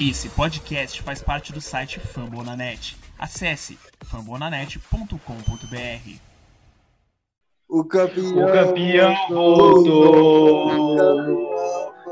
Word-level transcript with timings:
Esse 0.00 0.28
podcast 0.28 1.02
faz 1.02 1.20
parte 1.20 1.52
do 1.52 1.60
site 1.60 1.98
Fambonanet. 1.98 2.96
Acesse 3.18 3.76
fambonanet.com.br. 4.04 5.18
O 7.68 7.82
campeão, 7.82 8.38
O 8.38 8.52
campeão 8.52 9.16
voltou. 9.28 10.68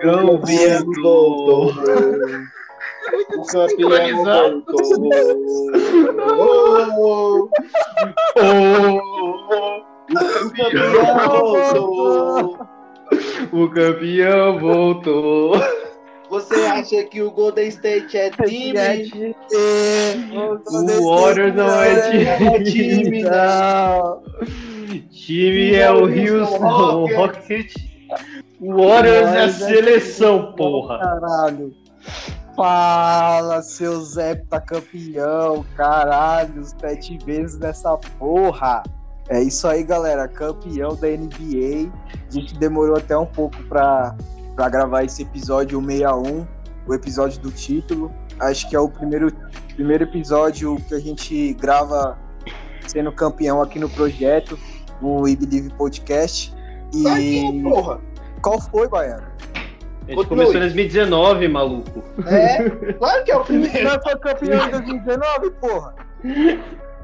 Campeão 0.01 0.37
voltou. 1.01 1.71
O 3.37 3.47
campeão 3.47 4.25
voltou. 4.25 4.83
O 10.11 10.19
campeão 10.51 11.29
voltou. 11.29 12.67
O 13.53 13.71
campeão 13.71 14.59
voltou. 14.59 15.76
Você 16.37 16.55
acha 16.67 17.03
que 17.05 17.23
o 17.23 17.31
Golden 17.31 17.69
State 17.69 18.15
é 18.15 18.31
time? 18.31 19.35
O 21.01 21.11
Warriors 21.11 21.55
não 21.55 21.83
é 21.83 22.63
time. 22.63 23.23
Não. 23.23 24.23
Time 25.11 25.75
é 25.75 25.91
o 25.91 26.05
Houston 26.05 27.07
Rocket. 27.17 27.75
O 28.61 28.87
Warriors 28.87 29.29
é 29.29 29.45
a 29.45 29.49
seleção, 29.49 30.53
porra. 30.53 30.99
Caralho. 30.99 31.75
Fala, 32.55 33.63
seu 33.63 34.03
Zé 34.03 34.35
tá 34.35 34.61
campeão, 34.61 35.65
caralho, 35.75 36.65
sete 36.79 37.19
vezes 37.25 37.59
nessa 37.59 37.97
porra. 38.19 38.83
É 39.29 39.43
isso 39.43 39.67
aí, 39.67 39.83
galera, 39.83 40.29
campeão 40.29 40.95
da 40.95 41.09
NBA. 41.09 41.91
A 42.29 42.33
gente 42.33 42.55
demorou 42.59 42.97
até 42.97 43.17
um 43.17 43.27
pouco 43.27 43.57
pra, 43.65 44.17
pra 44.57 44.69
gravar 44.71 45.05
esse 45.05 45.23
episódio 45.23 45.79
161, 45.81 46.47
o 46.89 46.95
episódio 46.95 47.41
do 47.41 47.53
título. 47.53 48.11
Acho 48.41 48.69
que 48.69 48.75
é 48.75 48.81
o 48.81 48.89
primeiro, 48.89 49.31
primeiro 49.75 50.05
episódio 50.05 50.77
que 50.89 50.95
a 50.95 50.99
gente 50.99 51.53
grava 51.55 52.19
sendo 52.87 53.13
campeão 53.13 53.61
aqui 53.63 53.79
no 53.79 53.89
projeto, 53.91 54.59
o 55.01 55.29
I 55.29 55.37
Believe 55.37 55.71
Podcast. 55.75 56.55
E 56.95 57.63
porra. 57.63 58.01
qual 58.41 58.61
foi, 58.61 58.89
Baiano? 58.89 59.27
A 60.09 60.13
gente 60.13 60.27
começou 60.27 60.55
em 60.55 60.61
2019, 60.61 61.49
maluco. 61.49 62.03
É, 62.27 62.93
claro 62.93 63.25
que 63.25 63.33
é 63.33 63.37
o 63.37 63.45
primeiro. 63.45 63.85
Nós 63.85 63.99
foi 64.03 64.17
campeão 64.17 64.67
em 64.67 64.71
2019, 64.71 65.51
porra. 65.61 65.95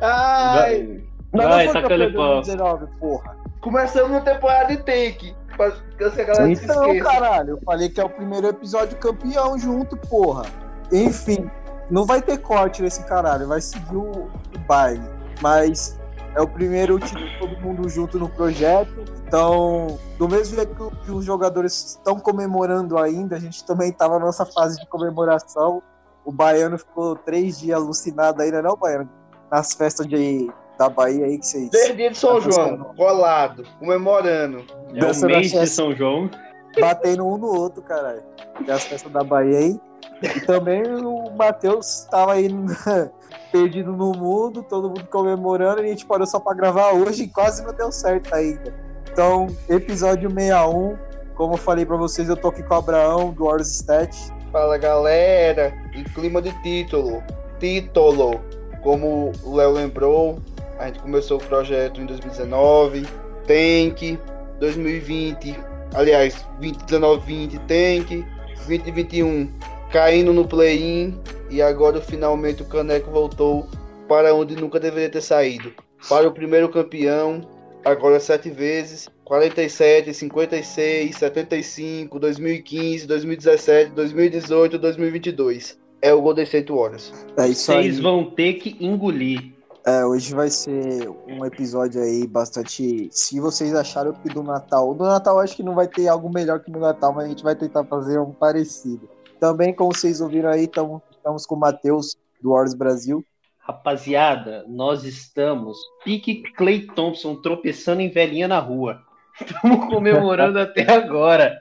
Ai, 0.00 1.02
Vai, 1.32 1.42
não 1.44 1.50
foi 1.50 1.66
taca 1.66 1.80
campeão 1.82 1.98
em 1.98 2.02
ele 2.02 2.14
pau. 2.14 2.34
2019, 2.42 2.86
porra. 3.00 3.36
começamos 3.60 4.10
uma 4.10 4.20
temporada 4.20 4.68
de 4.68 4.82
take. 4.84 5.34
Pra 5.56 5.70
que 5.70 6.04
a 6.04 6.24
galera 6.24 6.50
Então, 6.50 6.86
esqueça. 6.92 7.10
caralho, 7.10 7.50
eu 7.50 7.60
falei 7.64 7.88
que 7.88 8.00
é 8.00 8.04
o 8.04 8.08
primeiro 8.08 8.46
episódio 8.48 8.96
campeão 8.98 9.58
junto, 9.58 9.96
porra. 9.96 10.44
Enfim, 10.90 11.50
não 11.90 12.04
vai 12.04 12.20
ter 12.22 12.38
corte 12.38 12.82
nesse 12.82 13.02
caralho, 13.04 13.48
vai 13.48 13.60
seguir 13.60 13.96
o, 13.96 14.30
o 14.54 14.58
baile. 14.66 15.02
Mas 15.40 15.98
é 16.34 16.40
o 16.40 16.48
primeiro 16.48 16.98
título 16.98 17.26
todo 17.38 17.60
mundo 17.60 17.88
junto 17.88 18.18
no 18.18 18.28
projeto. 18.28 19.04
Então, 19.26 19.98
do 20.18 20.28
mesmo 20.28 20.56
jeito 20.56 20.90
que 21.04 21.10
os 21.10 21.24
jogadores 21.24 21.72
estão 21.96 22.18
comemorando 22.18 22.98
ainda, 22.98 23.36
a 23.36 23.38
gente 23.38 23.64
também 23.64 23.90
estava 23.90 24.18
na 24.18 24.26
nossa 24.26 24.44
fase 24.46 24.78
de 24.78 24.86
comemoração. 24.88 25.82
O 26.24 26.32
baiano 26.32 26.78
ficou 26.78 27.16
três 27.16 27.58
dias 27.58 27.76
alucinado 27.78 28.40
ainda, 28.42 28.62
não, 28.62 28.76
baiano? 28.76 29.08
Nas 29.50 29.72
festas 29.74 30.06
de, 30.06 30.50
da 30.78 30.88
Bahia 30.88 31.26
aí 31.26 31.38
que 31.38 31.46
vocês. 31.46 31.70
Desde 31.70 31.94
dia 31.94 32.10
de 32.10 32.18
São 32.18 32.40
Tá 32.40 32.50
João, 32.50 32.78
colado, 32.96 33.64
comemorando. 33.78 34.64
É 34.94 34.98
o 34.98 35.00
Dança 35.00 35.26
mês 35.26 35.50
de. 35.50 35.66
São 35.66 35.94
João. 35.94 36.30
batendo 36.78 37.26
um 37.26 37.36
no 37.36 37.46
outro, 37.46 37.82
caralho. 37.82 38.22
Que 38.64 38.70
é 38.70 38.74
as 38.74 38.84
festas 38.84 39.12
da 39.12 39.22
Bahia 39.22 39.58
aí. 39.58 39.80
E 40.22 40.40
também 40.40 40.82
o 40.84 41.30
Matheus 41.36 42.06
tava 42.10 42.34
aí 42.34 42.48
perdido 43.50 43.92
no 43.92 44.12
mundo, 44.12 44.62
todo 44.62 44.88
mundo 44.88 45.06
comemorando, 45.10 45.82
e 45.82 45.86
a 45.86 45.88
gente 45.88 46.06
parou 46.06 46.26
só 46.26 46.38
pra 46.38 46.54
gravar 46.54 46.92
hoje 46.92 47.24
e 47.24 47.28
quase 47.28 47.64
não 47.64 47.74
deu 47.74 47.90
certo 47.90 48.32
ainda. 48.34 48.72
Então, 49.10 49.48
episódio 49.68 50.30
61, 50.30 50.96
como 51.34 51.54
eu 51.54 51.58
falei 51.58 51.84
pra 51.84 51.96
vocês, 51.96 52.28
eu 52.28 52.36
tô 52.36 52.48
aqui 52.48 52.62
com 52.62 52.74
o 52.74 52.78
Abraão, 52.78 53.30
do 53.30 53.44
Horus 53.44 53.70
Stat. 53.70 54.16
Fala 54.52 54.78
galera, 54.78 55.74
em 55.94 56.04
clima 56.04 56.40
de 56.40 56.52
título. 56.62 57.22
Título, 57.58 58.40
como 58.82 59.32
o 59.42 59.56
Léo 59.56 59.72
lembrou, 59.72 60.38
a 60.82 60.86
gente 60.86 60.98
começou 60.98 61.38
o 61.38 61.44
projeto 61.44 62.00
em 62.00 62.06
2019. 62.06 63.06
Tank, 63.46 64.18
2020, 64.58 65.56
aliás, 65.94 66.46
2019, 66.60 67.24
20 67.26 67.58
Tank, 67.60 68.24
2021 68.66 69.52
caindo 69.90 70.32
no 70.32 70.46
play-in 70.46 71.20
e 71.50 71.60
agora 71.60 72.00
finalmente 72.00 72.62
o 72.62 72.64
Caneco 72.64 73.10
voltou 73.10 73.68
para 74.08 74.34
onde 74.34 74.56
nunca 74.56 74.80
deveria 74.80 75.10
ter 75.10 75.20
saído. 75.20 75.72
Para 76.08 76.26
o 76.26 76.32
primeiro 76.32 76.68
campeão, 76.68 77.42
agora 77.84 78.18
sete 78.18 78.50
vezes, 78.50 79.08
47, 79.24 80.12
56, 80.14 81.16
75, 81.16 82.18
2015, 82.18 83.06
2017, 83.06 83.90
2018, 83.92 84.78
2022. 84.78 85.78
É 86.00 86.12
o 86.12 86.20
Golden 86.20 86.44
State 86.44 86.72
Warriors. 86.72 87.12
É 87.38 87.48
isso 87.48 87.70
aí. 87.70 87.84
Vocês 87.84 88.00
vão 88.00 88.24
ter 88.24 88.54
que 88.54 88.76
engolir. 88.84 89.51
É, 89.84 90.04
hoje 90.04 90.32
vai 90.32 90.48
ser 90.48 91.08
um 91.26 91.44
episódio 91.44 92.00
aí 92.00 92.24
bastante. 92.24 93.08
Se 93.10 93.40
vocês 93.40 93.74
acharam 93.74 94.12
que 94.12 94.28
do 94.28 94.42
Natal. 94.42 94.90
O 94.90 94.94
do 94.94 95.04
Natal 95.04 95.40
acho 95.40 95.56
que 95.56 95.62
não 95.62 95.74
vai 95.74 95.88
ter 95.88 96.06
algo 96.06 96.32
melhor 96.32 96.60
que 96.60 96.70
no 96.70 96.78
Natal, 96.78 97.12
mas 97.12 97.24
a 97.24 97.28
gente 97.28 97.42
vai 97.42 97.56
tentar 97.56 97.84
fazer 97.84 98.20
um 98.20 98.30
parecido. 98.30 99.08
Também, 99.40 99.74
como 99.74 99.92
vocês 99.92 100.20
ouviram 100.20 100.50
aí, 100.50 100.68
tamo, 100.68 101.02
estamos 101.10 101.44
com 101.44 101.56
o 101.56 101.58
Matheus, 101.58 102.16
do 102.40 102.50
Wars 102.50 102.74
Brasil. 102.74 103.24
Rapaziada, 103.58 104.64
nós 104.68 105.02
estamos 105.04 105.78
pique 106.04 106.42
Clay 106.54 106.86
Thompson 106.86 107.34
tropeçando 107.36 108.00
em 108.00 108.10
velhinha 108.10 108.46
na 108.46 108.60
rua. 108.60 109.00
Estamos 109.40 109.86
comemorando 109.86 110.58
até 110.58 110.92
agora. 110.92 111.58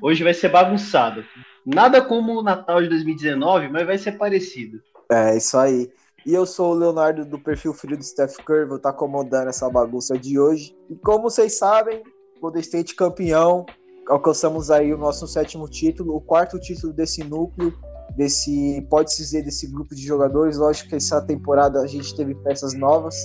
Hoje 0.00 0.22
vai 0.22 0.32
ser 0.32 0.50
bagunçado. 0.50 1.24
Nada 1.66 2.00
como 2.00 2.38
o 2.38 2.42
Natal 2.42 2.80
de 2.80 2.88
2019, 2.88 3.68
mas 3.68 3.86
vai 3.86 3.98
ser 3.98 4.12
parecido. 4.12 4.80
É, 5.10 5.36
isso 5.36 5.58
aí. 5.58 5.90
E 6.28 6.34
eu 6.34 6.44
sou 6.44 6.72
o 6.72 6.74
Leonardo 6.74 7.24
do 7.24 7.38
perfil 7.38 7.72
Filho 7.72 7.96
do 7.96 8.04
Steph 8.04 8.36
Curry, 8.44 8.66
vou 8.66 8.76
estar 8.76 8.92
comandando 8.92 9.48
essa 9.48 9.66
bagunça 9.70 10.18
de 10.18 10.38
hoje. 10.38 10.76
E 10.90 10.94
como 10.94 11.22
vocês 11.22 11.56
sabem, 11.56 12.02
Golden 12.38 12.60
State 12.60 12.94
campeão, 12.94 13.64
alcançamos 14.06 14.70
aí 14.70 14.92
o 14.92 14.98
nosso 14.98 15.26
sétimo 15.26 15.66
título, 15.66 16.14
o 16.14 16.20
quarto 16.20 16.60
título 16.60 16.92
desse 16.92 17.24
núcleo, 17.24 17.72
desse, 18.14 18.86
pode-se 18.90 19.22
dizer, 19.22 19.42
desse 19.42 19.68
grupo 19.68 19.94
de 19.94 20.02
jogadores. 20.02 20.58
Lógico 20.58 20.90
que 20.90 20.96
essa 20.96 21.18
temporada 21.22 21.80
a 21.80 21.86
gente 21.86 22.14
teve 22.14 22.34
peças 22.34 22.74
novas, 22.74 23.16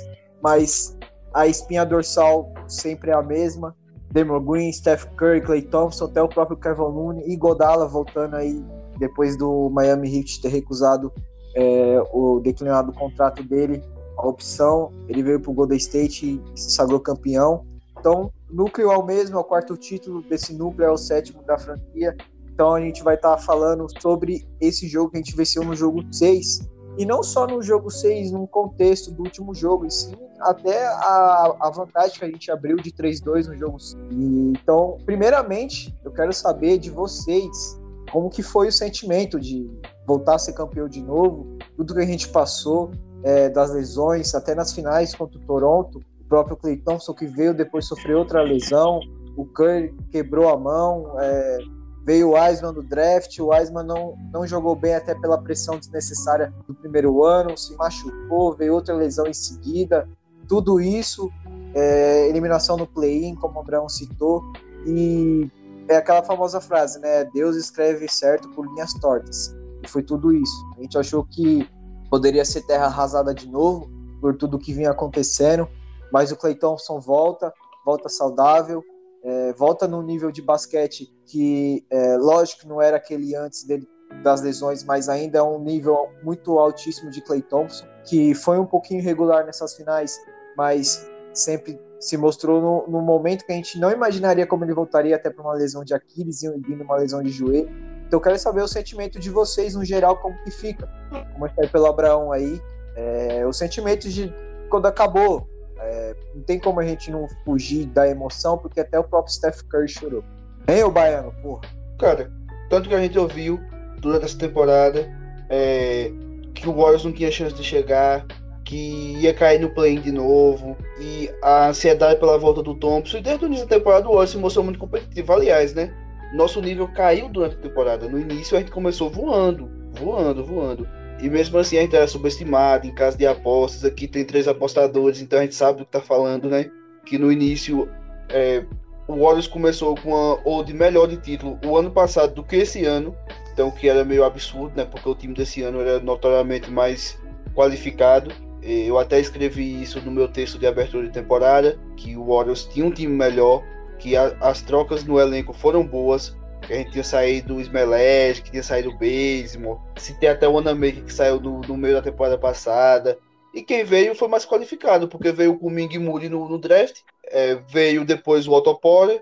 mas 0.42 0.98
a 1.34 1.46
espinha 1.46 1.86
dorsal 1.86 2.54
sempre 2.70 3.12
é 3.12 3.14
a 3.14 3.22
mesma. 3.22 3.76
Demon 4.14 4.40
Green, 4.46 4.72
Steph 4.72 5.08
Curry, 5.18 5.42
Clay 5.42 5.64
Thompson, 5.64 6.06
até 6.06 6.22
o 6.22 6.30
próprio 6.30 6.56
Kevin 6.56 6.84
Looney 6.84 7.30
e 7.30 7.36
Godala 7.36 7.86
voltando 7.86 8.38
aí 8.38 8.64
depois 8.98 9.36
do 9.36 9.70
Miami 9.72 10.20
Heat 10.20 10.42
ter 10.42 10.48
recusado 10.48 11.12
é, 11.56 12.02
o 12.12 12.40
declinado 12.40 12.92
contrato 12.94 13.44
dele, 13.44 13.84
a 14.18 14.28
opção, 14.28 14.92
ele 15.08 15.24
veio 15.24 15.40
para 15.40 15.52
o 15.52 15.54
Golden 15.54 15.78
State 15.78 16.42
e 16.54 16.60
se 16.60 16.72
sagrou 16.72 17.00
campeão. 17.00 17.66
Então, 18.00 18.32
núcleo 18.50 18.92
é 18.92 18.98
o 18.98 19.04
mesmo, 19.04 19.38
é 19.38 19.40
o 19.40 19.44
quarto 19.44 19.76
título 19.78 20.22
desse 20.22 20.54
núcleo, 20.54 20.88
é 20.88 20.92
o 20.92 20.98
sétimo 20.98 21.44
da 21.44 21.58
franquia. 21.58 22.16
Então, 22.54 22.76
a 22.76 22.82
gente 22.82 23.04
vai 23.04 23.16
estar 23.16 23.38
falando 23.38 23.88
sobre 24.02 24.46
esse 24.62 24.88
jogo 24.88 25.12
que 25.12 25.18
a 25.18 25.20
gente 25.22 25.36
venceu 25.36 25.64
no 25.64 25.76
jogo 25.76 26.04
6. 26.12 26.70
E 26.98 27.06
não 27.06 27.24
só 27.24 27.48
no 27.48 27.62
jogo 27.62 27.90
6, 27.90 28.32
num 28.32 28.46
contexto 28.46 29.12
do 29.12 29.24
último 29.24 29.56
jogo, 29.56 29.86
e 29.86 29.92
sim 29.92 30.14
até 30.44 30.86
a, 30.86 31.56
a 31.60 31.70
vantagem 31.70 32.20
que 32.20 32.26
a 32.26 32.28
gente 32.28 32.52
abriu 32.52 32.78
de 32.78 32.92
3-2 32.92 33.48
no 33.48 33.58
jogo 33.58 33.80
5. 33.80 34.02
E, 34.12 34.52
então, 34.52 34.98
primeiramente, 35.06 35.96
eu 36.04 36.12
quero 36.12 36.34
saber 36.34 36.78
de 36.78 36.90
vocês 36.90 37.80
como 38.12 38.30
que 38.30 38.44
foi 38.44 38.68
o 38.68 38.72
sentimento 38.72 39.40
de 39.40 39.70
voltar 40.06 40.36
a 40.36 40.40
ser 40.40 40.54
campeão 40.54 40.88
de 40.88 41.02
novo, 41.02 41.58
tudo 41.76 41.94
que 41.94 42.02
a 42.02 42.06
gente 42.06 42.28
passou, 42.30 42.92
é, 43.24 43.50
das 43.50 43.72
lesões, 43.72 44.36
até 44.36 44.54
nas 44.54 44.74
finais 44.74 45.16
contra 45.16 45.40
o 45.40 45.42
Toronto, 45.42 46.00
o 46.20 46.26
próprio 46.28 46.58
Clay 46.58 46.78
Thompson 46.78 47.14
que 47.14 47.26
veio 47.26 47.54
depois 47.54 47.86
sofrer 47.86 48.16
outra 48.16 48.42
lesão, 48.42 49.00
o 49.36 49.46
Curry 49.46 49.96
quebrou 50.12 50.50
a 50.50 50.58
mão, 50.58 51.16
é, 51.20 51.58
veio 52.06 52.30
o 52.30 52.34
Wiseman 52.34 52.74
do 52.74 52.84
draft, 52.84 53.40
o 53.40 53.48
Wiseman 53.48 53.84
não, 53.84 54.16
não 54.32 54.46
jogou 54.46 54.76
bem 54.76 54.96
até 54.96 55.16
pela 55.16 55.38
pressão 55.42 55.78
desnecessária 55.78 56.54
do 56.68 56.74
primeiro 56.74 57.24
ano, 57.24 57.58
se 57.58 57.76
machucou, 57.76 58.56
veio 58.56 58.74
outra 58.74 58.94
lesão 58.94 59.26
em 59.26 59.34
seguida, 59.34 60.08
tudo 60.48 60.82
isso, 60.82 61.32
é, 61.74 62.28
eliminação 62.30 62.76
no 62.76 62.86
play-in, 62.86 63.36
como 63.36 63.58
o 63.58 63.62
Abraão 63.62 63.88
citou, 63.88 64.44
e 64.86 65.50
é 65.88 65.96
aquela 65.96 66.24
famosa 66.24 66.60
frase, 66.60 67.00
né? 67.00 67.26
Deus 67.34 67.56
escreve 67.56 68.08
certo 68.10 68.50
por 68.50 68.66
linhas 68.68 68.94
tortas. 68.96 69.56
Foi 69.88 70.04
tudo 70.04 70.34
isso. 70.34 70.72
A 70.78 70.82
gente 70.82 70.98
achou 70.98 71.26
que 71.26 71.68
poderia 72.10 72.46
ser 72.46 72.62
terra 72.62 72.86
arrasada 72.86 73.34
de 73.34 73.48
novo, 73.48 73.90
por 74.22 74.36
tudo 74.36 74.60
que 74.60 74.74
vinha 74.74 74.92
acontecendo, 74.92 75.68
mas 76.12 76.32
o 76.32 76.38
Clay 76.38 76.56
Thompson 76.56 77.00
volta, 77.00 77.54
volta 77.86 78.08
saudável, 78.08 78.84
é, 79.24 79.54
volta 79.54 79.88
no 79.88 80.02
nível 80.02 80.32
de 80.32 80.42
basquete 80.42 81.14
que, 81.26 81.86
é, 81.90 82.18
lógico, 82.18 82.68
não 82.68 82.82
era 82.82 82.98
aquele 82.98 83.36
antes 83.36 83.64
dele 83.64 83.88
das 84.22 84.42
lesões, 84.42 84.84
mas 84.84 85.10
ainda 85.10 85.40
é 85.40 85.42
um 85.42 85.60
nível 85.60 86.10
muito 86.22 86.60
altíssimo 86.60 87.10
de 87.10 87.22
Clay 87.22 87.42
Thompson, 87.42 87.86
que 88.06 88.36
foi 88.36 88.60
um 88.60 88.66
pouquinho 88.66 89.00
irregular 89.00 89.46
nessas 89.46 89.76
finais, 89.76 90.20
mas 90.56 91.10
sempre 91.34 91.80
se 92.00 92.16
mostrou 92.18 92.62
no, 92.62 92.92
no 92.92 93.02
momento 93.02 93.46
que 93.46 93.52
a 93.52 93.56
gente 93.56 93.80
não 93.80 93.90
imaginaria 93.90 94.46
como 94.46 94.66
ele 94.66 94.74
voltaria 94.74 95.16
até 95.16 95.30
para 95.30 95.42
uma 95.42 95.54
lesão 95.54 95.84
de 95.84 95.94
Aquiles 95.94 96.44
e 96.44 96.50
uma 96.50 96.98
lesão 96.98 97.24
de 97.24 97.30
joelho. 97.30 97.70
Então 98.14 98.20
eu 98.20 98.24
quero 98.24 98.38
saber 98.38 98.62
o 98.62 98.68
sentimento 98.68 99.20
de 99.20 99.32
vocês 99.32 99.74
no 99.74 99.84
geral, 99.84 100.18
como 100.18 100.38
que 100.44 100.52
fica. 100.52 100.88
Como 101.34 101.48
está 101.48 101.66
pelo 101.66 101.88
Abraão 101.88 102.32
aí, 102.32 102.62
é, 102.96 103.44
o 103.44 103.52
sentimento 103.52 104.08
de 104.08 104.32
quando 104.70 104.86
acabou. 104.86 105.50
É, 105.80 106.16
não 106.36 106.44
tem 106.44 106.60
como 106.60 106.80
a 106.80 106.86
gente 106.86 107.10
não 107.10 107.28
fugir 107.44 107.88
da 107.88 108.08
emoção, 108.08 108.56
porque 108.56 108.80
até 108.80 109.00
o 109.00 109.04
próprio 109.04 109.34
Steph 109.34 109.64
Curry 109.64 109.88
chorou. 109.88 110.24
Hein, 110.68 110.84
o 110.84 110.92
Baiano, 110.92 111.34
porra? 111.42 111.62
Cara, 111.98 112.32
tanto 112.70 112.88
que 112.88 112.94
a 112.94 113.00
gente 113.00 113.18
ouviu 113.18 113.60
durante 113.98 114.26
essa 114.26 114.38
temporada 114.38 115.10
é, 115.50 116.12
que 116.54 116.70
o 116.70 116.76
Warriors 116.76 117.04
não 117.04 117.12
tinha 117.12 117.32
chance 117.32 117.56
de 117.56 117.64
chegar, 117.64 118.28
que 118.64 119.18
ia 119.22 119.34
cair 119.34 119.60
no 119.60 119.72
play 119.72 119.98
de 119.98 120.12
novo, 120.12 120.78
e 121.00 121.32
a 121.42 121.70
ansiedade 121.70 122.20
pela 122.20 122.38
volta 122.38 122.62
do 122.62 122.76
Thompson. 122.76 123.18
E 123.18 123.22
desde 123.22 123.44
o 123.44 123.48
início 123.48 123.66
da 123.66 123.76
temporada 123.76 124.06
o 124.06 124.10
Warriors 124.10 124.30
se 124.30 124.38
mostrou 124.38 124.64
muito 124.64 124.78
competitivo. 124.78 125.34
Aliás, 125.34 125.74
né? 125.74 125.92
Nosso 126.34 126.60
nível 126.62 126.88
caiu 126.88 127.30
durante 127.30 127.56
a 127.56 127.60
temporada. 127.60 128.10
No 128.10 128.20
início 128.20 128.58
a 128.58 128.60
gente 128.60 128.72
começou 128.72 129.10
voando, 129.10 129.70
voando, 129.92 130.44
voando. 130.44 130.88
E 131.22 131.30
mesmo 131.30 131.58
assim 131.60 131.78
a 131.78 131.82
gente 131.82 131.96
era 131.96 132.08
subestimado 132.08 132.88
em 132.88 132.94
caso 132.94 133.18
de 133.18 133.26
apostas. 133.26 133.86
Aqui 133.86 134.08
tem 134.08 134.26
três 134.26 134.48
apostadores, 134.48 135.22
então 135.22 135.40
a 135.40 135.44
gente 135.44 135.56
sabe 135.56 135.80
do 135.80 135.86
que 135.86 135.92
tá 135.92 136.02
falando, 136.02 136.50
né? 136.50 136.72
Que 137.06 137.18
no 137.18 137.32
início 137.32 137.88
é, 138.30 138.66
o 139.08 139.16
Warriors 139.16 139.48
começou 139.48 139.96
com 139.96 140.10
uma 140.10 140.40
odd 140.44 140.74
melhor 140.74 141.08
de 141.08 141.18
título 141.18 141.60
o 141.66 141.78
ano 141.78 141.92
passado 141.92 142.34
do 142.34 142.44
que 142.44 142.56
esse 142.56 142.84
ano. 142.84 143.16
Então 143.54 143.70
que 143.70 143.88
era 143.88 144.04
meio 144.04 144.24
absurdo, 144.24 144.76
né? 144.76 144.86
Porque 144.86 145.08
o 145.08 145.16
time 145.16 145.36
desse 145.36 145.62
ano 145.62 145.82
era 145.82 146.00
notoriamente 146.00 146.72
mais 146.72 147.22
qualificado. 147.54 148.32
Eu 148.62 148.98
até 148.98 149.20
escrevi 149.20 149.82
isso 149.84 150.02
no 150.02 150.10
meu 150.10 150.28
texto 150.28 150.58
de 150.58 150.66
abertura 150.66 151.06
de 151.06 151.12
temporada, 151.12 151.78
que 151.98 152.16
o 152.16 152.26
Warriors 152.26 152.66
tinha 152.66 152.86
um 152.86 152.92
time 152.92 153.14
melhor, 153.14 153.62
que 154.00 154.16
a, 154.16 154.36
as 154.42 154.62
trocas 154.62 155.04
no 155.04 155.20
elenco 155.20 155.54
foram 155.54 155.86
boas, 155.86 156.36
que 156.66 156.74
a 156.74 156.78
gente 156.78 156.92
tinha 156.92 157.04
saído 157.04 157.56
o 157.56 157.62
Smelej, 157.62 158.42
que 158.42 158.52
tinha 158.52 158.64
saído 158.64 158.90
o 158.90 159.82
se 159.98 160.14
tem 160.20 160.30
até 160.30 160.48
o 160.48 160.58
Anamaker 160.58 161.04
que 161.04 161.14
saiu 161.14 161.40
no, 161.40 161.62
no, 161.62 161.78
meio 161.78 161.96
da 161.96 162.02
temporada 162.02 162.38
passada. 162.38 163.18
E 163.54 163.62
quem 163.62 163.84
veio 163.84 164.16
foi 164.16 164.28
mais 164.28 164.46
qualificado, 164.46 165.08
porque 165.08 165.32
veio 165.32 165.58
com 165.58 165.68
o 165.68 165.70
Ming 165.70 165.98
Muri 166.00 166.28
no, 166.28 166.50
no, 166.50 166.58
draft, 166.58 167.02
é, 167.26 167.56
veio 167.68 168.04
depois 168.04 168.48
o 168.48 168.52
Otto 168.52 168.76
Porter, 168.80 169.22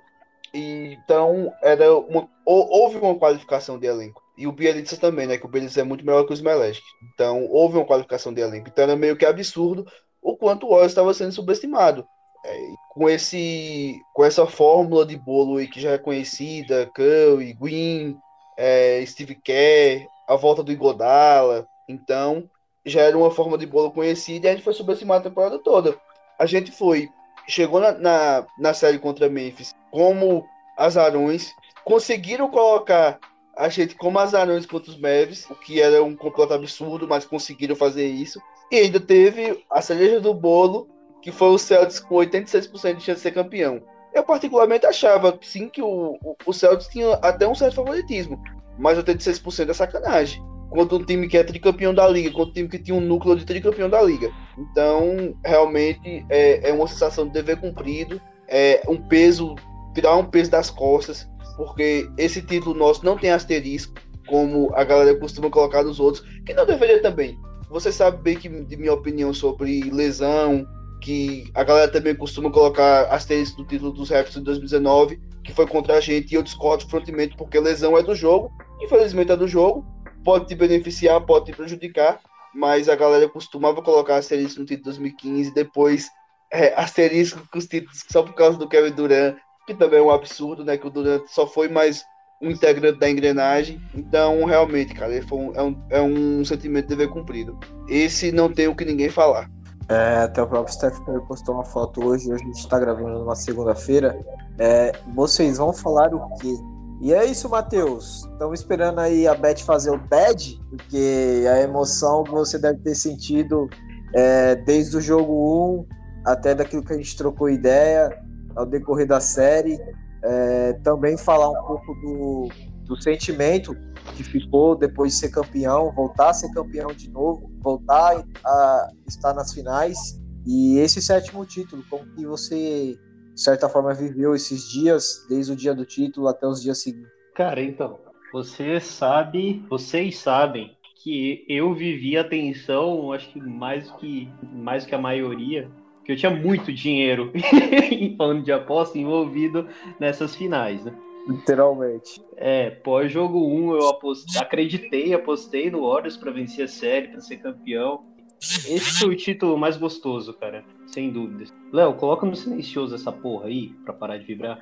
e, 0.53 0.97
então 1.03 1.51
era 1.61 1.93
uma, 1.95 2.27
houve 2.45 2.97
uma 2.97 3.15
qualificação 3.15 3.77
de 3.77 3.87
elenco. 3.87 4.21
E 4.37 4.47
o 4.47 4.51
Bielitsa 4.51 4.97
também, 4.97 5.27
né? 5.27 5.37
Que 5.37 5.45
o 5.45 5.49
Bielitsa 5.49 5.81
é 5.81 5.83
muito 5.83 6.05
melhor 6.05 6.25
que 6.25 6.33
os 6.33 6.39
Smelech. 6.39 6.81
Então 7.13 7.45
houve 7.49 7.77
uma 7.77 7.85
qualificação 7.85 8.33
de 8.33 8.41
elenco. 8.41 8.69
Então 8.69 8.83
era 8.83 8.95
meio 8.95 9.15
que 9.15 9.25
absurdo 9.25 9.85
o 10.21 10.37
quanto 10.37 10.65
o 10.65 10.69
Warriors 10.69 10.91
estava 10.91 11.13
sendo 11.13 11.31
subestimado. 11.31 12.05
É, 12.43 12.73
com 12.89 13.07
esse 13.07 14.01
com 14.13 14.25
essa 14.25 14.47
fórmula 14.47 15.05
de 15.05 15.15
bolo 15.15 15.57
aí 15.57 15.67
que 15.67 15.79
já 15.79 15.91
é 15.91 15.97
conhecida, 15.97 16.89
Curry, 16.93 17.53
Gwyn, 17.53 18.17
é, 18.57 19.03
Steve 19.05 19.35
Kerr, 19.35 20.07
a 20.27 20.35
volta 20.35 20.63
do 20.63 20.71
Igodala, 20.71 21.67
então 21.87 22.49
já 22.85 23.01
era 23.01 23.17
uma 23.17 23.31
forma 23.31 23.57
de 23.57 23.65
bolo 23.65 23.91
conhecida 23.91 24.47
e 24.47 24.49
a 24.49 24.53
gente 24.53 24.63
foi 24.63 24.73
subestimado 24.73 25.19
a 25.19 25.29
temporada 25.29 25.59
toda. 25.59 25.95
A 26.37 26.45
gente 26.45 26.71
foi, 26.71 27.09
chegou 27.47 27.79
na, 27.79 27.91
na, 27.91 28.47
na 28.57 28.73
série 28.73 28.97
contra 28.97 29.29
Memphis 29.29 29.73
como 29.91 30.45
azarões, 30.77 31.53
conseguiram 31.85 32.49
colocar 32.49 33.19
a 33.55 33.69
gente 33.69 33.95
como 33.95 34.17
azarões 34.17 34.65
contra 34.65 34.91
os 34.91 34.97
Mavs, 34.97 35.47
o 35.49 35.55
que 35.55 35.81
era 35.81 36.03
um 36.03 36.15
completo 36.15 36.53
absurdo, 36.53 37.07
mas 37.07 37.25
conseguiram 37.25 37.75
fazer 37.75 38.07
isso. 38.07 38.41
E 38.71 38.77
ainda 38.77 38.99
teve 38.99 39.63
a 39.69 39.81
cereja 39.81 40.19
do 40.19 40.33
bolo, 40.33 40.87
que 41.21 41.31
foi 41.31 41.49
o 41.49 41.57
Celtics 41.57 41.99
com 41.99 42.15
86% 42.15 42.95
de 42.95 43.03
chance 43.03 43.17
de 43.17 43.19
ser 43.19 43.31
campeão. 43.31 43.81
Eu 44.13 44.23
particularmente 44.23 44.85
achava, 44.85 45.37
sim, 45.41 45.69
que 45.69 45.81
o, 45.81 46.17
o, 46.21 46.35
o 46.45 46.53
Celtics 46.53 46.87
tinha 46.87 47.13
até 47.15 47.47
um 47.47 47.55
certo 47.55 47.75
favoritismo, 47.75 48.41
mas 48.77 48.97
86% 48.97 49.69
é 49.69 49.73
sacanagem. 49.73 50.43
Contra 50.69 50.97
um 50.97 51.03
time 51.03 51.27
que 51.27 51.37
é 51.37 51.43
tricampeão 51.43 51.93
da 51.93 52.07
liga, 52.07 52.31
contra 52.31 52.49
um 52.49 52.53
time 52.53 52.69
que 52.69 52.79
tinha 52.79 52.95
um 52.95 53.01
núcleo 53.01 53.35
de 53.35 53.45
tricampeão 53.45 53.89
da 53.89 54.01
liga. 54.01 54.31
Então, 54.57 55.35
realmente, 55.45 56.25
é, 56.29 56.69
é 56.69 56.73
uma 56.73 56.87
sensação 56.87 57.25
de 57.25 57.33
dever 57.33 57.57
cumprido, 57.59 58.21
é 58.47 58.81
um 58.87 58.97
peso, 58.97 59.55
tirar 59.93 60.15
um 60.15 60.25
peso 60.25 60.51
das 60.51 60.69
costas, 60.69 61.29
porque 61.55 62.09
esse 62.17 62.41
título 62.41 62.77
nosso 62.77 63.05
não 63.05 63.17
tem 63.17 63.31
asterisco, 63.31 63.93
como 64.27 64.71
a 64.73 64.83
galera 64.83 65.17
costuma 65.17 65.49
colocar 65.49 65.83
nos 65.83 65.99
outros, 65.99 66.25
que 66.45 66.53
não 66.53 66.65
deveria 66.65 67.01
também. 67.01 67.37
Você 67.69 67.91
sabe 67.91 68.21
bem 68.21 68.37
que, 68.37 68.49
de 68.49 68.77
minha 68.77 68.93
opinião 68.93 69.33
sobre 69.33 69.89
lesão, 69.89 70.65
que 71.01 71.51
a 71.53 71.63
galera 71.63 71.91
também 71.91 72.15
costuma 72.15 72.51
colocar 72.51 73.05
asterisco 73.05 73.61
no 73.61 73.67
título 73.67 73.91
dos 73.91 74.09
Raptors 74.09 74.37
em 74.37 74.43
2019, 74.43 75.19
que 75.43 75.51
foi 75.51 75.67
contra 75.67 75.95
a 75.95 75.99
gente, 75.99 76.31
e 76.31 76.35
eu 76.35 76.43
discordo 76.43 76.87
fortemente, 76.87 77.35
porque 77.35 77.59
lesão 77.59 77.97
é 77.97 78.03
do 78.03 78.15
jogo, 78.15 78.51
infelizmente 78.79 79.31
é 79.31 79.35
do 79.35 79.47
jogo, 79.47 79.85
pode 80.23 80.45
te 80.45 80.55
beneficiar, 80.55 81.19
pode 81.21 81.45
te 81.45 81.53
prejudicar, 81.53 82.19
mas 82.53 82.87
a 82.87 82.95
galera 82.95 83.27
costumava 83.27 83.81
colocar 83.81 84.17
asterisco 84.17 84.59
no 84.59 84.65
título 84.65 84.93
de 84.93 84.99
2015, 84.99 85.53
depois 85.53 86.07
é, 86.51 86.73
asterisco 86.75 87.41
com 87.51 87.57
os 87.57 87.65
títulos 87.65 88.03
só 88.09 88.21
por 88.21 88.33
causa 88.33 88.57
do 88.57 88.67
Kevin 88.67 88.91
Durant, 88.91 89.35
que 89.65 89.73
também 89.73 89.99
é 89.99 90.03
um 90.03 90.11
absurdo, 90.11 90.65
né? 90.65 90.77
Que 90.77 90.87
o 90.87 90.89
Durant 90.89 91.25
só 91.27 91.47
foi 91.47 91.69
mais 91.69 92.03
um 92.41 92.49
integrante 92.49 92.99
da 92.99 93.09
engrenagem. 93.09 93.79
Então, 93.95 94.43
realmente, 94.43 94.93
cara, 94.93 95.13
um, 95.31 95.53
é, 95.55 95.61
um, 95.61 95.83
é 95.89 96.01
um 96.01 96.43
sentimento 96.43 96.87
de 96.87 96.95
dever 96.95 97.09
cumprido. 97.09 97.57
Esse 97.87 98.31
não 98.31 98.51
tem 98.51 98.67
o 98.67 98.75
que 98.75 98.83
ninguém 98.83 99.09
falar. 99.09 99.49
É, 99.89 100.23
até 100.23 100.41
o 100.41 100.47
próprio 100.47 100.73
Steph 100.73 100.99
Curry 100.99 101.25
postou 101.27 101.55
uma 101.55 101.65
foto 101.65 102.05
hoje, 102.05 102.31
hoje 102.31 102.43
a 102.43 102.45
gente 102.45 102.67
tá 102.67 102.79
gravando 102.79 103.19
numa 103.19 103.35
segunda-feira. 103.35 104.17
É, 104.57 104.93
vocês 105.13 105.57
vão 105.57 105.73
falar 105.73 106.13
o 106.13 106.35
quê? 106.35 106.55
E 107.01 107.13
é 107.13 107.25
isso, 107.25 107.49
Matheus. 107.49 108.25
Estamos 108.31 108.59
esperando 108.59 108.99
aí 108.99 109.27
a 109.27 109.33
Beth 109.33 109.59
fazer 109.65 109.89
o 109.89 109.99
TED, 110.07 110.61
porque 110.69 111.45
a 111.51 111.59
emoção 111.61 112.23
que 112.23 112.31
você 112.31 112.59
deve 112.59 112.79
ter 112.79 112.95
sentido 112.95 113.67
é, 114.13 114.55
desde 114.55 114.97
o 114.97 115.01
jogo 115.01 115.85
1 115.89 116.01
até 116.25 116.53
daquilo 116.53 116.83
que 116.83 116.93
a 116.93 116.97
gente 116.97 117.17
trocou 117.17 117.49
ideia, 117.49 118.15
ao 118.55 118.65
decorrer 118.65 119.07
da 119.07 119.19
série. 119.19 119.79
É, 120.23 120.73
também 120.83 121.17
falar 121.17 121.49
um 121.49 121.65
pouco 121.65 121.93
do, 121.95 122.49
do 122.83 123.01
sentimento 123.01 123.75
que 124.15 124.23
ficou 124.23 124.75
depois 124.75 125.13
de 125.13 125.19
ser 125.19 125.29
campeão, 125.29 125.91
voltar 125.91 126.29
a 126.29 126.33
ser 126.33 126.51
campeão 126.51 126.87
de 126.89 127.09
novo, 127.09 127.50
voltar 127.61 128.23
a 128.45 128.87
estar 129.07 129.33
nas 129.33 129.53
finais. 129.53 130.19
E 130.45 130.77
esse 130.77 131.01
sétimo 131.01 131.45
título, 131.45 131.83
como 131.89 132.05
que 132.15 132.25
você, 132.25 132.97
de 133.33 133.41
certa 133.41 133.69
forma, 133.69 133.93
viveu 133.93 134.33
esses 134.33 134.69
dias, 134.69 135.25
desde 135.29 135.53
o 135.53 135.55
dia 135.55 135.73
do 135.73 135.85
título 135.85 136.27
até 136.27 136.47
os 136.47 136.61
dias 136.61 136.81
seguintes? 136.81 137.11
Cara, 137.35 137.61
então, 137.61 137.99
você 138.33 138.79
sabe, 138.79 139.63
vocês 139.69 140.17
sabem 140.17 140.75
que 141.03 141.45
eu 141.47 141.73
vivi 141.73 142.17
a 142.17 142.23
tensão, 142.23 143.11
acho 143.11 143.31
que 143.31 143.39
mais 143.39 143.89
que 143.91 144.29
mais 144.51 144.85
que 144.85 144.93
a 144.93 144.99
maioria, 144.99 145.69
que 146.05 146.11
eu 146.11 146.15
tinha 146.15 146.31
muito 146.31 146.71
dinheiro 146.71 147.31
falando 148.17 148.43
de 148.43 148.51
aposta 148.51 148.97
envolvido 148.97 149.67
nessas 149.99 150.35
finais, 150.35 150.83
né? 150.85 150.93
Literalmente. 151.27 152.21
É, 152.35 152.69
pós-jogo 152.69 153.39
1 153.45 153.75
eu 153.75 153.89
apostei, 153.89 154.41
acreditei, 154.41 155.13
apostei 155.13 155.69
no 155.69 155.87
Warriors 155.87 156.17
para 156.17 156.31
vencer 156.31 156.65
a 156.65 156.67
série, 156.67 157.09
para 157.09 157.21
ser 157.21 157.37
campeão. 157.37 158.03
Esse 158.41 158.99
foi 158.99 159.09
o 159.09 159.15
título 159.15 159.57
mais 159.57 159.77
gostoso, 159.77 160.33
cara, 160.33 160.65
sem 160.87 161.11
dúvidas. 161.11 161.53
Léo, 161.71 161.93
coloca 161.93 162.25
no 162.25 162.35
silencioso 162.35 162.95
essa 162.95 163.11
porra 163.11 163.45
aí, 163.45 163.69
pra 163.85 163.93
parar 163.93 164.17
de 164.17 164.25
vibrar. 164.25 164.59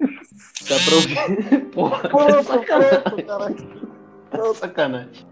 Dá 0.00 0.76
pra 0.84 0.94
ouvir? 0.94 1.64
Porra, 1.70 2.08
Pronto, 2.08 2.42
sacanagem. 2.42 3.68
Pronto, 4.30 4.54
sacanagem. 4.54 5.26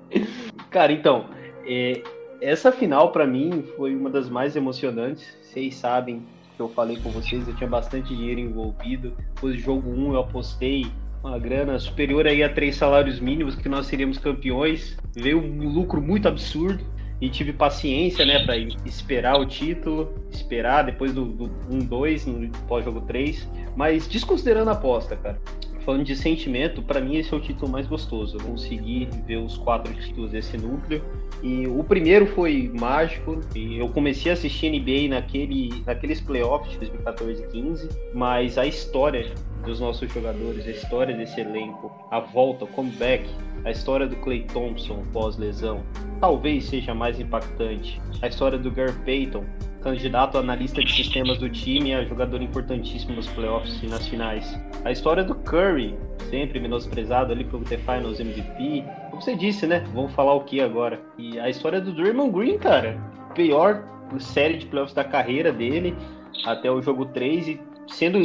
Cara, 0.70 0.92
então, 0.92 1.28
é, 1.64 2.02
essa 2.40 2.70
final 2.70 3.12
para 3.12 3.26
mim 3.26 3.64
foi 3.76 3.94
uma 3.94 4.10
das 4.10 4.28
mais 4.28 4.56
emocionantes. 4.56 5.26
Vocês 5.42 5.74
sabem 5.74 6.24
que 6.56 6.62
eu 6.62 6.68
falei 6.70 6.96
com 6.96 7.10
vocês, 7.10 7.46
eu 7.46 7.54
tinha 7.54 7.68
bastante 7.68 8.14
dinheiro 8.14 8.40
envolvido. 8.40 9.12
Depois 9.34 9.54
do 9.56 9.60
jogo 9.60 9.90
1 9.90 10.14
eu 10.14 10.20
apostei 10.20 10.86
uma 11.22 11.38
grana 11.38 11.78
superior 11.78 12.26
aí 12.26 12.42
a 12.42 12.48
três 12.48 12.76
salários 12.76 13.20
mínimos 13.20 13.54
que 13.54 13.68
nós 13.68 13.86
seríamos 13.86 14.18
campeões. 14.18 14.96
Veio 15.14 15.38
um 15.38 15.68
lucro 15.68 16.00
muito 16.00 16.26
absurdo 16.26 16.82
e 17.20 17.28
tive 17.28 17.52
paciência, 17.52 18.26
né, 18.26 18.44
para 18.44 18.56
esperar 18.84 19.38
o 19.38 19.46
título, 19.46 20.14
esperar 20.30 20.84
depois 20.84 21.14
do, 21.14 21.24
do 21.24 21.48
1-2 21.70 22.26
no 22.26 22.48
pós-jogo 22.66 23.00
3, 23.02 23.48
mas 23.74 24.06
desconsiderando 24.06 24.68
a 24.70 24.74
aposta, 24.74 25.16
cara 25.16 25.38
falando 25.86 26.04
de 26.04 26.16
sentimento, 26.16 26.82
para 26.82 27.00
mim 27.00 27.16
esse 27.16 27.32
é 27.32 27.36
o 27.36 27.40
título 27.40 27.70
mais 27.70 27.86
gostoso. 27.86 28.36
Eu 28.36 28.44
consegui 28.44 29.08
ver 29.24 29.36
os 29.36 29.56
quatro 29.56 29.94
títulos 29.94 30.32
desse 30.32 30.58
núcleo. 30.58 31.00
E 31.42 31.66
o 31.68 31.84
primeiro 31.84 32.26
foi 32.26 32.70
mágico. 32.78 33.40
E 33.54 33.78
eu 33.78 33.88
comecei 33.90 34.32
a 34.32 34.34
assistir 34.34 34.68
NBA 34.68 35.14
naquele, 35.14 35.82
naqueles 35.86 36.20
playoffs 36.20 36.72
de 36.72 36.78
2014 36.78 37.42
e 37.42 37.46
15. 37.46 37.88
Mas 38.12 38.58
a 38.58 38.66
história 38.66 39.32
dos 39.64 39.80
nossos 39.80 40.12
jogadores, 40.12 40.66
a 40.66 40.70
história 40.70 41.16
desse 41.16 41.40
elenco, 41.40 41.90
a 42.10 42.20
volta, 42.20 42.64
o 42.64 42.68
comeback, 42.68 43.28
a 43.64 43.70
história 43.70 44.06
do 44.06 44.16
Clay 44.16 44.42
Thompson 44.52 45.02
pós-lesão, 45.12 45.82
talvez 46.20 46.64
seja 46.64 46.94
mais 46.94 47.18
impactante. 47.18 48.00
A 48.22 48.28
história 48.28 48.58
do 48.58 48.70
Gary 48.70 48.92
Payton, 49.04 49.44
candidato 49.82 50.36
a 50.36 50.40
analista 50.40 50.82
de 50.82 50.92
sistemas 50.92 51.38
do 51.38 51.48
time 51.48 51.94
a 51.94 52.04
jogador 52.04 52.42
importantíssimo 52.42 53.14
nos 53.14 53.26
playoffs 53.28 53.82
e 53.82 53.86
nas 53.86 54.06
finais. 54.06 54.58
A 54.84 54.92
história 54.92 55.24
do 55.24 55.34
Curry, 55.34 55.96
sempre 56.30 56.60
menosprezado 56.60 57.32
ali 57.32 57.44
pelo 57.44 57.64
The 57.64 57.78
Finals 57.78 58.20
MVP. 58.20 58.84
Como 59.10 59.22
você 59.22 59.36
disse, 59.36 59.66
né? 59.66 59.84
Vamos 59.92 60.12
falar 60.12 60.34
o 60.34 60.44
que 60.44 60.60
agora? 60.60 61.00
E 61.18 61.38
a 61.38 61.48
história 61.48 61.80
do 61.80 61.92
Draymond 61.92 62.32
Green, 62.32 62.58
cara. 62.58 62.98
Pior 63.34 63.84
série 64.20 64.58
de 64.58 64.66
playoffs 64.66 64.94
da 64.94 65.04
carreira 65.04 65.52
dele 65.52 65.96
até 66.44 66.70
o 66.70 66.80
jogo 66.80 67.06
3 67.06 67.48
e 67.48 67.60
sendo 67.88 68.18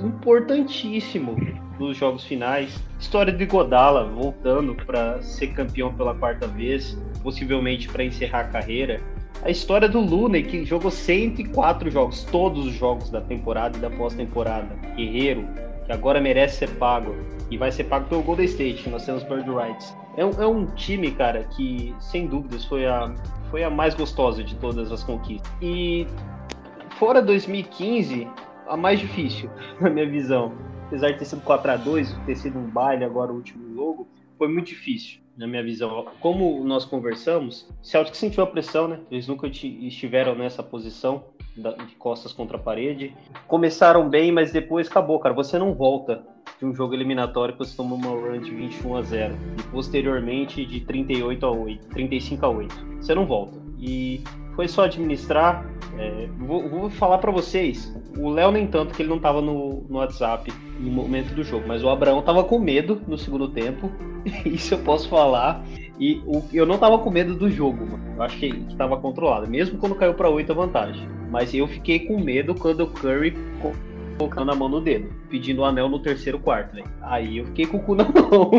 importantíssimo 0.00 1.36
nos 1.78 1.96
jogos 1.96 2.24
finais. 2.24 2.82
História 2.98 3.32
de 3.32 3.44
Godala 3.46 4.04
voltando 4.04 4.74
para 4.74 5.20
ser 5.22 5.48
campeão 5.48 5.92
pela 5.94 6.14
quarta 6.14 6.46
vez, 6.46 6.98
possivelmente 7.22 7.88
para 7.88 8.04
encerrar 8.04 8.40
a 8.40 8.44
carreira. 8.44 9.00
A 9.42 9.50
história 9.50 9.88
do 9.88 10.00
Luna, 10.00 10.40
que 10.40 10.64
jogou 10.64 10.90
104 10.90 11.90
jogos, 11.90 12.24
todos 12.24 12.66
os 12.66 12.74
jogos 12.74 13.10
da 13.10 13.20
temporada 13.20 13.76
e 13.76 13.80
da 13.80 13.90
pós-temporada. 13.90 14.74
Guerreiro, 14.96 15.46
que 15.84 15.92
agora 15.92 16.20
merece 16.20 16.58
ser 16.58 16.70
pago. 16.76 17.14
E 17.50 17.56
vai 17.56 17.70
ser 17.70 17.84
pago 17.84 18.08
pelo 18.08 18.22
Golden 18.22 18.46
State, 18.46 18.82
que 18.82 18.90
nós 18.90 19.04
temos 19.04 19.22
Bird 19.22 19.48
Rights. 19.48 19.94
É 20.16 20.24
um, 20.24 20.30
é 20.42 20.46
um 20.46 20.66
time, 20.74 21.12
cara, 21.12 21.44
que 21.54 21.94
sem 22.00 22.26
dúvidas 22.26 22.64
foi 22.64 22.86
a, 22.86 23.14
foi 23.50 23.62
a 23.62 23.70
mais 23.70 23.94
gostosa 23.94 24.42
de 24.42 24.56
todas 24.56 24.90
as 24.90 25.04
conquistas. 25.04 25.52
E 25.62 26.06
fora 26.98 27.22
2015, 27.22 28.26
a 28.68 28.76
mais 28.76 29.00
difícil, 29.00 29.50
na 29.80 29.90
minha 29.90 30.08
visão. 30.08 30.52
Apesar 30.86 31.10
de 31.10 31.18
ter 31.18 31.24
sido 31.24 31.42
4 31.42 31.70
a 31.72 31.76
2 31.76 32.12
ter 32.26 32.36
sido 32.36 32.58
um 32.58 32.70
baile 32.70 33.04
agora 33.04 33.32
o 33.32 33.36
último 33.36 33.74
jogo, 33.74 34.08
foi 34.38 34.48
muito 34.48 34.68
difícil, 34.68 35.20
na 35.36 35.46
minha 35.46 35.62
visão. 35.62 36.06
Como 36.20 36.62
nós 36.64 36.84
conversamos, 36.84 37.68
Celtic 37.82 38.14
sentiu 38.14 38.42
a 38.42 38.46
pressão, 38.46 38.86
né? 38.86 39.00
Eles 39.10 39.26
nunca 39.26 39.46
estiveram 39.48 40.34
nessa 40.34 40.62
posição 40.62 41.24
de 41.56 41.94
costas 41.96 42.32
contra 42.32 42.56
a 42.56 42.60
parede. 42.60 43.14
Começaram 43.48 44.08
bem, 44.08 44.30
mas 44.30 44.52
depois 44.52 44.88
acabou, 44.88 45.18
cara. 45.18 45.34
Você 45.34 45.58
não 45.58 45.74
volta 45.74 46.22
de 46.58 46.64
um 46.66 46.74
jogo 46.74 46.94
eliminatório 46.94 47.54
que 47.54 47.58
você 47.58 47.76
tomou 47.76 47.98
uma 47.98 48.10
run 48.10 48.40
de 48.40 48.50
21 48.50 48.96
a 48.96 49.02
0 49.02 49.34
e 49.58 49.62
posteriormente 49.64 50.64
de 50.64 50.80
38 50.80 51.46
a 51.46 51.50
8, 51.50 51.88
35 51.88 52.46
a 52.46 52.48
8. 52.50 52.86
Você 53.00 53.14
não 53.14 53.26
volta. 53.26 53.58
E 53.78 54.22
foi 54.56 54.66
só 54.66 54.84
administrar. 54.84 55.64
É, 55.98 56.28
vou, 56.38 56.68
vou, 56.68 56.90
falar 56.90 57.18
para 57.18 57.30
vocês, 57.30 57.94
o 58.18 58.28
Léo 58.28 58.50
nem 58.50 58.66
tanto 58.66 58.94
que 58.94 59.02
ele 59.02 59.08
não 59.08 59.18
tava 59.18 59.40
no, 59.40 59.86
no 59.88 59.98
WhatsApp 59.98 60.52
no 60.78 60.90
momento 60.90 61.34
do 61.34 61.42
jogo, 61.42 61.64
mas 61.66 61.82
o 61.82 61.88
Abraão 61.88 62.20
tava 62.20 62.44
com 62.44 62.58
medo 62.58 63.00
no 63.06 63.16
segundo 63.16 63.48
tempo, 63.48 63.90
isso 64.44 64.74
eu 64.74 64.78
posso 64.78 65.08
falar. 65.08 65.64
E 65.98 66.20
o, 66.26 66.42
eu 66.52 66.66
não 66.66 66.76
tava 66.76 66.98
com 66.98 67.10
medo 67.10 67.34
do 67.34 67.50
jogo, 67.50 67.86
mano. 67.86 68.04
Eu 68.16 68.22
acho 68.22 68.36
que, 68.38 68.50
que 68.50 68.76
tava 68.76 68.98
controlado, 68.98 69.48
mesmo 69.48 69.78
quando 69.78 69.94
caiu 69.94 70.14
para 70.14 70.28
8 70.28 70.52
a 70.52 70.54
vantagem. 70.54 71.08
Mas 71.30 71.54
eu 71.54 71.66
fiquei 71.66 72.00
com 72.00 72.20
medo 72.20 72.54
quando 72.54 72.80
o 72.80 72.86
Curry 72.86 73.34
colocando 74.18 74.50
a 74.50 74.54
mão 74.54 74.68
no 74.68 74.80
dedo, 74.80 75.10
pedindo 75.28 75.62
o 75.62 75.64
anel 75.64 75.88
no 75.88 75.98
terceiro 75.98 76.38
quarto, 76.38 76.74
né? 76.74 76.82
Aí 77.02 77.38
eu 77.38 77.46
fiquei 77.46 77.66
com 77.66 77.78
o 77.78 77.82
cu 77.82 77.94
na 77.94 78.04
mão. 78.08 78.50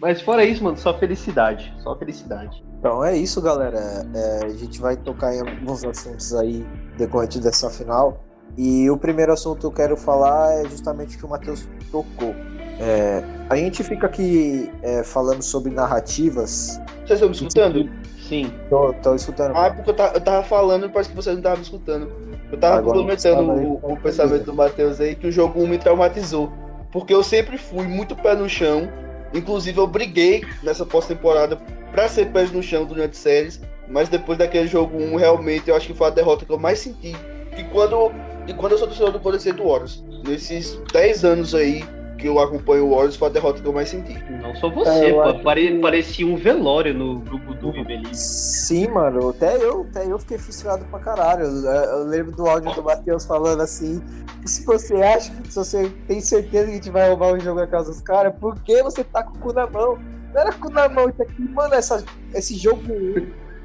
Mas 0.00 0.20
fora 0.20 0.44
isso, 0.44 0.62
mano, 0.62 0.76
só 0.76 0.92
felicidade. 0.94 1.72
Só 1.78 1.96
felicidade. 1.96 2.62
Então 2.80 3.04
é 3.04 3.14
isso, 3.14 3.42
galera. 3.42 3.78
É, 4.14 4.46
a 4.46 4.48
gente 4.48 4.80
vai 4.80 4.96
tocar 4.96 5.34
em 5.34 5.40
alguns 5.40 5.84
assuntos 5.84 6.34
aí 6.34 6.66
decorrente 6.96 7.38
dessa 7.38 7.68
final. 7.68 8.24
E 8.56 8.90
o 8.90 8.96
primeiro 8.96 9.32
assunto 9.32 9.60
que 9.60 9.66
eu 9.66 9.70
quero 9.70 9.96
falar 9.96 10.60
é 10.60 10.68
justamente 10.68 11.14
o 11.14 11.18
que 11.18 11.26
o 11.26 11.28
Matheus 11.28 11.68
tocou. 11.92 12.34
É, 12.80 13.22
a 13.50 13.56
gente 13.56 13.84
fica 13.84 14.06
aqui 14.06 14.72
é, 14.82 15.04
falando 15.04 15.42
sobre 15.42 15.70
narrativas. 15.70 16.80
Vocês 17.04 17.20
estão 17.20 17.28
me 17.28 17.34
escutando? 17.34 17.90
Sim. 18.26 18.50
Tô, 18.70 18.94
tô 18.94 19.14
escutando. 19.14 19.54
Ah, 19.54 19.70
porque 19.70 19.90
eu 19.90 19.94
tava, 19.94 20.14
eu 20.14 20.20
tava 20.20 20.42
falando, 20.42 20.88
parece 20.88 21.10
que 21.10 21.16
vocês 21.16 21.34
não 21.34 21.40
estavam 21.40 21.58
me 21.58 21.64
escutando. 21.64 22.10
Eu 22.50 22.58
tava 22.58 22.82
complementando 22.82 23.52
o, 23.52 23.92
o 23.92 23.96
pensamento 23.98 24.44
do 24.44 24.54
Matheus 24.54 24.98
aí, 25.00 25.14
que 25.14 25.26
o 25.26 25.32
jogo 25.32 25.62
1 25.62 25.66
me 25.66 25.78
traumatizou. 25.78 26.50
Porque 26.90 27.12
eu 27.12 27.22
sempre 27.22 27.58
fui 27.58 27.86
muito 27.86 28.16
pé 28.16 28.34
no 28.34 28.48
chão. 28.48 28.88
Inclusive, 29.34 29.78
eu 29.78 29.86
briguei 29.86 30.42
nessa 30.62 30.86
pós-temporada 30.86 31.58
pra 31.92 32.08
ser 32.08 32.26
pé 32.26 32.44
no 32.46 32.62
chão 32.62 32.84
durante 32.84 33.16
séries. 33.16 33.60
Mas 33.88 34.08
depois 34.08 34.38
daquele 34.38 34.68
jogo 34.68 34.96
1, 34.96 35.16
realmente, 35.16 35.68
eu 35.68 35.76
acho 35.76 35.88
que 35.88 35.94
foi 35.94 36.06
a 36.06 36.10
derrota 36.10 36.44
que 36.44 36.52
eu 36.52 36.58
mais 36.58 36.78
senti. 36.78 37.14
E 37.56 37.64
quando, 37.64 38.12
e 38.46 38.54
quando 38.54 38.72
eu 38.72 38.78
sou 38.78 38.86
torcedor 38.86 39.12
do 39.12 39.18
Golden 39.18 39.38
State 39.38 39.60
Warriors. 39.60 40.04
Nesses 40.24 40.80
10 40.92 41.24
anos 41.24 41.54
aí, 41.54 41.82
que 42.20 42.28
eu 42.28 42.38
acompanho 42.38 42.86
o 42.86 42.90
Warriors 42.90 43.16
foi 43.16 43.28
a 43.28 43.30
derrota 43.32 43.60
que 43.60 43.66
eu 43.66 43.72
mais 43.72 43.88
senti. 43.88 44.16
Não 44.42 44.54
só 44.54 44.68
você, 44.68 45.06
é, 45.06 45.12
pô, 45.12 45.34
pare, 45.40 45.80
parecia 45.80 46.26
um 46.26 46.36
velório 46.36 46.94
no 46.94 47.20
grupo 47.20 47.54
do 47.54 47.70
Ribelli. 47.70 48.14
Sim, 48.14 48.88
mano, 48.88 49.30
até 49.30 49.56
eu, 49.56 49.86
até 49.90 50.06
eu 50.06 50.18
fiquei 50.18 50.38
frustrado 50.38 50.84
pra 50.84 51.00
caralho. 51.00 51.44
Eu, 51.44 51.64
eu 51.64 52.04
lembro 52.04 52.32
do 52.32 52.46
áudio 52.46 52.72
do 52.74 52.82
Matheus 52.82 53.24
falando 53.24 53.62
assim: 53.62 54.00
se 54.44 54.64
você 54.64 54.94
acha 54.96 55.32
que 55.32 55.48
se 55.50 55.58
você 55.58 55.90
tem 56.06 56.20
certeza 56.20 56.66
que 56.66 56.70
a 56.70 56.74
gente 56.74 56.90
vai 56.90 57.08
roubar 57.08 57.32
o 57.32 57.40
jogo 57.40 57.58
na 57.58 57.66
casa 57.66 57.90
dos 57.90 58.02
caras, 58.02 58.34
por 58.38 58.60
que 58.60 58.82
você 58.82 59.02
tá 59.02 59.22
com 59.22 59.36
o 59.36 59.40
cu 59.40 59.52
na 59.52 59.66
mão? 59.66 59.98
Era 60.34 60.52
cu 60.52 60.70
na 60.70 60.88
mão, 60.88 61.08
isso 61.08 61.22
aqui, 61.22 61.42
mano, 61.42 61.74
essa, 61.74 62.04
esse 62.34 62.56
jogo 62.56 62.82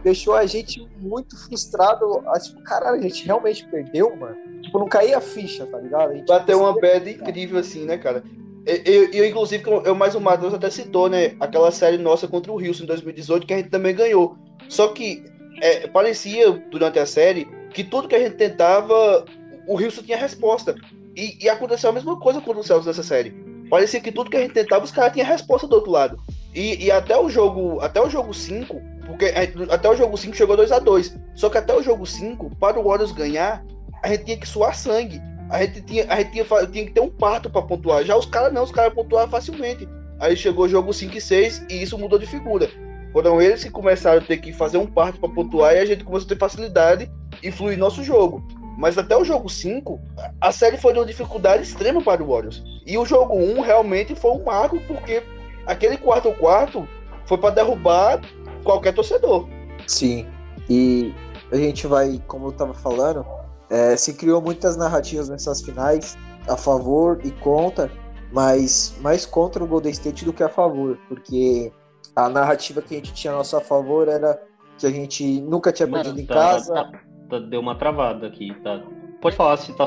deixou 0.04 0.36
a 0.36 0.46
gente 0.46 0.88
muito 1.00 1.38
frustrado. 1.46 2.24
Tipo, 2.44 2.62
caralho, 2.64 3.00
a 3.00 3.02
gente 3.02 3.26
realmente 3.26 3.66
perdeu, 3.68 4.16
mano. 4.16 4.36
Tipo, 4.62 4.80
não 4.80 4.88
caía 4.88 5.18
a 5.18 5.22
ficha, 5.22 5.66
tá 5.66 5.80
ligado? 5.80 6.14
Bateu 6.28 6.60
uma 6.60 6.80
bad 6.80 7.10
incrível 7.10 7.60
assim, 7.60 7.86
né, 7.86 7.98
cara? 7.98 8.24
Eu, 8.66 9.12
eu, 9.12 9.26
inclusive, 9.28 9.64
eu 9.84 9.94
mais 9.94 10.16
o 10.16 10.22
Matheus 10.22 10.54
até 10.54 10.70
citou, 10.70 11.08
né? 11.08 11.36
Aquela 11.40 11.72
série 11.72 11.98
nossa 11.98 12.28
contra 12.28 12.52
o 12.52 12.56
Houston 12.56 12.84
em 12.84 12.88
2018, 12.88 13.46
que 13.46 13.54
a 13.54 13.58
gente 13.58 13.70
também 13.70 13.96
ganhou. 13.96 14.36
Só 14.68 14.88
que 14.88 15.24
é, 15.62 15.88
parecia, 15.88 16.52
durante 16.72 16.98
a 16.98 17.06
série, 17.06 17.48
que 17.72 17.84
tudo 17.84 18.08
que 18.08 18.16
a 18.16 18.20
gente 18.20 18.36
tentava, 18.36 19.26
o 19.68 19.80
Houston 19.80 20.02
tinha 20.02 20.18
resposta. 20.18 20.76
E, 21.16 21.38
e 21.44 21.50
aconteceu 21.50 21.90
a 21.90 21.94
mesma 21.94 22.20
coisa 22.20 22.42
com 22.42 22.52
o 22.52 22.64
Celtics 22.64 22.88
nessa 22.88 23.04
série. 23.04 23.32
Parecia 23.70 24.02
que 24.02 24.12
tudo 24.12 24.30
que 24.30 24.38
a 24.38 24.42
gente 24.42 24.54
tentava, 24.54 24.84
os 24.84 24.92
caras 24.92 25.14
tinham 25.14 25.28
resposta 25.28 25.68
do 25.68 25.76
outro 25.76 25.92
lado. 25.92 26.18
E, 26.56 26.86
e, 26.86 26.92
até 26.92 27.20
o 27.20 27.30
jogo 27.30 27.82
até 27.82 28.02
o 28.02 28.10
jogo 28.10 28.34
5, 28.34 28.82
porque 29.06 29.26
até 29.70 29.90
o 29.90 29.96
jogo 29.96 30.18
5 30.18 30.36
chegou 30.36 30.56
2 30.56 30.72
a 30.72 30.80
2 30.80 31.18
Só 31.36 31.50
que 31.50 31.58
até 31.58 31.76
o 31.76 31.84
jogo 31.84 32.06
5, 32.06 32.56
para 32.56 32.80
o 32.80 32.84
Warriors 32.84 33.12
ganhar, 33.12 33.64
a 34.02 34.08
gente 34.08 34.24
tinha 34.24 34.38
que 34.38 34.48
suar 34.48 34.74
sangue 34.74 35.22
a 35.50 35.62
gente 35.62 35.82
tinha, 35.82 36.06
a 36.10 36.18
gente 36.18 36.32
tinha, 36.32 36.46
tinha 36.68 36.86
que 36.86 36.92
ter 36.92 37.02
um 37.02 37.10
parto 37.10 37.50
para 37.50 37.62
pontuar. 37.62 38.04
Já 38.04 38.16
os 38.16 38.26
caras 38.26 38.52
não, 38.52 38.64
os 38.64 38.72
caras 38.72 38.94
pontuaram 38.94 39.30
facilmente. 39.30 39.88
Aí 40.20 40.36
chegou 40.36 40.66
o 40.66 40.70
jogo 40.70 40.94
5 40.94 41.18
e 41.18 41.22
6 41.22 41.66
e 41.70 41.84
isso 41.84 41.98
mudou 41.98 42.18
de 42.18 42.26
figura. 42.26 42.70
Foram 43.14 43.42
eles 43.42 43.64
que 43.64 43.70
começaram 43.70 44.20
a 44.20 44.26
ter 44.26 44.38
que 44.38 44.52
fazer 44.52 44.78
um 44.78 44.88
parto 44.88 45.20
para 45.20 45.30
pontuar 45.30 45.74
e 45.76 45.80
a 45.80 45.86
gente 45.86 46.04
começou 46.04 46.26
a 46.26 46.30
ter 46.30 46.38
facilidade 46.38 47.10
e 47.44 47.52
fluir 47.52 47.78
nosso 47.78 48.04
jogo. 48.04 48.44
Mas 48.78 48.98
até 48.98 49.16
o 49.16 49.24
jogo 49.24 49.48
5, 49.48 50.00
a 50.42 50.52
série 50.52 50.78
foi 50.78 50.92
de 50.92 51.00
uma 51.00 51.06
dificuldade 51.06 51.64
extrema 51.64 52.02
para 52.02 52.22
o 52.22 52.28
Warriors. 52.28 52.64
E 52.86 52.98
o 52.98 53.06
jogo 53.06 53.36
1 53.36 53.58
um 53.58 53.62
realmente 53.62 54.16
foi 54.16 54.32
um 54.32 54.44
marco, 54.44 54.80
porque 54.82 55.24
aquele 55.66 55.98
quarto 55.98 56.32
quarto 56.34 56.88
foi 57.26 57.38
para 57.38 57.56
derrubar 57.56 58.22
qualquer 58.64 58.94
torcedor. 58.94 59.48
Sim. 59.88 60.26
E 60.70 61.14
a 61.52 61.58
gente 61.58 61.88
vai, 61.88 62.22
como 62.28 62.48
eu 62.48 62.52
estava 62.52 62.74
falando, 62.74 63.26
é, 63.70 63.96
se 63.96 64.14
criou 64.14 64.42
muitas 64.42 64.78
narrativas 64.78 65.30
nessas 65.30 65.62
finais 65.62 66.18
a 66.48 66.56
favor 66.56 67.20
e 67.24 67.32
contra, 67.32 67.92
mas 68.32 68.98
mais 69.02 69.26
contra 69.26 69.64
o 69.64 69.68
Golden 69.68 69.92
State 69.92 70.26
do 70.26 70.34
que 70.34 70.44
a 70.44 70.50
favor, 70.50 70.98
porque 71.08 71.72
a 72.16 72.30
narrativa 72.30 72.82
que 72.82 72.94
a 72.94 72.98
gente 72.98 73.14
tinha 73.14 73.34
a 73.34 73.38
nosso 73.38 73.60
favor 73.62 74.08
era 74.08 74.40
que 74.78 74.86
a 74.86 74.92
gente 74.92 75.42
nunca 75.42 75.72
tinha 75.72 75.88
perdido 75.88 76.20
em 76.20 76.26
tá, 76.26 76.34
casa. 76.34 76.74
Tá, 76.74 76.92
tá, 77.30 77.40
deu 77.40 77.60
uma 77.60 77.76
travada 77.76 78.28
aqui, 78.28 78.54
tá? 78.64 78.84
Pode 79.22 79.36
falar 79.36 79.58
se 79.58 79.74
tá 79.74 79.86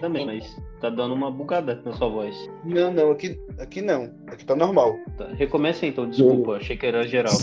também, 0.00 0.24
mas 0.24 0.56
tá 0.80 0.90
dando 0.90 1.14
uma 1.14 1.30
bugada 1.30 1.80
na 1.84 1.92
sua 1.92 2.08
voz. 2.08 2.50
Não, 2.64 2.92
não, 2.92 3.10
aqui, 3.10 3.38
aqui 3.58 3.82
não. 3.82 4.10
Aqui 4.26 4.44
tá 4.44 4.56
normal. 4.56 4.96
Tá, 5.16 5.28
recomeça 5.34 5.86
então, 5.86 6.08
desculpa, 6.08 6.52
achei 6.52 6.76
que 6.76 6.86
era 6.86 7.06
geral. 7.06 7.32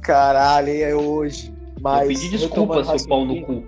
Caralho, 0.00 0.70
é 0.70 0.94
hoje. 0.94 1.52
Mas 1.80 2.02
eu 2.02 2.08
pedi 2.08 2.30
desculpa, 2.30 2.84
seu 2.84 3.08
pau 3.08 3.24
no 3.24 3.40
cu. 3.42 3.64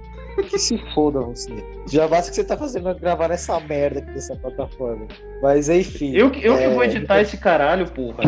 Que 0.48 0.58
se 0.58 0.78
foda 0.94 1.20
você. 1.20 1.52
Já 1.86 2.08
basta 2.08 2.30
que 2.30 2.36
você 2.36 2.44
tá 2.44 2.56
fazendo 2.56 2.94
gravar 2.94 3.28
nessa 3.28 3.58
merda 3.60 4.00
aqui 4.00 4.12
dessa 4.12 4.34
plataforma. 4.36 5.06
Mas 5.42 5.68
enfim. 5.68 6.14
Eu, 6.14 6.32
eu 6.34 6.54
é... 6.54 6.68
que 6.68 6.74
vou 6.74 6.84
editar 6.84 7.20
esse 7.20 7.36
caralho, 7.36 7.90
porra. 7.90 8.22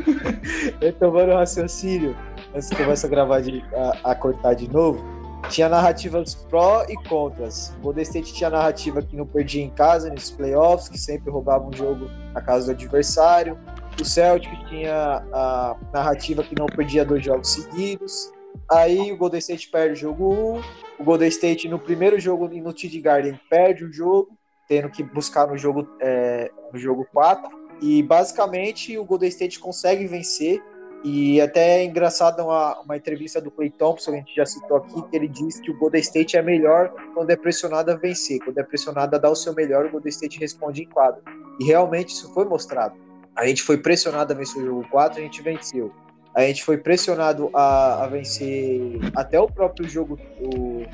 Retomando 0.80 1.32
o 1.32 1.34
raciocínio, 1.34 2.16
antes 2.54 2.68
que 2.68 2.76
começa 2.76 3.06
a 3.06 3.10
gravar 3.10 3.40
de, 3.40 3.62
a, 3.74 4.12
a, 4.12 4.14
cortar 4.14 4.54
de 4.54 4.72
novo. 4.72 5.04
Tinha 5.48 5.68
narrativas 5.68 6.34
pró 6.34 6.84
e 6.88 6.94
contras. 7.08 7.74
O 7.78 7.82
Golden 7.82 8.02
State 8.02 8.34
tinha 8.34 8.50
narrativa 8.50 9.02
que 9.02 9.14
não 9.14 9.26
perdia 9.26 9.62
em 9.62 9.70
casa 9.70 10.10
nos 10.10 10.30
playoffs, 10.30 10.88
que 10.88 10.98
sempre 10.98 11.30
roubava 11.30 11.66
um 11.66 11.72
jogo 11.72 12.08
na 12.32 12.40
casa 12.40 12.66
do 12.66 12.72
adversário. 12.72 13.58
O 14.00 14.04
Celtic 14.04 14.50
tinha 14.68 15.22
a 15.32 15.76
narrativa 15.92 16.42
que 16.42 16.54
não 16.58 16.66
perdia 16.66 17.04
dois 17.04 17.24
jogos 17.24 17.50
seguidos. 17.50 18.32
Aí 18.70 19.12
o 19.12 19.16
Golden 19.16 19.38
State 19.38 19.68
perde 19.68 19.92
o 19.92 19.96
jogo 19.96 20.32
1. 20.32 20.62
O 21.00 21.04
Golden 21.04 21.28
State 21.28 21.68
no 21.68 21.78
primeiro 21.78 22.18
jogo 22.18 22.48
no 22.48 22.72
TD 22.72 23.00
Garden 23.00 23.38
perde 23.48 23.84
o 23.84 23.92
jogo. 23.92 24.36
tendo 24.66 24.88
que 24.88 25.02
buscar 25.02 25.46
no 25.46 25.58
jogo, 25.58 25.86
é, 26.00 26.50
no 26.72 26.78
jogo 26.78 27.06
4. 27.12 27.64
E 27.82 28.02
basicamente 28.02 28.96
o 28.96 29.04
Golden 29.04 29.28
State 29.28 29.60
consegue 29.60 30.06
vencer. 30.06 30.62
E 31.04 31.38
até 31.38 31.80
é 31.80 31.84
engraçado 31.84 32.42
uma, 32.42 32.80
uma 32.80 32.96
entrevista 32.96 33.38
do 33.38 33.50
Clay 33.50 33.68
Thompson, 33.68 34.12
que 34.12 34.16
a 34.16 34.20
gente 34.20 34.34
já 34.34 34.46
citou 34.46 34.78
aqui, 34.78 35.02
que 35.02 35.14
ele 35.14 35.28
disse 35.28 35.60
que 35.60 35.70
o 35.70 35.78
Golden 35.78 36.00
State 36.00 36.34
é 36.34 36.40
melhor 36.40 36.90
quando 37.12 37.28
é 37.28 37.36
pressionado 37.36 37.90
a 37.90 37.94
vencer. 37.94 38.38
Quando 38.42 38.56
é 38.56 38.62
pressionado 38.62 39.14
a 39.14 39.18
dar 39.18 39.28
o 39.28 39.36
seu 39.36 39.54
melhor, 39.54 39.84
o 39.84 39.90
Golden 39.90 40.08
State 40.08 40.40
responde 40.40 40.82
em 40.82 40.88
quadro. 40.88 41.20
E 41.60 41.64
realmente 41.66 42.14
isso 42.14 42.32
foi 42.32 42.46
mostrado. 42.46 42.94
A 43.36 43.46
gente 43.46 43.62
foi 43.62 43.76
pressionado 43.76 44.32
a 44.32 44.36
vencer 44.36 44.62
o 44.62 44.64
jogo 44.64 44.88
4, 44.88 45.18
a 45.18 45.22
gente 45.22 45.42
venceu. 45.42 45.92
A 46.34 46.40
gente 46.40 46.64
foi 46.64 46.78
pressionado 46.78 47.50
a, 47.52 48.04
a 48.04 48.06
vencer 48.06 48.98
até 49.14 49.38
o 49.38 49.46
próprio 49.46 49.86
jogo 49.86 50.18
o, 50.40 50.86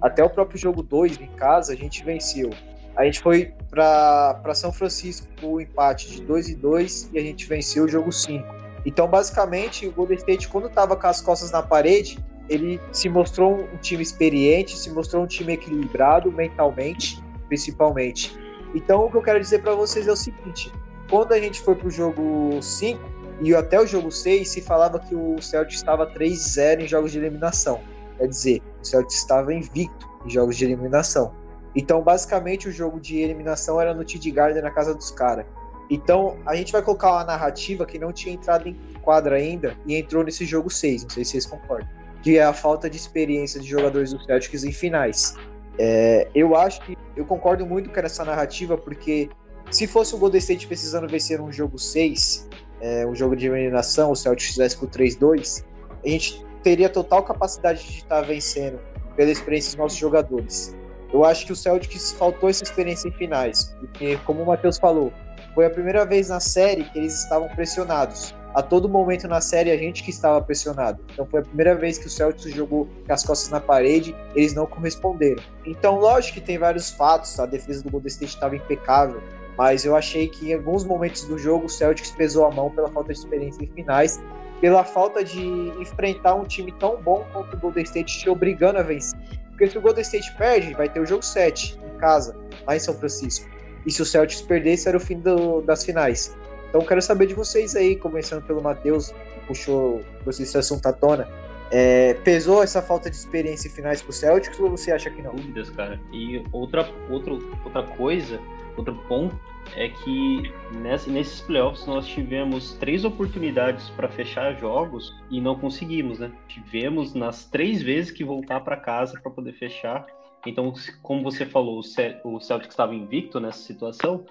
até 0.00 0.24
o 0.24 0.30
próprio 0.30 0.58
jogo 0.58 0.82
2 0.82 1.20
em 1.20 1.26
casa, 1.36 1.74
a 1.74 1.76
gente 1.76 2.02
venceu. 2.02 2.48
A 2.96 3.04
gente 3.04 3.20
foi 3.20 3.52
para 3.68 4.54
São 4.54 4.72
Francisco 4.72 5.26
o 5.42 5.60
empate 5.60 6.10
de 6.10 6.22
2 6.22 6.48
e 6.48 6.54
2 6.54 7.10
e 7.12 7.18
a 7.18 7.22
gente 7.22 7.46
venceu 7.46 7.84
o 7.84 7.88
jogo 7.88 8.10
5. 8.10 8.63
Então, 8.84 9.08
basicamente, 9.08 9.86
o 9.86 9.92
Golden 9.92 10.16
State, 10.16 10.48
quando 10.48 10.66
estava 10.66 10.96
com 10.96 11.06
as 11.06 11.20
costas 11.20 11.50
na 11.50 11.62
parede, 11.62 12.18
ele 12.48 12.80
se 12.92 13.08
mostrou 13.08 13.54
um 13.54 13.76
time 13.78 14.02
experiente, 14.02 14.76
se 14.76 14.90
mostrou 14.90 15.24
um 15.24 15.26
time 15.26 15.54
equilibrado 15.54 16.30
mentalmente, 16.30 17.22
principalmente. 17.48 18.36
Então, 18.74 19.06
o 19.06 19.10
que 19.10 19.16
eu 19.16 19.22
quero 19.22 19.40
dizer 19.40 19.62
para 19.62 19.74
vocês 19.74 20.06
é 20.06 20.12
o 20.12 20.16
seguinte: 20.16 20.70
quando 21.08 21.32
a 21.32 21.40
gente 21.40 21.60
foi 21.60 21.74
para 21.74 21.88
o 21.88 21.90
jogo 21.90 22.60
5 22.60 23.00
e 23.40 23.54
até 23.54 23.80
o 23.80 23.86
jogo 23.86 24.10
6, 24.10 24.48
se 24.48 24.60
falava 24.60 24.98
que 24.98 25.14
o 25.14 25.40
Celtics 25.40 25.78
estava 25.78 26.06
3-0 26.12 26.82
em 26.82 26.86
jogos 26.86 27.12
de 27.12 27.18
eliminação. 27.18 27.80
Quer 28.18 28.28
dizer, 28.28 28.62
o 28.80 28.84
Celtics 28.84 29.16
estava 29.16 29.52
invicto 29.52 30.08
em 30.24 30.30
jogos 30.30 30.56
de 30.56 30.64
eliminação. 30.64 31.34
Então, 31.74 32.00
basicamente, 32.02 32.68
o 32.68 32.72
jogo 32.72 33.00
de 33.00 33.18
eliminação 33.18 33.80
era 33.80 33.92
no 33.92 34.04
TD 34.04 34.30
Garden 34.30 34.62
na 34.62 34.70
casa 34.70 34.94
dos 34.94 35.10
caras. 35.10 35.46
Então, 35.90 36.38
a 36.46 36.54
gente 36.54 36.72
vai 36.72 36.82
colocar 36.82 37.12
uma 37.12 37.24
narrativa 37.24 37.84
que 37.84 37.98
não 37.98 38.12
tinha 38.12 38.34
entrado 38.34 38.68
em 38.68 38.76
quadra 39.02 39.36
ainda 39.36 39.76
e 39.86 39.94
entrou 39.94 40.24
nesse 40.24 40.44
jogo 40.44 40.70
6, 40.70 41.02
não 41.02 41.10
sei 41.10 41.24
se 41.24 41.32
vocês 41.32 41.46
concordam, 41.46 41.88
que 42.22 42.38
é 42.38 42.44
a 42.44 42.52
falta 42.52 42.88
de 42.88 42.96
experiência 42.96 43.60
de 43.60 43.68
jogadores 43.68 44.12
do 44.12 44.22
Celtics 44.24 44.64
em 44.64 44.72
finais. 44.72 45.36
É, 45.78 46.28
eu 46.34 46.56
acho 46.56 46.80
que 46.82 46.96
eu 47.16 47.24
concordo 47.24 47.66
muito 47.66 47.90
com 47.90 48.00
essa 48.00 48.24
narrativa, 48.24 48.78
porque 48.78 49.28
se 49.70 49.86
fosse 49.86 50.14
o 50.14 50.18
Golden 50.18 50.38
State 50.38 50.66
precisando 50.66 51.08
vencer 51.08 51.40
um 51.40 51.52
jogo 51.52 51.78
6, 51.78 52.48
é, 52.80 53.06
um 53.06 53.14
jogo 53.14 53.36
de 53.36 53.46
eliminação, 53.46 54.10
o 54.10 54.16
Celtics 54.16 54.52
fizesse 54.52 54.76
com 54.76 54.86
3-2, 54.86 55.64
a 56.04 56.08
gente 56.08 56.44
teria 56.62 56.88
total 56.88 57.22
capacidade 57.22 57.84
de 57.84 57.98
estar 57.98 58.22
vencendo 58.22 58.78
pela 59.16 59.30
experiência 59.30 59.70
dos 59.70 59.78
nossos 59.78 59.98
jogadores. 59.98 60.74
Eu 61.12 61.24
acho 61.24 61.46
que 61.46 61.52
o 61.52 61.56
Celtics 61.56 62.12
faltou 62.12 62.48
essa 62.48 62.64
experiência 62.64 63.08
em 63.08 63.12
finais, 63.12 63.74
porque, 63.78 64.16
como 64.24 64.42
o 64.42 64.46
Matheus 64.46 64.78
falou, 64.78 65.12
foi 65.54 65.66
a 65.66 65.70
primeira 65.70 66.04
vez 66.04 66.28
na 66.28 66.40
série 66.40 66.84
que 66.84 66.98
eles 66.98 67.22
estavam 67.22 67.48
pressionados. 67.48 68.34
A 68.54 68.62
todo 68.62 68.88
momento 68.88 69.26
na 69.26 69.40
série 69.40 69.70
a 69.70 69.76
gente 69.76 70.02
que 70.02 70.10
estava 70.10 70.40
pressionado. 70.40 71.04
Então 71.12 71.26
foi 71.26 71.40
a 71.40 71.42
primeira 71.42 71.74
vez 71.74 71.98
que 71.98 72.06
o 72.06 72.10
Celtics 72.10 72.54
jogou 72.54 72.88
com 73.06 73.12
as 73.12 73.24
costas 73.24 73.50
na 73.50 73.60
parede, 73.60 74.14
eles 74.34 74.54
não 74.54 74.66
corresponderam. 74.66 75.42
Então, 75.66 75.98
lógico 75.98 76.34
que 76.34 76.40
tem 76.40 76.58
vários 76.58 76.90
fatos, 76.90 77.38
a 77.40 77.46
defesa 77.46 77.82
do 77.82 77.90
Golden 77.90 78.08
State 78.08 78.34
estava 78.34 78.54
impecável, 78.54 79.20
mas 79.58 79.84
eu 79.84 79.96
achei 79.96 80.28
que 80.28 80.50
em 80.50 80.54
alguns 80.54 80.84
momentos 80.84 81.24
do 81.24 81.36
jogo 81.36 81.66
o 81.66 81.68
Celtics 81.68 82.12
pesou 82.12 82.46
a 82.46 82.50
mão 82.50 82.70
pela 82.70 82.88
falta 82.90 83.12
de 83.12 83.18
experiência 83.18 83.64
em 83.64 83.66
finais, 83.68 84.20
pela 84.60 84.84
falta 84.84 85.24
de 85.24 85.44
enfrentar 85.80 86.34
um 86.34 86.44
time 86.44 86.72
tão 86.78 87.00
bom 87.02 87.24
quanto 87.32 87.56
o 87.56 87.58
Golden 87.58 87.84
State 87.84 88.20
te 88.20 88.30
obrigando 88.30 88.78
a 88.78 88.82
vencer. 88.82 89.18
Porque 89.50 89.68
se 89.68 89.78
o 89.78 89.80
Golden 89.80 90.02
State 90.02 90.32
perde, 90.36 90.74
vai 90.74 90.88
ter 90.88 91.00
o 91.00 91.06
jogo 91.06 91.22
7 91.22 91.78
em 91.84 91.98
casa, 91.98 92.36
lá 92.66 92.74
em 92.76 92.80
São 92.80 92.94
Francisco. 92.94 93.53
E 93.86 93.90
se 93.90 94.02
o 94.02 94.04
Celtics 94.04 94.42
perdesse, 94.42 94.88
era 94.88 94.96
o 94.96 95.00
fim 95.00 95.18
do, 95.18 95.60
das 95.62 95.84
finais. 95.84 96.36
Então 96.68 96.84
quero 96.84 97.00
saber 97.00 97.26
de 97.26 97.34
vocês 97.34 97.76
aí, 97.76 97.94
começando 97.96 98.42
pelo 98.44 98.62
Matheus, 98.62 99.10
que 99.10 99.40
puxou 99.46 100.00
esse 100.26 100.58
assunto 100.58 100.86
à 100.86 100.92
tona. 100.92 101.28
É, 101.70 102.14
pesou 102.14 102.62
essa 102.62 102.82
falta 102.82 103.10
de 103.10 103.16
experiência 103.16 103.68
em 103.68 103.70
finais 103.70 104.02
pro 104.02 104.12
Celtics 104.12 104.58
ou 104.60 104.70
você 104.70 104.92
acha 104.92 105.10
que 105.10 105.22
não? 105.22 105.34
Dúvidas, 105.34 105.70
cara. 105.70 106.00
E 106.12 106.42
outra, 106.52 106.88
outra, 107.08 107.34
outra 107.64 107.82
coisa, 107.82 108.40
outro 108.76 108.94
ponto 109.08 109.38
é 109.76 109.88
que 109.88 110.52
nessa, 110.82 111.10
nesses 111.10 111.40
playoffs 111.40 111.86
nós 111.86 112.06
tivemos 112.06 112.74
três 112.74 113.04
oportunidades 113.04 113.88
para 113.90 114.08
fechar 114.08 114.54
jogos 114.58 115.14
e 115.30 115.40
não 115.40 115.56
conseguimos, 115.58 116.18
né? 116.18 116.30
Tivemos 116.48 117.14
nas 117.14 117.44
três 117.46 117.82
vezes 117.82 118.10
que 118.10 118.24
voltar 118.24 118.60
para 118.60 118.76
casa 118.76 119.18
para 119.20 119.30
poder 119.30 119.52
fechar 119.54 120.06
então, 120.46 120.72
como 121.02 121.22
você 121.22 121.46
falou, 121.46 121.78
o 121.78 122.40
Celtic 122.40 122.70
estava 122.70 122.94
invicto 122.94 123.40
nessa 123.40 123.60
situação. 123.60 124.24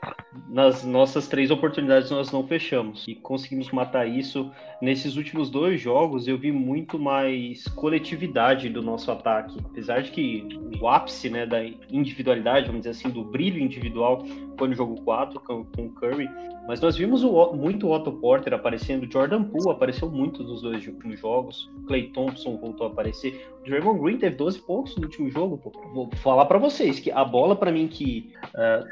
Nas 0.47 0.84
nossas 0.84 1.28
três 1.28 1.52
oportunidades 1.52 2.12
nós 2.12 2.32
não 2.32 2.47
fechamos 2.47 3.06
e 3.08 3.15
conseguimos 3.15 3.71
matar 3.71 4.08
isso. 4.08 4.52
Nesses 4.84 5.15
últimos 5.15 5.50
dois 5.50 5.80
jogos 5.80 6.28
eu 6.28 6.38
vi 6.38 6.52
muito 6.52 7.00
mais 7.00 7.65
coletividade 7.69 8.67
do 8.67 8.82
nosso 8.82 9.10
ataque, 9.10 9.58
apesar 9.63 10.02
de 10.02 10.12
que 10.12 10.46
o 10.82 10.89
ápice, 10.89 11.30
né, 11.30 11.46
da 11.46 11.63
individualidade, 11.89 12.67
vamos 12.67 12.82
dizer 12.82 12.89
assim, 12.89 13.10
do 13.10 13.24
brilho 13.24 13.62
individual 13.62 14.26
foi 14.60 14.67
no 14.67 14.76
jogo 14.76 15.02
4 15.04 15.39
com, 15.39 15.63
com 15.63 15.86
o 15.86 15.89
Curry, 15.91 16.30
mas 16.67 16.82
nós 16.82 16.98
vimos 16.98 17.24
o, 17.24 17.54
muito 17.54 17.88
o 17.88 17.93
Otto 17.93 18.12
Porter 18.12 18.54
aparecendo, 18.54 19.10
Jordan 19.10 19.46
Poole 19.46 19.72
apareceu 19.72 20.12
muito 20.12 20.43
nos 20.43 20.62
dois 20.62 20.86
últimos 20.86 21.17
jogos, 21.17 21.72
Clay 21.88 22.10
Thompson 22.10 22.58
voltou 22.58 22.88
a 22.88 22.89
aparecer, 22.89 23.48
o 23.62 23.63
Draymond 23.63 24.02
Green 24.02 24.17
teve 24.17 24.36
12 24.36 24.60
pontos 24.63 24.98
no 24.98 25.04
último 25.04 25.32
jogo. 25.32 25.60
Pô. 25.60 25.72
Vou 25.93 26.10
falar 26.17 26.46
para 26.46 26.60
vocês 26.60 27.00
que 27.00 27.10
a 27.10 27.24
bola 27.24 27.56
para 27.56 27.72
mim 27.72 27.88
que 27.88 28.34
uh, 28.48 28.91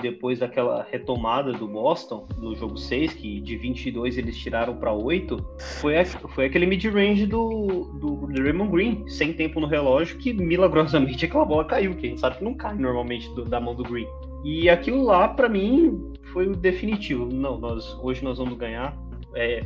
depois 0.00 0.38
daquela 0.38 0.86
retomada 0.90 1.52
do 1.52 1.66
Boston 1.66 2.26
no 2.38 2.54
jogo 2.54 2.76
6, 2.76 3.14
que 3.14 3.40
de 3.40 3.56
22 3.56 4.18
eles 4.18 4.36
tiraram 4.36 4.76
para 4.76 4.92
8, 4.92 5.36
foi, 5.80 6.04
foi 6.04 6.46
aquele 6.46 6.66
mid-range 6.66 7.26
do, 7.26 7.84
do, 7.94 8.26
do 8.26 8.42
Raymond 8.42 8.70
Green, 8.70 9.08
sem 9.08 9.32
tempo 9.32 9.60
no 9.60 9.66
relógio, 9.66 10.18
que 10.18 10.32
milagrosamente 10.32 11.24
aquela 11.24 11.44
bola 11.44 11.64
caiu, 11.64 11.94
que 11.94 12.06
a 12.06 12.10
gente 12.10 12.20
sabe 12.20 12.38
que 12.38 12.44
não 12.44 12.54
cai 12.54 12.74
normalmente 12.74 13.28
do, 13.34 13.44
da 13.44 13.60
mão 13.60 13.74
do 13.74 13.82
Green. 13.82 14.06
E 14.44 14.68
aquilo 14.68 15.02
lá, 15.02 15.28
para 15.28 15.48
mim, 15.48 16.12
foi 16.32 16.46
o 16.46 16.54
definitivo. 16.54 17.26
Não, 17.26 17.58
nós 17.58 17.98
hoje 18.00 18.22
nós 18.22 18.38
vamos 18.38 18.56
ganhar, 18.56 18.96
é, 19.34 19.62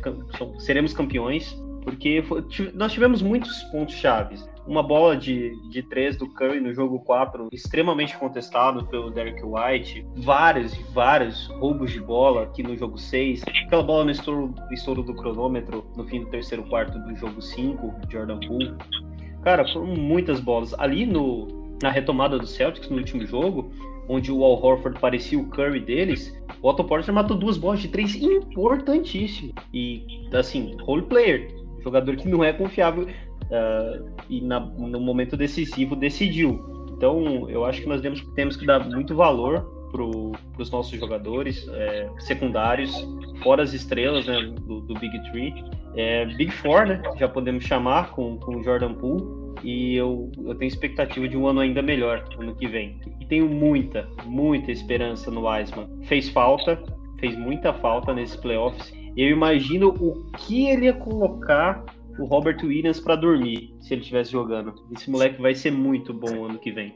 seremos 0.59 0.93
campeões, 0.93 1.61
porque 1.83 2.23
foi, 2.23 2.45
nós 2.75 2.93
tivemos 2.93 3.23
muitos 3.23 3.62
pontos 3.64 3.95
chaves. 3.95 4.49
Uma 4.71 4.85
bola 4.85 5.17
de, 5.17 5.61
de 5.69 5.83
três 5.83 6.17
do 6.17 6.29
Curry 6.29 6.61
no 6.61 6.73
jogo 6.73 7.01
4, 7.01 7.49
extremamente 7.51 8.17
contestado 8.17 8.87
pelo 8.87 9.11
Derek 9.11 9.43
White. 9.43 10.07
Vários 10.19 10.73
e 10.75 10.83
vários 10.93 11.49
roubos 11.49 11.91
de 11.91 12.01
bola 12.01 12.45
aqui 12.45 12.63
no 12.63 12.77
jogo 12.77 12.97
6. 12.97 13.43
Aquela 13.67 13.83
bola 13.83 14.05
no 14.05 14.13
estouro, 14.13 14.55
estouro 14.71 15.03
do 15.03 15.13
cronômetro 15.13 15.85
no 15.97 16.07
fim 16.07 16.21
do 16.21 16.27
terceiro 16.27 16.63
quarto 16.69 16.97
do 17.01 17.17
jogo 17.17 17.43
5, 17.43 17.97
Jordan 18.09 18.39
Poole. 18.47 18.73
Cara, 19.43 19.67
foram 19.67 19.89
muitas 19.89 20.39
bolas. 20.39 20.73
Ali 20.79 21.05
no, 21.05 21.49
na 21.83 21.91
retomada 21.91 22.39
do 22.39 22.47
Celtics 22.47 22.89
no 22.89 22.99
último 22.99 23.27
jogo, 23.27 23.73
onde 24.09 24.31
o 24.31 24.45
Al 24.45 24.65
Horford 24.65 25.01
parecia 25.01 25.37
o 25.37 25.49
Curry 25.49 25.81
deles, 25.81 26.41
o 26.63 26.69
Otto 26.69 26.85
Porter 26.85 27.13
matou 27.13 27.37
duas 27.37 27.59
bolas 27.59 27.81
de 27.81 27.89
três 27.89 28.15
importantíssimas. 28.15 29.53
E, 29.75 30.29
assim, 30.33 30.77
role 30.83 31.03
player, 31.03 31.53
jogador 31.83 32.15
que 32.15 32.29
não 32.29 32.45
é 32.45 32.53
confiável 32.53 33.09
uh, 33.51 34.11
e 34.29 34.41
na, 34.41 34.61
no 34.61 35.01
momento 35.01 35.37
decisivo 35.37 35.97
decidiu. 35.97 36.65
Então, 36.97 37.49
eu 37.49 37.65
acho 37.65 37.81
que 37.81 37.89
nós 37.89 38.01
temos, 38.01 38.21
temos 38.35 38.57
que 38.57 38.67
dar 38.67 38.87
muito 38.89 39.15
valor 39.15 39.81
para 39.91 40.03
os 40.63 40.71
nossos 40.71 40.99
jogadores 40.99 41.67
é, 41.73 42.09
secundários, 42.19 42.93
fora 43.43 43.63
as 43.63 43.73
estrelas 43.73 44.27
né, 44.27 44.41
do, 44.61 44.81
do 44.81 44.95
Big 44.95 45.19
Three. 45.31 45.53
É, 45.97 46.25
Big 46.27 46.51
Four, 46.53 46.87
né? 46.87 47.03
Já 47.19 47.29
podemos 47.29 47.65
chamar 47.65 48.11
com, 48.11 48.39
o 48.47 48.63
Jordan 48.63 48.95
Poole 48.95 49.25
e 49.65 49.97
eu, 49.97 50.31
eu 50.45 50.55
tenho 50.55 50.69
expectativa 50.69 51.29
de 51.29 51.37
um 51.37 51.47
ano 51.47 51.61
ainda 51.61 51.83
melhor 51.83 52.25
ano 52.39 52.55
que 52.55 52.67
vem. 52.67 53.01
E 53.21 53.27
tenho 53.27 53.49
muita, 53.49 54.09
muita 54.25 54.71
esperança 54.71 55.31
no 55.31 55.49
Wiseman. 55.49 55.89
Fez 56.05 56.29
falta, 56.29 56.81
fez 57.19 57.37
muita 57.37 57.73
falta 57.73 58.15
nesses 58.15 58.37
playoffs. 58.37 58.93
Eu 59.17 59.29
imagino 59.29 59.89
o 59.89 60.31
que 60.39 60.69
ele 60.69 60.87
ia 60.87 60.93
colocar 60.93 61.85
o 62.21 62.25
Robert 62.27 62.59
Williams 62.63 63.01
para 63.01 63.17
dormir 63.17 63.75
se 63.81 63.95
ele 63.95 64.03
estivesse 64.03 64.31
jogando. 64.31 64.75
Esse 64.93 65.11
moleque 65.11 65.41
vai 65.41 65.55
ser 65.55 65.73
muito 65.73 66.13
bom 66.13 66.45
ano 66.45 66.59
que 66.59 66.71
vem. 66.71 66.95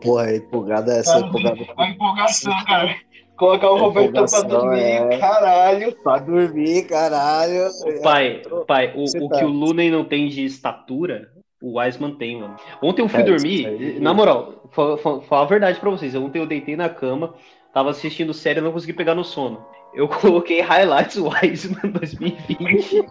Porra, 0.00 0.34
empolgada 0.34 0.92
essa 0.92 1.16
é 1.16 1.20
empolgada. 1.20 1.66
A 1.76 1.88
empolgação, 1.88 2.54
cara. 2.64 2.94
Colocar 3.36 3.70
o 3.70 3.78
Roberto 3.78 4.12
pra 4.12 4.42
dormir, 4.42 4.80
é... 4.80 5.18
caralho. 5.18 5.96
Pra 6.02 6.18
dormir, 6.18 6.86
caralho. 6.86 7.70
Pai, 8.02 8.42
pai, 8.66 8.92
o, 8.94 9.04
o 9.24 9.30
que 9.30 9.44
o 9.44 9.48
Lunen 9.48 9.90
não 9.90 10.04
tem 10.04 10.28
de 10.28 10.44
estatura, 10.44 11.30
o 11.60 11.78
Wiseman 11.78 12.16
tem, 12.16 12.38
mano. 12.38 12.56
Ontem 12.82 13.00
eu 13.00 13.08
fui 13.08 13.20
é, 13.20 13.24
dormir, 13.24 13.98
na 14.00 14.12
moral, 14.12 14.68
falar 14.70 15.42
a 15.42 15.46
verdade 15.46 15.80
pra 15.80 15.88
vocês. 15.88 16.14
Ontem 16.14 16.38
eu 16.38 16.46
deitei 16.46 16.76
na 16.76 16.90
cama, 16.90 17.34
tava 17.72 17.90
assistindo 17.90 18.34
série 18.34 18.60
e 18.60 18.62
não 18.62 18.72
consegui 18.72 18.92
pegar 18.92 19.14
no 19.14 19.24
sono. 19.24 19.64
Eu 19.92 20.08
coloquei 20.08 20.60
highlights 20.60 21.16
Wiseman 21.16 21.90
2020 21.98 23.06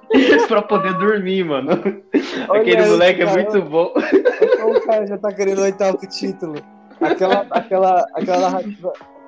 pra 0.47 0.61
poder 0.61 0.93
dormir, 0.97 1.43
mano. 1.43 1.71
Olha 2.47 2.61
Aquele 2.61 2.77
aí, 2.77 2.89
moleque 2.89 3.25
cara, 3.25 3.31
é 3.31 3.43
muito 3.43 3.69
bom. 3.69 3.93
O 3.93 4.81
cara 4.81 5.05
já 5.05 5.17
tá 5.17 5.31
querendo 5.33 5.59
o 5.59 5.63
oitavo 5.63 5.97
título. 6.07 6.55
aquela, 7.01 7.45
aquela, 7.51 8.05
aquela, 8.13 8.61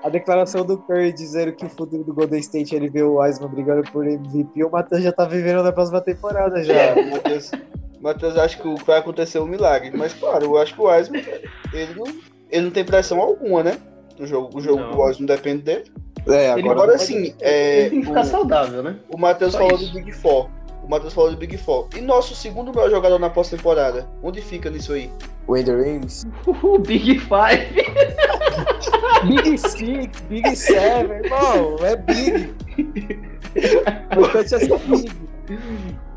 a 0.03 0.09
declaração 0.09 0.65
do 0.65 0.77
Curry 0.77 1.11
dizendo 1.11 1.51
que 1.51 1.65
o 1.65 1.69
futuro 1.69 2.03
do 2.03 2.13
Golden 2.13 2.39
State 2.39 2.73
ele 2.73 2.89
vê 2.89 3.03
o 3.03 3.15
Wiseman 3.15 3.49
brigando 3.49 3.91
por 3.91 4.07
MVP, 4.07 4.63
o 4.63 4.71
Matheus 4.71 5.03
já 5.03 5.11
tá 5.11 5.25
vivendo 5.25 5.61
na 5.61 5.71
próxima 5.71 6.01
temporada 6.01 6.63
já. 6.63 6.73
É, 6.73 7.11
Matheus, 7.11 7.51
Matheus 7.99 8.37
acha 8.37 8.57
que 8.57 8.85
vai 8.85 8.99
acontecer 8.99 9.39
um 9.39 9.45
milagre. 9.45 9.91
Mas 9.95 10.13
claro, 10.13 10.45
eu 10.45 10.57
acho 10.57 10.73
que 10.73 10.81
o 10.81 10.85
Wiseman, 10.85 11.21
ele 11.73 11.95
não, 11.95 12.05
ele 12.49 12.65
não 12.65 12.71
tem 12.71 12.85
pressão 12.85 13.19
alguma, 13.19 13.61
né? 13.61 13.77
O 14.21 14.27
jogo, 14.27 14.55
o 14.55 14.61
jogo 14.61 14.79
Não. 14.81 14.91
do 14.91 15.01
Wiseman 15.01 15.25
depende 15.25 15.63
dele. 15.63 15.83
É, 16.27 16.51
Ele 16.51 16.69
Agora 16.69 16.95
sim, 16.99 17.33
é, 17.41 17.81
Ele 17.81 17.89
tem 17.89 17.99
que 18.01 18.05
ficar 18.07 18.21
o, 18.21 18.25
saudável, 18.25 18.83
né? 18.83 18.95
o 19.09 19.17
Matheus 19.17 19.55
falou 19.55 19.73
isso. 19.73 19.87
do 19.87 19.93
Big 19.95 20.11
Four. 20.11 20.47
O 20.83 20.87
Matheus 20.87 21.13
falou 21.13 21.31
do 21.31 21.37
Big 21.37 21.57
Four. 21.57 21.87
E 21.97 22.01
nosso 22.01 22.35
segundo 22.35 22.71
melhor 22.71 22.91
jogador 22.91 23.17
na 23.17 23.31
pós-temporada? 23.31 24.07
Onde 24.21 24.39
fica 24.39 24.69
nisso 24.69 24.93
aí? 24.93 25.09
o 25.47 25.55
Andrew 25.55 25.79
Williams. 25.79 26.23
O 26.45 26.77
Big 26.77 27.17
Five. 27.19 27.67
Big 29.27 29.57
Six, 29.57 30.21
Big 30.29 30.55
Seven, 30.55 31.17
irmão, 31.23 31.77
é 31.83 31.95
Big. 31.95 32.53
O 34.15 34.19
importante 34.19 34.55
é 34.55 34.59
ser 34.59 34.79
Big. 34.79 35.11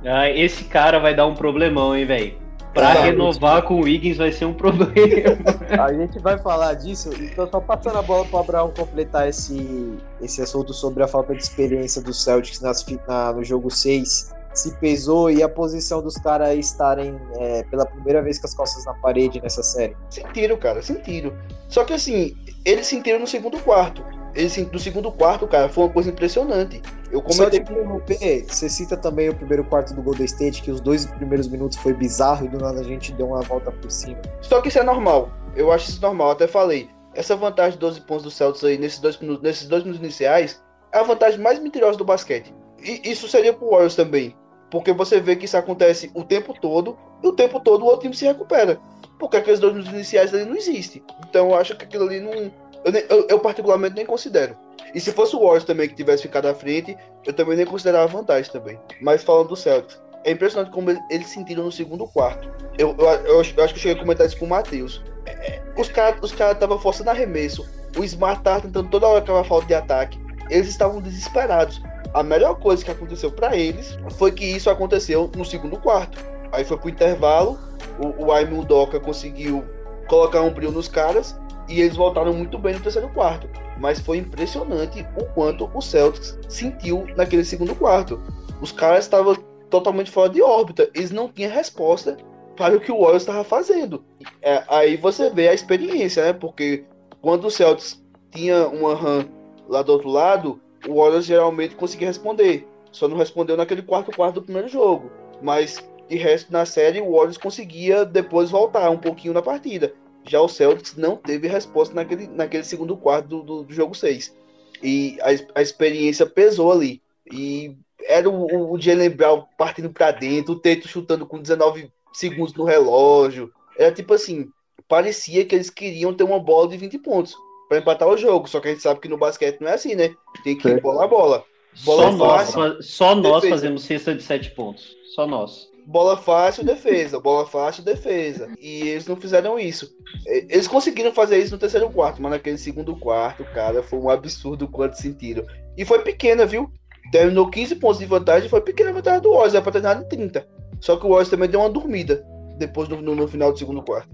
Ah, 0.04 0.28
esse 0.30 0.64
cara 0.64 0.98
vai 0.98 1.14
dar 1.14 1.26
um 1.26 1.34
problemão, 1.34 1.96
hein, 1.96 2.04
velho? 2.04 2.43
Pra 2.74 2.90
Exato. 2.90 3.04
renovar 3.06 3.62
com 3.62 3.74
o 3.76 3.84
Wiggins 3.84 4.16
vai 4.16 4.32
ser 4.32 4.46
um 4.46 4.52
problema. 4.52 5.38
A 5.80 5.92
gente 5.92 6.18
vai 6.18 6.36
falar 6.38 6.74
disso, 6.74 7.10
então 7.20 7.48
só 7.48 7.60
passando 7.60 7.98
a 7.98 8.02
bola 8.02 8.24
para 8.26 8.36
o 8.36 8.40
Abraão 8.40 8.72
completar 8.76 9.28
esse, 9.28 9.96
esse 10.20 10.42
assunto 10.42 10.74
sobre 10.74 11.02
a 11.04 11.08
falta 11.08 11.32
de 11.34 11.40
experiência 11.42 12.02
dos 12.02 12.22
Celtics 12.24 12.60
nas, 12.60 12.84
na- 13.06 13.32
no 13.32 13.44
jogo 13.44 13.70
6. 13.70 14.34
Se 14.52 14.72
pesou 14.78 15.30
e 15.30 15.42
a 15.42 15.48
posição 15.48 16.00
dos 16.02 16.16
caras 16.16 16.56
estarem 16.56 17.16
é, 17.38 17.62
pela 17.64 17.86
primeira 17.86 18.22
vez 18.22 18.38
com 18.38 18.46
as 18.46 18.54
costas 18.54 18.84
na 18.84 18.94
parede 18.94 19.40
nessa 19.40 19.62
série. 19.62 19.96
Sentiram, 20.10 20.56
cara, 20.56 20.80
sentiram. 20.82 21.32
Só 21.68 21.84
que 21.84 21.92
assim, 21.92 22.36
eles 22.64 22.86
sentiram 22.86 23.18
no 23.20 23.26
segundo 23.26 23.58
quarto. 23.60 24.04
Eles 24.34 24.52
sen- 24.52 24.68
no 24.72 24.78
segundo 24.78 25.12
quarto, 25.12 25.46
cara, 25.46 25.68
foi 25.68 25.84
uma 25.84 25.92
coisa 25.92 26.10
impressionante. 26.10 26.82
Eu 27.12 27.20
Só 27.28 27.28
te 27.28 27.36
comentei 27.36 27.60
interromper, 27.60 28.44
você 28.48 28.68
cita 28.68 28.96
também 28.96 29.28
o 29.28 29.34
primeiro 29.34 29.62
quarto 29.64 29.94
do 29.94 30.02
Golden 30.02 30.24
State, 30.24 30.62
que 30.62 30.70
os 30.70 30.80
dois 30.80 31.06
primeiros 31.06 31.46
minutos 31.48 31.78
foi 31.78 31.92
bizarro 31.94 32.46
e 32.46 32.48
do 32.48 32.58
nada 32.58 32.80
a 32.80 32.84
gente 32.84 33.12
deu 33.12 33.28
uma 33.28 33.40
volta 33.42 33.70
por 33.70 33.90
cima. 33.90 34.20
Só 34.42 34.60
que 34.60 34.68
isso 34.68 34.78
é 34.78 34.82
normal. 34.82 35.30
Eu 35.54 35.70
acho 35.70 35.88
isso 35.88 36.00
normal, 36.02 36.32
até 36.32 36.48
falei. 36.48 36.88
Essa 37.14 37.36
vantagem 37.36 37.72
de 37.72 37.78
12 37.78 38.00
pontos 38.00 38.24
do 38.24 38.30
Celtics 38.30 38.64
aí 38.64 38.76
nesses 38.76 38.98
dois 38.98 39.16
minutos, 39.18 39.42
nesses 39.42 39.68
dois 39.68 39.84
minutos 39.84 40.02
iniciais 40.02 40.60
é 40.92 40.98
a 40.98 41.02
vantagem 41.04 41.38
mais 41.38 41.60
mentirosa 41.60 41.96
do 41.96 42.04
basquete. 42.04 42.52
E 42.82 43.08
isso 43.08 43.28
seria 43.28 43.52
pro 43.52 43.70
Warriors 43.70 43.94
também. 43.94 44.34
Porque 44.68 44.92
você 44.92 45.20
vê 45.20 45.36
que 45.36 45.44
isso 45.44 45.56
acontece 45.56 46.10
o 46.12 46.24
tempo 46.24 46.52
todo, 46.60 46.98
e 47.22 47.28
o 47.28 47.32
tempo 47.32 47.60
todo 47.60 47.82
o 47.82 47.84
outro 47.84 48.00
time 48.00 48.16
se 48.16 48.24
recupera. 48.24 48.80
Porque 49.16 49.36
aqueles 49.36 49.60
dois 49.60 49.72
minutos 49.72 49.94
iniciais 49.94 50.34
ali 50.34 50.44
não 50.44 50.56
existem. 50.56 51.04
Então 51.28 51.50
eu 51.50 51.54
acho 51.54 51.76
que 51.76 51.84
aquilo 51.84 52.04
ali 52.06 52.18
não. 52.18 52.50
Eu, 52.84 52.92
eu- 52.92 53.26
eu 53.30 53.38
particularmente 53.40 53.94
nem 53.96 54.04
considero. 54.06 54.56
E 54.94 55.00
se 55.00 55.10
fosse 55.12 55.34
o 55.34 55.40
Warriors 55.40 55.64
também 55.64 55.88
que 55.88 55.94
tivesse 55.94 56.22
ficado 56.22 56.46
à 56.46 56.54
frente, 56.54 56.96
eu 57.24 57.32
também 57.32 57.56
nem 57.56 57.66
considerava 57.66 58.06
vantagem 58.06 58.50
também. 58.52 58.78
Mas 59.00 59.24
falando 59.24 59.48
do 59.48 59.56
Celtics, 59.56 60.00
é 60.24 60.30
impressionante 60.30 60.70
como 60.72 60.90
eles- 61.10 61.28
sentiram 61.28 61.64
no 61.64 61.72
segundo 61.72 62.06
quarto. 62.06 62.48
Eu, 62.78 62.94
eu, 62.98 63.04
eu 63.06 63.40
acho 63.40 63.54
eu 63.56 63.64
acho 63.64 63.74
que 63.74 63.78
eu 63.78 63.82
cheguei 63.82 63.96
a 63.96 64.00
comentar 64.00 64.26
isso 64.26 64.36
com 64.38 64.44
o 64.46 64.48
Matheus. 64.48 65.02
É, 65.26 65.60
os 65.76 65.88
caras 65.88 66.18
os 66.22 66.32
cara 66.32 66.52
estavam 66.52 66.78
forçando 66.78 67.10
arremesso. 67.10 67.66
O 67.98 68.04
Smart 68.04 68.42
tava 68.42 68.60
tentando 68.62 68.88
toda 68.90 69.06
hora 69.06 69.18
aquela 69.20 69.44
falta 69.44 69.66
de 69.66 69.74
ataque. 69.74 70.18
Eles 70.50 70.68
estavam 70.68 71.00
desesperados. 71.00 71.80
A 72.12 72.22
melhor 72.22 72.56
coisa 72.60 72.84
que 72.84 72.90
aconteceu 72.90 73.30
pra 73.32 73.56
eles 73.56 73.98
foi 74.18 74.30
que 74.30 74.44
isso 74.44 74.68
aconteceu 74.70 75.30
no 75.34 75.44
segundo 75.44 75.78
quarto. 75.78 76.18
Aí 76.52 76.64
foi 76.64 76.76
pro 76.76 76.88
intervalo, 76.88 77.58
o, 77.98 78.24
o 78.24 78.60
Udoka 78.60 79.00
conseguiu 79.00 79.64
colocar 80.06 80.42
um 80.42 80.50
brilho 80.50 80.70
nos 80.72 80.86
caras 80.86 81.36
e 81.68 81.80
eles 81.80 81.96
voltaram 81.96 82.32
muito 82.32 82.58
bem 82.58 82.74
no 82.74 82.80
terceiro 82.80 83.08
quarto. 83.08 83.48
Mas 83.78 84.00
foi 84.00 84.18
impressionante 84.18 85.06
o 85.18 85.24
quanto 85.32 85.70
o 85.74 85.80
Celtics 85.80 86.38
sentiu 86.48 87.06
naquele 87.16 87.44
segundo 87.44 87.74
quarto. 87.74 88.20
Os 88.60 88.72
caras 88.72 89.04
estavam 89.04 89.34
totalmente 89.70 90.10
fora 90.10 90.28
de 90.28 90.42
órbita. 90.42 90.88
Eles 90.94 91.10
não 91.10 91.28
tinham 91.28 91.50
resposta 91.50 92.16
para 92.56 92.76
o 92.76 92.80
que 92.80 92.92
o 92.92 93.00
Warriors 93.00 93.22
estava 93.22 93.42
fazendo. 93.42 94.04
É, 94.40 94.62
aí 94.68 94.96
você 94.96 95.30
vê 95.30 95.48
a 95.48 95.54
experiência, 95.54 96.24
né? 96.24 96.32
Porque 96.32 96.84
quando 97.20 97.46
o 97.46 97.50
Celtics 97.50 98.02
tinha 98.30 98.68
uma 98.68 98.94
run 98.94 99.24
lá 99.68 99.82
do 99.82 99.92
outro 99.92 100.08
lado, 100.08 100.60
o 100.86 101.00
Warriors 101.00 101.24
geralmente 101.24 101.74
conseguia 101.74 102.08
responder. 102.08 102.68
Só 102.92 103.08
não 103.08 103.16
respondeu 103.16 103.56
naquele 103.56 103.82
quarto 103.82 104.14
quarto 104.14 104.36
do 104.36 104.42
primeiro 104.42 104.68
jogo. 104.68 105.10
Mas 105.42 105.82
de 106.08 106.16
resto 106.16 106.52
na 106.52 106.64
série 106.64 107.00
o 107.00 107.12
Warriors 107.12 107.38
conseguia 107.38 108.04
depois 108.04 108.50
voltar 108.50 108.90
um 108.90 108.98
pouquinho 108.98 109.34
na 109.34 109.42
partida. 109.42 109.92
Já 110.26 110.40
o 110.40 110.48
Celtics 110.48 110.96
não 110.96 111.16
teve 111.16 111.46
resposta 111.48 111.94
naquele, 111.94 112.26
naquele 112.26 112.64
segundo 112.64 112.96
quarto 112.96 113.28
do, 113.28 113.42
do, 113.42 113.62
do 113.64 113.72
jogo 113.74 113.94
6. 113.94 114.34
E 114.82 115.18
a, 115.20 115.58
a 115.58 115.62
experiência 115.62 116.26
pesou 116.26 116.72
ali. 116.72 117.00
E 117.32 117.76
era 118.06 118.28
o, 118.28 118.46
o, 118.46 118.72
o 118.72 118.80
Jalen 118.80 119.10
Brown 119.10 119.44
partindo 119.56 119.90
pra 119.90 120.10
dentro, 120.10 120.52
o 120.54 120.58
Teto 120.58 120.88
chutando 120.88 121.26
com 121.26 121.40
19 121.40 121.90
segundos 122.12 122.54
no 122.54 122.64
relógio. 122.64 123.50
Era 123.78 123.92
tipo 123.92 124.14
assim, 124.14 124.48
parecia 124.88 125.44
que 125.44 125.54
eles 125.54 125.70
queriam 125.70 126.14
ter 126.14 126.24
uma 126.24 126.38
bola 126.40 126.68
de 126.68 126.76
20 126.76 126.98
pontos 126.98 127.34
pra 127.68 127.78
empatar 127.78 128.08
o 128.08 128.16
jogo. 128.16 128.48
Só 128.48 128.60
que 128.60 128.68
a 128.68 128.70
gente 128.72 128.82
sabe 128.82 129.00
que 129.00 129.08
no 129.08 129.18
basquete 129.18 129.60
não 129.60 129.68
é 129.68 129.74
assim, 129.74 129.94
né? 129.94 130.14
Tem 130.42 130.56
que 130.56 130.66
ir 130.68 130.72
Certo. 130.72 130.82
bola 130.82 131.04
a 131.04 131.08
bola. 131.08 131.44
Só 131.74 131.96
Bola 131.96 132.10
nós, 132.12 132.52
fácil. 132.52 132.54
fa- 132.76 132.82
só 132.82 133.14
nós 133.16 133.42
Defesa. 133.42 133.50
fazemos 133.50 133.82
cesta 133.82 134.14
de 134.14 134.22
7 134.22 134.50
pontos. 134.52 134.94
Só 135.14 135.26
nós. 135.26 135.68
Bola 135.86 136.16
fácil, 136.16 136.64
defesa. 136.64 137.20
Bola 137.20 137.46
fácil, 137.46 137.82
defesa. 137.84 138.48
E 138.58 138.88
eles 138.88 139.06
não 139.06 139.16
fizeram 139.16 139.58
isso. 139.58 139.90
Eles 140.26 140.66
conseguiram 140.66 141.12
fazer 141.12 141.38
isso 141.38 141.52
no 141.52 141.58
terceiro 141.58 141.90
quarto, 141.90 142.22
mas 142.22 142.32
naquele 142.32 142.56
segundo 142.58 142.96
quarto, 142.96 143.44
cara, 143.52 143.82
foi 143.82 143.98
um 143.98 144.08
absurdo 144.08 144.66
quanto 144.68 144.94
sentiram. 144.96 145.44
E 145.76 145.84
foi 145.84 146.00
pequena, 146.00 146.46
viu? 146.46 146.70
Terminou 147.12 147.50
15 147.50 147.76
pontos 147.76 147.98
de 147.98 148.06
vantagem, 148.06 148.48
foi 148.48 148.60
pequena 148.62 148.90
a 148.90 148.94
vantagem 148.94 149.20
do 149.20 149.30
Warriors, 149.32 149.54
era 149.54 149.62
pra 149.62 149.72
terminar 149.72 150.00
em 150.00 150.08
30. 150.08 150.46
Só 150.80 150.96
que 150.96 151.04
o 151.04 151.10
Warriors 151.10 151.28
também 151.28 151.48
deu 151.48 151.60
uma 151.60 151.68
dormida 151.70 152.24
depois 152.58 152.88
no, 152.88 153.00
no- 153.02 153.14
no 153.14 153.28
final 153.28 153.52
do 153.52 153.58
segundo 153.58 153.82
quarto. 153.82 154.08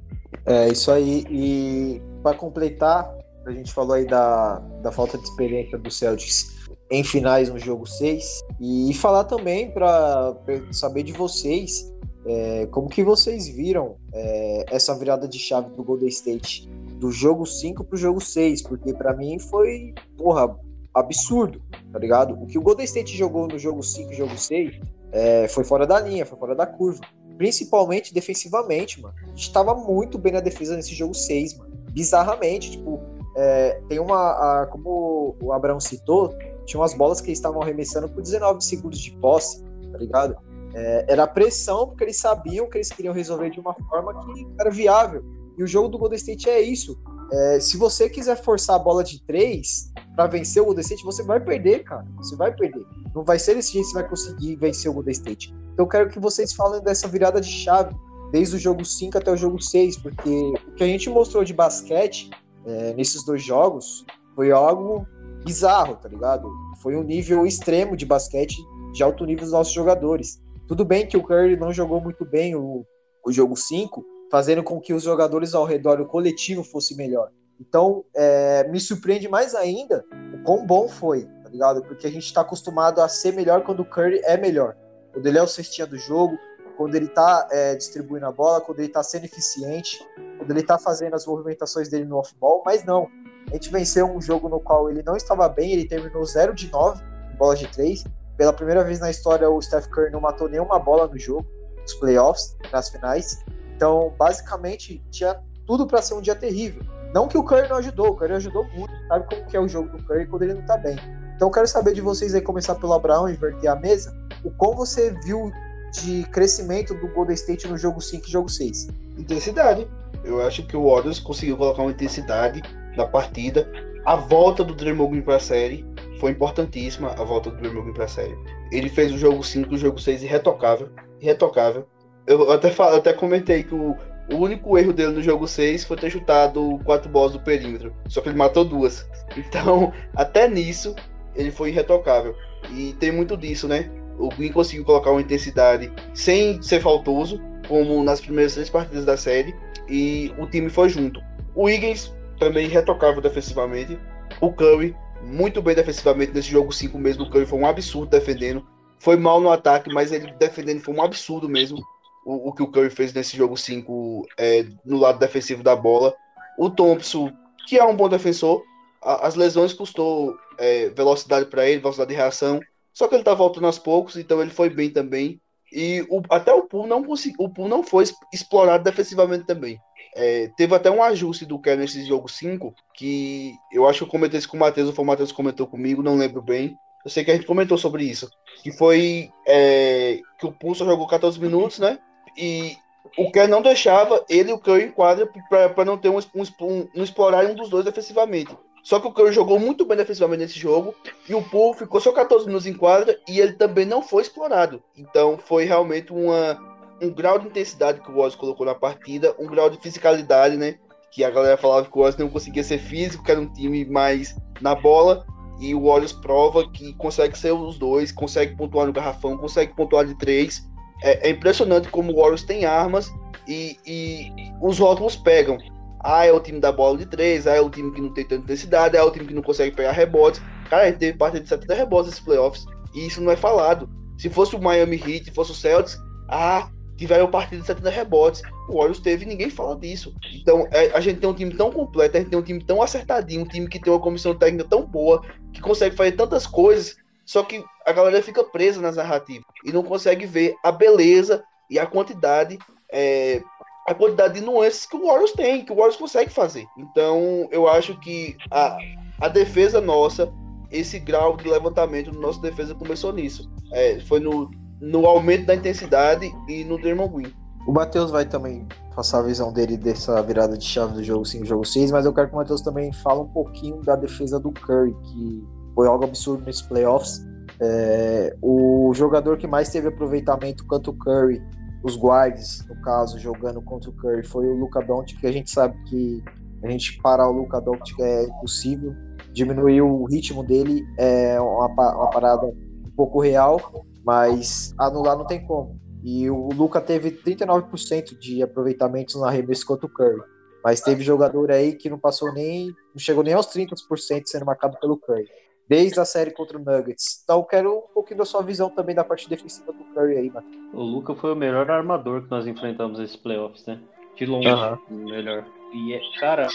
É, 0.47 0.69
isso 0.69 0.91
aí. 0.91 1.25
E 1.31 2.03
para 2.23 2.37
completar, 2.37 3.09
a 3.47 3.51
gente 3.53 3.73
falou 3.73 3.95
aí 3.95 4.05
da, 4.07 4.59
da 4.83 4.91
falta 4.91 5.17
de 5.19 5.25
experiência 5.25 5.79
do 5.79 5.91
Celtics 5.91 6.60
em 6.91 7.05
finais 7.05 7.49
no 7.49 7.59
jogo 7.59 7.87
6. 7.87 8.43
E 8.61 8.93
falar 8.95 9.25
também 9.25 9.71
para 9.71 10.35
saber 10.73 11.03
de 11.03 11.13
vocês 11.13 11.93
é, 12.27 12.67
como 12.71 12.89
que 12.89 13.03
vocês 13.03 13.49
viram 13.49 13.97
é, 14.13 14.65
essa 14.71 14.95
virada 14.95 15.27
de 15.27 15.39
chave 15.39 15.71
do 15.71 15.83
Golden 15.83 16.09
State 16.09 16.69
do 16.99 17.11
jogo 17.11 17.47
5 17.47 17.83
pro 17.85 17.97
jogo 17.97 18.21
6, 18.21 18.63
porque 18.63 18.93
para 18.93 19.15
mim 19.17 19.39
foi, 19.39 19.95
porra, 20.19 20.55
absurdo, 20.95 21.63
tá 21.93 21.99
ligado? 21.99 22.35
O 22.35 22.47
que 22.47 22.59
o 22.59 22.63
Golden 22.63 22.85
State 22.85 23.17
jogou 23.17 23.47
no 23.49 23.59
jogo 23.59 23.83
5 23.83 24.13
e 24.13 24.17
jogo 24.17 24.37
6 24.37 24.81
é, 25.13 25.49
foi 25.49 25.65
fora 25.65 25.87
da 25.87 25.99
linha, 25.99 26.27
foi 26.27 26.39
fora 26.39 26.55
da 26.55 26.67
curva. 26.67 27.01
Principalmente 27.39 28.13
defensivamente, 28.13 29.01
mano. 29.01 29.15
A 29.23 29.27
gente 29.29 29.51
tava 29.51 29.75
muito 29.75 30.19
bem 30.19 30.33
na 30.35 30.41
defesa 30.41 30.77
nesse 30.77 30.95
jogo 30.95 31.15
6, 31.15 31.57
mano. 31.57 31.71
Bizarramente, 31.91 32.73
tipo, 32.73 33.01
é, 33.35 33.81
tem 33.89 33.99
uma. 33.99 34.33
a- 34.63 34.67
como 34.67 35.35
o 35.41 35.53
Abraão 35.53 35.81
citou, 35.81 36.35
tinha 36.71 36.81
umas 36.81 36.95
bolas 36.95 37.21
que 37.21 37.29
eles 37.29 37.39
estavam 37.39 37.61
arremessando 37.61 38.09
por 38.09 38.23
19 38.23 38.65
segundos 38.65 39.01
de 39.01 39.11
posse, 39.17 39.63
tá 39.91 39.99
ligado? 39.99 40.37
É, 40.73 41.07
era 41.09 41.27
pressão, 41.27 41.89
porque 41.89 42.05
eles 42.05 42.17
sabiam 42.17 42.71
que 42.71 42.79
eles 42.79 42.91
queriam 42.91 43.13
resolver 43.13 43.51
de 43.51 43.59
uma 43.59 43.75
forma 43.89 44.15
que 44.25 44.47
era 44.59 44.71
viável. 44.71 45.25
E 45.59 45.65
o 45.65 45.67
jogo 45.67 45.89
do 45.89 45.99
Golden 45.99 46.17
State 46.17 46.49
é 46.49 46.61
isso. 46.61 46.97
É, 47.33 47.59
se 47.59 47.77
você 47.77 48.09
quiser 48.09 48.37
forçar 48.37 48.77
a 48.77 48.79
bola 48.79 49.03
de 49.03 49.21
três 49.25 49.93
para 50.15 50.29
vencer 50.29 50.63
o 50.63 50.67
Golden 50.67 50.83
State, 50.83 51.05
você 51.05 51.25
vai 51.25 51.41
perder, 51.41 51.83
cara. 51.83 52.07
Você 52.19 52.37
vai 52.37 52.55
perder. 52.55 52.87
Não 53.15 53.25
vai 53.25 53.39
ser 53.39 53.57
desse 53.57 53.73
jeito 53.73 53.87
que 53.87 53.91
você 53.91 54.01
vai 54.01 54.09
conseguir 54.09 54.57
vencer 54.57 54.91
o 54.91 54.95
Golden 54.95 55.13
State. 55.13 55.53
Então 55.73 55.87
eu 55.87 55.89
quero 55.89 56.09
que 56.09 56.21
vocês 56.21 56.53
falem 56.53 56.81
dessa 56.83 57.09
virada 57.09 57.41
de 57.41 57.51
chave, 57.51 57.97
desde 58.31 58.55
o 58.55 58.59
jogo 58.61 58.85
5 58.85 59.19
até 59.19 59.33
o 59.33 59.37
jogo 59.37 59.61
6, 59.61 59.97
porque 59.99 60.53
o 60.69 60.75
que 60.77 60.85
a 60.85 60.87
gente 60.87 61.11
mostrou 61.11 61.43
de 61.43 61.53
basquete 61.53 62.31
é, 62.65 62.95
nesses 62.95 63.25
dois 63.25 63.43
jogos 63.43 64.05
foi 64.37 64.53
algo 64.53 65.05
bizarro, 65.45 65.97
tá 65.97 66.09
ligado? 66.09 66.51
Foi 66.83 66.97
um 66.97 67.03
nível 67.03 67.47
extremo 67.47 67.97
de 67.97 68.07
basquete, 68.07 68.57
de 68.93 69.03
alto 69.03 69.25
nível 69.25 69.45
dos 69.45 69.53
nossos 69.53 69.73
jogadores. 69.73 70.41
Tudo 70.67 70.85
bem 70.85 71.07
que 71.07 71.17
o 71.17 71.23
Curry 71.23 71.57
não 71.57 71.73
jogou 71.73 72.01
muito 72.01 72.25
bem 72.25 72.55
o, 72.55 72.85
o 73.25 73.33
jogo 73.33 73.57
5, 73.57 74.05
fazendo 74.31 74.63
com 74.63 74.81
que 74.81 74.95
os 74.95 75.03
jogadores 75.03 75.55
ao 75.55 75.65
redor, 75.65 76.01
o 76.01 76.07
coletivo, 76.07 76.63
fosse 76.63 76.97
melhor. 76.97 77.31
Então, 77.61 78.05
é, 78.15 78.67
me 78.69 78.81
surpreende 78.81 79.29
mais 79.29 79.55
ainda 79.55 80.05
o 80.35 80.43
quão 80.45 80.65
bom 80.65 80.89
foi, 80.89 81.25
tá 81.43 81.51
ligado? 81.51 81.83
Porque 81.83 82.07
a 82.07 82.11
gente 82.11 82.33
tá 82.33 82.41
acostumado 82.41 83.01
a 83.03 83.09
ser 83.09 83.33
melhor 83.33 83.63
quando 83.65 83.81
o 83.81 83.85
Curry 83.85 84.21
é 84.25 84.37
melhor. 84.37 84.77
Quando 85.13 85.27
ele 85.27 85.39
é 85.39 85.43
o 85.43 85.47
cestinha 85.47 85.87
do 85.87 85.99
jogo, 85.99 86.39
quando 86.77 86.95
ele 86.95 87.09
tá 87.09 87.47
é, 87.51 87.75
distribuindo 87.75 88.25
a 88.25 88.33
bola, 88.33 88.61
quando 88.61 88.79
ele 88.79 88.89
tá 88.89 89.03
sendo 89.03 89.25
eficiente, 89.25 89.99
quando 90.39 90.51
ele 90.51 90.63
tá 90.63 90.79
fazendo 90.79 91.15
as 91.15 91.27
movimentações 91.27 91.91
dele 91.91 92.07
no 92.07 92.17
off-ball, 92.17 92.63
mas 92.65 92.85
não. 92.85 93.09
A 93.49 93.55
gente 93.55 93.71
venceu 93.71 94.07
um 94.07 94.21
jogo 94.21 94.49
no 94.49 94.61
qual 94.61 94.91
ele 94.91 95.03
não 95.03 95.17
estava 95.17 95.49
bem, 95.49 95.73
ele 95.73 95.89
terminou 95.89 96.25
0 96.25 96.55
de 96.55 96.71
9 96.71 97.03
em 97.33 97.37
bolas 97.37 97.59
de 97.59 97.67
3. 97.69 98.05
Pela 98.37 98.53
primeira 98.53 98.85
vez 98.85 99.01
na 99.01 99.11
história, 99.11 99.49
o 99.49 99.61
Steph 99.61 99.87
Curry 99.89 100.11
não 100.11 100.21
matou 100.21 100.49
nenhuma 100.49 100.79
bola 100.79 101.07
no 101.07 101.19
jogo, 101.19 101.47
nos 101.83 101.95
playoffs, 101.95 102.57
nas 102.73 102.89
finais. 102.89 103.45
Então, 103.75 104.15
basicamente, 104.19 105.03
tinha 105.11 105.39
tudo 105.67 105.87
para 105.87 106.01
ser 106.01 106.15
um 106.15 106.21
dia 106.21 106.35
terrível. 106.35 106.83
Não 107.13 107.27
que 107.27 107.37
o 107.37 107.43
Curry 107.43 107.69
não 107.69 107.77
ajudou, 107.77 108.09
o 108.09 108.17
Curry 108.17 108.35
ajudou 108.35 108.65
muito, 108.73 108.93
sabe 109.09 109.27
como 109.29 109.47
que 109.47 109.57
é 109.57 109.61
o 109.61 109.69
jogo 109.69 109.89
do 109.89 110.05
Curry 110.05 110.27
quando 110.27 110.43
ele 110.43 110.55
não 110.55 110.63
tá 110.65 110.77
bem. 110.77 110.97
Então 111.35 111.51
quero 111.51 111.67
saber 111.67 111.95
de 111.95 112.01
vocês 112.01 112.35
aí, 112.35 112.41
começar 112.41 112.75
pelo 112.77 112.93
Abraão, 112.93 113.29
inverter 113.29 113.71
a 113.71 113.75
mesa, 113.75 114.15
o 114.45 114.51
como 114.51 114.77
você 114.77 115.11
viu 115.25 115.51
de 115.93 116.23
crescimento 116.25 116.95
do 116.95 117.09
Golden 117.09 117.35
State 117.35 117.67
no 117.67 117.77
jogo 117.77 118.01
5 118.01 118.27
e 118.27 118.31
jogo 118.31 118.49
6? 118.49 118.89
Intensidade. 119.19 119.89
Eu 120.23 120.41
acho 120.47 120.65
que 120.67 120.77
o 120.77 120.89
Warriors 120.89 121.19
conseguiu 121.19 121.57
colocar 121.57 121.83
uma 121.83 121.91
intensidade 121.91 122.63
na 122.97 123.07
partida. 123.07 123.71
A 124.05 124.17
volta 124.17 124.65
do 124.65 124.75
Green 124.75 125.23
para 125.23 125.37
a 125.37 125.41
série 125.41 125.85
foi 126.19 126.33
importantíssima, 126.33 127.11
a 127.13 127.25
volta 127.25 127.51
do 127.51 127.57
Green 127.57 127.93
para 127.93 128.05
a 128.05 128.09
série. 128.09 128.37
Ele 128.73 128.89
fez 128.89 129.13
o 129.13 129.19
jogo 129.19 129.43
5 129.43 129.73
e 129.73 129.75
o 129.75 129.79
jogo 129.79 130.01
6 130.01 130.23
irretocável, 130.23 130.89
irretocável. 131.21 131.87
Eu 132.27 132.51
até, 132.53 132.71
falo, 132.71 132.97
até 132.97 133.13
comentei 133.13 133.63
que 133.63 133.75
o, 133.75 133.97
o 134.33 134.37
único 134.37 134.79
erro 134.79 134.93
dele 134.93 135.13
no 135.13 135.23
jogo 135.23 135.47
6 135.47 135.85
foi 135.85 135.97
ter 135.97 136.11
chutado 136.11 136.79
quatro 136.85 137.11
bolas 137.11 137.33
do 137.33 137.41
perímetro. 137.41 137.93
Só 138.09 138.21
que 138.21 138.29
ele 138.29 138.39
matou 138.39 138.65
duas. 138.65 139.09
Então, 139.37 139.93
até 140.17 140.49
nisso, 140.49 140.93
ele 141.37 141.53
foi 141.53 141.69
irretocável. 141.69 142.35
E 142.75 142.95
tem 142.99 143.13
muito 143.13 143.37
disso, 143.37 143.69
né? 143.69 143.89
O 144.19 144.29
Green 144.29 144.51
conseguiu 144.51 144.85
colocar 144.85 145.13
uma 145.13 145.21
intensidade 145.21 145.91
sem 146.13 146.61
ser 146.61 146.81
faltoso, 146.81 147.41
como 147.69 148.03
nas 148.03 148.21
primeiras 148.21 148.55
três 148.55 148.69
partidas 148.69 149.05
da 149.05 149.17
série, 149.17 149.55
e 149.89 150.35
o 150.37 150.47
time 150.47 150.69
foi 150.69 150.89
junto. 150.89 151.21
O 151.55 151.69
Higgins 151.71 152.13
também 152.41 152.67
retocável 152.67 153.21
defensivamente. 153.21 153.97
O 154.41 154.53
Curry, 154.53 154.97
muito 155.23 155.61
bem 155.61 155.75
defensivamente 155.75 156.33
nesse 156.33 156.51
jogo 156.51 156.73
5 156.73 156.99
mesmo. 156.99 157.25
O 157.25 157.31
Curry 157.31 157.47
foi 157.47 157.59
um 157.59 157.67
absurdo 157.67 158.11
defendendo. 158.11 158.67
Foi 158.99 159.17
mal 159.17 159.41
no 159.41 159.51
ataque, 159.51 159.93
mas 159.93 160.11
ele 160.11 160.33
defendendo 160.33 160.81
foi 160.81 160.95
um 160.95 161.03
absurdo 161.03 161.49
mesmo. 161.49 161.79
O, 162.25 162.49
o 162.49 162.53
que 162.53 162.63
o 162.63 162.67
Curry 162.71 162.91
fez 162.91 163.13
nesse 163.13 163.37
jogo 163.37 163.57
5 163.57 164.27
é, 164.39 164.67
no 164.85 164.99
lado 164.99 165.19
defensivo 165.19 165.63
da 165.63 165.77
bola. 165.77 166.15
O 166.59 166.71
Thompson, 166.71 167.31
que 167.69 167.79
é 167.79 167.85
um 167.85 167.97
bom 167.97 168.09
defensor, 168.09 168.63
a, 169.03 169.27
as 169.27 169.35
lesões 169.35 169.73
custou 169.73 170.35
é, 170.59 170.89
velocidade 170.89 171.47
para 171.47 171.69
ele, 171.69 171.81
velocidade 171.81 172.11
de 172.11 172.17
reação. 172.17 172.61
Só 172.93 173.07
que 173.07 173.15
ele 173.15 173.25
tá 173.25 173.35
voltando 173.35 173.67
aos 173.67 173.79
poucos, 173.79 174.17
então 174.17 174.41
ele 174.41 174.51
foi 174.51 174.69
bem 174.69 174.91
também. 174.91 175.41
E 175.73 176.05
o, 176.11 176.21
até 176.31 176.53
o 176.53 176.65
Pool 176.65 176.87
não 176.87 177.05
o 177.39 177.49
Pool 177.49 177.69
não 177.69 177.83
foi 177.83 178.05
explorado 178.33 178.83
defensivamente 178.83 179.45
também. 179.45 179.79
É, 180.15 180.51
teve 180.57 180.75
até 180.75 180.91
um 180.91 181.03
ajuste 181.03 181.47
do 181.47 181.59
Kerr 181.59 181.79
nesse 181.79 182.05
jogo 182.05 182.29
5, 182.29 182.75
que 182.95 183.55
eu 183.73 183.89
acho 183.89 184.01
que 184.01 184.05
eu 184.05 184.09
comentei 184.09 184.39
isso 184.39 184.49
com 184.49 184.57
o 184.57 184.61
Matheus, 184.61 184.89
ou 184.89 184.95
foi 184.95 185.05
o 185.05 185.07
Matheus 185.07 185.31
que 185.31 185.37
comentou 185.37 185.67
comigo, 185.67 186.03
não 186.03 186.17
lembro 186.17 186.43
bem. 186.43 186.77
Eu 187.05 187.11
sei 187.11 187.25
que 187.25 187.31
a 187.31 187.35
gente 187.35 187.47
comentou 187.47 187.79
sobre 187.79 188.05
isso. 188.05 188.31
Que 188.63 188.71
foi 188.73 189.31
é, 189.47 190.21
que 190.39 190.47
o 190.47 190.53
Pool 190.53 190.75
só 190.75 190.85
jogou 190.85 191.07
14 191.07 191.41
minutos, 191.41 191.79
né? 191.79 191.99
E 192.37 192.77
o 193.17 193.31
Kerr 193.31 193.49
não 193.49 193.63
deixava 193.63 194.25
ele 194.29 194.51
e 194.51 194.53
o 194.53 194.59
Curry 194.59 194.85
em 194.85 194.91
quadra 194.91 195.29
para 195.49 195.85
não 195.85 195.97
ter 195.97 196.09
um, 196.09 196.19
um, 196.19 196.89
um 196.95 197.03
explorar 197.03 197.47
um 197.47 197.55
dos 197.55 197.71
dois 197.71 197.85
defensivamente. 197.85 198.57
Só 198.83 198.99
que 198.99 199.07
o 199.07 199.13
Curry 199.13 199.33
jogou 199.33 199.59
muito 199.59 199.85
bem 199.85 199.97
defensivamente 199.97 200.43
nesse 200.43 200.59
jogo 200.59 200.95
e 201.29 201.35
o 201.35 201.43
Poole 201.43 201.79
ficou 201.79 202.01
só 202.01 202.13
14 202.13 202.47
minutos 202.47 202.67
em 202.67 202.75
quadra 202.75 203.19
e 203.29 203.39
ele 203.39 203.53
também 203.53 203.85
não 203.85 204.03
foi 204.03 204.23
explorado. 204.23 204.83
Então 204.97 205.39
foi 205.39 205.65
realmente 205.65 206.13
uma, 206.13 206.59
um 207.01 207.11
grau 207.11 207.39
de 207.39 207.47
intensidade 207.47 208.01
que 208.01 208.11
o 208.11 208.15
Warriors 208.15 208.35
colocou 208.35 208.67
na 208.67 208.75
partida, 208.75 209.35
um 209.39 209.47
grau 209.47 209.71
de 209.71 209.79
fisicalidade, 209.79 210.57
né? 210.57 210.77
Que 211.11 211.25
a 211.25 211.31
galera 211.31 211.57
falava 211.57 211.87
que 211.87 211.93
o 211.93 212.01
Warriors 212.01 212.19
não 212.19 212.29
conseguia 212.29 212.63
ser 212.63 212.79
físico, 212.79 213.25
que 213.25 213.31
era 213.31 213.41
um 213.41 213.53
time 213.53 213.85
mais 213.85 214.37
na 214.61 214.75
bola. 214.75 215.25
E 215.61 215.75
o 215.75 215.87
Warriors 215.87 216.13
prova 216.13 216.71
que 216.71 216.95
consegue 216.95 217.37
ser 217.37 217.53
os 217.53 217.79
dois, 217.79 218.13
consegue 218.13 218.57
pontuar 218.57 218.87
no 218.87 218.93
garrafão, 218.93 219.37
consegue 219.37 219.75
pontuar 219.75 220.07
de 220.07 220.15
três. 220.17 220.67
É, 221.03 221.29
é 221.29 221.31
impressionante 221.31 221.89
como 221.89 222.13
o 222.13 222.17
Warriors 222.17 222.43
tem 222.43 222.65
armas 222.65 223.11
e, 223.47 223.79
e 223.87 224.33
os 224.63 224.79
rótulos 224.79 225.17
pegam. 225.17 225.59
Ah, 226.03 226.25
é 226.25 226.33
o 226.33 226.41
time 226.41 226.61
da 226.61 226.73
bola 226.73 226.97
de 226.97 227.05
três, 227.05 227.47
ah, 227.47 227.57
é 227.57 227.61
o 227.61 227.69
time 227.69 227.93
que 227.93 228.01
não 228.01 228.13
tem 228.13 228.25
tanta 228.25 228.43
intensidade, 228.45 228.97
ah, 228.97 229.01
é 229.01 229.03
o 229.03 229.11
time 229.11 229.27
que 229.27 229.35
não 229.35 229.43
consegue 229.43 229.77
pegar 229.77 229.93
rebotes. 229.93 230.41
Cara, 230.71 230.87
gente 230.87 230.99
teve 230.99 231.19
parte 231.19 231.41
de 231.41 231.49
70 231.49 231.75
rebotes 231.75 232.11
nesses 232.11 232.25
playoffs, 232.25 232.65
e 232.95 233.07
isso 233.07 233.21
não 233.21 233.31
é 233.31 233.37
falado. 233.37 233.89
Se 234.17 234.31
fosse 234.31 234.57
o 234.57 234.63
Miami 234.63 234.97
Heat, 234.97 235.27
se 235.27 235.31
fosse 235.31 235.53
o 235.53 235.55
Celtics, 235.55 235.99
ah, 236.29 236.71
tiveram 237.01 237.31
partida 237.31 237.63
de 237.63 237.67
70 237.67 237.89
rebotes. 237.89 238.43
O 238.69 238.75
Warriors 238.75 239.01
teve 239.01 239.25
ninguém 239.25 239.49
fala 239.49 239.75
disso. 239.75 240.15
Então, 240.35 240.69
é, 240.71 240.91
a 240.93 241.01
gente 241.01 241.19
tem 241.19 241.31
um 241.31 241.35
time 241.35 241.55
tão 241.55 241.73
completo, 241.73 242.19
a 242.19 242.21
gente 242.21 242.29
tem 242.29 242.39
um 242.39 242.43
time 242.43 242.63
tão 242.63 242.83
acertadinho, 242.83 243.41
um 243.41 243.49
time 243.49 243.67
que 243.67 243.81
tem 243.81 243.91
uma 243.91 243.99
comissão 243.99 244.35
técnica 244.35 244.69
tão 244.69 244.85
boa, 244.85 245.23
que 245.51 245.63
consegue 245.63 245.97
fazer 245.97 246.13
tantas 246.13 246.47
coisas, 246.47 246.99
só 247.25 247.43
que 247.43 247.65
a 247.87 247.93
galera 247.93 248.23
fica 248.23 248.45
presa 248.45 248.83
nas 248.83 248.97
narrativas 248.97 249.47
e 249.65 249.73
não 249.73 249.83
consegue 249.83 250.27
ver 250.27 250.55
a 250.63 250.71
beleza 250.71 251.43
e 251.71 251.79
a 251.79 251.87
quantidade 251.87 252.59
é, 252.93 253.41
a 253.89 253.95
quantidade 253.95 254.35
de 254.35 254.41
nuances 254.43 254.85
que 254.85 254.97
o 254.97 255.07
Warriors 255.07 255.33
tem, 255.33 255.65
que 255.65 255.73
o 255.73 255.77
Warriors 255.77 255.97
consegue 255.97 256.31
fazer. 256.31 256.67
Então, 256.77 257.49
eu 257.51 257.67
acho 257.67 257.99
que 258.01 258.37
a, 258.51 258.77
a 259.21 259.29
defesa 259.29 259.81
nossa, 259.81 260.31
esse 260.71 260.99
grau 260.99 261.37
de 261.37 261.49
levantamento 261.49 262.11
da 262.11 262.19
nossa 262.19 262.41
defesa 262.41 262.75
começou 262.75 263.13
nisso. 263.13 263.51
É, 263.73 263.99
foi 264.01 264.21
no, 264.21 264.51
no 264.81 265.07
aumento 265.07 265.47
da 265.47 265.55
intensidade 265.55 266.33
e 266.49 266.65
no 266.65 266.79
Green. 266.79 267.33
O 267.67 267.73
Matheus 267.73 268.11
vai 268.11 268.25
também 268.25 268.67
passar 268.97 269.21
a 269.21 269.23
visão 269.23 269.53
dele 269.53 269.77
dessa 269.77 270.21
virada 270.23 270.57
de 270.57 270.65
chave 270.65 270.95
do 270.95 271.05
jogo 271.05 271.25
5 271.25 271.45
jogo 271.45 271.65
6, 271.65 271.91
mas 271.91 272.07
eu 272.07 272.13
quero 272.13 272.29
que 272.29 272.35
o 272.35 272.37
Matheus 272.39 272.63
também 272.63 272.93
fale 272.93 273.21
um 273.21 273.29
pouquinho 273.29 273.83
da 273.83 273.95
defesa 273.95 274.41
do 274.41 274.51
Curry, 274.51 274.95
que 275.05 275.45
foi 275.75 275.87
algo 275.87 276.05
absurdo 276.05 276.45
nesses 276.45 276.63
playoffs. 276.63 277.25
É, 277.61 278.35
o 278.41 278.93
jogador 278.95 279.37
que 279.37 279.47
mais 279.47 279.69
teve 279.69 279.89
aproveitamento, 279.89 280.67
quanto 280.67 280.91
o 280.91 280.95
Curry, 280.95 281.43
os 281.83 281.97
guards, 281.97 282.65
no 282.69 282.81
caso, 282.83 283.19
jogando 283.19 283.61
contra 283.63 283.91
o 283.91 283.93
Curry, 283.93 284.23
foi 284.23 284.47
o 284.47 284.55
Luca 284.55 284.81
Doncic, 284.81 285.21
que 285.21 285.27
a 285.27 285.33
gente 285.33 285.51
sabe 285.51 285.77
que 285.85 286.23
a 286.63 286.71
gente 286.71 286.99
parar 287.03 287.29
o 287.29 287.33
Luca 287.33 287.61
Doncic 287.61 288.01
é 288.01 288.25
impossível. 288.25 288.95
Diminuir 289.33 289.83
o 289.83 290.05
ritmo 290.05 290.43
dele 290.43 290.83
é 290.99 291.41
uma, 291.41 291.67
uma 291.67 292.11
parada 292.11 292.47
um 292.47 292.91
pouco 292.97 293.21
real, 293.21 293.59
mas 294.05 294.75
anular 294.79 295.17
não 295.17 295.27
tem 295.27 295.45
como. 295.45 295.81
E 296.03 296.31
o 296.31 296.49
Luca 296.55 296.81
teve 296.81 297.11
39% 297.11 298.19
de 298.19 298.43
aproveitamentos 298.43 299.15
no 299.15 299.25
arremesso 299.25 299.67
contra 299.67 299.87
o 299.87 299.91
Curry. 299.91 300.23
Mas 300.65 300.81
teve 300.81 301.03
jogador 301.03 301.51
aí 301.51 301.75
que 301.75 301.91
não 301.91 301.99
passou 301.99 302.33
nem. 302.33 302.69
não 302.69 302.99
chegou 302.99 303.23
nem 303.23 303.35
aos 303.35 303.47
30% 303.47 304.23
sendo 304.27 304.47
marcado 304.47 304.79
pelo 304.79 304.97
Curry 304.97 305.27
desde 305.71 306.01
a 306.01 306.05
série 306.05 306.33
contra 306.33 306.59
o 306.59 306.61
Nuggets. 306.61 307.23
Então, 307.23 307.45
quero 307.45 307.79
um 307.79 307.95
pouquinho 307.95 308.19
da 308.19 308.25
sua 308.25 308.43
visão 308.43 308.69
também 308.69 308.93
da 308.93 309.05
parte 309.05 309.29
defensiva 309.29 309.73
do 309.73 309.85
Curry 309.95 310.17
aí, 310.17 310.29
mano. 310.29 310.49
O 310.73 310.83
Luca 310.83 311.15
foi 311.15 311.33
o 311.33 311.37
melhor 311.37 311.71
armador 311.71 312.25
que 312.25 312.31
nós 312.31 312.45
enfrentamos 312.45 312.99
nesses 312.99 313.15
playoffs, 313.15 313.65
né? 313.67 313.79
De 314.17 314.27
longe, 314.27 314.49
uhum. 314.49 314.79
o 314.91 315.05
melhor. 315.05 315.47
E, 315.73 315.95
é, 315.95 316.01
cara, 316.19 316.49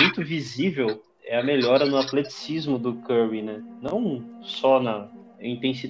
muito 0.00 0.24
visível 0.24 1.02
é 1.26 1.38
a 1.38 1.42
melhora 1.42 1.84
no 1.84 1.98
atleticismo 1.98 2.78
do 2.78 2.94
Curry, 3.02 3.42
né? 3.42 3.62
Não 3.82 4.24
só 4.40 4.80
na, 4.80 5.10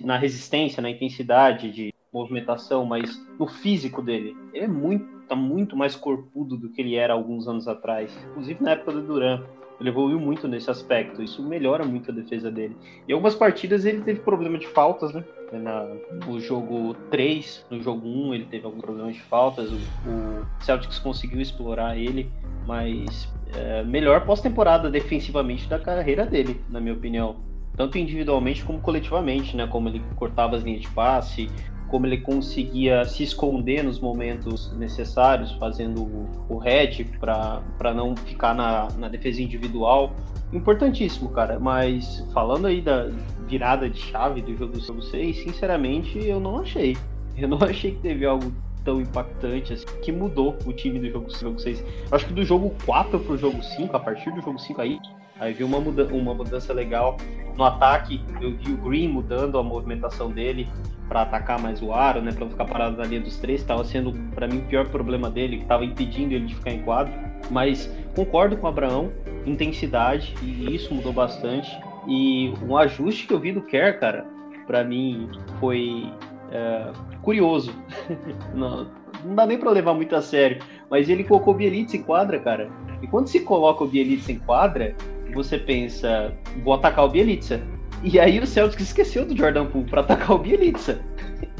na 0.04 0.16
resistência, 0.16 0.82
na 0.82 0.90
intensidade 0.90 1.70
de 1.70 1.92
movimentação, 2.12 2.84
mas 2.84 3.20
no 3.38 3.46
físico 3.46 4.02
dele. 4.02 4.36
Ele 4.52 4.64
é 4.64 4.68
muito, 4.68 5.06
tá 5.26 5.34
muito 5.34 5.76
mais 5.76 5.96
corpudo 5.96 6.56
do 6.56 6.68
que 6.68 6.80
ele 6.82 6.94
era 6.94 7.14
alguns 7.14 7.48
anos 7.48 7.66
atrás, 7.66 8.16
inclusive 8.30 8.62
na 8.62 8.72
época 8.72 8.92
do 8.92 9.02
Duran. 9.02 9.42
Ele 9.80 9.88
evoluiu 9.88 10.20
muito 10.20 10.46
nesse 10.46 10.70
aspecto, 10.70 11.22
isso 11.22 11.42
melhora 11.42 11.84
muito 11.84 12.10
a 12.10 12.14
defesa 12.14 12.50
dele. 12.50 12.76
Em 13.08 13.12
algumas 13.12 13.34
partidas 13.34 13.84
ele 13.84 14.02
teve 14.02 14.20
problema 14.20 14.56
de 14.56 14.66
faltas, 14.68 15.12
né? 15.12 15.24
Na, 15.52 15.86
no 16.26 16.40
jogo 16.40 16.94
3, 17.10 17.66
no 17.68 17.82
jogo 17.82 18.06
1 18.06 18.34
ele 18.34 18.44
teve 18.46 18.64
algum 18.64 18.80
problema 18.80 19.10
de 19.10 19.20
faltas, 19.22 19.70
o, 19.72 19.74
o 19.76 20.46
Celtics 20.60 20.98
conseguiu 20.98 21.40
explorar 21.40 21.98
ele, 21.98 22.30
mas 22.66 23.28
é, 23.54 23.82
melhor 23.82 24.24
pós-temporada 24.24 24.88
defensivamente 24.88 25.68
da 25.68 25.78
carreira 25.78 26.24
dele, 26.24 26.60
na 26.70 26.80
minha 26.80 26.94
opinião. 26.94 27.51
Tanto 27.76 27.98
individualmente 27.98 28.64
como 28.64 28.80
coletivamente, 28.80 29.56
né? 29.56 29.66
Como 29.66 29.88
ele 29.88 30.02
cortava 30.16 30.56
as 30.56 30.62
linhas 30.62 30.82
de 30.82 30.88
passe, 30.88 31.50
como 31.92 32.06
ele 32.06 32.18
conseguia 32.18 33.04
se 33.04 33.22
esconder 33.22 33.84
nos 33.84 34.00
momentos 34.00 34.72
necessários, 34.78 35.52
fazendo 35.52 36.02
o, 36.48 36.56
head 36.56 37.04
para 37.20 37.94
não 37.94 38.16
ficar 38.16 38.54
na, 38.54 38.88
na 38.96 39.08
defesa 39.08 39.42
individual. 39.42 40.14
Importantíssimo, 40.54 41.28
cara. 41.30 41.60
Mas 41.60 42.26
falando 42.32 42.66
aí 42.66 42.80
da 42.80 43.10
virada 43.46 43.90
de 43.90 43.98
chave 43.98 44.40
do 44.40 44.56
jogo 44.56 44.80
6, 44.80 45.36
sinceramente, 45.44 46.18
eu 46.18 46.40
não 46.40 46.60
achei. 46.60 46.96
Eu 47.36 47.48
não 47.48 47.58
achei 47.64 47.92
que 47.92 48.00
teve 48.00 48.24
algo 48.24 48.50
tão 48.84 49.00
impactante 49.00 49.74
assim, 49.74 49.86
que 50.02 50.10
mudou 50.10 50.56
o 50.64 50.72
time 50.72 50.98
do 50.98 51.10
jogo, 51.10 51.30
jogo 51.30 51.58
6. 51.58 51.84
Acho 52.10 52.26
que 52.26 52.32
do 52.32 52.42
jogo 52.42 52.74
4 52.86 53.18
pro 53.20 53.36
jogo 53.36 53.62
5, 53.62 53.94
a 53.94 54.00
partir 54.00 54.30
do 54.32 54.40
jogo 54.40 54.58
5 54.58 54.80
aí, 54.80 54.98
aí 55.42 55.52
vi 55.52 55.64
uma, 55.64 55.80
muda 55.80 56.06
uma 56.06 56.32
mudança 56.32 56.72
legal. 56.72 57.16
No 57.56 57.64
ataque, 57.64 58.22
eu 58.40 58.56
vi 58.56 58.72
o 58.72 58.76
Green 58.76 59.08
mudando 59.08 59.58
a 59.58 59.62
movimentação 59.62 60.30
dele 60.30 60.68
para 61.08 61.22
atacar 61.22 61.60
mais 61.60 61.82
o 61.82 61.92
aro, 61.92 62.22
né, 62.22 62.32
para 62.32 62.48
ficar 62.48 62.64
parado 62.64 62.96
na 62.96 63.04
linha 63.04 63.20
dos 63.20 63.36
três, 63.36 63.60
estava 63.60 63.84
sendo 63.84 64.12
para 64.34 64.46
mim 64.46 64.58
o 64.58 64.62
pior 64.62 64.88
problema 64.88 65.28
dele, 65.28 65.56
que 65.58 65.64
estava 65.64 65.84
impedindo 65.84 66.32
ele 66.32 66.46
de 66.46 66.54
ficar 66.54 66.70
em 66.70 66.82
quadro. 66.82 67.12
Mas 67.50 67.92
concordo 68.14 68.56
com 68.56 68.66
o 68.66 68.70
Abraão, 68.70 69.12
intensidade 69.44 70.34
e 70.42 70.74
isso 70.74 70.94
mudou 70.94 71.12
bastante. 71.12 71.68
E 72.06 72.54
um 72.66 72.76
ajuste 72.76 73.26
que 73.26 73.34
eu 73.34 73.40
vi 73.40 73.52
do 73.52 73.62
Kerr, 73.62 73.98
cara, 73.98 74.24
para 74.66 74.84
mim 74.84 75.28
foi 75.60 76.10
é, 76.52 76.92
curioso. 77.20 77.74
não, 78.54 78.86
não 79.24 79.34
dá 79.34 79.44
nem 79.44 79.58
para 79.58 79.70
levar 79.70 79.92
muito 79.92 80.14
a 80.14 80.22
sério, 80.22 80.62
mas 80.88 81.08
ele 81.08 81.24
colocou 81.24 81.52
Bielitz 81.52 81.92
em 81.94 82.02
quadra, 82.02 82.38
cara. 82.38 82.70
E 83.02 83.06
quando 83.06 83.26
se 83.26 83.40
coloca 83.40 83.82
o 83.82 83.88
Bielitsa 83.88 84.32
em 84.32 84.38
quadra, 84.38 84.94
você 85.32 85.58
pensa, 85.58 86.32
vou 86.62 86.74
atacar 86.74 87.04
o 87.04 87.08
Bielitsa. 87.08 87.60
E 88.02 88.18
aí 88.18 88.38
o 88.40 88.46
Celtics 88.46 88.88
esqueceu 88.88 89.24
do 89.24 89.36
Jordan 89.36 89.66
Poole 89.66 89.88
para 89.88 90.00
atacar 90.00 90.32
o 90.32 90.38
Bielitsa. 90.38 91.00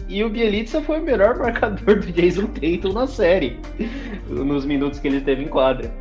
E 0.08 0.22
o 0.22 0.28
Bielitsa 0.28 0.82
foi 0.82 1.00
o 1.00 1.02
melhor 1.02 1.38
marcador 1.38 2.00
do 2.00 2.12
Jason 2.12 2.46
Tatum 2.46 2.92
na 2.92 3.06
série, 3.06 3.58
nos 4.28 4.64
minutos 4.64 4.98
que 4.98 5.08
ele 5.08 5.18
esteve 5.18 5.44
em 5.44 5.48
quadra. 5.48 5.92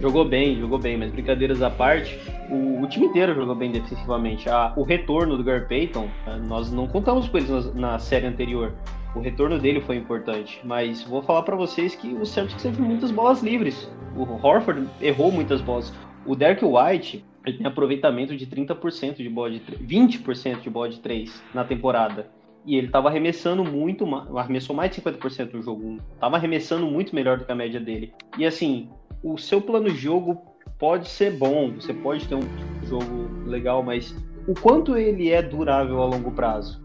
Jogou 0.00 0.24
bem, 0.24 0.58
jogou 0.58 0.78
bem, 0.78 0.96
mas 0.96 1.12
brincadeiras 1.12 1.62
à 1.62 1.70
parte, 1.70 2.18
o, 2.50 2.82
o 2.82 2.88
time 2.88 3.06
inteiro 3.06 3.34
jogou 3.34 3.54
bem 3.54 3.70
defensivamente. 3.70 4.48
A, 4.48 4.72
o 4.76 4.82
retorno 4.82 5.36
do 5.36 5.44
Gary 5.44 5.66
Payton, 5.66 6.08
eh, 6.26 6.36
nós 6.46 6.72
não 6.72 6.86
contamos 6.88 7.28
com 7.28 7.38
eles 7.38 7.48
na, 7.48 7.92
na 7.92 7.98
série 7.98 8.26
anterior. 8.26 8.72
O 9.14 9.20
retorno 9.20 9.58
dele 9.58 9.80
foi 9.80 9.96
importante, 9.96 10.60
mas 10.64 11.04
vou 11.04 11.22
falar 11.22 11.42
para 11.42 11.54
vocês 11.54 11.94
que 11.94 12.12
o 12.14 12.26
Celtics 12.26 12.62
teve 12.62 12.82
muitas 12.82 13.12
bolas 13.12 13.42
livres. 13.42 13.88
O 14.16 14.22
Horford 14.22 14.88
errou 15.00 15.30
muitas 15.30 15.60
bolas. 15.60 15.92
O 16.26 16.34
Derek 16.34 16.64
White 16.64 17.24
ele 17.44 17.58
tem 17.58 17.66
aproveitamento 17.66 18.36
de 18.36 18.46
30% 18.46 19.16
de 19.16 19.28
bola 19.28 19.50
de 19.50 19.60
20% 19.60 20.60
de 20.60 20.70
bola 20.70 20.88
de 20.88 21.00
3 21.00 21.42
na 21.52 21.64
temporada. 21.64 22.30
E 22.64 22.76
ele 22.76 22.86
estava 22.86 23.08
arremessando 23.08 23.62
muito, 23.62 24.06
arremessou 24.36 24.74
mais 24.74 24.90
de 24.90 25.02
50% 25.02 25.52
no 25.52 25.62
jogo 25.62 25.86
1. 25.86 25.98
Tava 26.18 26.36
arremessando 26.36 26.86
muito 26.86 27.14
melhor 27.14 27.36
do 27.36 27.44
que 27.44 27.52
a 27.52 27.54
média 27.54 27.78
dele. 27.78 28.14
E 28.38 28.46
assim, 28.46 28.88
o 29.22 29.36
seu 29.36 29.60
plano 29.60 29.90
de 29.90 29.96
jogo 29.96 30.40
pode 30.78 31.08
ser 31.08 31.32
bom, 31.32 31.72
você 31.72 31.92
pode 31.92 32.26
ter 32.26 32.34
um 32.34 32.86
jogo 32.86 33.28
legal, 33.46 33.82
mas 33.82 34.16
o 34.48 34.54
quanto 34.54 34.96
ele 34.96 35.30
é 35.30 35.42
durável 35.42 36.00
a 36.00 36.06
longo 36.06 36.32
prazo? 36.32 36.82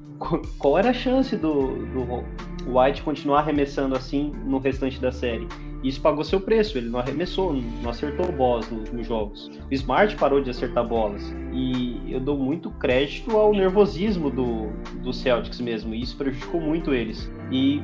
Qual 0.59 0.77
era 0.77 0.89
a 0.89 0.93
chance 0.93 1.37
do, 1.37 1.85
do 1.93 2.77
White 2.77 3.01
continuar 3.03 3.39
arremessando 3.39 3.95
assim 3.95 4.33
no 4.45 4.57
restante 4.57 4.99
da 4.99 5.13
série? 5.13 5.47
Isso 5.83 6.01
pagou 6.01 6.23
seu 6.23 6.41
preço, 6.41 6.77
ele 6.77 6.89
não 6.89 6.99
arremessou, 6.99 7.53
não 7.81 7.89
acertou 7.89 8.31
bolas 8.31 8.69
nos, 8.69 8.91
nos 8.91 9.07
jogos. 9.07 9.49
O 9.69 9.73
Smart 9.73 10.15
parou 10.17 10.41
de 10.41 10.49
acertar 10.49 10.85
bolas. 10.85 11.33
E 11.53 12.01
eu 12.09 12.19
dou 12.19 12.37
muito 12.37 12.69
crédito 12.71 13.37
ao 13.37 13.53
nervosismo 13.53 14.29
do, 14.29 14.67
do 15.01 15.13
Celtics 15.13 15.61
mesmo, 15.61 15.93
e 15.95 16.01
isso 16.01 16.17
prejudicou 16.17 16.59
muito 16.59 16.93
eles. 16.93 17.31
E, 17.51 17.81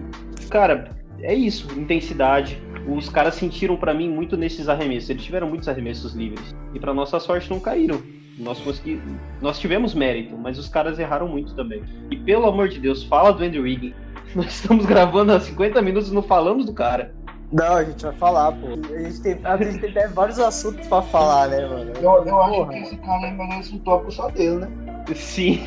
cara, 0.50 0.90
é 1.22 1.34
isso, 1.34 1.68
intensidade. 1.80 2.62
Os 2.88 3.10
caras 3.10 3.36
sentiram 3.36 3.78
para 3.78 3.94
mim 3.94 4.10
muito 4.10 4.38
nesses 4.38 4.70
arremessos. 4.70 5.10
Eles 5.10 5.24
tiveram 5.24 5.50
muitos 5.50 5.68
arremessos 5.68 6.14
livres. 6.14 6.56
E 6.74 6.80
para 6.80 6.94
nossa 6.94 7.20
sorte 7.20 7.50
não 7.50 7.60
caíram. 7.60 8.02
Nós, 8.38 8.60
consegui... 8.60 9.02
Nós 9.42 9.60
tivemos 9.60 9.94
mérito, 9.94 10.38
mas 10.38 10.60
os 10.60 10.68
caras 10.68 11.00
erraram 11.00 11.28
muito 11.28 11.56
também. 11.56 11.82
E 12.12 12.18
pelo 12.18 12.46
amor 12.46 12.68
de 12.68 12.80
Deus, 12.80 13.04
fala 13.04 13.32
do 13.32 13.44
Andrew 13.44 13.64
Wiggins. 13.64 13.96
Nós 14.36 14.48
estamos 14.48 14.86
gravando 14.86 15.32
há 15.32 15.40
50 15.40 15.82
minutos 15.82 16.12
e 16.12 16.14
não 16.14 16.22
falamos 16.22 16.66
do 16.66 16.74
cara. 16.74 17.15
Não, 17.52 17.76
a 17.76 17.84
gente 17.84 18.04
vai 18.04 18.14
falar, 18.16 18.52
pô. 18.54 18.68
A 18.68 19.00
gente 19.00 19.22
tem, 19.22 19.40
a 19.44 19.58
gente 19.58 19.94
tem 19.94 20.08
vários 20.10 20.40
assuntos 20.40 20.88
pra 20.88 21.02
falar, 21.02 21.48
né, 21.50 21.66
mano? 21.68 21.92
Eu, 22.02 22.26
eu 22.26 22.42
acho 22.42 22.68
que 22.70 22.78
esse 22.80 22.98
cara 22.98 23.32
merece 23.32 23.76
um 23.76 23.80
tópico 23.80 24.12
só 24.12 24.30
dele, 24.30 24.58
né? 24.58 24.70
Sim. 25.16 25.62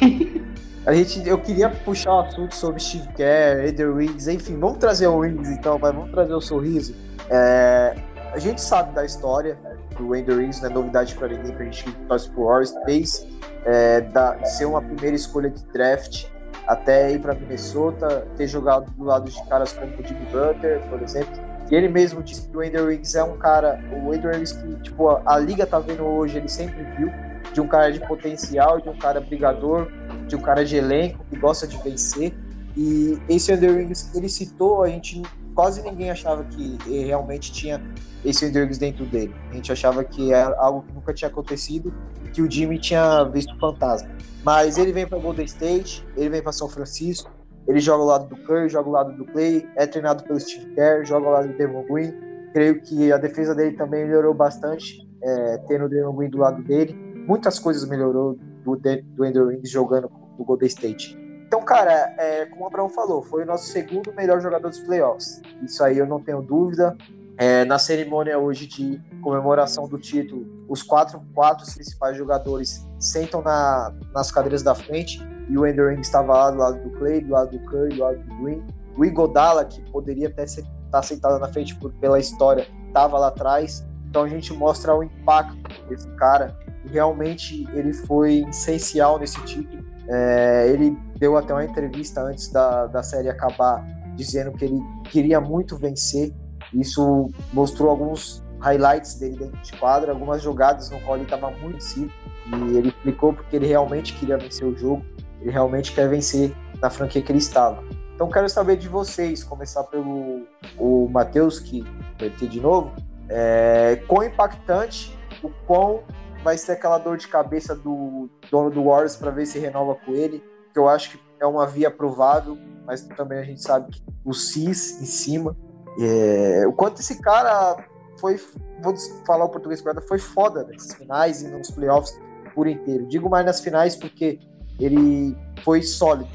A 0.86 0.92
gente, 0.94 1.28
eu 1.28 1.38
queria 1.38 1.68
puxar 1.68 2.14
um 2.14 2.20
assunto 2.20 2.54
sobre 2.54 2.80
Steve 2.80 3.08
Kerr, 3.08 3.66
Eder 3.66 3.94
Wings, 3.94 4.26
enfim, 4.26 4.58
vamos 4.58 4.78
trazer 4.78 5.06
o 5.06 5.18
Wings 5.18 5.50
então, 5.50 5.78
mas 5.78 5.94
vamos 5.94 6.10
trazer 6.10 6.32
o 6.32 6.40
sorriso. 6.40 6.94
É, 7.28 7.94
a 8.32 8.38
gente 8.38 8.60
sabe 8.60 8.94
da 8.94 9.04
história 9.04 9.58
do 9.98 10.16
Ender 10.16 10.38
Wings, 10.38 10.62
não 10.62 10.70
é 10.70 10.72
novidade 10.72 11.14
pra 11.14 11.28
ninguém, 11.28 11.52
pra 11.52 11.64
gente 11.64 11.84
que 11.84 11.92
torce 12.06 12.30
pro 12.30 12.44
Warriors, 12.44 12.74
desde 12.86 13.28
é, 13.66 14.00
da, 14.00 14.42
ser 14.44 14.64
uma 14.64 14.80
primeira 14.80 15.14
escolha 15.14 15.50
de 15.50 15.62
draft 15.66 16.26
até 16.66 17.12
ir 17.12 17.20
para 17.20 17.34
Minnesota, 17.34 18.26
ter 18.36 18.46
jogado 18.46 18.90
do 18.92 19.04
lado 19.04 19.30
de 19.30 19.48
caras 19.48 19.72
como 19.72 19.92
o 19.92 20.06
Jimmy 20.06 20.26
Butler, 20.26 20.80
por 20.88 21.02
exemplo, 21.02 21.47
e 21.70 21.74
ele 21.74 21.88
mesmo 21.88 22.22
disse 22.22 22.48
que 22.48 22.56
o 22.56 22.60
Andrew 22.60 22.86
Wiggs 22.86 23.16
é 23.16 23.22
um 23.22 23.36
cara, 23.36 23.78
o 23.92 24.12
Andrew 24.12 24.32
Wiggs 24.32 24.54
que 24.54 24.82
tipo, 24.82 25.08
a, 25.08 25.22
a, 25.26 25.38
liga 25.38 25.66
tá 25.66 25.78
vendo 25.78 26.02
hoje, 26.02 26.38
ele 26.38 26.48
sempre 26.48 26.82
viu, 26.96 27.10
de 27.52 27.60
um 27.60 27.68
cara 27.68 27.92
de 27.92 28.00
potencial, 28.00 28.80
de 28.80 28.88
um 28.88 28.96
cara 28.96 29.20
brigador, 29.20 29.88
de 30.26 30.36
um 30.36 30.40
cara 30.40 30.64
de 30.64 30.76
elenco, 30.76 31.24
que 31.28 31.36
gosta 31.38 31.66
de 31.66 31.76
vencer. 31.82 32.34
E 32.76 33.18
esse 33.28 33.52
Andrew 33.52 33.74
Wiggs, 33.74 34.10
ele 34.16 34.28
citou, 34.28 34.82
a 34.82 34.88
gente 34.88 35.22
quase 35.54 35.82
ninguém 35.82 36.10
achava 36.10 36.44
que 36.44 36.78
realmente 37.04 37.52
tinha 37.52 37.82
esse 38.24 38.46
Andrew 38.46 38.62
Wiggs 38.62 38.78
dentro 38.78 39.04
dele. 39.04 39.34
A 39.50 39.54
gente 39.54 39.72
achava 39.72 40.04
que 40.04 40.32
era 40.32 40.56
algo 40.58 40.82
que 40.82 40.92
nunca 40.92 41.12
tinha 41.12 41.28
acontecido, 41.28 41.92
que 42.32 42.40
o 42.40 42.50
Jimmy 42.50 42.78
tinha 42.78 43.24
visto 43.24 43.58
fantasma. 43.58 44.08
Mas 44.44 44.78
ele 44.78 44.92
vem 44.92 45.06
para 45.06 45.18
Golden 45.18 45.44
State, 45.44 46.06
ele 46.16 46.30
vem 46.30 46.42
para 46.42 46.52
São 46.52 46.68
Francisco, 46.68 47.30
ele 47.68 47.80
joga 47.80 48.02
ao 48.02 48.08
lado 48.08 48.26
do 48.28 48.36
Curry, 48.44 48.68
joga 48.70 48.88
ao 48.88 48.92
lado 48.92 49.12
do 49.12 49.26
Clay, 49.26 49.68
é 49.76 49.86
treinado 49.86 50.24
pelo 50.24 50.40
Steve 50.40 50.74
Kerr, 50.74 51.04
joga 51.04 51.26
ao 51.26 51.32
lado 51.34 51.48
do 51.48 51.58
Devon 51.58 51.84
Green. 51.84 52.14
Creio 52.54 52.80
que 52.80 53.12
a 53.12 53.18
defesa 53.18 53.54
dele 53.54 53.76
também 53.76 54.06
melhorou 54.06 54.32
bastante, 54.32 55.06
é, 55.22 55.58
tendo 55.68 55.84
o 55.84 55.88
Devon 55.88 56.16
Green 56.16 56.30
do 56.30 56.38
lado 56.38 56.62
dele. 56.62 56.94
Muitas 57.26 57.58
coisas 57.58 57.86
melhorou 57.86 58.38
do, 58.64 58.74
do 58.74 59.24
Andrew 59.24 59.48
Wiggins 59.48 59.70
jogando 59.70 60.10
no 60.38 60.44
Golden 60.46 60.66
State. 60.66 61.14
Então, 61.46 61.60
cara, 61.62 62.14
é, 62.18 62.46
como 62.46 62.64
o 62.64 62.66
Abraão 62.66 62.88
falou, 62.88 63.22
foi 63.22 63.42
o 63.42 63.46
nosso 63.46 63.66
segundo 63.66 64.14
melhor 64.14 64.40
jogador 64.40 64.70
dos 64.70 64.80
playoffs. 64.80 65.42
Isso 65.62 65.84
aí 65.84 65.98
eu 65.98 66.06
não 66.06 66.22
tenho 66.22 66.40
dúvida. 66.40 66.96
É, 67.36 67.66
na 67.66 67.78
cerimônia 67.78 68.38
hoje 68.38 68.66
de 68.66 69.00
comemoração 69.22 69.86
do 69.86 69.98
título, 69.98 70.46
os 70.68 70.82
quatro, 70.82 71.22
quatro 71.34 71.64
principais 71.72 72.16
jogadores 72.16 72.84
sentam 72.98 73.42
na, 73.42 73.94
nas 74.12 74.32
cadeiras 74.32 74.62
da 74.62 74.74
frente 74.74 75.20
e 75.48 75.56
o 75.56 75.64
Andrew 75.64 75.90
estava 75.92 76.32
lá 76.32 76.50
do 76.50 76.58
lado 76.58 76.82
do 76.82 76.90
Clay, 76.98 77.20
do 77.20 77.32
lado 77.32 77.50
do 77.50 77.64
Curry, 77.64 77.96
do 77.96 78.02
lado 78.02 78.18
do 78.18 78.42
Green. 78.42 78.62
O 78.96 79.04
Igodala, 79.04 79.64
que 79.64 79.80
poderia 79.90 80.28
até 80.28 80.44
estar 80.44 80.66
tá 80.90 81.02
sentado 81.02 81.38
na 81.38 81.48
frente 81.48 81.74
por, 81.76 81.92
pela 81.94 82.18
história, 82.18 82.66
estava 82.86 83.18
lá 83.18 83.28
atrás. 83.28 83.86
Então 84.08 84.24
a 84.24 84.28
gente 84.28 84.52
mostra 84.52 84.94
o 84.94 85.02
impacto 85.02 85.56
desse 85.88 86.08
cara. 86.16 86.56
E 86.84 86.88
realmente 86.88 87.66
ele 87.72 87.92
foi 87.92 88.44
essencial 88.48 89.18
nesse 89.18 89.40
título. 89.44 89.84
É, 90.08 90.68
ele 90.68 90.96
deu 91.18 91.36
até 91.36 91.52
uma 91.52 91.64
entrevista 91.64 92.22
antes 92.22 92.50
da, 92.50 92.86
da 92.86 93.02
série 93.02 93.28
acabar, 93.28 93.84
dizendo 94.16 94.52
que 94.52 94.64
ele 94.64 94.80
queria 95.04 95.40
muito 95.40 95.76
vencer. 95.76 96.32
Isso 96.72 97.30
mostrou 97.52 97.90
alguns 97.90 98.42
highlights 98.60 99.14
dele 99.14 99.36
dentro 99.36 99.60
de 99.62 99.72
quadra, 99.78 100.12
algumas 100.12 100.42
jogadas 100.42 100.90
no 100.90 101.00
qual 101.00 101.16
ele 101.16 101.24
estava 101.24 101.50
muito 101.50 101.82
sim. 101.82 102.10
E 102.46 102.76
ele 102.76 102.88
explicou 102.88 103.32
porque 103.32 103.56
ele 103.56 103.66
realmente 103.66 104.14
queria 104.14 104.38
vencer 104.38 104.66
o 104.66 104.76
jogo. 104.76 105.04
Ele 105.40 105.50
realmente 105.50 105.92
quer 105.92 106.08
vencer 106.08 106.54
na 106.80 106.90
franquia 106.90 107.22
que 107.22 107.30
ele 107.32 107.38
estava. 107.38 107.82
Então 108.14 108.28
quero 108.28 108.48
saber 108.48 108.76
de 108.76 108.88
vocês, 108.88 109.44
começar 109.44 109.84
pelo 109.84 110.46
o 110.76 111.08
Matheus, 111.08 111.60
que 111.60 111.84
vai 112.18 112.30
ter 112.30 112.48
de 112.48 112.60
novo, 112.60 112.92
é, 113.28 114.02
quão 114.08 114.24
impactante, 114.24 115.16
o 115.42 115.50
quão 115.66 116.02
vai 116.42 116.56
ser 116.56 116.72
aquela 116.72 116.98
dor 116.98 117.16
de 117.16 117.28
cabeça 117.28 117.74
do 117.74 118.28
dono 118.50 118.70
do 118.70 118.84
Warriors 118.84 119.16
para 119.16 119.30
ver 119.30 119.46
se 119.46 119.58
renova 119.58 119.94
com 119.94 120.12
ele, 120.12 120.42
que 120.72 120.78
eu 120.78 120.88
acho 120.88 121.10
que 121.10 121.20
é 121.40 121.46
uma 121.46 121.66
via 121.66 121.90
provável, 121.90 122.58
mas 122.86 123.02
também 123.02 123.38
a 123.38 123.42
gente 123.42 123.62
sabe 123.62 123.92
que 123.92 124.02
o 124.24 124.32
CIS 124.32 125.00
em 125.00 125.06
cima. 125.06 125.56
É, 126.00 126.64
o 126.66 126.72
quanto 126.72 127.00
esse 127.00 127.20
cara 127.20 127.84
foi, 128.18 128.40
vou 128.82 128.94
falar 129.26 129.44
o 129.44 129.48
português 129.48 129.80
correto, 129.80 130.00
foi 130.02 130.18
foda 130.18 130.64
nesses 130.64 130.94
finais 130.94 131.42
e 131.42 131.48
nos 131.48 131.70
playoffs 131.70 132.18
por 132.54 132.66
inteiro. 132.66 133.06
Digo 133.06 133.28
mais 133.28 133.44
nas 133.44 133.60
finais 133.60 133.94
porque 133.94 134.40
ele 134.78 135.36
foi 135.62 135.82
sólido. 135.82 136.28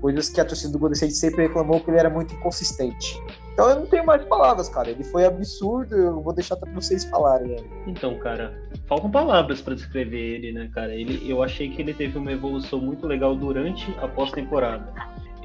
Coisas 0.00 0.28
que 0.28 0.40
a 0.40 0.44
torcida 0.44 0.72
do 0.72 0.78
Golden 0.78 0.94
State 0.94 1.14
sempre 1.14 1.42
reclamou 1.42 1.80
que 1.80 1.90
ele 1.90 1.98
era 1.98 2.10
muito 2.10 2.34
inconsistente. 2.34 3.22
Então 3.52 3.68
eu 3.68 3.76
não 3.76 3.86
tenho 3.86 4.04
mais 4.04 4.24
palavras, 4.24 4.68
cara. 4.68 4.90
Ele 4.90 5.04
foi 5.04 5.24
absurdo, 5.24 5.94
eu 5.94 6.20
vou 6.20 6.32
deixar 6.32 6.56
pra 6.56 6.70
vocês 6.72 7.04
falarem. 7.04 7.48
Né? 7.48 7.56
Então, 7.86 8.18
cara, 8.18 8.58
faltam 8.88 9.10
palavras 9.10 9.60
para 9.60 9.74
descrever 9.74 10.18
ele, 10.18 10.52
né, 10.52 10.70
cara? 10.74 10.94
Ele, 10.94 11.30
eu 11.30 11.42
achei 11.42 11.68
que 11.68 11.80
ele 11.82 11.94
teve 11.94 12.18
uma 12.18 12.32
evolução 12.32 12.80
muito 12.80 13.06
legal 13.06 13.36
durante 13.36 13.94
a 14.00 14.08
pós-temporada. 14.08 14.92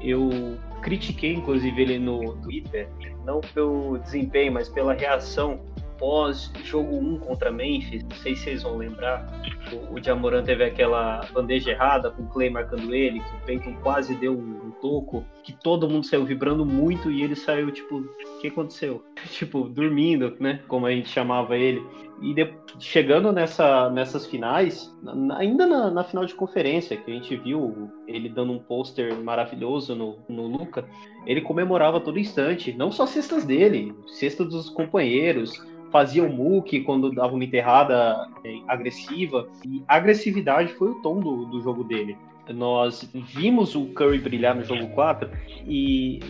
Eu 0.02 0.56
critiquei, 0.80 1.34
inclusive, 1.34 1.80
ele 1.82 1.98
no 1.98 2.36
Twitter, 2.38 2.88
não 3.24 3.40
pelo 3.40 3.98
desempenho, 3.98 4.52
mas 4.52 4.68
pela 4.68 4.94
reação 4.94 5.60
pós 5.98 6.50
jogo 6.64 6.96
1 6.96 7.18
contra 7.18 7.50
Memphis, 7.50 8.02
não 8.02 8.16
sei 8.16 8.34
se 8.34 8.44
vocês 8.44 8.62
vão 8.62 8.76
lembrar, 8.76 9.26
o, 9.72 9.94
o 9.94 10.02
Jamoran 10.02 10.42
teve 10.42 10.64
aquela 10.64 11.20
bandeja 11.32 11.72
errada 11.72 12.10
com 12.10 12.22
o 12.22 12.28
Clay 12.28 12.50
marcando 12.50 12.94
ele, 12.94 13.20
que 13.20 13.36
o 13.36 13.40
Peyton 13.44 13.74
quase 13.82 14.14
deu 14.14 14.32
um, 14.32 14.66
um, 14.66 14.70
toco, 14.80 15.24
que 15.42 15.52
todo 15.52 15.88
mundo 15.88 16.06
saiu 16.06 16.24
vibrando 16.24 16.64
muito 16.64 17.10
e 17.10 17.22
ele 17.22 17.34
saiu 17.34 17.70
tipo, 17.70 17.98
o 17.98 18.40
que 18.40 18.48
aconteceu? 18.48 19.04
tipo, 19.30 19.68
dormindo, 19.68 20.36
né, 20.40 20.60
como 20.68 20.86
a 20.86 20.90
gente 20.90 21.08
chamava 21.08 21.56
ele. 21.56 21.84
E 22.20 22.34
de, 22.34 22.52
chegando 22.80 23.32
nessa, 23.32 23.88
nessas 23.90 24.26
finais, 24.26 24.92
na, 25.02 25.38
ainda 25.38 25.66
na, 25.66 25.90
na, 25.90 26.04
final 26.04 26.24
de 26.26 26.34
conferência, 26.34 26.96
que 26.96 27.10
a 27.10 27.14
gente 27.14 27.36
viu 27.36 27.90
ele 28.06 28.28
dando 28.28 28.52
um 28.52 28.58
pôster 28.58 29.14
maravilhoso 29.16 29.94
no, 29.94 30.18
no 30.28 30.46
Luca, 30.46 30.84
ele 31.26 31.40
comemorava 31.40 32.00
todo 32.00 32.18
instante, 32.18 32.72
não 32.72 32.90
só 32.90 33.06
cestas 33.06 33.44
dele, 33.44 33.94
cestas 34.06 34.48
dos 34.48 34.68
companheiros, 34.68 35.62
fazia 35.90 36.22
o 36.22 36.32
muque 36.32 36.80
quando 36.80 37.10
dava 37.10 37.34
uma 37.34 37.44
enterrada 37.44 38.28
é, 38.44 38.58
agressiva. 38.66 39.48
E 39.64 39.82
agressividade 39.86 40.72
foi 40.74 40.90
o 40.90 41.02
tom 41.02 41.20
do, 41.20 41.46
do 41.46 41.60
jogo 41.60 41.84
dele. 41.84 42.16
Nós 42.48 43.08
vimos 43.12 43.74
o 43.74 43.86
Curry 43.86 44.18
brilhar 44.18 44.54
no 44.54 44.64
jogo 44.64 44.88
4 44.88 45.28
e, 45.66 46.20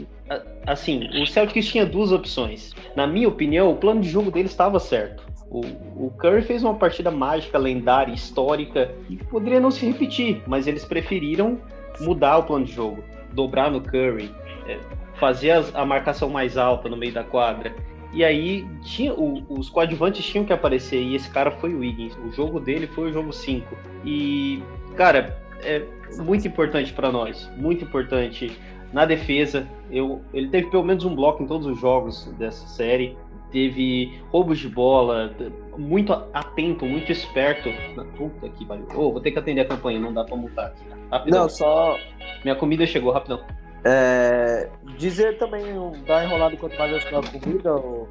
assim, 0.66 1.08
o 1.22 1.26
Celtics 1.26 1.66
tinha 1.66 1.86
duas 1.86 2.10
opções. 2.10 2.74
Na 2.96 3.06
minha 3.06 3.28
opinião, 3.28 3.70
o 3.70 3.76
plano 3.76 4.00
de 4.00 4.08
jogo 4.08 4.30
dele 4.30 4.48
estava 4.48 4.80
certo. 4.80 5.22
O, 5.50 5.60
o 6.06 6.12
Curry 6.18 6.42
fez 6.42 6.62
uma 6.62 6.74
partida 6.74 7.10
mágica, 7.10 7.56
lendária, 7.58 8.12
histórica, 8.12 8.94
e 9.08 9.16
poderia 9.16 9.60
não 9.60 9.70
se 9.70 9.86
repetir, 9.86 10.42
mas 10.46 10.66
eles 10.66 10.84
preferiram 10.84 11.58
mudar 12.00 12.38
o 12.38 12.42
plano 12.44 12.64
de 12.64 12.72
jogo, 12.72 13.02
dobrar 13.32 13.70
no 13.70 13.80
Curry, 13.80 14.30
é, 14.66 14.78
fazer 15.14 15.52
as, 15.52 15.74
a 15.74 15.84
marcação 15.84 16.28
mais 16.28 16.56
alta 16.56 16.88
no 16.88 16.96
meio 16.96 17.12
da 17.12 17.24
quadra. 17.24 17.74
E 18.12 18.24
aí 18.24 18.66
tinha, 18.82 19.12
o, 19.12 19.44
os 19.48 19.68
coadjuvantes 19.68 20.24
tinham 20.24 20.44
que 20.44 20.52
aparecer, 20.52 21.00
e 21.02 21.14
esse 21.14 21.30
cara 21.30 21.50
foi 21.50 21.74
o 21.74 21.80
Wiggins. 21.80 22.16
O 22.16 22.30
jogo 22.32 22.60
dele 22.60 22.86
foi 22.86 23.10
o 23.10 23.12
jogo 23.12 23.32
5. 23.32 23.76
E, 24.04 24.62
cara, 24.96 25.38
é 25.62 25.82
muito 26.18 26.46
importante 26.46 26.92
para 26.92 27.12
nós, 27.12 27.50
muito 27.56 27.84
importante 27.84 28.56
na 28.92 29.04
defesa. 29.04 29.68
Eu, 29.90 30.22
ele 30.32 30.48
teve 30.48 30.70
pelo 30.70 30.84
menos 30.84 31.04
um 31.04 31.14
bloco 31.14 31.42
em 31.42 31.46
todos 31.46 31.66
os 31.66 31.78
jogos 31.78 32.26
dessa 32.38 32.66
série. 32.66 33.16
Teve 33.50 34.20
roubos 34.30 34.58
de 34.58 34.68
bola, 34.68 35.34
muito 35.76 36.12
atento, 36.34 36.84
muito 36.84 37.10
esperto. 37.10 37.70
Puta 38.16 38.48
que 38.48 38.64
pariu. 38.64 38.86
Oh, 38.94 39.12
vou 39.12 39.20
ter 39.20 39.30
que 39.30 39.38
atender 39.38 39.62
a 39.62 39.64
campanha, 39.64 39.98
não 39.98 40.12
dá 40.12 40.24
pra 40.24 40.36
multar 40.36 40.66
aqui. 40.66 40.84
Rapidão. 41.10 41.42
Não, 41.42 41.48
só. 41.48 41.98
Minha 42.44 42.56
comida 42.56 42.86
chegou, 42.86 43.12
rapidão. 43.12 43.40
É, 43.84 44.68
dizer 44.98 45.38
também, 45.38 45.64
dar 46.06 46.24
enrolado 46.24 46.56
quanto 46.56 46.76
mais 46.78 46.92
eu 46.92 47.18
a 47.18 47.22
comida, 47.22 47.70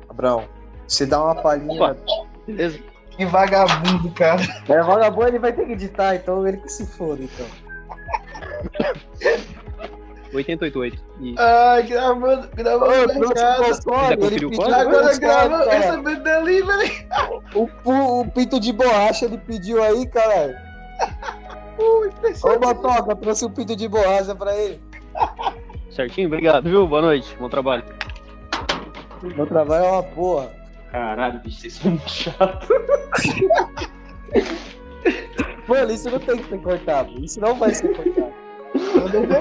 Abraão. 0.09 0.45
Se 0.87 1.05
dá 1.05 1.23
uma 1.23 1.35
palhinha. 1.35 1.73
Opa, 1.73 1.97
beleza. 2.47 2.79
Que 3.11 3.25
vagabundo, 3.25 4.09
cara. 4.11 4.41
É, 4.69 4.81
vagabundo 4.81 5.27
ele 5.27 5.39
vai 5.39 5.51
ter 5.51 5.65
que 5.65 5.73
editar, 5.73 6.15
então 6.15 6.47
ele 6.47 6.57
que 6.57 6.69
se 6.69 6.85
foda, 6.85 7.21
então. 7.23 7.45
888. 10.33 11.03
Ai, 11.37 11.83
gravando, 11.83 12.49
gravando 12.53 13.27
Ô, 13.27 13.33
casa. 13.33 13.81
ele 14.11 14.29
pediu 14.29 14.49
Agora 14.63 15.17
gravando, 15.17 15.69
recebendo 15.69 16.23
delivery. 16.23 17.07
O, 17.55 17.69
o, 17.85 18.21
o 18.21 18.31
pinto 18.31 18.59
de 18.59 18.73
borracha 18.73 19.25
ele 19.25 19.37
pediu 19.37 19.81
aí, 19.81 20.05
caralho. 20.07 20.55
Ô, 21.77 22.59
Motoca, 22.59 23.15
trouxe 23.15 23.45
um 23.45 23.51
pinto 23.51 23.75
de 23.75 23.87
borracha 23.87 24.35
pra 24.35 24.55
ele. 24.55 24.81
Certinho, 25.91 26.27
obrigado, 26.27 26.69
viu? 26.69 26.85
Boa 26.87 27.01
noite, 27.01 27.35
bom 27.39 27.49
trabalho. 27.49 27.83
Meu 29.23 29.47
trabalho 29.47 29.85
é 29.85 29.91
uma 29.91 30.03
porra. 30.03 30.51
Caralho, 30.91 31.39
bicho, 31.39 31.61
vocês 31.61 31.73
são 31.73 31.91
muito 31.91 32.09
chato. 32.09 32.67
Mano, 35.67 35.91
isso 35.91 36.09
não 36.09 36.19
tem 36.19 36.37
que 36.37 36.49
ser 36.49 36.61
cortado. 36.61 37.11
Isso 37.23 37.39
não 37.41 37.55
vai 37.55 37.73
ser 37.73 37.93
cortado. 37.95 38.33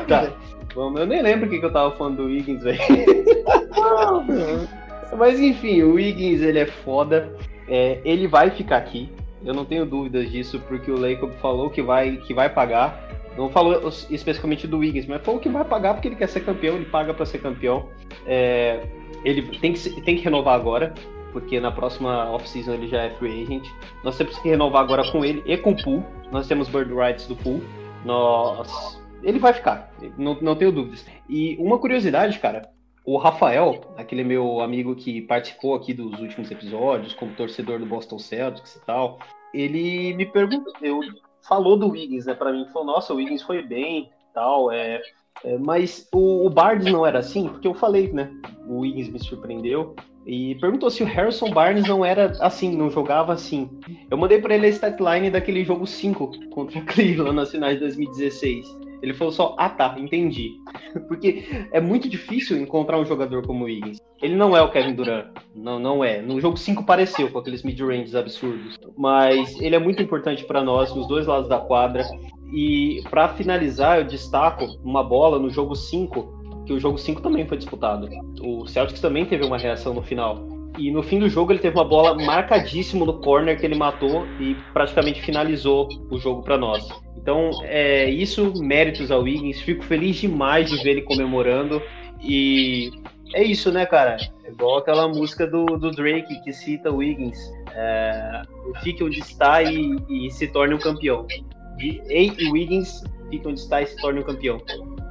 tá. 0.09 0.33
Bom, 0.77 0.93
eu 0.99 1.07
nem 1.07 1.23
lembro 1.23 1.47
o 1.47 1.51
que, 1.51 1.59
que 1.59 1.65
eu 1.65 1.73
tava 1.73 1.97
falando 1.97 2.19
do 2.19 2.27
Wiggins, 2.27 2.63
velho. 2.63 2.79
Mas 5.17 5.41
enfim, 5.41 5.81
o 5.81 5.95
Wiggins 5.95 6.43
ele 6.43 6.59
é 6.59 6.67
foda. 6.67 7.33
É, 7.67 7.99
ele 8.05 8.29
vai 8.29 8.51
ficar 8.51 8.77
aqui. 8.77 9.09
Eu 9.43 9.55
não 9.55 9.65
tenho 9.65 9.87
dúvidas 9.87 10.31
disso, 10.31 10.61
porque 10.69 10.91
o 10.91 11.01
Lacob 11.01 11.33
falou 11.41 11.71
que 11.71 11.81
vai, 11.81 12.19
que 12.19 12.35
vai 12.35 12.51
pagar. 12.51 13.09
Não 13.39 13.49
falou 13.49 13.89
especificamente 14.11 14.67
do 14.67 14.79
Wiggins, 14.79 15.07
mas 15.07 15.23
falou 15.23 15.41
que 15.41 15.49
vai 15.49 15.65
pagar 15.65 15.95
porque 15.95 16.09
ele 16.09 16.17
quer 16.17 16.29
ser 16.29 16.41
campeão, 16.41 16.77
ele 16.77 16.85
paga 16.85 17.15
para 17.15 17.25
ser 17.25 17.39
campeão. 17.39 17.89
É, 18.27 18.87
ele 19.25 19.43
tem 19.59 19.73
que, 19.73 20.01
tem 20.03 20.17
que 20.17 20.23
renovar 20.23 20.57
agora 20.57 20.93
porque 21.33 21.59
na 21.59 21.71
próxima 21.71 22.31
off-season 22.31 22.75
ele 22.75 22.89
já 22.89 23.03
é 23.03 23.11
free 23.11 23.43
agent. 23.43 23.67
Nós 24.05 24.19
temos 24.19 24.39
que 24.39 24.51
renovar 24.51 24.83
agora 24.83 25.11
com 25.11 25.25
ele 25.25 25.43
e 25.47 25.57
com 25.57 25.71
o 25.71 25.83
Pool. 25.83 26.05
Nós 26.31 26.47
temos 26.47 26.69
bird 26.69 26.93
rights 26.93 27.27
do 27.27 27.37
Pool. 27.37 27.63
Nós... 28.05 29.06
Ele 29.27 29.41
vai 29.41 29.53
ficar, 29.53 29.93
não, 30.17 30.41
não 30.41 30.55
tenho 30.55 30.71
dúvidas. 30.71 31.05
E 31.29 31.57
uma 31.57 31.81
curiosidade, 31.81 32.39
cara, 32.39 32.71
o 33.05 33.17
Rafael, 33.17 33.81
aquele 33.97 34.23
meu 34.23 34.61
amigo 34.61 34.95
que 34.95 35.21
participou 35.21 35.75
aqui 35.75 35.93
dos 35.93 36.21
últimos 36.21 36.49
episódios, 36.49 37.13
como 37.13 37.35
torcedor 37.35 37.81
do 37.81 37.87
Boston 37.87 38.21
Celtics 38.21 38.77
e 38.77 38.87
tal, 38.87 39.19
ele 39.53 40.15
me 40.15 40.27
perguntou, 40.27 40.73
eu 40.81 41.01
falou 41.43 41.77
do 41.77 41.89
Wiggins, 41.89 42.27
né, 42.27 42.35
para 42.35 42.53
mim, 42.53 42.69
falou, 42.73 42.87
nossa, 42.87 43.13
o 43.13 43.17
Wiggins 43.17 43.43
foi 43.43 43.63
bem, 43.63 44.11
tal, 44.33 44.71
é, 44.71 45.03
é 45.43 45.59
mas 45.59 46.09
o, 46.15 46.47
o 46.47 46.49
Barnes 46.51 46.93
não 46.93 47.05
era 47.05 47.19
assim, 47.19 47.49
porque 47.49 47.67
eu 47.67 47.75
falei, 47.75 48.13
né, 48.13 48.31
o 48.69 48.79
Wiggins 48.79 49.09
me 49.09 49.19
surpreendeu, 49.19 49.97
e 50.25 50.55
perguntou 50.57 50.89
se 50.89 51.03
o 51.03 51.07
Harrison 51.07 51.51
Barnes 51.51 51.89
não 51.89 52.05
era 52.05 52.37
assim, 52.41 52.77
não 52.77 52.91
jogava 52.91 53.33
assim. 53.33 53.71
Eu 54.11 54.19
mandei 54.19 54.41
para 54.41 54.57
ele 54.57 54.67
a 54.67 54.71
statline 54.71 55.31
daquele 55.31 55.65
jogo 55.65 55.87
5 55.87 56.49
contra 56.51 56.81
Cleveland 56.87 57.37
nas 57.37 57.53
finais 57.53 57.75
de 57.75 57.81
2016. 57.81 58.86
Ele 59.03 59.15
falou 59.15 59.33
só, 59.33 59.55
ah 59.59 59.69
tá, 59.69 59.97
entendi. 59.99 60.53
Porque 61.09 61.45
é 61.73 61.81
muito 61.81 62.09
difícil 62.09 62.59
encontrar 62.59 62.99
um 62.99 63.05
jogador 63.05 63.47
como 63.47 63.65
o 63.65 63.69
Higgins. 63.69 63.99
Ele 64.23 64.35
não 64.35 64.57
é 64.57 64.63
o 64.63 64.71
Kevin 64.71 64.95
Durant, 64.95 65.27
não, 65.55 65.79
não 65.79 66.03
é. 66.03 66.23
No 66.23 66.41
jogo 66.41 66.57
5 66.57 66.85
pareceu 66.85 67.31
com 67.31 67.39
aqueles 67.39 67.63
mid-ranges 67.63 68.15
absurdos. 68.15 68.79
Mas 68.97 69.61
ele 69.61 69.77
é 69.77 69.79
muito 69.79 70.03
importante 70.03 70.45
para 70.45 70.63
nós, 70.63 70.95
nos 70.95 71.07
dois 71.07 71.27
lados 71.27 71.49
da 71.49 71.59
quadra. 71.59 72.05
E 72.53 73.03
para 73.11 73.29
finalizar, 73.29 73.99
eu 73.99 74.05
destaco 74.05 74.65
uma 74.83 75.03
bola 75.03 75.39
no 75.39 75.51
jogo 75.51 75.75
5 75.75 76.37
que 76.67 76.73
o 76.73 76.81
jogo 76.81 76.99
5 76.99 77.23
também 77.23 77.47
foi 77.47 77.57
disputado. 77.57 78.09
O 78.41 78.67
Celtics 78.67 79.01
também 79.01 79.25
teve 79.25 79.45
uma 79.45 79.57
reação 79.57 79.95
no 79.95 80.03
final. 80.03 80.56
E 80.77 80.91
no 80.91 81.03
fim 81.03 81.19
do 81.19 81.29
jogo 81.29 81.53
ele 81.53 81.59
teve 81.59 81.77
uma 81.77 81.85
bola 81.85 82.15
marcadíssima 82.15 83.05
no 83.05 83.21
corner 83.21 83.59
que 83.59 83.65
ele 83.65 83.75
matou 83.75 84.27
e 84.39 84.55
praticamente 84.73 85.23
finalizou 85.23 85.89
o 86.11 86.19
jogo 86.19 86.43
para 86.43 86.59
nós. 86.59 86.87
Então, 87.17 87.51
é 87.63 88.09
isso, 88.09 88.53
méritos 88.63 89.11
ao 89.11 89.23
Wiggins. 89.23 89.61
Fico 89.61 89.83
feliz 89.83 90.17
demais 90.17 90.71
de 90.71 90.77
ver 90.83 90.91
ele 90.91 91.03
comemorando. 91.03 91.83
E 92.23 92.91
é 93.35 93.43
isso, 93.43 93.73
né, 93.73 93.85
cara? 93.87 94.17
É 94.45 94.51
igual 94.51 94.79
aquela 94.79 95.09
música 95.09 95.47
do, 95.47 95.65
do 95.65 95.91
Drake 95.91 96.41
que 96.43 96.53
cita 96.53 96.91
o 96.91 96.97
Wiggins. 96.97 97.39
É, 97.73 98.43
fique 98.83 99.03
onde 99.03 99.19
está 99.19 99.63
e, 99.63 99.97
e 100.09 100.31
se 100.31 100.47
torne 100.49 100.75
um 100.75 100.79
campeão. 100.79 101.27
Ei, 102.09 102.33
Wiggins, 102.51 103.03
fique 103.31 103.47
onde 103.49 103.61
está 103.61 103.83
e 103.83 103.87
se 103.87 103.97
torne 103.97 104.21
um 104.21 104.25
campeão. 104.25 104.59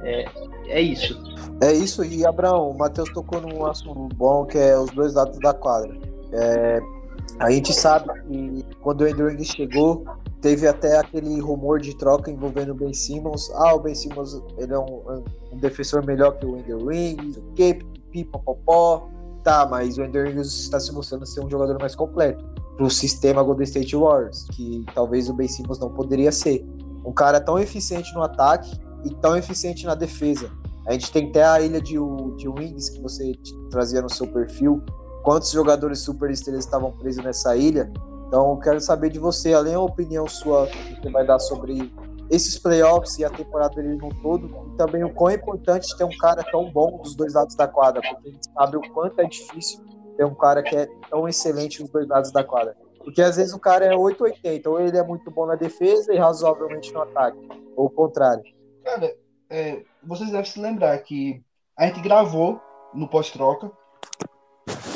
É, 0.06 0.24
é 0.68 0.80
isso. 0.80 1.20
É 1.60 1.72
isso, 1.72 2.04
e 2.04 2.24
Abraão, 2.24 2.70
o 2.70 2.78
Matheus 2.78 3.10
tocou 3.12 3.40
num 3.40 3.66
assunto 3.66 4.14
bom 4.14 4.44
que 4.44 4.56
é 4.56 4.78
os 4.78 4.90
dois 4.90 5.14
lados 5.14 5.38
da 5.40 5.52
quadra. 5.52 5.98
É, 6.32 6.80
a 7.40 7.50
gente 7.50 7.72
sabe 7.72 8.08
que 8.22 8.64
quando 8.82 9.00
o 9.00 9.04
Andrew 9.04 9.44
chegou, 9.44 10.04
teve 10.40 10.66
até 10.68 10.98
aquele 10.98 11.40
rumor 11.40 11.80
de 11.80 11.96
troca 11.96 12.30
envolvendo 12.30 12.70
o 12.70 12.74
Ben 12.74 12.92
Simmons. 12.92 13.50
Ah, 13.54 13.74
o 13.74 13.80
Ben 13.80 13.94
Simmons 13.94 14.40
ele 14.58 14.72
é 14.72 14.78
um, 14.78 15.24
um 15.52 15.56
defensor 15.56 16.04
melhor 16.06 16.38
que 16.38 16.46
o 16.46 16.54
Andrew 16.56 16.84
Wiggins, 16.84 17.40
que 17.54 17.74
pipopopó. 18.12 19.08
Tá, 19.42 19.66
mas 19.66 19.96
o 19.96 20.02
Andrew 20.02 20.24
Wiggins 20.24 20.46
está 20.46 20.78
se 20.78 20.92
mostrando 20.92 21.24
ser 21.24 21.40
um 21.40 21.50
jogador 21.50 21.78
mais 21.80 21.94
completo 21.94 22.44
para 22.76 22.84
o 22.84 22.90
sistema 22.90 23.42
Golden 23.42 23.64
State 23.64 23.96
Warriors, 23.96 24.44
que 24.52 24.84
talvez 24.94 25.30
o 25.30 25.34
Ben 25.34 25.48
Simmons 25.48 25.78
não 25.78 25.90
poderia 25.90 26.30
ser. 26.30 26.64
Um 27.04 27.12
cara 27.12 27.40
tão 27.40 27.58
eficiente 27.58 28.12
no 28.14 28.22
ataque 28.22 28.78
e 29.04 29.14
tão 29.16 29.36
eficiente 29.36 29.86
na 29.86 29.94
defesa. 29.94 30.50
A 30.86 30.92
gente 30.92 31.10
tem 31.10 31.28
até 31.28 31.44
a 31.44 31.60
ilha 31.60 31.80
de, 31.80 31.96
de 32.36 32.48
Wings 32.48 32.90
que 32.90 33.00
você 33.00 33.32
trazia 33.70 34.00
no 34.00 34.08
seu 34.08 34.26
perfil. 34.28 34.82
Quantos 35.24 35.50
jogadores 35.50 36.00
super 36.00 36.30
estrelas 36.30 36.64
estavam 36.64 36.92
presos 36.92 37.24
nessa 37.24 37.56
ilha? 37.56 37.92
Então, 38.28 38.52
eu 38.52 38.56
quero 38.58 38.80
saber 38.80 39.10
de 39.10 39.18
você, 39.18 39.52
além 39.52 39.72
da 39.72 39.80
opinião 39.80 40.28
sua 40.28 40.66
que 40.66 41.02
você 41.02 41.10
vai 41.10 41.26
dar 41.26 41.38
sobre 41.38 41.92
esses 42.30 42.58
playoffs 42.58 43.18
e 43.18 43.24
a 43.24 43.30
temporada 43.30 43.74
dele 43.76 43.96
no 43.96 44.12
todo, 44.20 44.46
e 44.46 44.76
também 44.76 45.04
o 45.04 45.12
quão 45.12 45.32
importante 45.32 45.96
ter 45.96 46.04
um 46.04 46.18
cara 46.18 46.42
tão 46.50 46.70
bom 46.70 46.98
dos 46.98 47.14
dois 47.14 47.34
lados 47.34 47.54
da 47.54 47.68
quadra, 47.68 48.02
porque 48.02 48.28
a 48.28 48.32
gente 48.32 48.46
sabe 48.52 48.76
o 48.76 48.80
quanto 48.92 49.20
é 49.20 49.24
difícil 49.24 49.80
ter 50.16 50.24
um 50.24 50.34
cara 50.34 50.62
que 50.62 50.74
é 50.74 50.88
tão 51.08 51.28
excelente 51.28 51.80
nos 51.82 51.90
dois 51.90 52.08
lados 52.08 52.32
da 52.32 52.42
quadra. 52.42 52.76
Porque 52.98 53.22
às 53.22 53.36
vezes 53.36 53.54
o 53.54 53.60
cara 53.60 53.84
é 53.84 53.94
880, 53.94 54.68
ou 54.68 54.80
ele 54.80 54.96
é 54.96 55.02
muito 55.02 55.30
bom 55.30 55.46
na 55.46 55.54
defesa 55.54 56.12
e 56.12 56.16
razoavelmente 56.16 56.92
no 56.92 57.02
ataque, 57.02 57.38
ou 57.76 57.86
o 57.86 57.90
contrário. 57.90 58.42
Cara, 58.86 59.12
é, 59.50 59.82
vocês 60.00 60.30
devem 60.30 60.44
se 60.44 60.60
lembrar 60.60 60.96
que 60.98 61.42
a 61.76 61.88
gente 61.88 62.00
gravou 62.00 62.60
no 62.94 63.08
pós-troca. 63.08 63.68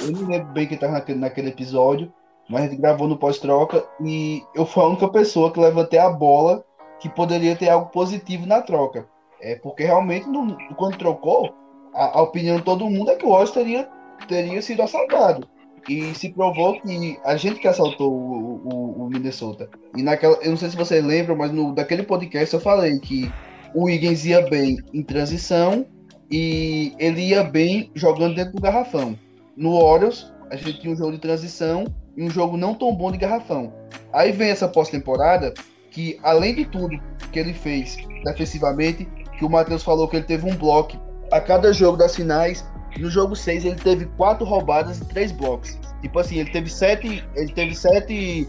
Eu 0.05 0.13
não 0.13 0.29
lembro 0.29 0.53
bem 0.53 0.69
quem 0.69 0.77
estava 0.77 0.93
naquele, 0.93 1.19
naquele 1.19 1.49
episódio, 1.49 2.13
mas 2.49 2.63
a 2.63 2.69
gente 2.69 2.81
gravou 2.81 3.09
no 3.09 3.19
pós-troca 3.19 3.85
e 4.01 4.45
eu 4.55 4.65
fui 4.65 4.85
a 4.85 4.87
única 4.87 5.09
pessoa 5.09 5.53
que 5.53 5.59
levantei 5.59 5.99
a 5.99 6.09
bola 6.09 6.65
que 7.01 7.09
poderia 7.09 7.57
ter 7.57 7.69
algo 7.69 7.91
positivo 7.91 8.47
na 8.47 8.63
troca. 8.63 9.09
É 9.41 9.57
porque 9.57 9.83
realmente, 9.83 10.29
no, 10.29 10.57
quando 10.77 10.97
trocou, 10.97 11.53
a, 11.93 12.19
a, 12.19 12.23
opinião 12.23 12.59
de 12.59 12.63
todo 12.63 12.89
mundo 12.89 13.11
é 13.11 13.17
que 13.17 13.27
o 13.27 13.31
Washington 13.31 13.59
teria, 13.59 13.91
teria 14.29 14.63
sido 14.63 14.83
assaltado. 14.83 15.49
E 15.89 16.15
se 16.15 16.29
provou 16.33 16.81
que 16.81 17.19
a 17.25 17.37
gente 17.37 17.59
que 17.59 17.67
assaltou 17.67 18.13
o, 18.13 18.61
o, 18.65 19.03
o 19.03 19.09
Minnesota. 19.09 19.69
E 19.97 20.03
naquela. 20.03 20.37
Eu 20.43 20.51
não 20.51 20.57
sei 20.57 20.71
se 20.71 20.77
vocês 20.77 21.05
lembram, 21.05 21.35
mas 21.35 21.51
no, 21.51 21.75
daquele 21.75 22.05
podcast 22.05 22.55
eu 22.55 22.61
falei 22.61 22.97
que 23.01 23.33
o 23.75 23.85
Wiggins 23.85 24.25
ia 24.25 24.43
bem 24.49 24.79
em 24.93 25.03
transição 25.03 25.87
e 26.31 26.93
ele 26.99 27.29
ia 27.29 27.43
bem 27.43 27.91
jogando 27.95 28.35
dentro 28.35 28.55
do 28.55 28.63
garrafão. 28.63 29.19
No 29.57 29.75
Orioles, 29.75 30.33
a 30.51 30.57
gente 30.57 30.81
tinha 30.81 30.93
um 30.93 30.97
jogo 30.97 31.13
de 31.13 31.19
transição 31.19 31.85
e 32.17 32.23
um 32.23 32.31
jogo 32.31 32.57
não 32.57 32.75
tão 32.75 32.95
bom 32.95 33.11
de 33.11 33.19
garrafão. 33.19 33.73
Aí 34.13 34.33
vem 34.33 34.51
essa 34.51 34.69
pós-temporada 34.69 35.53
que, 35.91 36.19
além 36.23 36.55
de 36.55 36.65
tudo 36.65 37.01
que 37.33 37.39
ele 37.39 37.53
fez 37.53 37.97
defensivamente, 38.25 39.07
que 39.39 39.45
o 39.45 39.51
Matheus 39.51 39.83
falou 39.83 40.09
que 40.09 40.17
ele 40.17 40.25
teve 40.25 40.49
um 40.49 40.57
bloco 40.57 40.97
a 41.33 41.41
cada 41.41 41.73
jogo 41.73 41.97
das 41.97 42.15
finais, 42.15 42.65
No 42.99 43.09
jogo 43.09 43.37
6, 43.37 43.65
ele 43.65 43.77
teve 43.77 44.07
quatro 44.17 44.45
roubadas 44.45 44.99
e 44.99 45.05
três 45.05 45.31
blocos. 45.31 45.79
Tipo 46.03 46.19
assim, 46.19 46.39
ele 46.39 46.51
teve 46.51 46.69
sete, 46.69 47.25
ele 47.37 47.53
teve 47.53 47.75
sete 47.75 48.49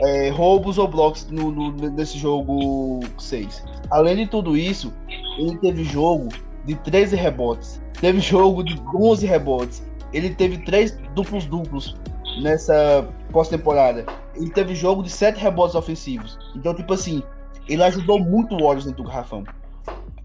é, 0.00 0.30
roubos 0.30 0.78
ou 0.78 0.88
blocos 0.88 1.26
no, 1.30 1.50
no, 1.50 1.72
nesse 1.90 2.18
jogo 2.18 3.00
6. 3.18 3.64
Além 3.90 4.16
de 4.16 4.26
tudo 4.26 4.56
isso, 4.56 4.92
ele 5.38 5.56
teve 5.58 5.84
jogo 5.84 6.28
de 6.64 6.74
13 6.76 7.16
rebotes. 7.16 7.80
Teve 8.00 8.20
jogo 8.20 8.62
de 8.62 8.80
11 8.94 9.26
rebotes. 9.26 9.82
Ele 10.12 10.30
teve 10.30 10.58
três 10.58 10.98
duplos 11.14 11.46
duplos 11.46 11.96
nessa 12.40 13.08
pós-temporada. 13.30 14.04
Ele 14.34 14.50
teve 14.50 14.74
jogo 14.74 15.02
de 15.02 15.10
7 15.10 15.38
rebotes 15.38 15.74
ofensivos. 15.74 16.38
Então, 16.54 16.74
tipo 16.74 16.92
assim, 16.92 17.22
ele 17.68 17.82
ajudou 17.82 18.18
muito 18.18 18.54
o 18.54 18.58
Warriors 18.58 18.84
dentro 18.84 19.02
do 19.02 19.08
garrafão. 19.08 19.44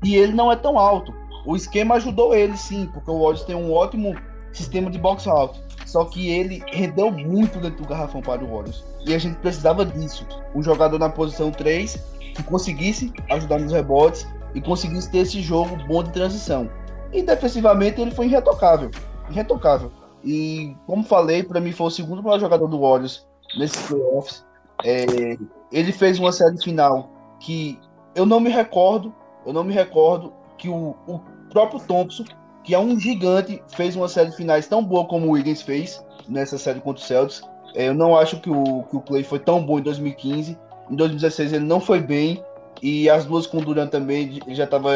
E 0.03 0.15
ele 0.15 0.33
não 0.33 0.51
é 0.51 0.55
tão 0.55 0.77
alto. 0.77 1.13
O 1.45 1.55
esquema 1.55 1.95
ajudou 1.95 2.35
ele 2.35 2.57
sim, 2.57 2.89
porque 2.93 3.09
o 3.09 3.19
Warriors 3.19 3.43
tem 3.43 3.55
um 3.55 3.71
ótimo 3.71 4.15
sistema 4.51 4.89
de 4.89 4.97
box 4.97 5.27
out. 5.27 5.59
Só 5.85 6.03
que 6.05 6.29
ele 6.29 6.61
rendeu 6.67 7.09
muito 7.09 7.59
dentro 7.59 7.83
do 7.83 7.87
garrafão 7.87 8.21
para 8.21 8.43
o 8.43 8.47
Warriors. 8.47 8.83
E 9.05 9.13
a 9.13 9.17
gente 9.17 9.37
precisava 9.37 9.85
disso. 9.85 10.27
Um 10.53 10.61
jogador 10.61 10.99
na 10.99 11.09
posição 11.09 11.49
3 11.49 11.97
que 12.35 12.43
conseguisse 12.43 13.13
ajudar 13.31 13.59
nos 13.59 13.71
rebotes 13.71 14.27
e 14.53 14.61
conseguisse 14.61 15.09
ter 15.09 15.19
esse 15.19 15.41
jogo 15.41 15.77
bom 15.87 16.03
de 16.03 16.11
transição. 16.11 16.69
E 17.13 17.21
defensivamente 17.21 18.01
ele 18.01 18.11
foi 18.11 18.25
irretocável. 18.25 18.91
Irretocável. 19.29 19.91
E 20.23 20.75
como 20.85 21.03
falei, 21.03 21.43
para 21.43 21.61
mim 21.61 21.71
foi 21.71 21.87
o 21.87 21.91
segundo 21.91 22.21
melhor 22.21 22.39
jogador 22.39 22.67
do 22.67 22.81
Warriors 22.81 23.25
nesses 23.57 23.81
playoffs. 23.87 24.45
É, 24.83 25.37
ele 25.71 25.91
fez 25.91 26.19
uma 26.19 26.31
série 26.31 26.61
final 26.61 27.09
que 27.39 27.79
eu 28.13 28.25
não 28.25 28.39
me 28.39 28.49
recordo, 28.49 29.13
eu 29.45 29.53
não 29.53 29.63
me 29.63 29.73
recordo 29.73 30.33
que 30.57 30.67
o, 30.67 30.95
o 31.07 31.19
próprio 31.49 31.79
Thompson 31.79 32.25
que 32.67 32.75
é 32.75 32.79
um 32.79 32.99
gigante, 32.99 33.63
fez 33.69 33.95
uma 33.95 34.09
série 34.09 34.29
de 34.29 34.35
finais 34.35 34.67
tão 34.67 34.83
boa 34.83 35.05
como 35.05 35.27
o 35.27 35.31
Wiggins 35.31 35.61
fez 35.61 36.03
nessa 36.27 36.57
série 36.57 36.81
contra 36.81 37.01
o 37.01 37.05
Celtics. 37.05 37.41
É, 37.73 37.87
eu 37.87 37.93
não 37.93 38.17
acho 38.17 38.41
que 38.41 38.49
o, 38.49 38.83
que 38.83 38.97
o 38.97 38.99
Clay 38.99 39.23
foi 39.23 39.39
tão 39.39 39.65
bom 39.65 39.79
em 39.79 39.83
2015. 39.83 40.57
Em 40.91 40.95
2016 40.95 41.53
ele 41.53 41.63
não 41.63 41.79
foi 41.79 42.01
bem. 42.01 42.43
E 42.83 43.09
as 43.09 43.23
duas 43.23 43.47
com 43.47 43.59
o 43.59 43.61
Durant 43.65 43.89
também 43.89 44.39
já 44.49 44.65
estava 44.65 44.91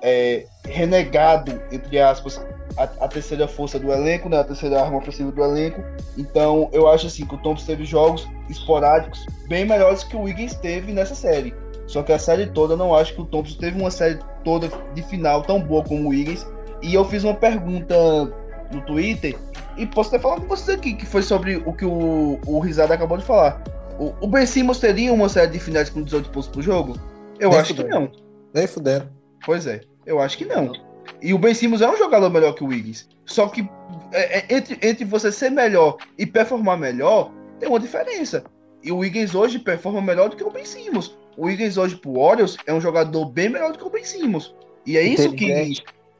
é, 0.00 0.46
renegado, 0.64 1.60
entre 1.72 1.98
aspas, 1.98 2.40
a, 2.78 2.84
a, 2.84 3.08
terceira 3.08 3.48
força 3.48 3.76
do 3.78 3.90
elenco, 3.90 4.28
né, 4.28 4.38
a 4.38 4.44
terceira 4.44 4.80
arma 4.80 4.98
ofensiva 4.98 5.32
do 5.32 5.42
elenco. 5.42 5.82
Então 6.16 6.70
eu 6.72 6.86
acho 6.88 7.08
assim 7.08 7.26
que 7.26 7.34
o 7.34 7.38
Thompson 7.38 7.66
teve 7.66 7.84
jogos 7.84 8.26
esporádicos 8.48 9.26
bem 9.48 9.64
melhores 9.64 10.04
que 10.04 10.16
o 10.16 10.22
Wiggins 10.22 10.54
teve 10.54 10.92
nessa 10.92 11.16
série. 11.16 11.52
Só 11.88 12.04
que 12.04 12.12
a 12.12 12.18
série 12.20 12.46
toda 12.46 12.74
eu 12.74 12.78
não 12.78 12.94
acho 12.94 13.14
que 13.14 13.20
o 13.20 13.26
Thompson 13.26 13.58
teve 13.58 13.80
uma 13.80 13.90
série 13.90 14.20
toda 14.44 14.70
de 14.94 15.02
final 15.02 15.42
tão 15.42 15.60
boa 15.60 15.82
como 15.82 16.04
o 16.04 16.08
Wiggins. 16.10 16.46
E 16.82 16.94
eu 16.94 17.04
fiz 17.04 17.24
uma 17.24 17.34
pergunta 17.34 17.94
no 18.72 18.80
Twitter 18.86 19.36
e 19.76 19.86
posso 19.86 20.10
até 20.10 20.18
falar 20.18 20.40
com 20.40 20.46
vocês 20.46 20.76
aqui, 20.76 20.94
que 20.94 21.06
foi 21.06 21.22
sobre 21.22 21.56
o 21.56 21.72
que 21.72 21.84
o, 21.84 22.38
o 22.46 22.58
Risada 22.58 22.94
acabou 22.94 23.18
de 23.18 23.24
falar. 23.24 23.62
O, 23.98 24.12
o 24.20 24.26
Ben 24.26 24.46
Simmons 24.46 24.78
teria 24.78 25.12
uma 25.12 25.28
série 25.28 25.52
de 25.52 25.58
finais 25.58 25.88
com 25.90 26.02
18 26.02 26.30
pontos 26.30 26.48
por 26.48 26.62
jogo? 26.62 26.96
Eu 27.38 27.50
Nem 27.50 27.58
acho 27.58 27.74
fudendo. 27.74 27.88
que 27.88 27.94
não. 27.94 28.12
Nem 28.54 28.66
fudendo. 28.66 29.08
Pois 29.44 29.66
é, 29.66 29.80
eu 30.04 30.20
acho 30.20 30.36
que 30.38 30.44
não. 30.44 30.72
E 31.22 31.32
o 31.32 31.38
Ben 31.38 31.54
Simmons 31.54 31.80
é 31.80 31.88
um 31.88 31.96
jogador 31.96 32.30
melhor 32.30 32.54
que 32.54 32.64
o 32.64 32.68
Wiggins. 32.68 33.08
Só 33.24 33.48
que 33.48 33.68
é, 34.12 34.38
é, 34.38 34.56
entre, 34.56 34.78
entre 34.82 35.04
você 35.04 35.32
ser 35.32 35.50
melhor 35.50 35.96
e 36.18 36.26
performar 36.26 36.78
melhor, 36.78 37.30
tem 37.58 37.68
uma 37.68 37.80
diferença. 37.80 38.44
E 38.82 38.92
o 38.92 38.98
Wiggins 38.98 39.34
hoje 39.34 39.58
performa 39.58 40.00
melhor 40.00 40.28
do 40.28 40.36
que 40.36 40.44
o 40.44 40.50
Ben 40.50 40.64
Simmons. 40.64 41.16
O 41.36 41.46
Wiggins 41.46 41.76
hoje 41.76 41.96
pro 41.96 42.14
Warriors 42.14 42.56
é 42.66 42.72
um 42.72 42.80
jogador 42.80 43.26
bem 43.26 43.48
melhor 43.48 43.72
do 43.72 43.78
que 43.78 43.84
o 43.84 43.90
Ben 43.90 44.04
Simmons. 44.04 44.54
E 44.86 44.96
é 44.96 45.02
isso 45.02 45.32
que, 45.32 45.52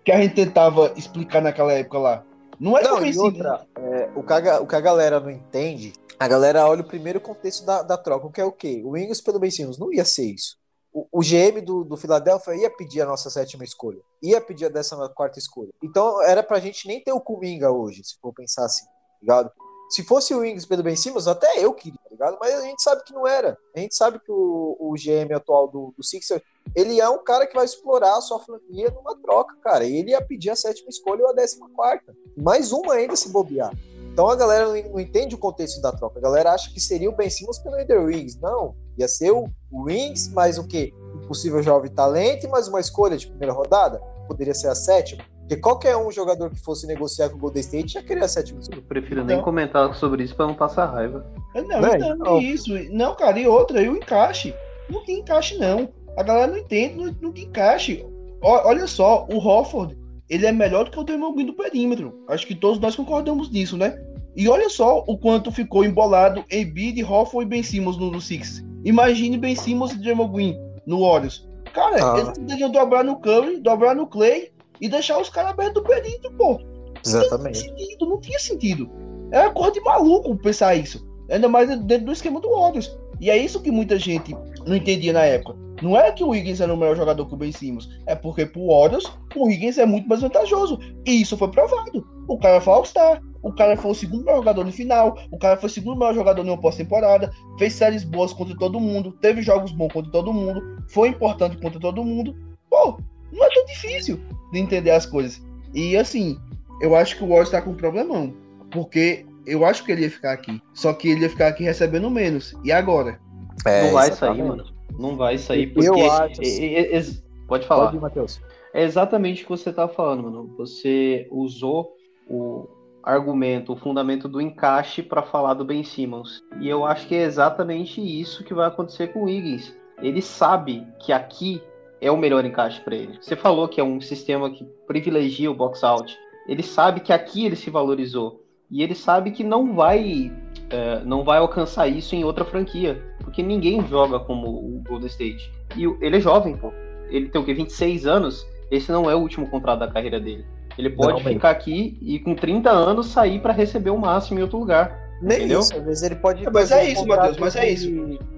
que 0.06 0.12
a 0.12 0.20
gente 0.20 0.36
tentava 0.36 0.92
explicar 0.96 1.42
naquela 1.42 1.72
época 1.72 1.98
lá. 1.98 2.24
Não 2.60 2.78
é 2.78 2.82
não, 2.82 3.04
e 3.04 3.18
outra, 3.18 3.66
é, 3.76 4.08
o, 4.14 4.22
que 4.22 4.32
a, 4.32 4.60
o 4.60 4.66
que 4.66 4.76
a 4.76 4.80
galera 4.80 5.18
não 5.18 5.28
entende, 5.28 5.92
a 6.16 6.28
galera 6.28 6.64
olha 6.64 6.80
o 6.80 6.86
primeiro 6.86 7.20
contexto 7.20 7.66
da, 7.66 7.82
da 7.82 7.98
troca, 7.98 8.30
que 8.30 8.40
é 8.40 8.44
o 8.44 8.52
quê? 8.52 8.82
O 8.84 8.96
Ingles 8.96 9.20
pelo 9.20 9.40
Ben 9.40 9.50
Simmons 9.50 9.78
não 9.78 9.92
ia 9.92 10.04
ser 10.04 10.26
isso. 10.26 10.56
O, 10.92 11.08
o 11.10 11.20
GM 11.20 11.60
do, 11.60 11.82
do 11.82 11.96
Philadelphia 11.96 12.54
ia 12.54 12.70
pedir 12.70 13.02
a 13.02 13.06
nossa 13.06 13.28
sétima 13.28 13.64
escolha, 13.64 13.98
ia 14.22 14.40
pedir 14.40 14.66
a 14.66 14.70
décima 14.70 15.08
quarta 15.08 15.40
escolha. 15.40 15.72
Então 15.82 16.22
era 16.22 16.42
pra 16.42 16.60
gente 16.60 16.86
nem 16.86 17.02
ter 17.02 17.12
o 17.12 17.20
Kuminga 17.20 17.72
hoje, 17.72 18.04
se 18.04 18.16
for 18.22 18.32
pensar 18.32 18.64
assim, 18.64 18.86
tá 18.86 18.92
ligado? 19.20 19.50
Se 19.88 20.02
fosse 20.02 20.34
o 20.34 20.40
Wings 20.40 20.66
pelo 20.66 20.82
Ben 20.82 20.96
Simmons, 20.96 21.28
até 21.28 21.64
eu 21.64 21.72
queria, 21.72 21.98
tá 22.02 22.10
ligado? 22.10 22.36
Mas 22.40 22.54
a 22.54 22.62
gente 22.62 22.82
sabe 22.82 23.04
que 23.04 23.12
não 23.12 23.26
era. 23.26 23.56
A 23.74 23.78
gente 23.78 23.94
sabe 23.94 24.18
que 24.18 24.32
o, 24.32 24.76
o 24.80 24.94
GM 24.94 25.32
atual 25.34 25.68
do, 25.68 25.94
do 25.96 26.02
Sixer, 26.02 26.42
ele 26.74 27.00
é 27.00 27.08
um 27.08 27.22
cara 27.22 27.46
que 27.46 27.54
vai 27.54 27.64
explorar 27.64 28.16
a 28.16 28.20
sua 28.20 28.40
franquia 28.40 28.90
numa 28.90 29.16
troca, 29.16 29.54
cara. 29.62 29.84
E 29.84 29.96
ele 29.96 30.10
ia 30.10 30.20
pedir 30.20 30.50
a 30.50 30.56
sétima 30.56 30.88
escolha 30.88 31.22
ou 31.22 31.30
a 31.30 31.32
décima 31.32 31.68
quarta. 31.70 32.14
Mais 32.36 32.72
uma 32.72 32.94
ainda 32.94 33.14
se 33.14 33.28
bobear. 33.28 33.72
Então 34.12 34.28
a 34.28 34.34
galera 34.34 34.66
não, 34.66 34.98
entende 34.98 35.34
o 35.34 35.38
contexto 35.38 35.80
da 35.80 35.92
troca. 35.92 36.18
A 36.18 36.22
galera 36.22 36.52
acha 36.52 36.72
que 36.72 36.80
seria 36.80 37.08
o 37.08 37.14
Ben 37.14 37.30
Simmons 37.30 37.58
pelo 37.58 37.78
Ender 37.78 38.02
Wings. 38.02 38.40
Não. 38.40 38.74
Ia 38.98 39.06
ser 39.06 39.30
o, 39.30 39.44
o 39.70 39.82
Wings 39.84 40.28
mais 40.28 40.58
o 40.58 40.66
quê? 40.66 40.92
Um 41.14 41.28
possível 41.28 41.62
jovem 41.62 41.92
talento 41.92 42.44
e 42.44 42.48
mais 42.48 42.66
uma 42.66 42.80
escolha 42.80 43.16
de 43.16 43.26
primeira 43.26 43.52
rodada. 43.52 44.00
Poderia 44.26 44.54
ser 44.54 44.68
a 44.68 44.74
sétima. 44.74 45.22
Porque 45.46 45.56
qualquer 45.58 45.96
um 45.96 46.10
jogador 46.10 46.50
que 46.50 46.58
fosse 46.58 46.88
negociar 46.88 47.28
com 47.28 47.36
o 47.36 47.38
Golden 47.38 47.60
State 47.60 47.92
já 47.92 48.02
queria 48.02 48.26
sétimo 48.26 48.58
Eu 48.72 48.82
prefiro 48.82 49.20
então, 49.20 49.36
nem 49.36 49.44
comentar 49.44 49.94
sobre 49.94 50.24
isso 50.24 50.34
para 50.34 50.48
não 50.48 50.54
passar 50.54 50.86
raiva. 50.86 51.24
Não, 51.54 51.62
não, 51.62 51.98
não, 51.98 52.16
não, 52.16 52.40
isso. 52.40 52.74
Não, 52.90 53.14
cara, 53.14 53.38
e 53.38 53.46
outra, 53.46 53.80
e 53.80 53.88
o 53.88 53.96
encaixe. 53.96 54.52
Não 54.90 55.04
tem 55.04 55.20
encaixe, 55.20 55.56
não. 55.56 55.88
A 56.16 56.22
galera 56.24 56.48
não 56.48 56.58
entende, 56.58 56.96
não, 56.96 57.16
não 57.22 57.32
tem 57.32 57.44
encaixe. 57.44 58.04
O, 58.42 58.48
olha 58.48 58.88
só, 58.88 59.24
o 59.30 59.38
Hofford, 59.38 59.96
ele 60.28 60.46
é 60.46 60.50
melhor 60.50 60.86
do 60.86 60.90
que 60.90 60.98
o 60.98 61.04
Draymond 61.04 61.36
Green 61.36 61.46
do 61.46 61.54
perímetro. 61.54 62.24
Acho 62.26 62.44
que 62.44 62.54
todos 62.54 62.80
nós 62.80 62.96
concordamos 62.96 63.48
nisso, 63.48 63.76
né? 63.76 63.96
E 64.34 64.48
olha 64.48 64.68
só 64.68 65.04
o 65.06 65.16
quanto 65.16 65.52
ficou 65.52 65.84
embolado 65.84 66.44
Embiid, 66.50 67.04
Hofford 67.04 67.46
e 67.46 67.48
Ben 67.48 67.62
Simmons 67.62 67.96
no, 67.96 68.10
no 68.10 68.20
Six. 68.20 68.64
Imagine 68.84 69.38
Ben 69.38 69.54
Simmons 69.54 69.92
e 69.92 69.98
Draymond 69.98 70.32
Green 70.32 70.58
no 70.84 71.02
Warriors. 71.02 71.48
Cara, 71.72 72.14
ah. 72.14 72.18
eles 72.18 72.36
poderiam 72.36 72.70
dobrar 72.70 73.04
no 73.04 73.20
Curry, 73.20 73.60
dobrar 73.60 73.94
no 73.94 74.08
Clay 74.08 74.50
e 74.80 74.88
deixar 74.88 75.20
os 75.20 75.28
caras 75.28 75.52
abertos 75.52 75.74
do 75.74 75.88
perímetro, 75.88 76.32
pô. 76.32 76.60
Exatamente. 77.04 77.66
Não 77.66 77.74
tinha 77.74 77.86
sentido, 77.86 78.06
não 78.06 78.20
tinha 78.20 78.38
sentido. 78.38 78.90
É 79.30 79.48
coisa 79.50 79.72
de 79.72 79.80
maluco 79.80 80.36
pensar 80.36 80.74
isso. 80.74 81.06
Ainda 81.30 81.48
mais 81.48 81.68
dentro 81.84 82.06
do 82.06 82.12
esquema 82.12 82.40
do 82.40 82.50
Warriors. 82.50 82.96
E 83.20 83.30
é 83.30 83.36
isso 83.36 83.60
que 83.60 83.70
muita 83.70 83.98
gente 83.98 84.36
não 84.66 84.76
entendia 84.76 85.12
na 85.12 85.22
época. 85.22 85.56
Não 85.82 85.96
é 85.96 86.10
que 86.10 86.24
o 86.24 86.28
Wiggins 86.28 86.60
era 86.60 86.72
o 86.72 86.76
melhor 86.76 86.96
jogador 86.96 87.26
que 87.26 87.34
o 87.34 87.36
Ben 87.36 87.52
Simmons. 87.52 87.88
É 88.06 88.14
porque 88.14 88.46
pro 88.46 88.68
Warriors, 88.68 89.12
o 89.34 89.46
Wiggins 89.46 89.78
é 89.78 89.84
muito 89.84 90.08
mais 90.08 90.22
vantajoso. 90.22 90.78
E 91.04 91.20
isso 91.20 91.36
foi 91.36 91.50
provado. 91.50 92.06
O 92.28 92.38
cara 92.38 92.60
foi 92.60 92.72
All-Star. 92.72 93.22
O 93.42 93.52
cara 93.52 93.76
foi 93.76 93.90
o 93.90 93.94
segundo 93.94 94.24
melhor 94.24 94.38
jogador 94.38 94.64
no 94.64 94.72
final. 94.72 95.18
O 95.30 95.38
cara 95.38 95.56
foi 95.56 95.68
o 95.68 95.72
segundo 95.72 95.98
melhor 95.98 96.14
jogador 96.14 96.42
uma 96.42 96.60
pós-temporada. 96.60 97.30
Fez 97.58 97.74
séries 97.74 98.04
boas 98.04 98.32
contra 98.32 98.56
todo 98.56 98.80
mundo. 98.80 99.12
Teve 99.20 99.42
jogos 99.42 99.72
bons 99.72 99.92
contra 99.92 100.10
todo 100.10 100.32
mundo. 100.32 100.62
Foi 100.88 101.08
importante 101.08 101.58
contra 101.58 101.78
todo 101.78 102.04
mundo. 102.04 102.34
Pô, 102.70 102.98
não 103.32 103.44
é 103.44 103.54
tão 103.54 103.64
difícil 103.66 104.20
de 104.52 104.58
entender 104.58 104.90
as 104.90 105.06
coisas. 105.06 105.42
E 105.74 105.96
assim, 105.96 106.38
eu 106.80 106.94
acho 106.94 107.16
que 107.16 107.24
o 107.24 107.28
Warriors 107.28 107.50
tá 107.50 107.60
com 107.60 107.70
um 107.70 107.76
problemão. 107.76 108.34
Porque 108.70 109.24
eu 109.46 109.64
acho 109.64 109.84
que 109.84 109.92
ele 109.92 110.02
ia 110.02 110.10
ficar 110.10 110.32
aqui. 110.32 110.60
Só 110.74 110.92
que 110.92 111.08
ele 111.08 111.22
ia 111.22 111.30
ficar 111.30 111.48
aqui 111.48 111.62
recebendo 111.62 112.10
menos. 112.10 112.54
E 112.64 112.72
agora? 112.72 113.20
É, 113.64 113.84
não 113.84 113.92
vai 113.92 114.12
sair, 114.12 114.42
mano. 114.42 114.64
Não 114.98 115.16
vai 115.16 115.38
sair 115.38 115.68
porque. 115.68 115.88
Eu 115.88 116.10
acho. 116.10 116.42
É, 116.42 116.46
é, 116.46 116.98
é, 116.98 117.04
pode 117.46 117.66
falar. 117.66 117.86
Pode, 117.86 117.98
Matheus. 117.98 118.40
É 118.74 118.82
exatamente 118.82 119.42
o 119.42 119.46
que 119.46 119.50
você 119.50 119.72
tá 119.72 119.88
falando, 119.88 120.24
mano. 120.24 120.54
Você 120.58 121.26
usou 121.30 121.94
o 122.28 122.68
argumento, 123.02 123.72
o 123.72 123.76
fundamento 123.76 124.28
do 124.28 124.40
encaixe 124.40 125.02
para 125.02 125.22
falar 125.22 125.54
do 125.54 125.64
Ben 125.64 125.84
Simmons. 125.84 126.42
E 126.60 126.68
eu 126.68 126.84
acho 126.84 127.06
que 127.06 127.14
é 127.14 127.22
exatamente 127.22 128.00
isso 128.00 128.42
que 128.42 128.52
vai 128.52 128.66
acontecer 128.66 129.12
com 129.12 129.20
o 129.20 129.24
Wiggins. 129.24 129.74
Ele 130.02 130.20
sabe 130.20 130.86
que 130.98 131.12
aqui 131.12 131.62
é 132.00 132.10
o 132.10 132.16
melhor 132.16 132.44
encaixe 132.44 132.80
para 132.80 132.94
ele. 132.94 133.18
Você 133.20 133.36
falou 133.36 133.68
que 133.68 133.80
é 133.80 133.84
um 133.84 134.00
sistema 134.00 134.50
que 134.50 134.64
privilegia 134.86 135.50
o 135.50 135.54
box 135.54 135.82
out. 135.84 136.16
Ele 136.48 136.62
sabe 136.62 137.00
que 137.00 137.12
aqui 137.12 137.46
ele 137.46 137.56
se 137.56 137.70
valorizou 137.70 138.44
e 138.70 138.82
ele 138.82 138.94
sabe 138.94 139.30
que 139.30 139.42
não 139.42 139.74
vai 139.74 140.32
é, 140.70 141.00
não 141.04 141.24
vai 141.24 141.38
alcançar 141.38 141.86
isso 141.86 142.14
em 142.14 142.24
outra 142.24 142.44
franquia, 142.44 143.00
porque 143.20 143.42
ninguém 143.42 143.86
joga 143.86 144.18
como 144.18 144.48
o 144.48 144.82
Golden 144.86 145.06
State. 145.06 145.50
E 145.76 145.84
ele 146.00 146.16
é 146.16 146.20
jovem, 146.20 146.56
pô. 146.56 146.72
Ele 147.08 147.28
tem 147.28 147.40
o 147.40 147.44
que 147.44 147.54
26 147.54 148.06
anos. 148.06 148.46
Esse 148.70 148.90
não 148.90 149.08
é 149.08 149.14
o 149.14 149.20
último 149.20 149.48
contrato 149.48 149.80
da 149.80 149.88
carreira 149.88 150.18
dele. 150.18 150.44
Ele 150.76 150.90
pode 150.90 151.22
não, 151.22 151.32
ficar 151.32 151.50
aqui 151.50 151.96
e 152.02 152.18
com 152.18 152.34
30 152.34 152.70
anos 152.70 153.06
sair 153.06 153.40
para 153.40 153.52
receber 153.52 153.90
o 153.90 153.98
máximo 153.98 154.38
em 154.38 154.42
outro 154.42 154.58
lugar. 154.58 155.06
Nem 155.22 155.38
entendeu? 155.38 155.60
isso, 155.60 155.74
às 155.74 155.82
vezes 155.82 156.02
ele 156.02 156.16
pode. 156.16 156.44
É, 156.44 156.50
mas 156.50 156.70
é 156.70 156.84
isso, 156.90 157.06
Matheus, 157.06 157.38
mas 157.38 157.56
é 157.56 157.70
isso. 157.70 157.88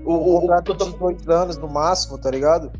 O, 0.04 0.12
o, 0.12 0.36
o 0.36 0.40
contrato 0.42 0.74
de 0.74 0.96
dois 0.96 1.28
anos 1.28 1.58
no 1.58 1.68
máximo, 1.68 2.18
tá 2.18 2.30
ligado? 2.30 2.70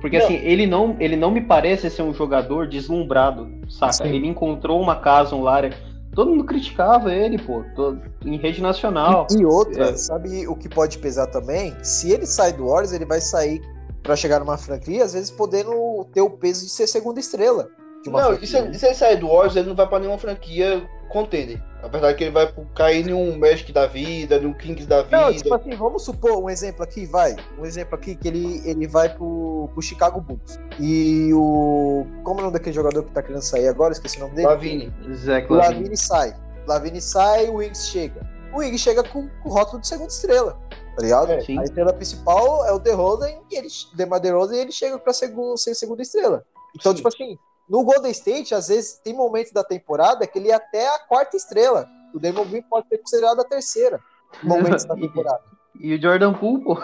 Porque 0.00 0.18
não. 0.18 0.24
assim, 0.26 0.34
ele 0.36 0.66
não, 0.66 0.96
ele 1.00 1.16
não 1.16 1.30
me 1.30 1.40
parece 1.40 1.88
ser 1.88 2.02
um 2.02 2.12
jogador 2.12 2.68
deslumbrado, 2.68 3.48
saca? 3.68 3.92
Sim. 3.92 4.08
Ele 4.08 4.26
encontrou 4.26 4.80
uma 4.80 4.96
casa, 4.96 5.34
um 5.34 5.42
lar. 5.42 5.72
Todo 6.14 6.30
mundo 6.30 6.44
criticava 6.44 7.14
ele, 7.14 7.38
pô, 7.38 7.64
todo, 7.74 8.00
em 8.24 8.36
rede 8.36 8.60
nacional. 8.60 9.26
E, 9.30 9.40
e 9.40 9.46
outra, 9.46 9.90
é. 9.90 9.96
sabe 9.96 10.46
o 10.46 10.54
que 10.54 10.68
pode 10.68 10.98
pesar 10.98 11.28
também? 11.28 11.74
Se 11.82 12.10
ele 12.10 12.26
sai 12.26 12.52
do 12.52 12.66
Warriors, 12.66 12.92
ele 12.92 13.06
vai 13.06 13.20
sair 13.20 13.62
para 14.02 14.16
chegar 14.16 14.40
numa 14.40 14.58
franquia, 14.58 15.04
às 15.04 15.12
vezes 15.12 15.30
podendo 15.30 16.04
ter 16.12 16.20
o 16.20 16.30
peso 16.30 16.64
de 16.64 16.70
ser 16.70 16.86
segunda 16.86 17.20
estrela. 17.20 17.68
De 18.02 18.08
uma 18.08 18.22
Não, 18.22 18.34
e 18.34 18.46
se, 18.46 18.56
ele- 18.56 18.78
se 18.78 18.86
ele 18.86 18.94
sair 18.94 19.16
do 19.16 19.28
Warriors, 19.28 19.56
ele 19.56 19.68
não 19.68 19.76
vai 19.76 19.86
pra 19.86 19.98
nenhuma 19.98 20.18
franquia 20.18 20.82
contender. 21.08 21.60
A 21.82 21.88
verdade 21.88 22.14
é 22.14 22.16
que 22.16 22.24
ele 22.24 22.30
vai 22.30 22.52
cair 22.74 23.08
em 23.08 23.12
um 23.12 23.38
Magic 23.38 23.72
da 23.72 23.86
vida, 23.86 24.38
num 24.38 24.52
Kings 24.52 24.86
da 24.86 25.02
vida. 25.02 25.16
Não, 25.20 25.32
tipo 25.34 25.52
assim, 25.54 25.70
vamos 25.74 26.04
supor 26.04 26.38
um 26.42 26.48
exemplo 26.50 26.82
aqui, 26.82 27.06
vai. 27.06 27.34
Um 27.58 27.64
exemplo 27.64 27.94
aqui 27.94 28.14
que 28.14 28.28
ele, 28.28 28.62
ele 28.68 28.86
vai 28.86 29.08
pro, 29.14 29.68
pro 29.72 29.82
Chicago 29.82 30.20
Bulls. 30.20 30.58
E 30.78 31.30
o. 31.32 32.06
Como 32.22 32.38
é 32.40 32.42
o 32.42 32.44
nome 32.46 32.52
daquele 32.52 32.74
jogador 32.74 33.02
que 33.02 33.10
tá 33.12 33.22
querendo 33.22 33.42
sair 33.42 33.66
agora? 33.68 33.92
Esqueci 33.92 34.18
o 34.18 34.20
nome 34.20 34.34
dele. 34.34 34.46
Lavine. 34.48 34.94
Zach. 35.14 35.50
Lavine 35.52 35.96
sai. 35.96 36.36
Lavine 36.66 37.00
sai, 37.00 37.48
o 37.48 37.54
Wings 37.54 37.88
chega. 37.88 38.20
O 38.52 38.58
Wings 38.58 38.80
chega 38.80 39.02
com, 39.02 39.28
com 39.42 39.48
o 39.48 39.52
rótulo 39.52 39.80
de 39.80 39.88
segunda 39.88 40.10
estrela. 40.10 40.58
Tá 40.96 41.02
ligado? 41.02 41.32
É, 41.32 41.38
a 41.38 41.62
estrela 41.64 41.92
principal 41.92 42.66
é 42.66 42.72
o 42.72 42.78
DeRozan 42.78 43.30
e 43.50 43.56
ele, 43.56 43.68
DeMar 43.94 44.20
DeRozan, 44.20 44.56
e 44.56 44.60
ele 44.60 44.72
chega 44.72 44.98
pra 44.98 45.12
segu- 45.12 45.56
ser 45.56 45.74
segunda 45.74 46.02
estrela. 46.02 46.44
Então, 46.76 46.92
Sim. 46.92 46.96
tipo 46.96 47.08
assim, 47.08 47.38
no 47.70 47.84
Golden 47.84 48.10
State, 48.10 48.52
às 48.52 48.66
vezes 48.66 48.98
tem 48.98 49.14
momentos 49.14 49.52
da 49.52 49.62
temporada 49.62 50.26
que 50.26 50.36
ele 50.36 50.50
é 50.50 50.54
até 50.54 50.92
a 50.92 50.98
quarta 50.98 51.36
estrela. 51.36 51.88
O 52.12 52.18
Damon 52.18 52.44
Green 52.46 52.62
pode 52.62 52.88
ser 52.88 52.98
considerado 52.98 53.40
a 53.40 53.44
terceira. 53.44 54.00
Momentos 54.42 54.84
da 54.84 54.96
temporada. 54.98 55.40
E 55.78 55.94
o 55.94 56.02
Jordan 56.02 56.34
Poole, 56.34 56.64
pô. 56.64 56.82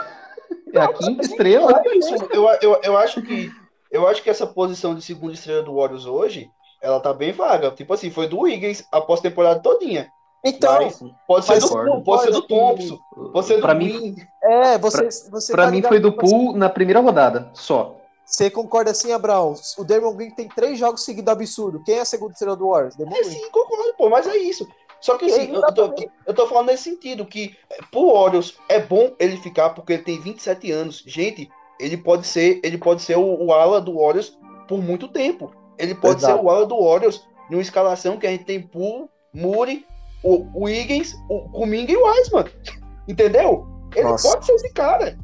É 0.73 0.79
a 0.79 0.93
quinta 0.93 1.23
estrela. 1.23 1.83
É 1.85 2.37
eu, 2.37 2.49
eu, 2.63 2.81
eu 2.85 2.97
acho 2.97 3.21
que 3.21 3.51
eu 3.91 4.07
acho 4.07 4.23
que 4.23 4.31
essa 4.31 4.47
posição 4.47 4.95
de 4.95 5.03
segunda 5.03 5.33
estrela 5.33 5.63
do 5.63 5.75
Warriors 5.75 6.07
hoje, 6.07 6.49
ela 6.81 7.01
tá 7.01 7.13
bem 7.13 7.33
vaga. 7.33 7.73
Tipo 7.73 7.95
assim, 7.95 8.11
foi 8.11 8.29
do 8.29 8.41
Wiggins 8.41 8.85
após 8.93 9.19
a 9.19 9.25
temporada 9.25 9.59
todinha. 9.59 10.09
Então, 10.45 10.85
Mas 10.85 11.03
pode 11.27 11.47
ser 11.47 11.59
do, 11.59 12.03
pode 12.03 12.23
ser 12.23 12.31
do 12.31 12.43
Pode, 12.47 12.49
Thompson, 12.49 12.99
pode 13.33 13.47
ser 13.47 13.57
do 13.57 13.63
Pra 13.63 13.75
mim, 13.75 14.15
é, 14.45 14.79
você. 14.79 15.09
você 15.31 15.53
pra 15.53 15.65
tá 15.65 15.71
mim 15.73 15.83
foi 15.83 15.99
do 15.99 16.13
Poole 16.13 16.57
na 16.57 16.69
primeira 16.69 17.01
rodada, 17.01 17.51
só. 17.53 17.97
Você 18.27 18.51
concorda 18.51 18.91
assim, 18.91 19.13
Abraão? 19.13 19.55
O 19.79 19.85
Damon 19.85 20.15
Green 20.15 20.31
tem 20.33 20.49
três 20.49 20.79
jogos 20.79 21.05
seguidos 21.05 21.33
absurdo. 21.33 21.83
Quem 21.85 21.95
é 21.97 22.01
a 22.01 22.05
segunda 22.05 22.33
estrela 22.33 22.57
do 22.57 22.69
Warriors? 22.69 22.97
Damon 22.97 23.15
É 23.15 23.21
Green. 23.21 23.31
sim, 23.31 23.51
concordo, 23.51 23.95
pô, 23.97 24.11
mas 24.11 24.27
é 24.27 24.37
isso. 24.37 24.67
Só 25.01 25.17
que 25.17 25.27
assim, 25.27 25.53
eu, 25.55 25.63
eu 25.63 25.75
tô, 25.75 25.95
eu 26.27 26.35
tô 26.35 26.47
falando 26.49 26.67
nesse 26.67 26.85
sentido, 26.85 27.25
que 27.25 27.57
é, 27.71 27.79
pro 27.91 28.13
Warriors 28.13 28.59
é 28.69 28.81
bom 28.81 29.13
ele 29.21 29.37
ficar 29.37 29.71
porque 29.71 29.93
ele 29.93 30.03
tem 30.03 30.21
27 30.21 30.73
anos. 30.73 31.05
Gente, 31.07 31.49
ele 31.79 31.97
pode 31.97 32.27
ser, 32.27 32.61
ele 32.65 32.79
pode 32.79 33.03
ser 33.03 33.17
o, 33.17 33.45
o 33.45 33.53
ala 33.53 33.81
do 33.81 33.99
Warriors 34.01 34.37
por 34.67 34.83
muito 34.83 35.07
tempo. 35.07 35.55
Ele 35.79 35.95
pode 35.95 36.21
Exato. 36.21 36.39
ser 36.39 36.45
o 36.45 36.51
ala 36.51 36.67
do 36.67 36.83
Warriors 36.83 37.23
numa 37.49 37.63
escalação 37.63 38.17
que 38.19 38.27
a 38.27 38.31
gente 38.31 38.45
tem 38.45 38.61
Poole, 38.61 39.09
Muri, 39.33 39.87
o, 40.25 40.47
o 40.63 40.69
Higgins, 40.69 41.15
o 41.29 41.49
Kuminga 41.51 41.93
e 41.93 41.97
o 41.97 42.05
Wiseman. 42.05 42.47
Entendeu? 43.07 43.67
Ele 43.95 44.09
Nossa. 44.09 44.29
pode 44.29 44.47
ser 44.47 44.55
esse 44.55 44.73
cara. 44.73 45.17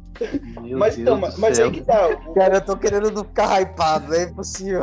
Meu 0.61 0.77
mas 0.77 0.97
então, 0.97 1.19
Deus 1.19 1.37
mas 1.37 1.57
céu. 1.57 1.65
aí 1.67 1.71
que 1.71 1.81
tá. 1.81 2.07
o- 2.07 2.33
Cara, 2.33 2.55
eu 2.55 2.61
tô 2.61 2.77
querendo 2.77 3.17
ficar 3.23 3.61
hypado, 3.61 4.13
é 4.13 4.23
impossível. 4.23 4.81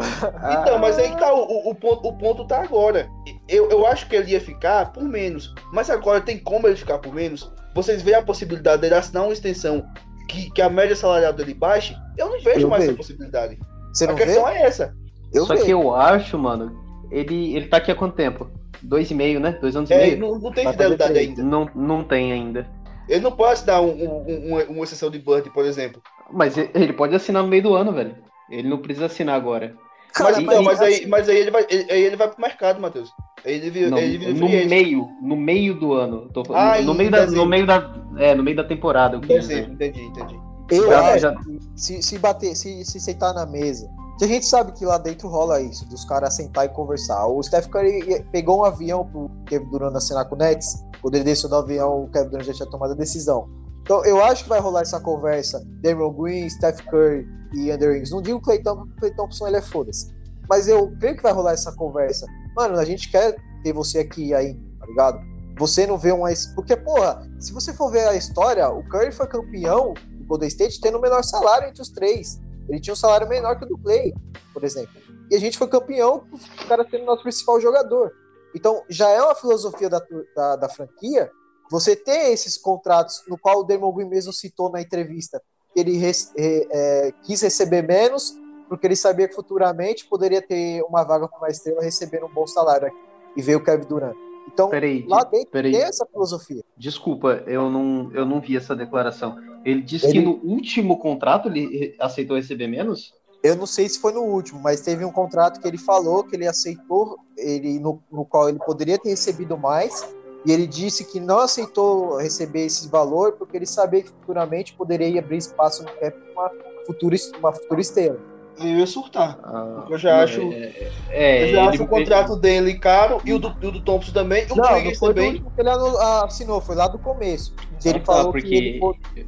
Então, 0.60 0.78
mas 0.78 0.98
aí 0.98 1.10
que 1.10 1.18
tá, 1.18 1.32
o, 1.32 1.42
o- 1.42 1.70
o 1.70 1.74
ponto, 1.74 2.08
o 2.08 2.16
ponto 2.18 2.46
tá 2.46 2.62
agora. 2.62 3.08
Eu, 3.48 3.68
eu 3.70 3.86
acho 3.86 4.08
que 4.08 4.16
ele 4.16 4.32
ia 4.32 4.40
ficar 4.40 4.92
por 4.92 5.02
menos. 5.02 5.54
Mas 5.72 5.90
agora 5.90 6.20
tem 6.20 6.38
como 6.38 6.66
ele 6.66 6.76
ficar 6.76 6.98
por 6.98 7.12
menos? 7.14 7.50
Vocês 7.74 8.02
veem 8.02 8.16
a 8.16 8.22
possibilidade 8.22 8.82
dele 8.82 8.94
assinar 8.94 9.24
uma 9.24 9.32
extensão 9.32 9.84
que, 10.28 10.50
que 10.50 10.62
a 10.62 10.68
média 10.68 10.94
salarial 10.96 11.32
dele 11.32 11.54
baixe? 11.54 11.94
Eu 12.18 12.28
não 12.30 12.40
vejo 12.40 12.60
Eu 12.66 12.68
mais 12.68 12.82
vejo. 12.82 12.92
essa 12.92 12.96
possibilidade. 12.98 13.58
Você 13.92 14.04
a 14.04 14.08
não 14.08 14.16
vê? 14.16 14.24
questão 14.24 14.48
é 14.48 14.62
essa. 14.62 14.94
Eu 15.32 15.44
Só 15.46 15.54
vejo. 15.54 15.64
que 15.66 15.70
eu 15.72 15.94
acho, 15.94 16.38
mano, 16.38 16.76
ele, 17.10 17.54
ele 17.56 17.66
tá 17.66 17.76
aqui 17.78 17.90
há 17.90 17.94
quanto 17.94 18.14
tempo? 18.16 18.48
Dois 18.82 19.10
e 19.10 19.14
meio, 19.14 19.38
né? 19.40 19.58
Dois 19.60 19.76
anos 19.76 19.90
e 19.90 19.92
É, 19.94 19.98
meio? 19.98 20.18
não, 20.18 20.38
não 20.38 20.52
tem 20.52 20.64
Vai 20.64 20.72
fidelidade 20.72 21.18
ainda. 21.18 21.42
Não, 21.42 21.68
não 21.74 22.02
tem 22.04 22.32
ainda. 22.32 22.66
Ele 23.10 23.20
não 23.20 23.32
pode 23.32 23.52
assinar 23.54 23.82
um, 23.82 23.88
um- 23.90 24.24
um- 24.28 24.62
uma, 24.70 24.84
extensão 24.84 25.10
de 25.10 25.18
Bird, 25.18 25.50
por 25.50 25.64
exemplo. 25.64 26.00
Mas 26.32 26.56
ele 26.56 26.92
pode 26.92 27.14
assinar 27.14 27.42
no 27.42 27.48
meio 27.48 27.62
do 27.62 27.74
ano, 27.74 27.92
velho. 27.92 28.16
Ele 28.50 28.68
não 28.68 28.78
precisa 28.78 29.06
assinar 29.06 29.34
agora. 29.36 29.74
Cara, 30.14 30.40
mas, 30.40 30.60
mas, 30.64 30.80
aí, 30.80 31.06
mas 31.06 31.28
aí 31.28 31.36
ele 31.36 31.50
vai, 31.50 31.66
ele, 31.68 31.92
aí 31.92 32.02
ele 32.02 32.16
vai 32.16 32.28
pro 32.28 32.40
mercado, 32.40 32.80
Matheus. 32.80 33.10
Aí 33.44 33.54
Ele, 33.54 33.70
vira- 33.70 33.90
Não, 33.90 33.98
ele 33.98 34.18
vira 34.18 34.32
no 34.34 34.48
meio, 34.48 35.08
no 35.22 35.36
meio 35.36 35.74
do 35.78 35.92
ano. 35.94 36.28
Tô 36.32 36.44
falando- 36.44 36.62
Ah, 36.62 36.82
no, 36.82 36.94
meio 36.94 37.10
da, 37.10 37.26
no 37.26 37.46
meio 37.46 37.66
da, 37.66 37.94
é, 38.18 38.34
no 38.34 38.42
meio 38.42 38.56
da 38.56 38.64
temporada. 38.64 39.16
Eu. 39.16 39.20
Dezembro, 39.20 39.72
entendi, 39.72 40.02
entendi. 40.02 40.38
Eu 40.70 40.88
Já- 40.88 41.18
já- 41.18 41.34
que 41.34 41.58
se, 41.76 42.02
se 42.02 42.18
bater, 42.18 42.54
se, 42.56 42.84
se 42.84 43.00
sentar 43.00 43.32
na 43.34 43.46
mesa. 43.46 43.88
Que 44.18 44.24
a 44.24 44.28
gente 44.28 44.44
sabe 44.44 44.72
que 44.72 44.84
lá 44.84 44.98
dentro 44.98 45.28
rola 45.28 45.60
isso, 45.62 45.88
dos 45.88 46.04
caras 46.04 46.34
sentar 46.34 46.66
e 46.66 46.68
conversar. 46.68 47.26
O 47.26 47.42
Steph 47.42 47.68
Curry 47.68 48.22
pegou 48.30 48.60
um 48.60 48.64
avião 48.64 49.06
pro 49.06 49.30
Kevin 49.46 49.70
Durant 49.70 49.94
assinar 49.96 50.28
com 50.28 50.34
o 50.34 50.38
Nets. 50.38 50.84
Ele 51.04 51.24
desceu 51.24 51.48
do 51.48 51.56
avião, 51.56 52.04
o 52.04 52.10
Kevin 52.10 52.30
Durant 52.30 52.46
já 52.46 52.54
tinha 52.54 52.70
tomado 52.70 52.92
a 52.92 52.96
decisão. 52.96 53.48
Então 53.82 54.04
eu 54.04 54.22
acho 54.22 54.44
que 54.44 54.48
vai 54.48 54.60
rolar 54.60 54.82
essa 54.82 55.00
conversa. 55.00 55.64
Damon 55.82 56.12
Green, 56.12 56.48
Steph 56.48 56.80
Curry 56.90 57.26
e 57.54 57.70
Andrew 57.70 57.92
Wiggins. 57.92 58.10
Não 58.10 58.22
digo 58.22 58.38
o 58.38 58.40
Clay 58.40 58.62
porque 58.62 58.78
o 58.78 58.96
Clay 58.96 59.14
Thompson 59.14 59.48
ele 59.48 59.56
é 59.56 59.62
foda-se. 59.62 60.12
Mas 60.48 60.68
eu 60.68 60.92
creio 60.98 61.16
que 61.16 61.22
vai 61.22 61.32
rolar 61.32 61.52
essa 61.52 61.72
conversa. 61.72 62.26
Mano, 62.56 62.78
a 62.78 62.84
gente 62.84 63.10
quer 63.10 63.36
ter 63.62 63.72
você 63.72 64.00
aqui 64.00 64.34
aí, 64.34 64.54
tá 64.78 64.86
ligado? 64.86 65.20
Você 65.58 65.86
não 65.86 65.98
vê 65.98 66.10
uma. 66.10 66.28
Porque, 66.54 66.76
porra, 66.76 67.28
se 67.38 67.52
você 67.52 67.72
for 67.72 67.90
ver 67.90 68.08
a 68.08 68.16
história, 68.16 68.68
o 68.70 68.82
Curry 68.88 69.12
foi 69.12 69.26
campeão 69.26 69.94
do 70.10 70.24
Golden 70.24 70.48
State 70.48 70.80
tendo 70.80 70.98
o 70.98 71.00
menor 71.00 71.22
salário 71.22 71.68
entre 71.68 71.82
os 71.82 71.90
três. 71.90 72.40
Ele 72.68 72.80
tinha 72.80 72.94
um 72.94 72.96
salário 72.96 73.28
menor 73.28 73.58
que 73.58 73.64
o 73.64 73.68
do 73.68 73.78
Clay, 73.78 74.14
por 74.52 74.64
exemplo. 74.64 74.90
E 75.30 75.36
a 75.36 75.38
gente 75.38 75.58
foi 75.58 75.68
campeão 75.68 76.20
com 76.20 76.36
o 76.64 76.68
cara 76.68 76.86
sendo 76.90 77.04
nosso 77.04 77.22
principal 77.22 77.60
jogador. 77.60 78.10
Então, 78.54 78.82
já 78.88 79.08
é 79.10 79.22
uma 79.22 79.34
filosofia 79.34 79.88
da, 79.88 80.02
da, 80.34 80.56
da 80.56 80.68
franquia 80.68 81.30
você 81.70 81.94
ter 81.94 82.32
esses 82.32 82.56
contratos, 82.58 83.22
no 83.28 83.38
qual 83.38 83.60
o 83.60 83.62
Damon 83.62 83.92
Green 83.92 84.08
mesmo 84.08 84.32
citou 84.32 84.70
na 84.70 84.80
entrevista, 84.82 85.40
que 85.72 85.78
ele 85.80 85.96
res- 85.96 86.32
re- 86.36 86.66
é, 86.70 87.12
quis 87.22 87.40
receber 87.42 87.82
menos, 87.82 88.36
porque 88.68 88.86
ele 88.88 88.96
sabia 88.96 89.28
que 89.28 89.34
futuramente 89.34 90.04
poderia 90.08 90.42
ter 90.42 90.82
uma 90.82 91.04
vaga 91.04 91.28
com 91.28 91.36
uma 91.38 91.48
estrela 91.48 91.80
recebendo 91.80 92.26
um 92.26 92.32
bom 92.32 92.46
salário 92.46 92.88
aqui. 92.88 92.96
E 93.36 93.42
veio 93.42 93.58
o 93.58 93.64
Kevin 93.64 93.86
Durant. 93.86 94.16
Então, 94.52 94.68
Peraí, 94.68 95.04
lá 95.06 95.22
dentro 95.22 95.50
peraí. 95.52 95.70
tem 95.70 95.82
essa 95.82 96.04
filosofia. 96.06 96.64
Desculpa, 96.76 97.44
eu 97.46 97.70
não, 97.70 98.10
eu 98.12 98.26
não 98.26 98.40
vi 98.40 98.56
essa 98.56 98.74
declaração. 98.74 99.36
Ele 99.64 99.80
disse 99.82 100.10
que 100.10 100.18
Ele- 100.18 100.26
no 100.26 100.32
último 100.42 100.98
contrato 100.98 101.46
ele 101.48 101.66
re- 101.78 101.96
aceitou 102.00 102.36
receber 102.36 102.66
menos? 102.66 103.14
Eu 103.42 103.56
não 103.56 103.66
sei 103.66 103.88
se 103.88 103.98
foi 103.98 104.12
no 104.12 104.20
último, 104.22 104.60
mas 104.60 104.82
teve 104.82 105.04
um 105.04 105.10
contrato 105.12 105.60
que 105.60 105.66
ele 105.66 105.78
falou 105.78 106.22
que 106.24 106.36
ele 106.36 106.46
aceitou, 106.46 107.18
ele 107.36 107.78
no, 107.78 108.02
no 108.12 108.24
qual 108.24 108.48
ele 108.48 108.58
poderia 108.58 108.98
ter 108.98 109.08
recebido 109.10 109.56
mais, 109.56 110.06
e 110.44 110.52
ele 110.52 110.66
disse 110.66 111.04
que 111.04 111.18
não 111.18 111.38
aceitou 111.38 112.16
receber 112.18 112.66
esse 112.66 112.88
valor 112.88 113.32
porque 113.32 113.56
ele 113.56 113.66
sabia 113.66 114.02
que 114.02 114.10
futuramente 114.10 114.74
poderia 114.74 115.18
abrir 115.20 115.38
espaço 115.38 115.82
no 115.82 115.90
cap 115.90 116.12
para 116.12 116.32
uma 116.32 116.50
futura, 116.86 117.16
uma 117.38 117.52
futura 117.52 117.80
estrela. 117.80 118.18
Eu 118.58 118.66
ia 118.78 118.86
surtar. 118.86 119.38
Ah, 119.42 119.86
Eu 119.88 119.96
já 119.96 120.22
acho- 120.22 120.42
É, 120.52 120.90
é, 121.08 121.44
Eu 121.44 121.48
já 121.48 121.68
acho 121.70 121.82
o 121.82 121.88
contrato 121.88 122.36
dele 122.36 122.78
caro 122.78 123.22
e 123.24 123.32
o 123.32 123.38
do, 123.38 123.56
e 123.62 123.66
o 123.66 123.72
do 123.72 123.80
Thompson 123.82 124.12
também. 124.12 124.44
O 124.50 124.54
Não, 124.56 124.66
foi 124.96 125.14
do 125.14 125.14
também. 125.14 125.28
último 125.30 125.50
que 125.50 125.60
ele 125.62 125.70
anu- 125.70 125.98
assinou, 126.24 126.60
foi 126.60 126.76
lá 126.76 126.86
do 126.86 126.98
começo. 126.98 127.54
Que 127.80 127.88
ele 127.88 128.00
Ah, 128.00 128.04
falou 128.04 128.32
porque 128.32 128.48
que 128.48 128.54
ele, 128.54 128.80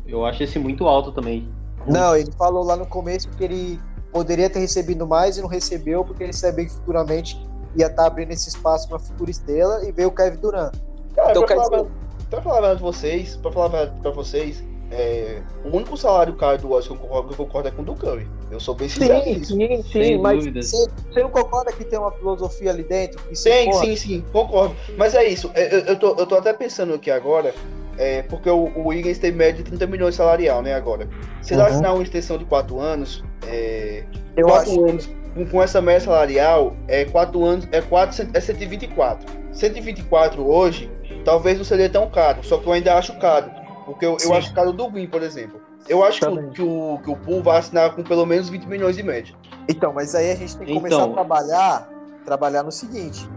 eu 0.07 0.27
acho 0.27 0.43
esse 0.43 0.59
muito 0.59 0.87
alto 0.87 1.13
também. 1.13 1.49
Não, 1.87 2.15
ele 2.15 2.31
falou 2.33 2.63
lá 2.63 2.77
no 2.77 2.87
começo 2.87 3.29
que 3.31 3.43
ele 3.45 3.81
poderia 4.13 4.51
ter 4.51 4.59
recebido 4.61 5.07
mais 5.07 5.37
e 5.37 5.41
não 5.41 5.49
recebeu, 5.49 6.05
porque 6.05 6.23
ele 6.23 6.33
sabia 6.33 6.67
que 6.67 6.73
futuramente 6.73 7.37
ia 7.75 7.87
estar 7.87 8.07
abrindo 8.07 8.31
esse 8.33 8.49
espaço 8.49 8.89
para 8.89 8.99
futura 8.99 9.31
estrela 9.31 9.85
e 9.87 9.91
veio 9.91 10.09
o 10.09 10.13
Kevin 10.13 10.39
Durant. 10.39 10.75
Cara, 11.15 11.31
Então, 11.31 11.45
pra, 11.45 11.57
falar, 11.57 11.85
pra 12.31 12.43
falar 12.43 12.59
a 12.59 12.61
verdade 12.61 12.81
pra 12.83 12.93
vocês, 12.93 13.37
pra 13.37 13.51
falar 13.51 13.67
a 13.67 13.69
verdade 13.69 14.01
pra 14.01 14.11
vocês, 14.11 14.63
é, 14.91 15.41
o 15.65 15.75
único 15.75 15.97
salário 15.97 16.37
caro 16.37 16.59
do 16.59 16.69
Warriors 16.69 16.87
que 16.87 16.93
eu 16.93 16.99
concordo, 16.99 17.29
que 17.29 17.33
eu 17.41 17.47
concordo 17.47 17.69
é 17.69 17.71
com 17.71 17.81
o 17.81 17.85
do 17.85 17.95
Curry. 17.95 18.29
Eu 18.51 18.61
sou 18.61 18.75
bem 18.75 18.91
sincero 18.91 19.25
Sim, 19.25 19.43
sim, 19.43 19.83
sim, 19.83 19.91
Sem 19.91 20.19
mas 20.19 20.39
dúvidas. 20.39 20.71
você, 20.71 20.91
você 21.11 21.23
não 21.23 21.31
concorda 21.31 21.73
que 21.73 21.83
tem 21.83 21.99
uma 21.99 22.13
filosofia 22.13 22.71
ali 22.71 22.83
dentro? 22.83 23.19
Sim, 23.35 23.73
sim, 23.73 23.97
sim, 23.97 24.25
concordo. 24.31 24.77
Mas 24.99 25.15
é 25.15 25.25
isso, 25.25 25.51
é, 25.55 25.75
eu, 25.75 25.79
eu, 25.81 25.99
tô, 25.99 26.15
eu 26.19 26.27
tô 26.27 26.35
até 26.35 26.53
pensando 26.53 26.93
aqui 26.93 27.11
agora, 27.11 27.55
é, 27.99 28.23
porque 28.23 28.49
o, 28.51 28.71
o 28.77 28.89
Wiggins 28.89 29.19
tem 29.19 29.33
média 29.33 29.55
de 29.63 29.65
30 29.65 29.87
milhões 29.87 30.15
salarial, 30.15 30.63
né, 30.63 30.75
agora. 30.75 31.09
Se 31.41 31.55
ele 31.55 31.61
Uhum. 31.63 31.69
assinar 31.69 31.95
uma 31.95 32.03
extensão 32.03 32.39
de 32.39 32.45
4 32.45 32.81
anos, 32.81 33.25
é, 33.47 34.05
Eu 34.37 34.47
4 34.47 34.71
acho. 34.71 34.85
anos 34.89 35.11
com, 35.35 35.47
com 35.47 35.63
essa 35.63 35.81
média 35.81 36.01
salarial, 36.01 36.77
é 36.89 37.05
4 37.07 37.45
anos, 37.45 37.69
é, 37.73 37.81
4, 37.81 38.29
é 38.35 38.41
124. 38.41 39.27
124 39.53 40.43
hoje, 40.47 40.91
talvez 41.25 41.59
não 41.59 41.65
seria 41.65 41.89
tão 41.89 42.09
caro, 42.11 42.43
só 42.43 42.59
que 42.59 42.67
eu 42.67 42.73
ainda 42.73 42.95
acho 42.97 43.19
caro. 43.19 43.51
Porque 43.85 44.07
eu, 44.07 44.17
eu 44.23 44.33
acho 44.35 44.53
caro 44.55 44.73
do 44.73 44.89
Green, 44.91 45.07
por 45.09 45.23
exemplo. 45.23 45.61
Eu 45.89 46.05
acho 46.05 46.21
que 46.21 46.27
o, 46.27 46.51
que, 46.51 46.63
o, 46.63 46.99
que 47.03 47.11
o 47.11 47.17
Poole 47.17 47.43
vai 47.43 47.59
assinar 47.59 47.93
com 47.95 48.03
pelo 48.05 48.25
menos 48.25 48.49
20 48.49 48.67
milhões 48.67 48.97
de 48.97 49.03
média. 49.03 49.35
Então, 49.69 49.93
mas 49.93 50.15
aí 50.15 50.31
a 50.31 50.35
gente 50.37 50.57
tem 50.57 50.67
que 50.67 50.73
Então. 50.73 50.83
começar 50.91 51.05
a 51.05 51.09
trabalhar, 51.13 51.89
trabalhar 52.25 52.63
no 52.63 52.71
seguinte: 52.71 53.29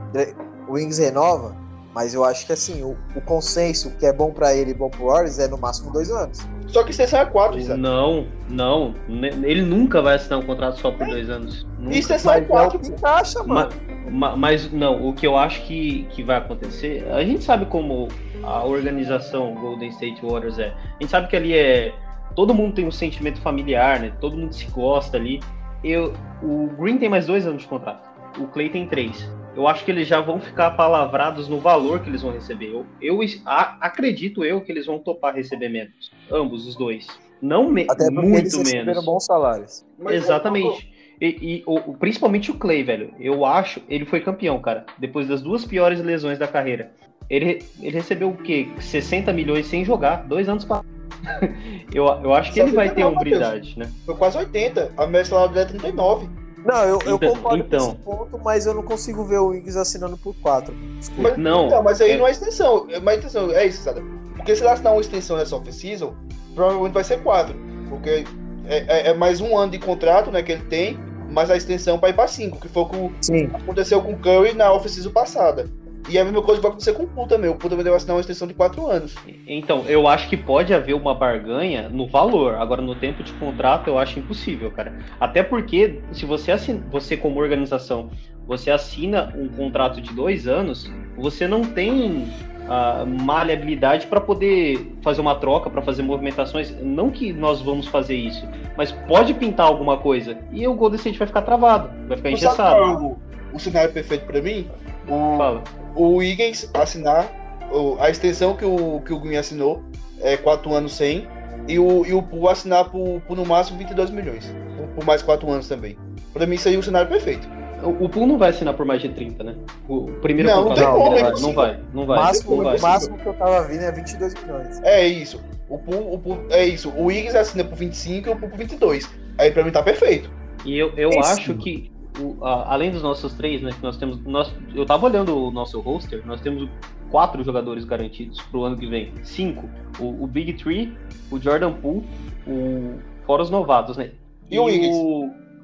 o 0.67 0.73
Wings 0.73 0.99
renova, 0.99 1.55
mas 1.95 2.13
eu 2.13 2.25
acho 2.25 2.45
que 2.45 2.51
assim, 2.51 2.83
o, 2.83 2.97
o 3.15 3.21
consenso 3.21 3.89
que 3.97 4.05
é 4.05 4.11
bom 4.11 4.29
pra 4.31 4.53
ele 4.53 4.71
e 4.71 4.73
bom 4.73 4.89
pro 4.89 5.05
Warriors 5.05 5.39
é 5.39 5.47
no 5.47 5.57
máximo 5.57 5.91
dois 5.91 6.11
anos. 6.11 6.45
Só 6.67 6.83
que 6.83 6.91
extensão 6.91 7.21
é 7.21 7.25
4, 7.25 7.57
Isaac. 7.57 7.79
Não, 7.79 8.27
não. 8.49 8.93
Ele 9.07 9.61
nunca 9.61 10.01
vai 10.01 10.15
assinar 10.15 10.39
um 10.39 10.45
contrato 10.45 10.77
só 10.79 10.91
por 10.91 11.07
dois 11.07 11.29
anos. 11.29 11.65
Nunca. 11.79 11.95
E 11.95 11.99
extensão 11.99 12.33
é 12.33 12.41
Mas 12.41 12.43
é 12.43 12.45
o 12.45 12.49
4, 12.49 12.79
que 12.79 12.87
encaixa, 12.89 13.43
mano. 13.43 13.69
Ma- 14.05 14.11
ma- 14.11 14.35
Mas 14.35 14.71
não, 14.73 15.07
o 15.07 15.13
que 15.13 15.25
eu 15.25 15.37
acho 15.37 15.61
que, 15.63 16.03
que 16.11 16.21
vai 16.21 16.35
acontecer, 16.37 17.07
a 17.11 17.23
gente 17.23 17.43
sabe 17.45 17.65
como 17.67 18.09
a 18.43 18.63
organização 18.65 19.55
Golden 19.55 19.89
State 19.89 20.21
Warriors 20.25 20.59
é. 20.59 20.73
A 20.73 21.01
gente 21.01 21.09
sabe 21.09 21.27
que 21.27 21.35
ali 21.35 21.53
é. 21.55 21.93
Todo 22.35 22.53
mundo 22.53 22.73
tem 22.75 22.85
um 22.85 22.91
sentimento 22.91 23.39
familiar, 23.39 24.01
né? 24.01 24.11
Todo 24.19 24.35
mundo 24.35 24.53
se 24.53 24.65
gosta 24.65 25.15
ali. 25.15 25.39
Eu, 25.83 26.13
o 26.43 26.67
Green 26.77 26.97
tem 26.97 27.07
mais 27.07 27.25
dois 27.27 27.47
anos 27.47 27.61
de 27.61 27.67
contrato. 27.69 28.09
o 28.37 28.47
Clay 28.47 28.69
tem 28.69 28.85
três. 28.87 29.29
Eu 29.55 29.67
acho 29.67 29.85
que 29.85 29.91
eles 29.91 30.07
já 30.07 30.19
vão 30.19 30.39
ficar 30.39 30.71
palavrados 30.71 31.47
no 31.47 31.59
valor 31.59 32.01
que 32.01 32.09
eles 32.09 32.21
vão 32.21 32.31
receber. 32.31 32.73
Eu, 32.73 32.85
eu 33.01 33.19
a, 33.45 33.77
acredito 33.85 34.43
eu 34.43 34.59
que 34.61 34.71
eles 34.71 34.85
vão 34.85 34.99
topar 34.99 35.33
receber 35.33 35.69
menos. 35.69 36.11
Ambos, 36.29 36.67
os 36.67 36.75
dois. 36.75 37.07
Não 37.41 37.69
me, 37.69 37.83
Até 37.89 38.05
porque 38.05 38.27
muito 38.27 38.39
eles 38.39 38.57
receberam 38.57 38.85
menos. 38.85 39.05
bons 39.05 39.25
salários. 39.25 39.85
Mas, 39.97 40.15
Exatamente. 40.15 40.93
E, 41.21 41.27
e 41.27 41.63
o, 41.65 41.93
principalmente 41.93 42.51
o 42.51 42.55
Clay, 42.55 42.83
velho. 42.83 43.13
Eu 43.19 43.45
acho, 43.45 43.81
ele 43.87 44.05
foi 44.05 44.19
campeão, 44.19 44.59
cara. 44.59 44.85
Depois 44.97 45.27
das 45.27 45.41
duas 45.41 45.63
piores 45.63 46.01
lesões 46.01 46.37
da 46.37 46.47
carreira. 46.47 46.91
Ele, 47.29 47.63
ele 47.81 47.95
recebeu 47.95 48.29
o 48.29 48.37
quê? 48.37 48.67
60 48.79 49.31
milhões 49.31 49.65
sem 49.67 49.85
jogar, 49.85 50.27
dois 50.27 50.49
anos 50.49 50.65
para. 50.65 50.83
eu, 51.93 52.05
eu 52.05 52.33
acho 52.33 52.51
que 52.51 52.59
ele 52.59 52.71
vai 52.71 52.89
ter 52.89 53.03
69, 53.03 53.15
Matheus. 53.15 53.15
umbridade, 53.15 53.79
né? 53.79 53.91
Foi 54.05 54.15
quase 54.15 54.37
80. 54.37 54.91
A 54.97 55.07
média 55.07 55.25
salário 55.25 55.53
dele 55.53 55.65
é 55.65 55.69
39. 55.69 56.44
Não, 56.65 56.83
eu, 56.83 56.99
eu 57.05 57.15
Então- 57.15 57.35
concordo 57.35 57.57
então. 57.63 57.79
com 57.79 57.91
esse 57.93 57.95
ponto, 58.01 58.39
mas 58.43 58.65
eu 58.65 58.73
não 58.73 58.81
consigo 58.83 59.23
ver 59.23 59.37
o 59.37 59.47
Wiggs 59.49 59.77
assinando 59.77 60.17
por 60.17 60.33
4. 60.41 60.73
Desculpa. 60.99 61.29
Mas, 61.29 61.37
Não, 61.37 61.67
Então, 61.67 61.83
mas 61.83 62.01
aí 62.01 62.11
é- 62.11 62.17
não 62.17 62.27
é 62.27 62.31
extensão. 62.31 62.87
É- 62.89 62.99
Mas 62.99 63.17
extensão, 63.17 63.51
é 63.51 63.65
isso, 63.67 63.83
sabe? 63.83 64.01
Porque 64.35 64.55
se 64.55 64.61
ele 64.63 64.69
assinar 64.69 64.93
uma 64.93 65.01
extensão 65.01 65.37
nessa 65.37 65.55
off-season, 65.55 66.13
provavelmente 66.55 66.93
vai 66.93 67.03
ser 67.03 67.21
4. 67.21 67.55
Porque 67.89 68.25
é, 68.67 68.77
é- 68.77 69.07
é 69.09 69.13
mais 69.13 69.39
um 69.41 69.55
ano 69.57 69.71
de 69.71 69.79
contrato 69.79 70.31
né, 70.31 70.41
que 70.41 70.51
ele 70.51 70.63
tem, 70.63 70.99
mas 71.29 71.51
a 71.51 71.55
extensão 71.57 71.99
vai 71.99 72.11
para 72.13 72.27
5, 72.27 72.59
que 72.59 72.67
foi 72.67 72.83
o 72.83 72.85
que 72.87 73.11
Sim. 73.21 73.49
aconteceu 73.53 74.01
com 74.01 74.13
o 74.13 74.17
Curry 74.17 74.53
na 74.53 74.71
off-season 74.73 75.11
passada. 75.11 75.69
E 76.07 76.19
a 76.19 76.23
mesma 76.23 76.41
coisa 76.41 76.61
vai 76.61 76.69
acontecer 76.69 76.93
com 76.93 77.03
o 77.03 77.07
Poole 77.07 77.29
também. 77.29 77.49
O 77.49 77.55
também 77.55 77.83
deve 77.83 77.95
assinar 77.95 78.15
uma 78.15 78.21
extensão 78.21 78.47
de 78.47 78.53
4 78.53 78.87
anos. 78.87 79.15
Então, 79.47 79.83
eu 79.87 80.07
acho 80.07 80.29
que 80.29 80.37
pode 80.37 80.73
haver 80.73 80.93
uma 80.93 81.15
barganha 81.15 81.89
no 81.89 82.07
valor. 82.07 82.55
Agora, 82.55 82.81
no 82.81 82.95
tempo 82.95 83.23
de 83.23 83.33
contrato, 83.33 83.89
eu 83.89 83.97
acho 83.97 84.19
impossível, 84.19 84.69
cara. 84.71 84.97
Até 85.19 85.41
porque, 85.41 86.01
se 86.11 86.25
você 86.25 86.51
assina, 86.51 86.85
você 86.91 87.17
como 87.17 87.39
organização, 87.39 88.11
você 88.47 88.69
assina 88.69 89.33
um 89.35 89.47
contrato 89.49 89.99
de 89.99 90.13
dois 90.13 90.47
anos, 90.47 90.91
você 91.17 91.47
não 91.47 91.63
tem 91.63 92.27
a 92.67 93.05
maleabilidade 93.05 94.07
para 94.07 94.19
poder 94.19 94.95
fazer 95.01 95.21
uma 95.21 95.35
troca, 95.35 95.69
para 95.69 95.81
fazer 95.81 96.03
movimentações. 96.03 96.75
Não 96.81 97.09
que 97.09 97.31
nós 97.31 97.61
vamos 97.61 97.87
fazer 97.87 98.15
isso, 98.15 98.47
mas 98.77 98.91
pode 98.91 99.33
pintar 99.33 99.67
alguma 99.67 99.97
coisa. 99.97 100.37
E 100.51 100.67
o 100.67 100.73
Golden 100.73 100.97
State 100.97 101.17
vai 101.17 101.27
ficar 101.27 101.41
travado, 101.43 101.89
vai 102.07 102.17
ficar 102.17 102.29
sabe 102.29 102.33
engessado. 102.33 102.75
qual 102.75 102.91
é 102.91 102.97
o, 102.97 103.17
o 103.53 103.59
cenário 103.59 103.91
perfeito 103.91 104.25
para 104.25 104.41
mim? 104.41 104.67
O, 105.07 105.37
Fala. 105.37 105.63
O 105.95 106.21
Higgins 106.21 106.69
assinar 106.73 107.29
o- 107.71 107.97
a 107.99 108.09
extensão 108.09 108.55
que 108.55 108.65
o, 108.65 109.01
que 109.05 109.13
o 109.13 109.19
Green 109.19 109.37
assinou, 109.37 109.81
é 110.21 110.37
4 110.37 110.73
anos 110.73 110.93
sem, 110.95 111.27
e 111.67 111.79
o, 111.79 112.05
e 112.05 112.13
o 112.13 112.21
Poole 112.21 112.49
assinar 112.49 112.89
por, 112.89 113.21
por 113.21 113.35
no 113.35 113.45
máximo 113.45 113.77
22 113.79 114.11
milhões, 114.11 114.53
por, 114.77 114.87
por 114.89 115.05
mais 115.05 115.21
4 115.21 115.49
anos 115.49 115.67
também. 115.67 115.97
Pra 116.33 116.45
mim, 116.45 116.55
isso 116.55 116.67
aí 116.67 116.75
é 116.75 116.77
o 116.77 116.83
cenário 116.83 117.07
perfeito. 117.09 117.47
O, 117.83 118.05
o 118.05 118.09
Poole 118.09 118.27
não 118.27 118.37
vai 118.37 118.49
assinar 118.49 118.73
por 118.73 118.85
mais 118.85 119.01
de 119.01 119.09
30, 119.09 119.43
né? 119.43 119.55
O 119.87 120.05
primeiro 120.21 120.49
Não, 120.49 120.65
não 120.65 120.71
é 120.73 120.75
vai- 120.75 121.31
não 121.41 121.53
vai, 121.53 121.79
não 121.93 122.05
vai. 122.05 122.17
máximo, 122.19 122.55
não 122.57 122.63
vai. 122.63 122.77
o 122.77 122.81
máximo 122.81 123.17
que 123.17 123.25
eu 123.25 123.33
tava 123.33 123.61
vindo 123.63 123.81
é 123.83 123.91
22 123.91 124.33
milhões. 124.35 124.79
É 124.83 125.05
isso. 125.07 125.41
O 125.69 125.77
Poole, 125.79 126.05
o 126.11 126.17
Poole- 126.19 126.41
é 126.51 126.65
isso. 126.65 126.91
O 126.95 127.11
Higgins 127.11 127.35
assina 127.35 127.63
por 127.63 127.75
25 127.75 128.29
e 128.29 128.31
o 128.31 128.35
Poole 128.35 128.51
por 128.51 128.57
22. 128.59 129.09
Aí 129.37 129.51
pra 129.51 129.63
mim 129.63 129.71
tá 129.71 129.81
perfeito. 129.83 130.29
E 130.63 130.77
eu, 130.77 130.91
eu 130.95 131.09
Esse- 131.09 131.19
acho 131.41 131.53
que, 131.55 131.91
o- 132.19 132.43
a- 132.45 132.73
além 132.73 132.91
dos 132.91 133.01
nossos 133.03 133.33
três, 133.33 133.61
né, 133.61 133.71
que 133.71 133.81
nós 133.83 133.97
temos. 133.97 134.19
Nós, 134.25 134.53
eu 134.73 134.85
tava 134.85 135.05
olhando 135.05 135.35
o 135.37 135.51
nosso 135.51 135.79
roster, 135.79 136.21
nós 136.25 136.41
temos 136.41 136.69
quatro 137.09 137.43
jogadores 137.43 137.83
garantidos 137.85 138.41
pro 138.43 138.63
ano 138.63 138.77
que 138.77 138.87
vem. 138.87 139.11
Cinco. 139.23 139.69
O, 139.99 140.23
o 140.23 140.27
Big 140.27 140.53
Three, 140.53 140.93
o 141.31 141.39
Jordan 141.39 141.73
Poole, 141.73 142.05
o, 142.47 142.95
fora 143.25 143.41
os 143.43 143.49
novatos, 143.49 143.97
né? 143.97 144.11
E 144.49 144.59
o 144.59 144.65
Wiggins? 144.65 144.95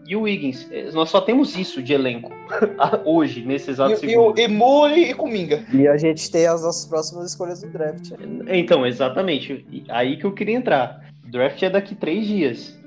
e 0.08 0.16
o 0.16 0.22
Wiggins. 0.22 0.68
Eh, 0.72 0.90
Nós 0.94 1.10
só 1.10 1.22
temos 1.22 1.56
isso 1.56 1.82
de 1.82 1.94
elenco 1.94 2.32
hoje, 3.06 3.46
nesse 3.46 3.70
exato 3.72 3.92
E, 3.92 3.94
e, 3.94 3.98
segundo. 3.98 4.36
o, 4.36 4.40
e 4.40 4.48
Murray 4.48 5.12
e 5.12 5.14
Kuminga. 5.14 5.64
E 5.72 5.88
a 5.88 5.96
gente 5.98 6.30
tem 6.32 6.48
as 6.48 6.64
nossas 6.64 6.86
próximas 6.88 7.30
escolhas 7.30 7.62
do 7.62 7.70
draft. 7.70 8.12
Então, 8.50 8.86
exatamente. 8.86 9.64
E 9.72 9.84
Aí 9.90 10.18
que 10.18 10.26
eu 10.26 10.32
queria 10.34 10.56
entrar. 10.56 11.11
Draft 11.32 11.64
é 11.64 11.70
daqui 11.70 11.96
três 11.96 12.26
dias. 12.28 12.80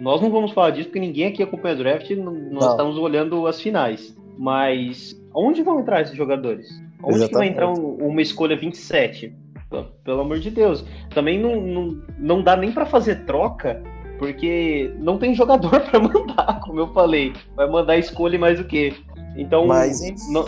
Nós 0.00 0.20
não 0.22 0.30
vamos 0.30 0.52
falar 0.52 0.70
disso 0.70 0.88
porque 0.88 0.98
ninguém 1.00 1.26
aqui 1.26 1.42
acompanha 1.42 1.76
draft. 1.76 2.10
Nós 2.10 2.34
Não. 2.64 2.70
estamos 2.70 2.96
olhando 2.96 3.46
as 3.46 3.60
finais. 3.60 4.16
Mas 4.38 5.14
onde 5.34 5.62
vão 5.62 5.80
entrar 5.80 6.00
esses 6.00 6.16
jogadores? 6.16 6.66
Onde 7.02 7.28
que 7.28 7.34
vai 7.34 7.48
Exatamente. 7.48 7.52
entrar 7.52 7.68
um- 7.70 7.96
uma 8.08 8.22
escolha 8.22 8.56
27? 8.56 9.34
P- 9.70 9.84
Pelo 10.04 10.20
amor 10.22 10.38
de 10.38 10.50
Deus. 10.50 10.84
Também 11.14 11.38
não, 11.38 11.60
não, 11.60 12.02
não 12.18 12.42
dá 12.42 12.56
nem 12.56 12.72
para 12.72 12.86
fazer 12.86 13.24
troca, 13.26 13.82
porque 14.18 14.92
não 14.98 15.18
tem 15.18 15.34
jogador 15.34 15.80
para 15.90 16.00
mandar, 16.00 16.60
como 16.60 16.80
eu 16.80 16.88
falei. 16.94 17.32
Vai 17.54 17.68
mandar 17.68 17.98
escolha 17.98 18.36
e 18.36 18.38
mais 18.38 18.58
o 18.58 18.64
quê? 18.64 18.94
Então, 19.36 19.66
Mas, 19.66 20.00
não- 20.30 20.46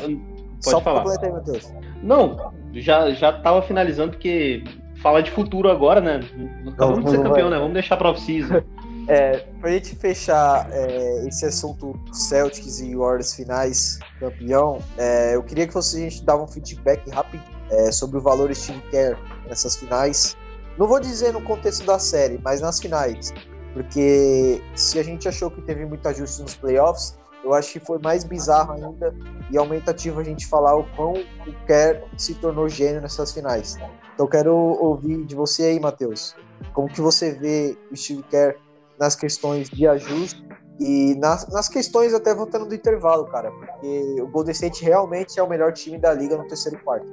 Só 0.60 0.80
falar. 0.80 1.04
aí, 1.22 1.30
Matheus. 1.30 1.72
não, 2.02 2.52
já, 2.72 3.10
já 3.12 3.32
tava 3.32 3.60
finalizando, 3.62 4.12
porque 4.12 4.62
falar 5.04 5.20
de 5.20 5.30
futuro 5.30 5.70
agora, 5.70 6.00
né? 6.00 6.20
Acabamos 6.66 7.04
de 7.04 7.10
ser 7.10 7.16
não 7.18 7.24
campeão, 7.24 7.50
vai. 7.50 7.58
né? 7.58 7.58
Vamos 7.58 7.74
deixar 7.74 7.96
pra 7.98 8.10
off-season. 8.10 8.62
É, 9.06 9.44
pra 9.60 9.70
gente 9.70 9.94
fechar 9.96 10.66
é, 10.72 11.28
esse 11.28 11.44
assunto 11.44 11.94
Celtics 12.10 12.80
e 12.80 12.96
Warriors 12.96 13.34
finais 13.34 13.98
campeão, 14.18 14.78
é, 14.96 15.36
eu 15.36 15.42
queria 15.42 15.66
que 15.66 15.74
você, 15.74 15.98
a 15.98 16.08
gente 16.08 16.24
dava 16.24 16.42
um 16.42 16.48
feedback 16.48 17.10
rápido 17.10 17.42
é, 17.70 17.92
sobre 17.92 18.16
o 18.16 18.22
valor 18.22 18.50
Kerr 18.90 19.18
nessas 19.46 19.76
finais. 19.76 20.34
Não 20.78 20.86
vou 20.86 20.98
dizer 20.98 21.34
no 21.34 21.42
contexto 21.42 21.84
da 21.84 21.98
série, 21.98 22.40
mas 22.42 22.62
nas 22.62 22.80
finais. 22.80 23.30
Porque 23.74 24.62
se 24.74 24.98
a 24.98 25.02
gente 25.02 25.28
achou 25.28 25.50
que 25.50 25.60
teve 25.60 25.84
muito 25.84 26.08
ajuste 26.08 26.40
nos 26.40 26.54
playoffs, 26.54 27.18
eu 27.44 27.52
acho 27.52 27.72
que 27.72 27.80
foi 27.80 27.98
mais 27.98 28.24
bizarro 28.24 28.72
ainda 28.72 29.14
e 29.50 29.58
aumentativo 29.58 30.20
a 30.20 30.24
gente 30.24 30.46
falar 30.46 30.74
o 30.76 30.84
quão 30.96 31.12
o 31.12 31.66
Kerr 31.66 32.02
se 32.16 32.34
tornou 32.34 32.68
gênio 32.68 33.00
nessas 33.00 33.32
finais. 33.32 33.78
Então 34.14 34.26
quero 34.26 34.54
ouvir 34.54 35.24
de 35.24 35.34
você 35.34 35.64
aí, 35.64 35.80
Matheus. 35.80 36.34
Como 36.72 36.88
que 36.88 37.00
você 37.00 37.32
vê 37.32 37.76
o 37.92 37.96
Steve 37.96 38.22
Kerr 38.24 38.56
nas 38.98 39.14
questões 39.14 39.68
de 39.68 39.86
ajuste 39.86 40.42
e 40.80 41.14
nas, 41.16 41.48
nas 41.52 41.68
questões 41.68 42.14
até 42.14 42.34
voltando 42.34 42.66
do 42.66 42.74
intervalo, 42.74 43.26
cara, 43.26 43.50
porque 43.50 44.20
o 44.20 44.26
Golden 44.28 44.52
State 44.52 44.84
realmente 44.84 45.38
é 45.38 45.42
o 45.42 45.48
melhor 45.48 45.72
time 45.72 45.98
da 45.98 46.12
liga 46.12 46.36
no 46.36 46.46
terceiro 46.48 46.78
quarto. 46.82 47.06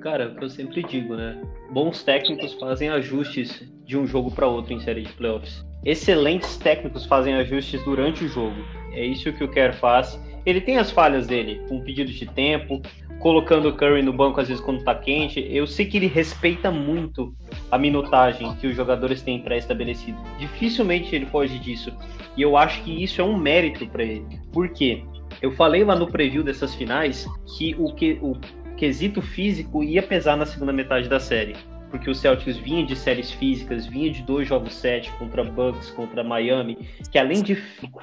Cara, 0.00 0.24
é 0.24 0.26
o 0.28 0.36
que 0.36 0.44
eu 0.44 0.50
sempre 0.50 0.82
digo, 0.82 1.14
né? 1.14 1.40
Bons 1.70 2.02
técnicos 2.02 2.54
fazem 2.54 2.88
ajustes 2.88 3.62
de 3.84 3.96
um 3.96 4.06
jogo 4.06 4.32
pra 4.32 4.48
outro 4.48 4.72
em 4.72 4.80
série 4.80 5.02
de 5.02 5.12
playoffs. 5.12 5.64
Excelentes 5.84 6.56
técnicos 6.56 7.06
fazem 7.06 7.34
ajustes 7.34 7.84
durante 7.84 8.24
o 8.24 8.28
jogo. 8.28 8.56
É 8.94 9.04
isso 9.04 9.32
que 9.32 9.44
o 9.44 9.48
Kerr 9.48 9.74
faz. 9.74 10.18
Ele 10.44 10.60
tem 10.60 10.78
as 10.78 10.90
falhas 10.90 11.26
dele, 11.26 11.60
com 11.68 11.80
pedidos 11.80 12.14
de 12.14 12.26
tempo, 12.26 12.82
colocando 13.20 13.68
o 13.68 13.72
Curry 13.72 14.02
no 14.02 14.12
banco 14.12 14.40
às 14.40 14.48
vezes 14.48 14.62
quando 14.62 14.82
tá 14.82 14.94
quente. 14.94 15.46
Eu 15.48 15.66
sei 15.66 15.86
que 15.86 15.96
ele 15.96 16.08
respeita 16.08 16.70
muito 16.70 17.34
a 17.70 17.78
minutagem 17.78 18.54
que 18.56 18.66
os 18.66 18.74
jogadores 18.74 19.22
têm 19.22 19.40
pré-estabelecido. 19.40 20.18
Dificilmente 20.38 21.14
ele 21.14 21.26
foge 21.26 21.58
disso. 21.58 21.92
E 22.36 22.42
eu 22.42 22.56
acho 22.56 22.82
que 22.82 23.02
isso 23.02 23.20
é 23.20 23.24
um 23.24 23.36
mérito 23.36 23.86
para 23.86 24.02
ele. 24.02 24.24
Por 24.52 24.68
quê? 24.70 25.04
Eu 25.40 25.52
falei 25.52 25.84
lá 25.84 25.94
no 25.94 26.10
preview 26.10 26.42
dessas 26.42 26.74
finais 26.74 27.26
que 27.56 27.74
o, 27.78 27.94
que, 27.94 28.18
o 28.20 28.36
quesito 28.76 29.22
físico 29.22 29.84
ia 29.84 30.02
pesar 30.02 30.36
na 30.36 30.44
segunda 30.44 30.72
metade 30.72 31.08
da 31.08 31.20
série. 31.20 31.54
Porque 31.92 32.10
o 32.10 32.14
Celtics 32.14 32.56
vinha 32.56 32.84
de 32.84 32.96
séries 32.96 33.30
físicas, 33.30 33.86
vinha 33.86 34.10
de 34.10 34.22
dois 34.22 34.48
jogos 34.48 34.74
sete 34.74 35.12
contra 35.12 35.44
Bucks, 35.44 35.90
contra 35.90 36.24
Miami, 36.24 36.76
que 37.12 37.18
além 37.18 37.42
de 37.42 37.56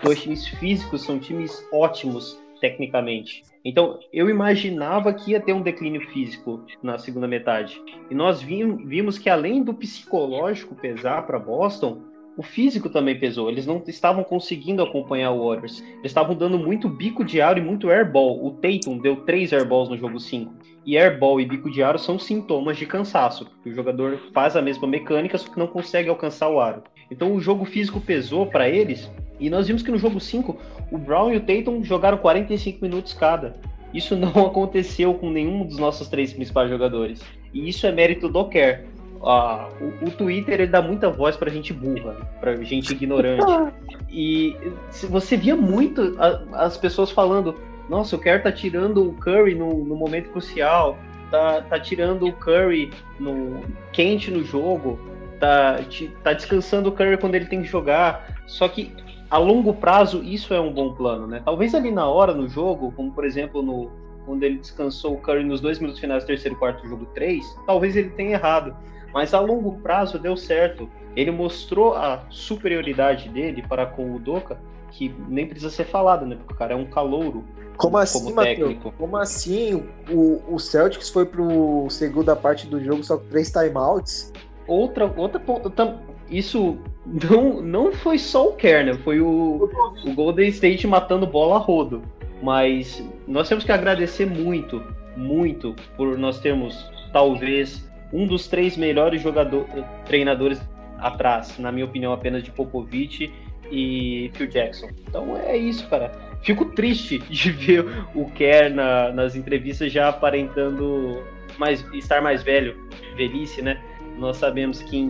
dois 0.03 0.21
times 0.21 0.47
físicos, 0.47 1.01
são 1.01 1.19
times 1.19 1.67
ótimos 1.73 2.39
tecnicamente. 2.61 3.43
Então, 3.65 3.99
eu 4.13 4.29
imaginava 4.29 5.11
que 5.13 5.31
ia 5.31 5.39
ter 5.41 5.53
um 5.53 5.61
declínio 5.61 6.01
físico 6.09 6.63
na 6.83 6.97
segunda 6.97 7.27
metade. 7.27 7.81
E 8.11 8.15
nós 8.15 8.41
vim- 8.41 8.85
vimos 8.85 9.17
que 9.17 9.29
além 9.29 9.63
do 9.63 9.73
psicológico 9.73 10.75
pesar 10.75 11.25
para 11.25 11.39
Boston, 11.39 12.01
o 12.37 12.43
físico 12.43 12.89
também 12.89 13.19
pesou. 13.19 13.49
Eles 13.49 13.65
não 13.65 13.83
estavam 13.87 14.23
conseguindo 14.23 14.81
acompanhar 14.81 15.31
o 15.31 15.45
Warriors. 15.47 15.81
Eles 15.81 16.05
estavam 16.05 16.35
dando 16.35 16.57
muito 16.57 16.87
bico 16.87 17.25
de 17.25 17.41
aro 17.41 17.59
e 17.59 17.61
muito 17.61 17.89
airball. 17.89 18.45
O 18.45 18.51
Tatum 18.51 18.97
deu 18.97 19.17
três 19.25 19.51
airballs 19.51 19.89
no 19.89 19.97
jogo 19.97 20.19
5. 20.19 20.53
E 20.85 20.97
airball 20.97 21.39
e 21.39 21.45
bico 21.45 21.69
de 21.69 21.83
aro 21.83 21.99
são 21.99 22.17
sintomas 22.17 22.77
de 22.77 22.85
cansaço. 22.85 23.45
porque 23.45 23.69
O 23.69 23.73
jogador 23.75 24.17
faz 24.33 24.55
a 24.55 24.61
mesma 24.61 24.87
mecânica, 24.87 25.37
só 25.37 25.51
que 25.51 25.59
não 25.59 25.67
consegue 25.67 26.09
alcançar 26.09 26.49
o 26.49 26.59
aro. 26.59 26.83
Então 27.11 27.33
o 27.33 27.39
jogo 27.41 27.65
físico 27.65 27.99
pesou 27.99 28.45
para 28.45 28.67
eles. 28.69 29.11
E 29.39 29.49
nós 29.49 29.67
vimos 29.67 29.81
que 29.83 29.91
no 29.91 29.97
jogo 29.97 30.19
5, 30.19 30.57
o 30.91 30.97
Brown 30.97 31.31
e 31.33 31.37
o 31.37 31.41
Tatum 31.41 31.83
jogaram 31.83 32.17
45 32.17 32.79
minutos 32.81 33.13
cada. 33.13 33.55
Isso 33.93 34.15
não 34.17 34.47
aconteceu 34.47 35.13
com 35.13 35.29
nenhum 35.29 35.65
dos 35.65 35.77
nossos 35.77 36.07
três 36.07 36.33
principais 36.33 36.69
jogadores. 36.69 37.21
E 37.53 37.67
isso 37.67 37.85
é 37.85 37.91
mérito 37.91 38.29
do 38.29 38.45
Kerr. 38.45 38.85
Ah, 39.21 39.67
o, 39.81 40.05
o 40.05 40.11
Twitter 40.11 40.53
ele 40.61 40.67
dá 40.67 40.81
muita 40.81 41.09
voz 41.09 41.35
pra 41.35 41.49
gente 41.51 41.73
burra, 41.73 42.15
pra 42.39 42.55
gente 42.63 42.91
ignorante. 42.93 43.43
E 44.11 44.55
se 44.89 45.05
você 45.05 45.37
via 45.37 45.55
muito 45.55 46.15
a- 46.17 46.65
as 46.65 46.75
pessoas 46.77 47.11
falando: 47.11 47.53
Nossa, 47.89 48.15
o 48.15 48.19
Kerr 48.19 48.43
tá 48.43 48.51
tirando 48.51 49.09
o 49.09 49.13
Curry 49.13 49.55
no, 49.55 49.83
no 49.83 49.95
momento 49.95 50.29
crucial, 50.29 50.97
tá, 51.31 51.61
tá 51.63 51.79
tirando 51.79 52.27
o 52.27 52.33
Curry 52.33 52.91
no, 53.19 53.61
quente 53.91 54.29
no 54.29 54.43
jogo, 54.43 54.99
tá, 55.39 55.79
tá 56.23 56.33
descansando 56.33 56.89
o 56.89 56.91
Curry 56.91 57.17
quando 57.17 57.35
ele 57.35 57.45
tem 57.45 57.63
que 57.63 57.67
jogar. 57.67 58.37
Só 58.45 58.67
que 58.67 58.93
a 59.29 59.37
longo 59.39 59.73
prazo 59.73 60.23
isso 60.23 60.53
é 60.53 60.59
um 60.59 60.71
bom 60.71 60.93
plano, 60.93 61.25
né? 61.25 61.41
Talvez 61.43 61.73
ali 61.73 61.91
na 61.91 62.07
hora 62.07 62.33
no 62.33 62.47
jogo, 62.47 62.91
como 62.91 63.11
por 63.11 63.25
exemplo 63.25 63.61
no 63.61 63.91
quando 64.25 64.43
ele 64.43 64.57
descansou 64.57 65.15
o 65.15 65.17
Curry 65.17 65.43
nos 65.43 65.59
dois 65.59 65.79
minutos 65.79 65.99
finais 65.99 66.23
do 66.23 66.27
terceiro 66.27 66.55
quarto 66.55 66.83
do 66.83 66.89
jogo 66.89 67.07
3, 67.15 67.43
talvez 67.65 67.95
ele 67.95 68.11
tenha 68.11 68.33
errado. 68.33 68.75
Mas 69.11 69.33
a 69.33 69.39
longo 69.39 69.79
prazo 69.79 70.19
deu 70.19 70.37
certo. 70.37 70.87
Ele 71.15 71.31
mostrou 71.31 71.95
a 71.95 72.23
superioridade 72.29 73.27
dele 73.29 73.63
para 73.67 73.87
com 73.87 74.13
o 74.13 74.19
Doca, 74.19 74.61
que 74.91 75.13
nem 75.27 75.47
precisa 75.47 75.69
ser 75.69 75.85
falado, 75.85 76.25
né? 76.25 76.35
Porque 76.35 76.53
o 76.53 76.57
cara 76.57 76.73
é 76.73 76.75
um 76.75 76.85
calouro. 76.85 77.43
Como 77.77 77.97
assim, 77.97 78.23
como 78.25 78.41
técnico. 78.41 78.93
Como 78.97 79.17
assim? 79.17 79.87
O, 80.09 80.41
o 80.53 80.59
Celtics 80.59 81.09
foi 81.09 81.25
pro 81.25 81.87
segunda 81.89 82.35
parte 82.35 82.67
do 82.67 82.83
jogo 82.83 83.03
só 83.03 83.17
com 83.17 83.25
três 83.27 83.49
timeouts? 83.51 84.33
Outra, 84.67 85.11
outra 85.15 85.39
ponta. 85.39 85.99
Isso 86.29 86.77
não, 87.05 87.61
não 87.61 87.91
foi 87.91 88.19
só 88.19 88.49
o 88.49 88.53
Kerner, 88.53 88.97
foi 88.97 89.19
o, 89.19 89.69
o 90.05 90.13
Golden 90.13 90.49
State 90.49 90.85
matando 90.85 91.25
bola 91.25 91.55
a 91.55 91.59
rodo. 91.59 92.01
Mas 92.41 93.03
nós 93.27 93.49
temos 93.49 93.63
que 93.63 93.71
agradecer 93.71 94.25
muito, 94.25 94.83
muito 95.15 95.75
por 95.97 96.17
nós 96.17 96.39
termos 96.39 96.89
talvez 97.11 97.89
um 98.13 98.25
dos 98.25 98.47
três 98.47 98.77
melhores 98.77 99.21
jogador, 99.21 99.65
treinadores 100.05 100.61
atrás, 100.97 101.57
na 101.57 101.71
minha 101.71 101.85
opinião, 101.85 102.11
apenas 102.11 102.43
de 102.43 102.51
Popovich 102.51 103.31
e 103.71 104.31
Phil 104.33 104.47
Jackson. 104.47 104.89
Então 105.07 105.37
é 105.37 105.55
isso, 105.57 105.87
cara. 105.87 106.11
Fico 106.41 106.65
triste 106.65 107.19
de 107.29 107.51
ver 107.51 107.85
o 108.15 108.25
Kerr 108.31 108.73
na- 108.73 109.11
nas 109.11 109.35
entrevistas 109.35 109.91
já 109.91 110.09
aparentando 110.09 111.21
mais, 111.57 111.85
estar 111.93 112.21
mais 112.21 112.41
velho, 112.43 112.75
velhice, 113.15 113.61
né? 113.61 113.81
Nós 114.17 114.37
sabemos 114.37 114.81
que 114.81 114.97
em 114.97 115.09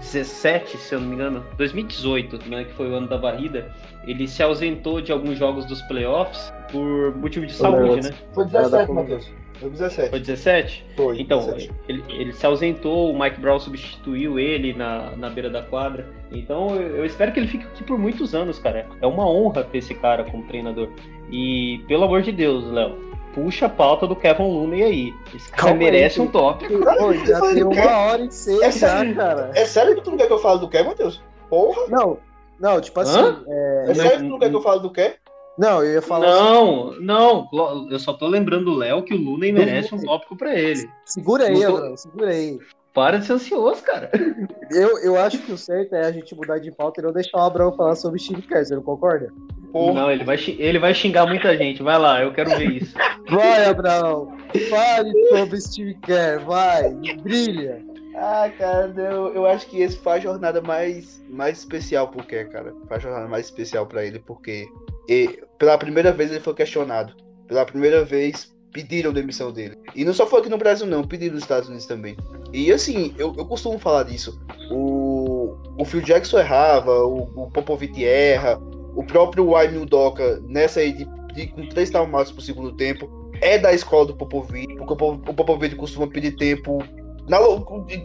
2017, 0.00 0.76
se 0.76 0.94
eu 0.94 1.00
não 1.00 1.08
me 1.08 1.14
engano, 1.14 1.44
2018, 1.56 2.48
né, 2.48 2.64
que 2.64 2.72
foi 2.74 2.90
o 2.90 2.94
ano 2.94 3.06
da 3.08 3.16
varrida, 3.16 3.70
ele 4.06 4.28
se 4.28 4.42
ausentou 4.42 5.00
de 5.00 5.12
alguns 5.12 5.38
jogos 5.38 5.64
dos 5.64 5.80
playoffs 5.82 6.52
por 6.70 7.14
motivo 7.16 7.46
de 7.46 7.52
saúde, 7.54 8.02
né? 8.02 8.10
Foi 8.34 8.44
Nada 8.44 8.58
17, 8.60 8.86
como 8.86 9.00
Matheus. 9.00 9.30
Foi 9.60 9.70
17. 9.70 10.10
Foi 10.10 10.20
17? 10.20 10.84
Foi. 10.96 11.20
Então, 11.20 11.38
17. 11.40 11.70
ele, 11.88 12.04
ele 12.10 12.32
se 12.32 12.44
ausentou, 12.46 13.12
o 13.12 13.18
Mike 13.18 13.40
Brown 13.40 13.58
substituiu 13.58 14.38
ele 14.38 14.72
na, 14.72 15.16
na 15.16 15.30
beira 15.30 15.48
da 15.50 15.62
quadra. 15.62 16.06
Então, 16.30 16.74
eu, 16.76 16.96
eu 16.96 17.04
espero 17.04 17.32
que 17.32 17.40
ele 17.40 17.46
fique 17.48 17.64
aqui 17.64 17.84
por 17.84 17.98
muitos 17.98 18.34
anos, 18.34 18.58
cara. 18.58 18.86
É 19.00 19.06
uma 19.06 19.28
honra 19.28 19.64
ter 19.64 19.78
esse 19.78 19.94
cara 19.94 20.24
como 20.24 20.46
treinador. 20.46 20.88
E, 21.30 21.82
pelo 21.88 22.04
amor 22.04 22.22
de 22.22 22.32
Deus, 22.32 22.64
Léo, 22.70 22.94
puxa 23.34 23.66
a 23.66 23.68
pauta 23.68 24.06
do 24.06 24.14
Kevin 24.16 24.42
Looney 24.44 24.82
aí. 24.82 25.14
Esse 25.34 25.50
cara 25.50 25.62
Calma 25.62 25.76
aí, 25.76 25.78
merece 25.90 26.20
um 26.20 26.24
filho. 26.24 26.32
tópico. 26.32 26.74
Pô, 26.98 27.12
já 27.14 27.40
tem 27.40 27.62
uma 27.64 27.96
hora 27.98 28.22
e 28.22 28.30
seis 28.30 28.60
É 28.60 28.70
já, 28.72 28.88
sério? 28.96 29.14
cara. 29.16 29.50
É 29.54 29.64
sério 29.64 29.94
que 29.94 30.02
tu 30.02 30.10
não 30.10 30.18
quer 30.18 30.26
que 30.26 30.32
eu 30.32 30.38
fale 30.38 30.60
do 30.60 30.68
quê, 30.68 30.82
Matheus? 30.82 31.22
Porra! 31.48 31.82
Não, 31.88 32.18
não, 32.58 32.80
tipo 32.80 32.98
assim, 33.00 33.20
é, 33.48 33.84
É 33.88 33.94
sério 33.94 34.10
que 34.18 34.24
tu 34.24 34.30
não 34.30 34.38
quer 34.38 34.50
que 34.50 34.56
eu 34.56 34.62
fale 34.62 34.80
do 34.80 34.90
quê? 34.90 35.14
Não, 35.58 35.82
eu 35.84 35.94
ia 35.94 36.02
falar 36.02 36.26
assim, 36.28 36.38
Não, 36.44 37.00
não, 37.00 37.48
Lo- 37.52 37.88
eu 37.90 37.98
só 37.98 38.12
tô 38.12 38.26
lembrando 38.26 38.70
o 38.72 38.76
Léo 38.76 39.02
que 39.02 39.14
o 39.14 39.16
Looney 39.20 39.52
merece 39.52 39.94
um 39.94 40.02
tópico 40.02 40.36
pra 40.36 40.54
ele. 40.54 40.88
segura 41.04 41.44
aí, 41.44 41.54
não 41.54 41.60
tô- 41.60 41.76
Abraão, 41.76 41.96
segura 41.96 42.30
aí. 42.30 42.58
Para 42.94 43.18
de 43.18 43.26
ser 43.26 43.34
ansioso, 43.34 43.82
cara. 43.82 44.10
Eu, 44.68 44.98
eu 44.98 45.16
acho 45.16 45.38
que 45.38 45.52
o 45.52 45.56
certo 45.58 45.94
é 45.94 46.06
a 46.06 46.10
gente 46.10 46.34
mudar 46.34 46.58
de 46.58 46.72
pauta 46.72 47.00
e 47.00 47.04
não 47.04 47.12
deixar 47.12 47.38
o 47.38 47.42
Abraão 47.42 47.72
falar 47.76 47.94
sobre 47.94 48.18
Steve 48.18 48.42
Kerr, 48.42 48.64
você 48.64 48.74
não 48.74 48.82
concorda? 48.82 49.32
Porra. 49.72 49.92
Não, 49.92 50.10
ele 50.10 50.24
vai, 50.24 50.36
ele 50.58 50.78
vai 50.80 50.92
xingar 50.92 51.24
muita 51.24 51.56
gente. 51.56 51.84
Vai 51.84 51.96
lá, 51.98 52.20
eu 52.22 52.32
quero 52.32 52.50
ver 52.50 52.82
isso. 52.82 52.92
Vai, 53.30 53.64
Abraão, 53.66 54.36
fale 54.68 55.12
sobre 55.28 55.60
Steve 55.60 55.94
Kerr, 56.00 56.44
vai, 56.44 56.90
brilha. 57.22 57.80
Ah, 58.16 58.50
cara, 58.58 58.92
eu, 58.96 59.34
eu 59.34 59.46
acho 59.46 59.68
que 59.68 59.80
esse 59.80 59.98
faz 59.98 60.18
a 60.24 60.28
jornada 60.30 60.60
mais, 60.60 61.22
mais 61.28 61.58
especial 61.58 62.08
pro 62.08 62.24
Kerr, 62.26 62.50
cara. 62.50 62.74
Faz 62.88 63.04
a 63.04 63.08
jornada 63.08 63.28
mais 63.28 63.44
especial 63.46 63.86
pra 63.86 64.04
ele, 64.04 64.18
porque 64.18 64.66
e, 65.08 65.40
pela 65.58 65.78
primeira 65.78 66.12
vez 66.12 66.30
ele 66.30 66.40
foi 66.40 66.54
questionado. 66.54 67.14
Pela 67.46 67.64
primeira 67.64 68.04
vez 68.04 68.54
pediram 68.72 69.12
demissão 69.12 69.50
dele. 69.52 69.76
E 69.94 70.04
não 70.04 70.12
só 70.12 70.26
foi 70.26 70.40
aqui 70.40 70.50
no 70.50 70.58
Brasil, 70.58 70.86
não, 70.86 71.02
pediram 71.02 71.34
nos 71.34 71.44
Estados 71.44 71.68
Unidos 71.68 71.86
também. 71.86 72.16
E 72.52 72.70
assim, 72.70 73.14
eu, 73.16 73.34
eu 73.36 73.46
costumo 73.46 73.78
falar 73.78 74.02
disso. 74.02 74.38
O, 74.70 75.56
o 75.78 75.84
Phil 75.84 76.02
Jackson 76.02 76.38
errava, 76.38 76.92
o, 77.04 77.22
o 77.34 77.50
Popovich 77.50 78.04
erra, 78.04 78.60
o 78.94 79.02
próprio 79.04 79.50
Wyman 79.50 79.82
Udoka, 79.82 80.40
nessa 80.46 80.80
aí 80.80 80.92
de, 80.92 81.06
de, 81.34 81.46
com 81.48 81.66
três 81.68 81.90
timeouts 81.90 82.32
pro 82.32 82.42
segundo 82.42 82.72
tempo, 82.72 83.08
é 83.40 83.58
da 83.58 83.72
escola 83.72 84.06
do 84.06 84.16
Popovich, 84.16 84.74
porque 84.76 85.04
o 85.04 85.08
o 85.12 85.34
Popovich 85.34 85.74
costuma 85.76 86.06
pedir 86.06 86.32
tempo 86.36 86.82
na 87.28 87.38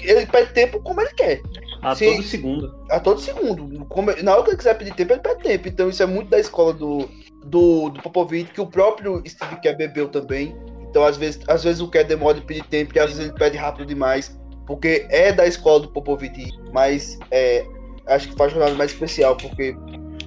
ele 0.03 0.25
pede 0.25 0.53
tempo 0.53 0.79
como 0.81 0.99
ele 1.01 1.13
quer, 1.13 1.41
A 1.81 1.95
Sim. 1.95 2.13
todo 2.15 2.23
segundo. 2.23 2.75
a 2.89 2.99
todo 2.99 3.19
segundo. 3.19 3.85
Como- 3.85 4.11
na 4.23 4.33
hora 4.33 4.43
que 4.43 4.49
ele 4.51 4.57
quiser 4.57 4.77
pedir 4.77 4.93
tempo, 4.95 5.13
ele 5.13 5.21
pede 5.21 5.43
tempo. 5.43 5.67
Então 5.67 5.89
isso 5.89 6.01
é 6.03 6.05
muito 6.05 6.29
da 6.29 6.39
escola 6.39 6.73
do, 6.73 7.09
do, 7.45 7.89
do 7.89 8.01
Popovich, 8.01 8.51
que 8.51 8.61
o 8.61 8.67
próprio 8.67 9.21
Steve 9.27 9.57
Kerr 9.61 9.77
bebeu 9.77 10.07
também. 10.09 10.55
Então 10.89 11.03
às 11.03 11.17
vezes, 11.17 11.41
às 11.47 11.63
vezes 11.63 11.81
o 11.81 11.87
Kerr 11.89 12.05
demora 12.05 12.39
de 12.39 12.45
pedir 12.45 12.63
tempo 12.65 12.95
e 12.95 12.99
às 12.99 13.07
vezes 13.11 13.25
ele 13.25 13.33
pede 13.37 13.57
rápido 13.57 13.85
demais, 13.85 14.37
porque 14.67 15.05
é 15.09 15.31
da 15.31 15.45
escola 15.47 15.81
do 15.81 15.89
Popovich. 15.89 16.51
Mas 16.73 17.17
é, 17.31 17.65
acho 18.07 18.29
que 18.29 18.35
faz 18.35 18.51
jornada 18.51 18.75
mais 18.75 18.91
especial, 18.91 19.35
porque 19.35 19.75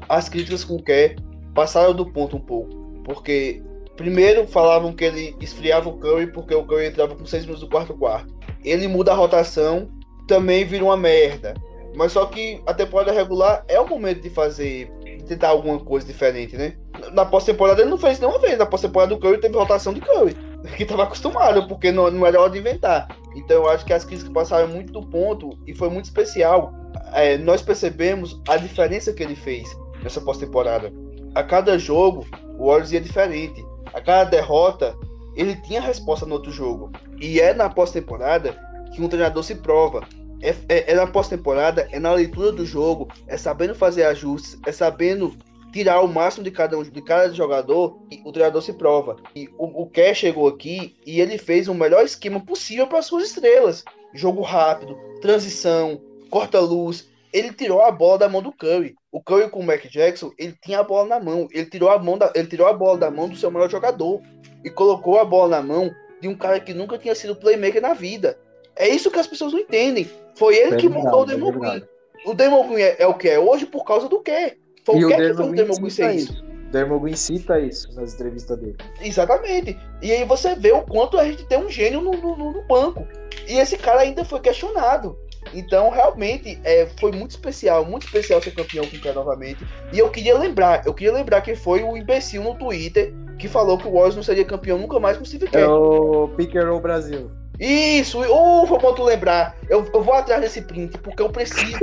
as 0.08 0.28
críticas 0.28 0.64
com 0.64 0.76
o 0.76 0.82
Kerr 0.82 1.16
passaram 1.54 1.94
do 1.94 2.06
ponto 2.06 2.36
um 2.36 2.40
pouco. 2.40 2.74
Porque 3.04 3.62
primeiro 3.96 4.46
falavam 4.46 4.92
que 4.92 5.04
ele 5.04 5.36
esfriava 5.40 5.88
o 5.88 5.98
Curry 5.98 6.32
porque 6.32 6.54
o 6.54 6.64
Curry 6.64 6.86
entrava 6.86 7.14
com 7.14 7.24
6 7.24 7.44
minutos 7.44 7.62
do 7.62 7.70
quarto 7.70 7.94
quarto. 7.94 8.33
Ele 8.64 8.88
muda 8.88 9.12
a 9.12 9.14
rotação, 9.14 9.88
também 10.26 10.64
vira 10.64 10.84
uma 10.84 10.96
merda. 10.96 11.54
Mas 11.94 12.12
só 12.12 12.26
que 12.26 12.60
a 12.66 12.74
temporada 12.74 13.12
regular 13.12 13.64
é 13.68 13.78
o 13.78 13.88
momento 13.88 14.20
de 14.20 14.30
fazer, 14.30 14.90
de 15.04 15.24
tentar 15.24 15.48
alguma 15.48 15.78
coisa 15.78 16.06
diferente, 16.06 16.56
né? 16.56 16.76
Na 17.12 17.24
pós-temporada 17.24 17.82
ele 17.82 17.90
não 17.90 17.98
fez 17.98 18.18
nenhuma 18.18 18.38
vez. 18.38 18.58
Na 18.58 18.66
pós-temporada 18.66 19.14
do 19.14 19.20
Curry 19.20 19.38
teve 19.38 19.56
rotação 19.56 19.92
de 19.92 20.00
Curry. 20.00 20.36
Que 20.78 20.86
tava 20.86 21.02
acostumado, 21.02 21.68
porque 21.68 21.92
não, 21.92 22.10
não 22.10 22.26
era 22.26 22.40
hora 22.40 22.48
de 22.50 22.58
inventar. 22.58 23.06
Então 23.36 23.64
eu 23.64 23.68
acho 23.68 23.84
que 23.84 23.92
as 23.92 24.02
críticas 24.02 24.32
passaram 24.32 24.66
muito 24.66 24.94
do 24.94 25.06
ponto 25.06 25.58
e 25.66 25.74
foi 25.74 25.90
muito 25.90 26.06
especial. 26.06 26.72
É, 27.12 27.36
nós 27.36 27.60
percebemos 27.60 28.40
a 28.48 28.56
diferença 28.56 29.12
que 29.12 29.22
ele 29.22 29.36
fez 29.36 29.68
nessa 30.02 30.22
pós-temporada. 30.22 30.90
A 31.34 31.42
cada 31.42 31.78
jogo, 31.78 32.26
o 32.58 32.68
Warriors 32.68 32.92
ia 32.92 33.00
diferente. 33.00 33.62
A 33.92 34.00
cada 34.00 34.24
derrota, 34.24 34.96
ele 35.36 35.56
tinha 35.56 35.80
resposta 35.80 36.26
no 36.26 36.34
outro 36.34 36.50
jogo. 36.50 36.90
E 37.20 37.40
é 37.40 37.52
na 37.52 37.68
pós-temporada 37.68 38.56
que 38.92 39.02
um 39.02 39.08
treinador 39.08 39.42
se 39.42 39.54
prova. 39.56 40.06
É, 40.40 40.54
é, 40.68 40.92
é 40.92 40.94
na 40.94 41.06
pós-temporada, 41.06 41.88
é 41.90 41.98
na 41.98 42.12
leitura 42.12 42.52
do 42.52 42.66
jogo, 42.66 43.08
é 43.26 43.36
sabendo 43.36 43.74
fazer 43.74 44.04
ajustes, 44.04 44.58
é 44.66 44.72
sabendo 44.72 45.36
tirar 45.72 46.02
o 46.02 46.08
máximo 46.08 46.44
de 46.44 46.52
cada, 46.52 46.78
um, 46.78 46.84
de 46.84 47.02
cada 47.02 47.34
jogador 47.34 47.98
e 48.08 48.22
o 48.24 48.30
treinador 48.30 48.62
se 48.62 48.72
prova. 48.72 49.16
E 49.34 49.48
o, 49.58 49.82
o 49.82 49.90
Kerr 49.90 50.14
chegou 50.14 50.46
aqui 50.46 50.94
e 51.04 51.20
ele 51.20 51.36
fez 51.36 51.66
o 51.66 51.74
melhor 51.74 52.04
esquema 52.04 52.38
possível 52.38 52.86
para 52.86 53.02
suas 53.02 53.24
estrelas. 53.24 53.84
Jogo 54.12 54.42
rápido, 54.42 54.96
transição, 55.20 56.00
corta-luz. 56.30 57.08
Ele 57.34 57.52
tirou 57.52 57.82
a 57.82 57.90
bola 57.90 58.16
da 58.18 58.28
mão 58.28 58.40
do 58.40 58.52
Curry. 58.52 58.94
O 59.10 59.20
Curry 59.20 59.50
com 59.50 59.58
o 59.60 59.62
Mac 59.64 59.84
Jackson, 59.90 60.30
ele 60.38 60.54
tinha 60.62 60.78
a 60.78 60.82
bola 60.84 61.08
na 61.08 61.18
mão. 61.20 61.48
Ele 61.52 61.66
tirou 61.66 61.90
a, 61.90 61.98
mão 61.98 62.16
da, 62.16 62.32
ele 62.34 62.46
tirou 62.46 62.66
a 62.68 62.72
bola 62.72 62.96
da 62.96 63.10
mão 63.10 63.28
do 63.28 63.36
seu 63.36 63.50
melhor 63.50 63.68
jogador 63.68 64.22
e 64.64 64.70
colocou 64.70 65.18
a 65.18 65.24
bola 65.24 65.56
na 65.56 65.62
mão 65.62 65.90
de 66.20 66.28
um 66.28 66.36
cara 66.36 66.60
que 66.60 66.72
nunca 66.72 66.96
tinha 66.96 67.14
sido 67.14 67.34
playmaker 67.34 67.82
na 67.82 67.92
vida. 67.92 68.38
É 68.76 68.88
isso 68.88 69.10
que 69.10 69.18
as 69.18 69.26
pessoas 69.26 69.52
não 69.52 69.58
entendem. 69.58 70.08
Foi 70.36 70.56
ele 70.56 70.74
É 70.76 70.78
que 70.78 70.88
montou 70.88 71.20
o 71.20 71.24
é 71.24 71.26
Demon 71.26 71.50
Green. 71.50 71.60
verdade. 71.60 71.88
O 72.24 72.34
Demon 72.34 72.68
Green 72.68 72.82
é, 72.82 72.96
é 73.02 73.06
o 73.06 73.14
que 73.14 73.28
é 73.28 73.38
hoje 73.38 73.66
por 73.66 73.84
causa 73.84 74.08
do 74.08 74.20
quê? 74.22 74.56
Foi 74.84 74.96
E 74.98 75.04
o 75.04 75.08
o 75.08 75.10
que 75.10 75.16
que 75.16 75.22
fez 75.22 75.38
o 75.40 75.50
Demon 75.52 75.74
Green 75.74 75.90
ser 75.90 76.12
isso? 76.14 76.32
isso. 76.32 76.44
Dermot 76.70 77.00
Green 77.02 77.14
cita 77.14 77.60
isso 77.60 77.92
nas 77.94 78.14
entrevistas 78.14 78.58
dele. 78.58 78.76
Exatamente. 79.00 79.78
E 80.02 80.10
aí 80.10 80.24
você 80.24 80.54
vê 80.56 80.72
o 80.72 80.82
quanto 80.82 81.16
a 81.18 81.24
gente 81.24 81.46
tem 81.46 81.58
um 81.58 81.68
gênio 81.70 82.00
no, 82.00 82.10
no- 82.12 82.52
no 82.52 82.62
banco. 82.66 83.06
E 83.46 83.58
esse 83.58 83.76
cara 83.78 84.00
ainda 84.00 84.24
foi 84.24 84.40
questionado. 84.40 85.16
Então, 85.54 85.90
realmente, 85.90 86.58
é, 86.64 86.86
foi 86.98 87.12
muito 87.12 87.30
especial, 87.30 87.84
muito 87.84 88.06
especial 88.06 88.42
ser 88.42 88.52
campeão 88.52 88.84
com 88.86 88.96
o 88.96 89.00
Kerr 89.00 89.14
novamente. 89.14 89.64
E 89.92 89.98
eu 89.98 90.10
queria 90.10 90.38
lembrar, 90.38 90.86
eu 90.86 90.92
queria 90.92 91.12
lembrar 91.12 91.40
que 91.40 91.54
foi 91.54 91.82
o 91.82 91.96
imbecil 91.96 92.42
no 92.42 92.54
Twitter 92.54 93.12
que 93.38 93.48
falou 93.48 93.76
que 93.78 93.86
o 93.86 93.92
Warriors 93.92 94.16
não 94.16 94.22
seria 94.22 94.44
campeão 94.44 94.78
nunca 94.78 94.98
mais 95.00 95.16
com 95.16 95.24
o 95.24 95.26
Steve 95.26 95.46
É 95.46 95.50
Kerr. 95.50 95.70
o 95.70 96.28
Pick 96.36 96.54
and 96.56 96.68
Roll 96.68 96.80
Brasil. 96.80 97.30
Isso, 97.58 98.20
uh, 98.20 98.66
foi 98.66 98.78
bom 98.78 98.94
tu 98.94 99.04
lembrar. 99.04 99.56
Eu, 99.68 99.86
eu 99.94 100.02
vou 100.02 100.14
atrás 100.14 100.40
desse 100.40 100.62
print, 100.62 100.98
porque 100.98 101.22
eu 101.22 101.30
preciso. 101.30 101.78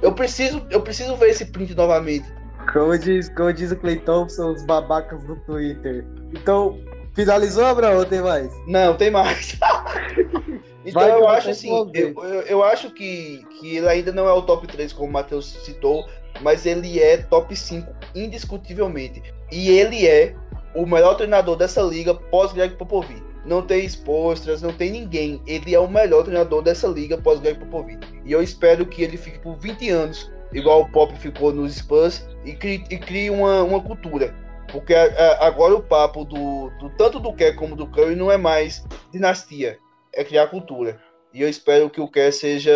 eu 0.00 0.12
preciso, 0.12 0.64
eu 0.70 0.80
preciso 0.80 1.16
ver 1.16 1.30
esse 1.30 1.46
print 1.46 1.74
novamente. 1.74 2.26
Como 2.72 2.96
diz, 2.96 3.28
como 3.30 3.52
diz 3.52 3.72
o 3.72 3.76
Clay 3.76 3.96
Thompson, 3.96 4.52
os 4.52 4.64
babacas 4.64 5.24
do 5.24 5.34
Twitter. 5.40 6.04
Então, 6.32 6.78
finalizou, 7.14 7.64
Abraão, 7.64 7.98
ou 7.98 8.04
tem 8.04 8.20
mais? 8.20 8.52
Não, 8.66 8.96
tem 8.96 9.10
mais. 9.10 9.58
então 10.84 11.02
Vai 11.02 11.10
eu 11.10 11.28
acho 11.28 11.50
assim, 11.50 11.68
eu, 11.68 11.90
eu, 11.92 12.40
eu 12.42 12.64
acho 12.64 12.90
que, 12.90 13.44
que 13.58 13.76
ele 13.76 13.88
ainda 13.88 14.12
não 14.12 14.28
é 14.28 14.32
o 14.32 14.42
top 14.42 14.66
3, 14.66 14.92
como 14.92 15.08
o 15.08 15.12
Matheus 15.12 15.46
citou, 15.64 16.06
mas 16.40 16.64
ele 16.66 16.98
é 16.98 17.18
top 17.18 17.54
5, 17.54 17.86
indiscutivelmente. 18.14 19.22
E 19.52 19.70
ele 19.70 20.06
é 20.06 20.34
o 20.74 20.86
melhor 20.86 21.14
treinador 21.16 21.56
dessa 21.56 21.82
liga 21.82 22.14
pós 22.14 22.52
Greg 22.52 22.76
Popovich. 22.76 23.22
Não 23.44 23.62
tem 23.62 23.84
expostras, 23.84 24.62
não 24.62 24.72
tem 24.72 24.90
ninguém. 24.90 25.42
Ele 25.46 25.74
é 25.74 25.80
o 25.80 25.88
melhor 25.88 26.22
treinador 26.24 26.62
dessa 26.62 26.86
liga 26.86 27.18
pós 27.18 27.40
Greg 27.40 27.58
Popovich. 27.58 28.00
E 28.24 28.32
eu 28.32 28.42
espero 28.42 28.86
que 28.86 29.02
ele 29.02 29.16
fique 29.16 29.38
por 29.38 29.56
20 29.56 29.90
anos 29.90 30.30
igual 30.52 30.82
o 30.82 30.88
Pop 30.90 31.14
ficou 31.18 31.52
nos 31.52 31.76
Spurs, 31.76 32.26
e 32.44 32.52
crie, 32.54 32.84
e 32.90 32.98
crie 32.98 33.30
uma, 33.30 33.62
uma 33.62 33.80
cultura. 33.80 34.34
Porque 34.70 34.94
a, 34.94 35.04
a, 35.04 35.46
agora 35.46 35.74
o 35.74 35.82
papo 35.82 36.24
do, 36.24 36.70
do 36.78 36.90
tanto 36.90 37.18
do 37.18 37.32
Kerr 37.32 37.56
como 37.56 37.76
do 37.76 37.86
Curry 37.86 38.14
não 38.14 38.30
é 38.30 38.36
mais 38.36 38.84
dinastia, 39.12 39.78
é 40.14 40.24
criar 40.24 40.48
cultura. 40.48 41.00
E 41.32 41.42
eu 41.42 41.48
espero 41.48 41.88
que 41.90 42.00
o 42.00 42.10
Kerr 42.10 42.32
seja 42.32 42.72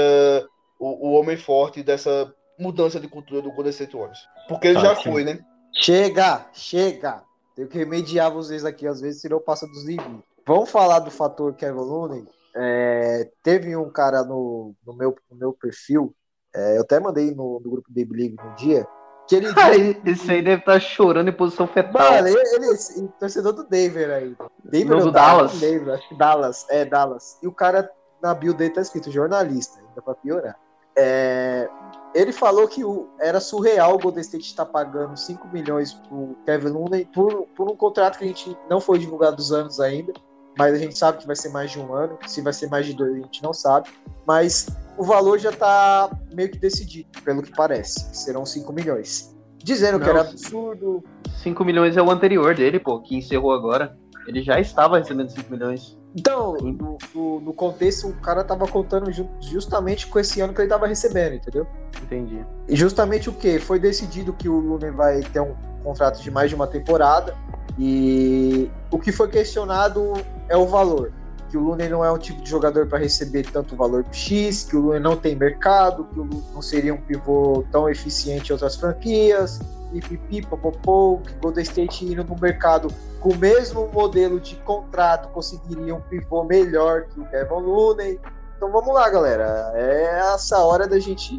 o, 0.78 1.08
o 1.08 1.12
homem 1.12 1.36
forte 1.36 1.82
dessa 1.82 2.32
mudança 2.58 3.00
de 3.00 3.08
cultura 3.08 3.42
do 3.42 3.50
Golden 3.50 3.70
State 3.70 3.96
Warriors. 3.96 4.20
Porque 4.48 4.68
ele 4.68 4.78
Ah, 4.78 4.82
já 4.82 4.96
sim. 4.96 5.10
foi, 5.10 5.24
né? 5.24 5.38
Chega, 5.72 6.46
chega. 6.52 7.22
Tenho 7.56 7.68
que 7.68 7.78
remediar 7.78 8.32
vocês 8.32 8.64
aqui, 8.64 8.86
às 8.86 9.00
vezes, 9.00 9.20
senão 9.20 9.40
passa 9.40 9.66
dos 9.66 9.84
limites. 9.84 10.22
Vamos 10.46 10.70
falar 10.70 11.00
do 11.00 11.10
fator 11.10 11.54
Kevin 11.54 11.78
Looney. 11.78 12.24
É, 12.56 13.28
teve 13.42 13.76
um 13.76 13.90
cara 13.90 14.22
no, 14.22 14.74
no, 14.86 14.94
meu, 14.94 15.16
no 15.30 15.36
meu 15.36 15.52
perfil, 15.52 16.14
é, 16.54 16.76
eu 16.76 16.82
até 16.82 17.00
mandei 17.00 17.34
no, 17.34 17.58
no 17.58 17.70
grupo 17.70 17.88
da 17.90 18.02
League 18.16 18.36
no 18.36 18.54
dia, 18.54 18.86
que 19.26 19.36
ele 19.36 19.48
Esse 20.04 20.30
aí 20.30 20.42
deve 20.42 20.60
estar 20.60 20.80
chorando 20.80 21.28
em 21.28 21.32
posição 21.32 21.66
fetal. 21.66 22.12
Mano, 22.12 22.28
ele, 22.28 22.38
ele 22.38 23.08
torcedor 23.18 23.52
do 23.52 23.64
Denver 23.64 24.10
aí. 24.10 24.36
Denver 24.64 25.00
do 25.00 25.10
Dallas. 25.10 25.52
Denver, 25.60 25.94
acho 25.94 26.08
que 26.08 26.14
Dallas, 26.16 26.66
é 26.68 26.84
Dallas. 26.84 27.38
E 27.42 27.46
o 27.46 27.52
cara 27.52 27.90
na 28.22 28.34
bio 28.34 28.54
dele 28.54 28.74
tá 28.74 28.80
escrito 28.80 29.10
jornalista, 29.10 29.78
ainda 29.80 30.02
pra 30.02 30.14
piorar. 30.14 30.58
É, 30.96 31.68
ele 32.14 32.32
falou 32.32 32.68
que 32.68 32.84
o, 32.84 33.08
era 33.20 33.40
surreal 33.40 33.96
o 33.96 33.98
Golden 33.98 34.20
State 34.20 34.46
estar 34.46 34.64
pagando 34.64 35.16
5 35.16 35.48
milhões 35.48 35.92
pro 35.92 36.36
Kevin 36.46 36.68
Looney 36.68 37.04
por, 37.12 37.46
por 37.48 37.70
um 37.70 37.76
contrato 37.76 38.18
que 38.18 38.24
a 38.24 38.28
gente 38.28 38.56
não 38.70 38.80
foi 38.80 38.98
divulgado 38.98 39.36
dos 39.36 39.52
anos 39.52 39.80
ainda, 39.80 40.12
mas 40.58 40.74
a 40.74 40.78
gente 40.78 40.96
sabe 40.98 41.18
que 41.18 41.26
vai 41.26 41.36
ser 41.36 41.48
mais 41.50 41.70
de 41.70 41.78
um 41.80 41.92
ano. 41.94 42.18
Se 42.26 42.40
vai 42.40 42.52
ser 42.52 42.68
mais 42.68 42.86
de 42.86 42.94
dois, 42.94 43.12
a 43.14 43.20
gente 43.20 43.42
não 43.42 43.52
sabe. 43.52 43.88
Mas 44.26 44.66
o 44.96 45.04
valor 45.04 45.38
já 45.38 45.52
tá 45.52 46.10
meio 46.32 46.50
que 46.50 46.58
decidido, 46.58 47.08
pelo 47.24 47.42
que 47.42 47.50
parece. 47.52 48.08
que 48.10 48.16
Serão 48.16 48.44
5 48.46 48.72
milhões. 48.72 49.34
Dizendo 49.58 49.98
que 49.98 50.04
Não, 50.04 50.12
era 50.12 50.20
absurdo, 50.20 51.02
5 51.42 51.64
milhões 51.64 51.96
é 51.96 52.02
o 52.02 52.10
anterior 52.10 52.54
dele, 52.54 52.78
pô, 52.78 53.00
que 53.00 53.16
encerrou 53.16 53.52
agora. 53.52 53.96
Ele 54.26 54.42
já 54.42 54.58
estava 54.60 54.98
recebendo 54.98 55.30
5 55.30 55.50
milhões. 55.50 55.98
Então, 56.16 56.52
no, 56.54 56.96
no- 57.14 57.40
no 57.40 57.52
contexto, 57.52 58.08
o 58.08 58.14
cara 58.20 58.44
tava 58.44 58.66
contando 58.68 59.10
ju- 59.12 59.28
justamente 59.40 60.06
com 60.06 60.18
esse 60.18 60.40
ano 60.40 60.54
que 60.54 60.60
ele 60.62 60.68
tava 60.68 60.86
recebendo, 60.86 61.34
entendeu? 61.34 61.66
Entendi. 62.02 62.44
E 62.68 62.76
justamente 62.76 63.28
o 63.28 63.32
que? 63.32 63.58
Foi 63.58 63.78
decidido 63.78 64.32
que 64.32 64.48
o 64.48 64.58
Lunen 64.58 64.92
vai 64.92 65.20
ter 65.20 65.40
um 65.40 65.54
contrato 65.82 66.22
de 66.22 66.30
mais 66.30 66.48
de 66.50 66.54
uma 66.54 66.66
temporada. 66.66 67.34
E 67.78 68.70
o 68.90 68.98
que 68.98 69.10
foi 69.10 69.28
questionado 69.28 70.12
é 70.48 70.56
o 70.56 70.66
valor. 70.66 71.12
Que 71.50 71.56
o 71.56 71.60
Lunen 71.60 71.88
não 71.88 72.04
é 72.04 72.10
um 72.10 72.18
tipo 72.18 72.42
de 72.42 72.50
jogador 72.50 72.86
para 72.86 72.98
receber 72.98 73.44
tanto 73.44 73.76
valor 73.76 74.04
X, 74.10 74.64
que 74.64 74.76
o 74.76 74.80
Lunen 74.80 75.00
não 75.00 75.16
tem 75.16 75.36
mercado, 75.36 76.04
que 76.04 76.18
o 76.18 76.22
Lunen 76.22 76.42
não 76.52 76.62
seria 76.62 76.94
um 76.94 77.00
pivô 77.00 77.64
tão 77.70 77.88
eficiente 77.88 78.50
em 78.50 78.52
outras 78.52 78.76
franquias, 78.76 79.60
pipipi, 79.92 80.42
popopô, 80.42 81.20
que 81.24 81.32
Golden 81.34 81.62
State 81.62 82.04
indo 82.04 82.24
no 82.24 82.36
mercado 82.40 82.88
com 83.20 83.30
o 83.30 83.36
mesmo 83.36 83.88
modelo 83.88 84.40
de 84.40 84.56
contrato 84.56 85.28
conseguiria 85.28 85.94
um 85.94 86.00
pivô 86.00 86.44
melhor 86.44 87.04
que 87.04 87.20
o 87.20 87.24
Kevin 87.26 87.54
Looney. 87.54 88.20
Então 88.56 88.70
vamos 88.70 88.94
lá, 88.94 89.08
galera. 89.08 89.72
É 89.74 90.32
essa 90.34 90.58
hora 90.58 90.86
da 90.86 90.98
gente 90.98 91.38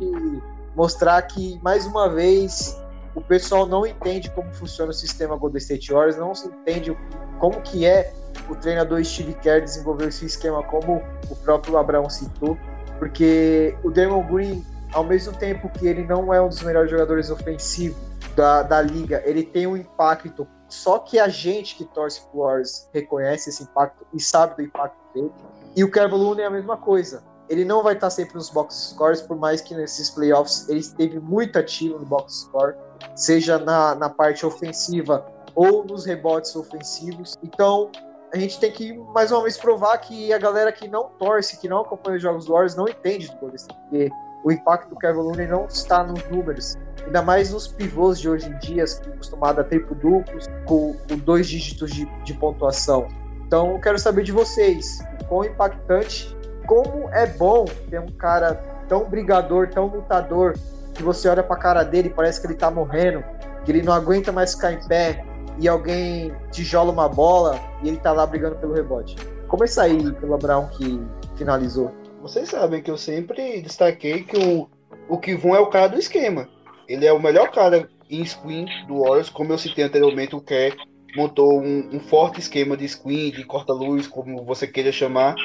mostrar 0.75 1.21
que, 1.23 1.59
mais 1.61 1.85
uma 1.85 2.09
vez, 2.09 2.75
o 3.15 3.21
pessoal 3.21 3.65
não 3.65 3.87
entende 3.87 4.29
como 4.29 4.53
funciona 4.53 4.91
o 4.91 4.93
sistema 4.93 5.37
Golden 5.37 5.57
State 5.57 5.91
Warriors, 5.91 6.17
não 6.17 6.35
se 6.35 6.47
entende 6.47 6.95
como 7.39 7.61
que 7.61 7.85
é 7.85 8.13
o 8.49 8.55
treinador 8.55 9.03
Steve 9.03 9.33
Kerr 9.35 9.63
desenvolver 9.63 10.09
esse 10.09 10.25
esquema, 10.25 10.61
como 10.63 11.01
o 11.29 11.35
próprio 11.37 11.77
Abraão 11.77 12.09
citou, 12.09 12.57
porque 12.99 13.75
o 13.83 13.89
Draymond 13.89 14.31
Green, 14.31 14.65
ao 14.93 15.03
mesmo 15.03 15.33
tempo 15.37 15.69
que 15.69 15.87
ele 15.87 16.03
não 16.03 16.33
é 16.33 16.41
um 16.41 16.49
dos 16.49 16.61
melhores 16.61 16.91
jogadores 16.91 17.29
ofensivos 17.29 17.97
da, 18.35 18.61
da 18.61 18.81
liga, 18.81 19.23
ele 19.25 19.43
tem 19.43 19.65
um 19.65 19.77
impacto, 19.77 20.45
só 20.67 20.99
que 20.99 21.17
a 21.17 21.29
gente 21.29 21.75
que 21.75 21.85
torce 21.85 22.21
pro 22.27 22.41
Warriors 22.41 22.89
reconhece 22.93 23.49
esse 23.49 23.63
impacto 23.63 24.05
e 24.13 24.19
sabe 24.19 24.55
do 24.55 24.61
impacto 24.61 24.97
dele, 25.13 25.31
e 25.75 25.83
o 25.83 25.91
Kevin 25.91 26.15
Looney 26.15 26.43
é 26.43 26.47
a 26.47 26.51
mesma 26.51 26.77
coisa. 26.77 27.23
Ele 27.47 27.63
não 27.63 27.83
vai 27.83 27.93
estar 27.93 28.09
sempre 28.09 28.35
nos 28.35 28.49
box 28.49 28.93
scores, 28.93 29.21
por 29.21 29.37
mais 29.37 29.61
que 29.61 29.75
nesses 29.75 30.09
playoffs 30.09 30.67
ele 30.67 30.83
teve 30.83 31.19
muito 31.19 31.59
ativo 31.59 31.99
no 31.99 32.05
box 32.05 32.41
score, 32.41 32.75
seja 33.15 33.57
na, 33.57 33.95
na 33.95 34.09
parte 34.09 34.45
ofensiva 34.45 35.25
ou 35.53 35.85
nos 35.85 36.05
rebotes 36.05 36.55
ofensivos. 36.55 37.35
Então, 37.41 37.89
a 38.33 38.37
gente 38.37 38.59
tem 38.59 38.71
que 38.71 38.93
mais 39.13 39.31
uma 39.31 39.41
vez 39.43 39.57
provar 39.57 39.97
que 39.97 40.33
a 40.33 40.37
galera 40.37 40.71
que 40.71 40.87
não 40.87 41.09
torce, 41.17 41.57
que 41.57 41.69
não 41.69 41.81
acompanha 41.81 42.17
os 42.17 42.21
jogos 42.21 42.45
do 42.45 42.51
Warriors, 42.51 42.75
não 42.75 42.87
entende 42.87 43.27
do 43.27 43.37
Golden 43.37 43.55
State, 43.55 43.79
porque 43.81 44.09
o 44.43 44.51
impacto 44.51 44.89
do 44.89 44.95
Kevin 44.97 45.19
Looney 45.19 45.47
não 45.47 45.65
está 45.65 46.03
nos 46.03 46.23
números, 46.29 46.75
ainda 47.05 47.21
mais 47.21 47.51
nos 47.51 47.67
pivôs 47.67 48.19
de 48.19 48.29
hoje 48.29 48.47
em 48.49 48.57
dia, 48.59 48.83
acostumados 48.83 49.59
a 49.59 49.63
triplo 49.63 49.95
duplos, 49.95 50.47
com, 50.65 50.93
com 51.07 51.17
dois 51.17 51.47
dígitos 51.47 51.91
de, 51.91 52.05
de 52.23 52.33
pontuação. 52.33 53.07
Então, 53.47 53.71
eu 53.71 53.79
quero 53.79 53.97
saber 53.97 54.23
de 54.23 54.31
vocês, 54.31 54.99
quão 55.29 55.45
impactante, 55.45 56.35
como 56.67 57.09
é 57.09 57.25
bom 57.25 57.65
ter 57.89 57.99
um 57.99 58.11
cara 58.11 58.55
tão 58.87 59.05
brigador, 59.05 59.69
tão 59.69 59.85
lutador, 59.87 60.55
que 60.95 61.03
você 61.03 61.27
olha 61.29 61.43
pra 61.43 61.57
cara 61.57 61.83
dele 61.83 62.07
e 62.07 62.13
parece 62.13 62.41
que 62.41 62.47
ele 62.47 62.55
tá 62.55 62.71
morrendo, 62.71 63.23
que 63.63 63.71
ele 63.71 63.83
não 63.83 63.93
aguenta 63.93 64.31
mais 64.31 64.53
ficar 64.53 64.71
em 64.71 64.87
pé, 64.87 65.23
e 65.59 65.67
alguém 65.67 66.33
tijola 66.51 66.91
uma 66.91 67.07
bola 67.07 67.59
e 67.83 67.87
ele 67.87 67.97
tá 67.97 68.11
lá 68.11 68.25
brigando 68.25 68.55
pelo 68.55 68.73
rebote. 68.73 69.15
Começa 69.47 69.83
aí 69.83 70.11
pelo 70.13 70.33
Abraão 70.33 70.67
que 70.69 71.01
finalizou. 71.35 71.93
Vocês 72.21 72.49
sabem 72.49 72.81
que 72.81 72.89
eu 72.89 72.97
sempre 72.97 73.61
destaquei 73.61 74.23
que 74.23 74.37
o, 74.37 74.69
o 75.07 75.17
Kivon 75.17 75.55
é 75.55 75.59
o 75.59 75.67
cara 75.67 75.87
do 75.87 75.99
esquema. 75.99 76.49
Ele 76.87 77.05
é 77.05 77.13
o 77.13 77.21
melhor 77.21 77.51
cara 77.51 77.87
em 78.09 78.25
screen 78.25 78.65
do 78.87 79.01
Warriors, 79.01 79.29
como 79.29 79.53
eu 79.53 79.57
citei 79.57 79.83
anteriormente, 79.85 80.35
o 80.35 80.41
Kerr 80.41 80.75
montou 81.15 81.61
um, 81.61 81.89
um 81.93 81.99
forte 81.99 82.39
esquema 82.39 82.75
de 82.75 82.87
screen, 82.87 83.31
de 83.31 83.45
corta-luz, 83.45 84.07
como 84.07 84.43
você 84.43 84.67
queira 84.67 84.91
chamar, 84.91 85.35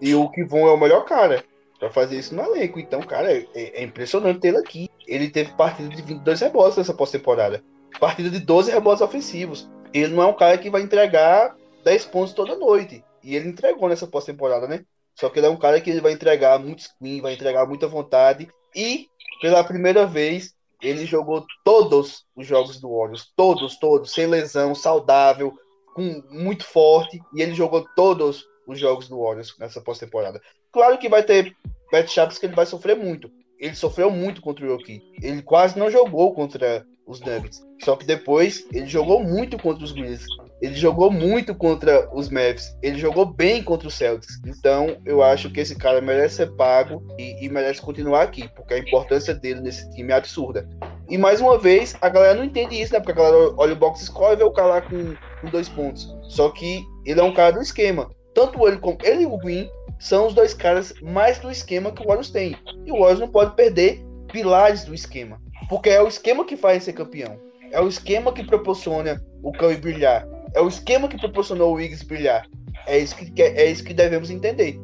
e 0.00 0.14
o 0.14 0.28
Kivon 0.28 0.68
é 0.68 0.72
o 0.72 0.76
melhor 0.76 1.04
cara 1.04 1.42
para 1.78 1.90
fazer 1.90 2.18
isso 2.18 2.34
no 2.34 2.42
elenco. 2.42 2.78
Então, 2.78 3.00
cara, 3.00 3.32
é, 3.32 3.46
é 3.54 3.82
impressionante 3.82 4.40
tê-lo 4.40 4.58
aqui. 4.58 4.90
Ele 5.06 5.28
teve 5.28 5.52
partida 5.52 5.88
de 5.88 6.02
22 6.02 6.40
rebotes 6.40 6.78
nessa 6.78 6.94
pós-temporada, 6.94 7.62
partida 8.00 8.30
de 8.30 8.40
12 8.40 8.70
rebotes 8.70 9.02
ofensivos. 9.02 9.68
Ele 9.92 10.14
não 10.14 10.22
é 10.22 10.26
um 10.26 10.34
cara 10.34 10.58
que 10.58 10.70
vai 10.70 10.82
entregar 10.82 11.54
10 11.84 12.06
pontos 12.06 12.32
toda 12.32 12.56
noite, 12.56 13.04
e 13.22 13.36
ele 13.36 13.48
entregou 13.48 13.88
nessa 13.88 14.06
pós-temporada, 14.06 14.66
né? 14.66 14.84
Só 15.14 15.28
que 15.28 15.38
ele 15.38 15.46
é 15.46 15.50
um 15.50 15.56
cara 15.56 15.80
que 15.80 15.88
ele 15.88 16.00
vai 16.00 16.12
entregar 16.12 16.58
muito 16.58 16.82
screen, 16.82 17.20
vai 17.20 17.34
entregar 17.34 17.66
muita 17.66 17.86
vontade. 17.86 18.48
E, 18.74 19.08
pela 19.40 19.62
primeira 19.62 20.06
vez, 20.06 20.54
ele 20.82 21.06
jogou 21.06 21.46
todos 21.64 22.24
os 22.36 22.46
jogos 22.46 22.80
do 22.80 22.94
Warriors. 22.94 23.32
Todos, 23.36 23.78
todos. 23.78 24.12
Sem 24.12 24.26
lesão, 24.26 24.74
saudável, 24.74 25.54
com, 25.94 26.22
muito 26.30 26.64
forte. 26.64 27.20
E 27.32 27.40
ele 27.40 27.54
jogou 27.54 27.86
todos 27.94 28.44
os 28.66 28.78
jogos 28.78 29.08
do 29.08 29.22
Warriors 29.22 29.56
nessa 29.58 29.80
pós-temporada. 29.80 30.42
Claro 30.72 30.98
que 30.98 31.08
vai 31.08 31.22
ter 31.22 31.56
matchups 31.92 32.38
que 32.38 32.46
ele 32.46 32.56
vai 32.56 32.66
sofrer 32.66 32.96
muito. 32.96 33.30
Ele 33.64 33.74
sofreu 33.74 34.10
muito 34.10 34.42
contra 34.42 34.66
o 34.66 34.72
Rocky. 34.76 35.02
Ele 35.22 35.40
quase 35.40 35.78
não 35.78 35.90
jogou 35.90 36.34
contra 36.34 36.84
os 37.06 37.18
Nuggets. 37.20 37.66
Só 37.82 37.96
que 37.96 38.04
depois 38.04 38.66
ele 38.74 38.86
jogou 38.86 39.24
muito 39.24 39.56
contra 39.56 39.82
os 39.82 39.90
Grizzlies. 39.90 40.26
Ele 40.60 40.74
jogou 40.74 41.10
muito 41.10 41.54
contra 41.54 42.14
os 42.14 42.28
Mavs. 42.28 42.76
Ele 42.82 42.98
jogou 42.98 43.24
bem 43.24 43.62
contra 43.62 43.88
os 43.88 43.94
Celtics. 43.94 44.38
Então 44.46 44.98
eu 45.06 45.22
acho 45.22 45.50
que 45.50 45.60
esse 45.60 45.74
cara 45.76 46.02
merece 46.02 46.36
ser 46.36 46.50
pago 46.56 47.02
e, 47.18 47.42
e 47.42 47.48
merece 47.48 47.80
continuar 47.80 48.24
aqui, 48.24 48.46
porque 48.54 48.74
a 48.74 48.78
importância 48.78 49.34
dele 49.34 49.62
nesse 49.62 49.90
time 49.92 50.12
é 50.12 50.16
absurda. 50.16 50.68
E 51.08 51.16
mais 51.16 51.40
uma 51.40 51.58
vez, 51.58 51.96
a 52.02 52.10
galera 52.10 52.34
não 52.34 52.44
entende 52.44 52.78
isso, 52.78 52.92
né? 52.92 53.00
Porque 53.00 53.12
a 53.12 53.24
galera 53.24 53.54
olha 53.56 53.72
o 53.72 53.76
box 53.76 54.04
score 54.04 54.34
e 54.34 54.36
vê 54.36 54.44
o 54.44 54.52
cara 54.52 54.68
lá 54.68 54.82
com, 54.82 55.14
com 55.40 55.50
dois 55.50 55.70
pontos. 55.70 56.14
Só 56.24 56.50
que 56.50 56.82
ele 57.06 57.18
é 57.18 57.22
um 57.22 57.32
cara 57.32 57.52
do 57.52 57.62
esquema. 57.62 58.10
Tanto 58.34 58.68
ele 58.68 58.76
como 58.76 58.98
ele 59.02 59.22
e 59.22 59.26
o 59.26 59.38
Green 59.38 59.70
são 60.04 60.26
os 60.26 60.34
dois 60.34 60.52
caras 60.52 60.92
mais 61.00 61.38
do 61.38 61.50
esquema 61.50 61.90
que 61.90 62.02
o 62.02 62.06
Warriors 62.06 62.28
tem. 62.28 62.54
E 62.84 62.92
o 62.92 62.98
Warriors 62.98 63.20
não 63.20 63.28
pode 63.28 63.56
perder 63.56 64.04
pilares 64.30 64.84
do 64.84 64.94
esquema. 64.94 65.40
Porque 65.66 65.88
é 65.88 66.02
o 66.02 66.06
esquema 66.06 66.44
que 66.44 66.58
faz 66.58 66.84
ser 66.84 66.92
campeão. 66.92 67.40
É 67.72 67.80
o 67.80 67.88
esquema 67.88 68.30
que 68.30 68.44
proporciona 68.44 69.24
o 69.42 69.50
Curry 69.50 69.78
brilhar. 69.78 70.28
É 70.54 70.60
o 70.60 70.68
esquema 70.68 71.08
que 71.08 71.18
proporcionou 71.18 71.72
o 71.72 71.76
Wiggs 71.76 72.04
brilhar. 72.04 72.46
É 72.86 72.98
isso 72.98 73.16
que, 73.16 73.42
é 73.42 73.70
isso 73.70 73.82
que 73.82 73.94
devemos 73.94 74.28
entender. 74.28 74.78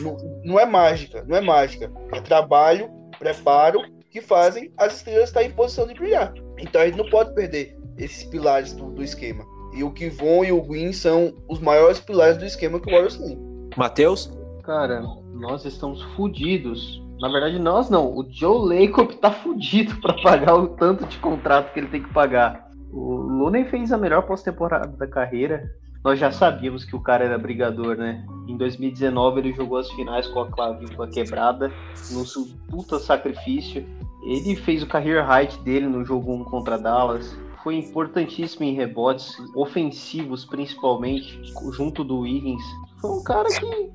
Não, 0.00 0.14
não 0.44 0.60
é 0.60 0.66
mágica, 0.66 1.24
não 1.26 1.38
é 1.38 1.40
mágica. 1.40 1.90
É 2.12 2.20
trabalho, 2.20 2.90
preparo 3.18 3.80
que 4.10 4.20
fazem 4.20 4.70
as 4.76 4.96
estrelas 4.96 5.30
estar 5.30 5.42
em 5.42 5.52
posição 5.52 5.86
de 5.86 5.94
brilhar. 5.94 6.34
Então 6.58 6.82
a 6.82 6.84
gente 6.86 6.98
não 6.98 7.08
pode 7.08 7.34
perder 7.34 7.74
esses 7.96 8.24
pilares 8.24 8.74
do, 8.74 8.90
do 8.90 9.02
esquema. 9.02 9.42
E 9.74 9.82
o 9.82 9.90
Kivon 9.90 10.44
e 10.44 10.52
o 10.52 10.60
Green 10.60 10.92
são 10.92 11.34
os 11.48 11.60
maiores 11.60 11.98
pilares 11.98 12.36
do 12.36 12.44
esquema 12.44 12.78
que 12.78 12.90
o 12.90 12.92
Warriors 12.92 13.16
tem. 13.16 13.38
Matheus? 13.74 14.30
Cara, 14.66 15.00
nós 15.32 15.64
estamos 15.64 16.02
fudidos. 16.16 17.00
Na 17.20 17.28
verdade, 17.28 17.56
nós 17.56 17.88
não. 17.88 18.12
O 18.12 18.26
Joe 18.28 18.86
Lacob 18.86 19.14
tá 19.14 19.30
fudido 19.30 19.94
pra 20.00 20.12
pagar 20.14 20.56
o 20.56 20.66
tanto 20.66 21.06
de 21.06 21.18
contrato 21.18 21.72
que 21.72 21.78
ele 21.78 21.86
tem 21.86 22.02
que 22.02 22.12
pagar. 22.12 22.68
O 22.92 23.14
Looney 23.14 23.64
fez 23.66 23.92
a 23.92 23.96
melhor 23.96 24.22
pós-temporada 24.22 24.88
da 24.88 25.06
carreira. 25.06 25.70
Nós 26.04 26.18
já 26.18 26.32
sabíamos 26.32 26.84
que 26.84 26.96
o 26.96 27.00
cara 27.00 27.24
era 27.24 27.38
brigador, 27.38 27.96
né? 27.96 28.26
Em 28.48 28.56
2019 28.56 29.38
ele 29.38 29.52
jogou 29.52 29.78
as 29.78 29.88
finais 29.92 30.26
com 30.26 30.40
a 30.40 30.50
clavícula 30.50 31.08
quebrada, 31.08 31.72
no 32.10 32.26
seu 32.26 32.46
puta 32.68 32.98
sacrifício. 32.98 33.86
ele 34.24 34.56
fez 34.56 34.82
o 34.82 34.86
career 34.88 35.24
height 35.30 35.60
dele 35.62 35.86
no 35.86 36.04
jogo 36.04 36.32
1 36.32 36.44
contra 36.44 36.76
Dallas. 36.76 37.38
Foi 37.62 37.76
importantíssimo 37.76 38.64
em 38.64 38.74
rebotes, 38.74 39.36
ofensivos 39.54 40.44
principalmente, 40.44 41.40
junto 41.72 42.02
do 42.02 42.20
Wiggins. 42.20 42.62
Foi 43.00 43.10
um 43.10 43.22
cara 43.22 43.48
que 43.48 43.90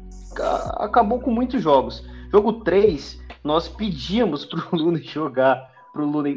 acabou 0.77 1.19
com 1.19 1.32
muitos 1.32 1.61
jogos. 1.61 2.03
Jogo 2.32 2.53
3, 2.63 3.21
nós 3.43 3.67
pedíamos 3.67 4.45
pro 4.45 4.63
Luna 4.75 4.99
jogar, 4.99 5.69
pro 5.93 6.05
Luna 6.05 6.29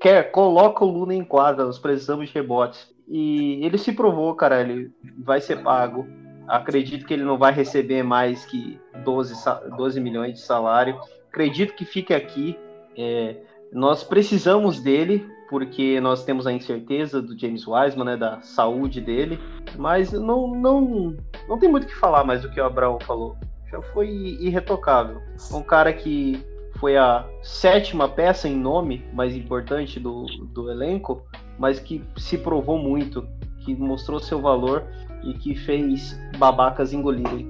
quer, 0.00 0.30
coloca 0.30 0.84
o 0.84 0.90
Luna 0.90 1.14
em 1.14 1.24
quadra, 1.24 1.64
nós 1.64 1.78
precisamos 1.78 2.28
de 2.28 2.34
rebotes. 2.34 2.92
E 3.08 3.64
ele 3.64 3.78
se 3.78 3.92
provou, 3.92 4.34
cara, 4.34 4.60
ele 4.60 4.90
vai 5.18 5.40
ser 5.40 5.62
pago. 5.62 6.06
Acredito 6.48 7.06
que 7.06 7.14
ele 7.14 7.24
não 7.24 7.38
vai 7.38 7.52
receber 7.52 8.02
mais 8.02 8.44
que 8.44 8.80
12, 9.04 9.34
12 9.76 10.00
milhões 10.00 10.34
de 10.34 10.40
salário. 10.40 10.98
Acredito 11.28 11.74
que 11.74 11.84
fique 11.84 12.14
aqui. 12.14 12.58
É, 12.96 13.36
nós 13.72 14.02
precisamos 14.02 14.80
dele, 14.80 15.26
porque 15.52 16.00
nós 16.00 16.24
temos 16.24 16.46
a 16.46 16.52
incerteza 16.52 17.20
do 17.20 17.38
James 17.38 17.66
Wiseman, 17.68 18.06
né, 18.06 18.16
da 18.16 18.40
saúde 18.40 19.02
dele. 19.02 19.38
Mas 19.76 20.10
não, 20.10 20.46
não, 20.48 21.14
não 21.46 21.58
tem 21.58 21.70
muito 21.70 21.84
o 21.84 21.86
que 21.86 21.94
falar 21.94 22.24
mais 22.24 22.40
do 22.40 22.48
que 22.48 22.58
o 22.58 22.64
Abraão 22.64 22.98
falou. 22.98 23.36
Já 23.70 23.82
foi 23.92 24.08
irretocável. 24.08 25.20
Um 25.52 25.62
cara 25.62 25.92
que 25.92 26.42
foi 26.80 26.96
a 26.96 27.28
sétima 27.42 28.08
peça 28.08 28.48
em 28.48 28.56
nome 28.56 29.04
mais 29.12 29.36
importante 29.36 30.00
do, 30.00 30.24
do 30.54 30.70
elenco, 30.70 31.22
mas 31.58 31.78
que 31.78 32.02
se 32.16 32.38
provou 32.38 32.78
muito, 32.78 33.28
que 33.58 33.74
mostrou 33.74 34.20
seu 34.20 34.40
valor 34.40 34.82
e 35.22 35.34
que 35.34 35.54
fez 35.54 36.18
babacas 36.38 36.94
engolirem. 36.94 37.46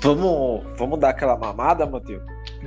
Vamos, 0.00 0.64
vamos 0.78 0.98
dar 0.98 1.10
aquela 1.10 1.36
mamada, 1.36 1.84
Matheus? 1.84 2.22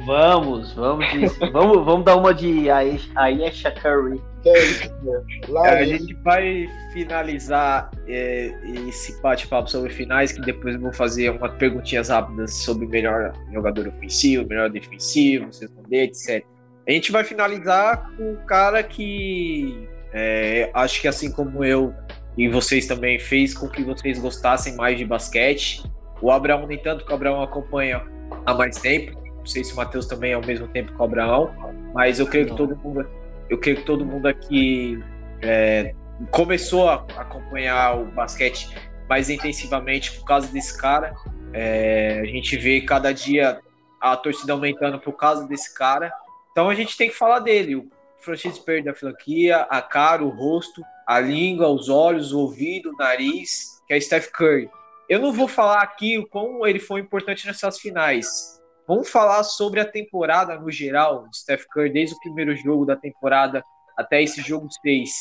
Vamos, 0.05 0.73
vamos, 0.73 1.05
vamos, 1.51 1.85
vamos 1.85 2.05
dar 2.05 2.15
uma 2.15 2.33
de 2.33 2.69
Ayesha 2.69 3.71
Curry. 3.71 4.21
É, 4.45 5.69
a 5.69 5.85
gente 5.85 6.13
vai 6.23 6.67
finalizar 6.93 7.91
é, 8.07 8.53
esse 8.87 9.21
bate-papo 9.21 9.69
sobre 9.69 9.91
finais, 9.91 10.31
que 10.31 10.41
depois 10.41 10.75
eu 10.75 10.81
vou 10.81 10.93
fazer 10.93 11.29
umas 11.29 11.53
perguntinhas 11.55 12.09
rápidas 12.09 12.53
sobre 12.55 12.87
melhor 12.87 13.33
jogador 13.53 13.87
ofensivo, 13.87 14.47
melhor 14.47 14.69
defensivo, 14.69 15.45
responder, 15.45 16.03
etc. 16.05 16.43
A 16.87 16.91
gente 16.91 17.11
vai 17.11 17.23
finalizar 17.23 18.11
com 18.17 18.33
o 18.33 18.37
cara 18.45 18.81
que 18.81 19.87
é, 20.13 20.71
acho 20.73 21.01
que 21.01 21.07
assim 21.07 21.31
como 21.31 21.63
eu 21.63 21.93
e 22.37 22.47
vocês 22.47 22.87
também 22.87 23.19
fez 23.19 23.53
com 23.53 23.67
que 23.67 23.83
vocês 23.83 24.17
gostassem 24.17 24.75
mais 24.75 24.97
de 24.97 25.05
basquete. 25.05 25.83
O 26.21 26.31
Abraão, 26.31 26.65
nem 26.65 26.77
tanto 26.77 27.05
que 27.05 27.11
o 27.11 27.15
Abraão 27.15 27.41
acompanha 27.41 28.03
há 28.45 28.53
mais 28.53 28.77
tempo. 28.77 29.20
Não 29.41 29.47
sei 29.47 29.63
se 29.63 29.73
o 29.73 29.75
Matheus 29.75 30.05
também 30.05 30.31
é 30.31 30.35
ao 30.35 30.45
mesmo 30.45 30.67
tempo 30.67 30.93
que 30.93 31.01
o 31.01 31.03
Abraão, 31.03 31.51
mas 31.93 32.19
eu 32.19 32.27
creio 32.27 32.45
que 32.45 32.55
todo 32.55 32.75
mundo, 32.75 33.09
eu 33.49 33.57
creio 33.57 33.77
que 33.77 33.83
todo 33.83 34.05
mundo 34.05 34.27
aqui 34.27 35.03
é, 35.41 35.95
começou 36.29 36.87
a 36.87 37.05
acompanhar 37.17 37.99
o 37.99 38.05
basquete 38.05 38.69
mais 39.09 39.29
intensivamente 39.29 40.13
por 40.13 40.25
causa 40.25 40.47
desse 40.47 40.77
cara. 40.77 41.15
É, 41.53 42.19
a 42.21 42.25
gente 42.25 42.55
vê 42.55 42.81
cada 42.81 43.11
dia 43.11 43.59
a 43.99 44.15
torcida 44.15 44.53
aumentando 44.53 44.99
por 44.99 45.13
causa 45.13 45.47
desse 45.47 45.73
cara. 45.75 46.13
Então 46.51 46.69
a 46.69 46.75
gente 46.75 46.95
tem 46.95 47.09
que 47.09 47.15
falar 47.15 47.39
dele. 47.39 47.75
O 47.75 47.89
franchise 48.19 48.63
player 48.63 48.83
da 48.83 48.93
franquia, 48.93 49.61
a 49.69 49.81
cara, 49.81 50.23
o 50.23 50.29
rosto, 50.29 50.83
a 51.07 51.19
língua, 51.19 51.67
os 51.67 51.89
olhos, 51.89 52.31
o 52.31 52.39
ouvido, 52.39 52.91
o 52.91 52.95
nariz, 52.95 53.81
que 53.87 53.93
é 53.93 53.99
Steph 53.99 54.29
Curry. 54.31 54.69
Eu 55.09 55.19
não 55.19 55.33
vou 55.33 55.47
falar 55.47 55.81
aqui 55.81 56.17
o 56.17 56.27
como 56.27 56.65
ele 56.65 56.79
foi 56.79 57.01
importante 57.01 57.45
nessas 57.47 57.79
finais. 57.79 58.60
Vamos 58.87 59.09
falar 59.09 59.43
sobre 59.43 59.79
a 59.79 59.85
temporada 59.85 60.59
no 60.59 60.71
geral, 60.71 61.27
de 61.27 61.37
Steph 61.37 61.65
Curry, 61.71 61.91
desde 61.91 62.15
o 62.15 62.19
primeiro 62.19 62.55
jogo 62.55 62.85
da 62.85 62.95
temporada 62.95 63.63
até 63.97 64.21
esse 64.21 64.41
jogo 64.41 64.67
6. 64.81 65.11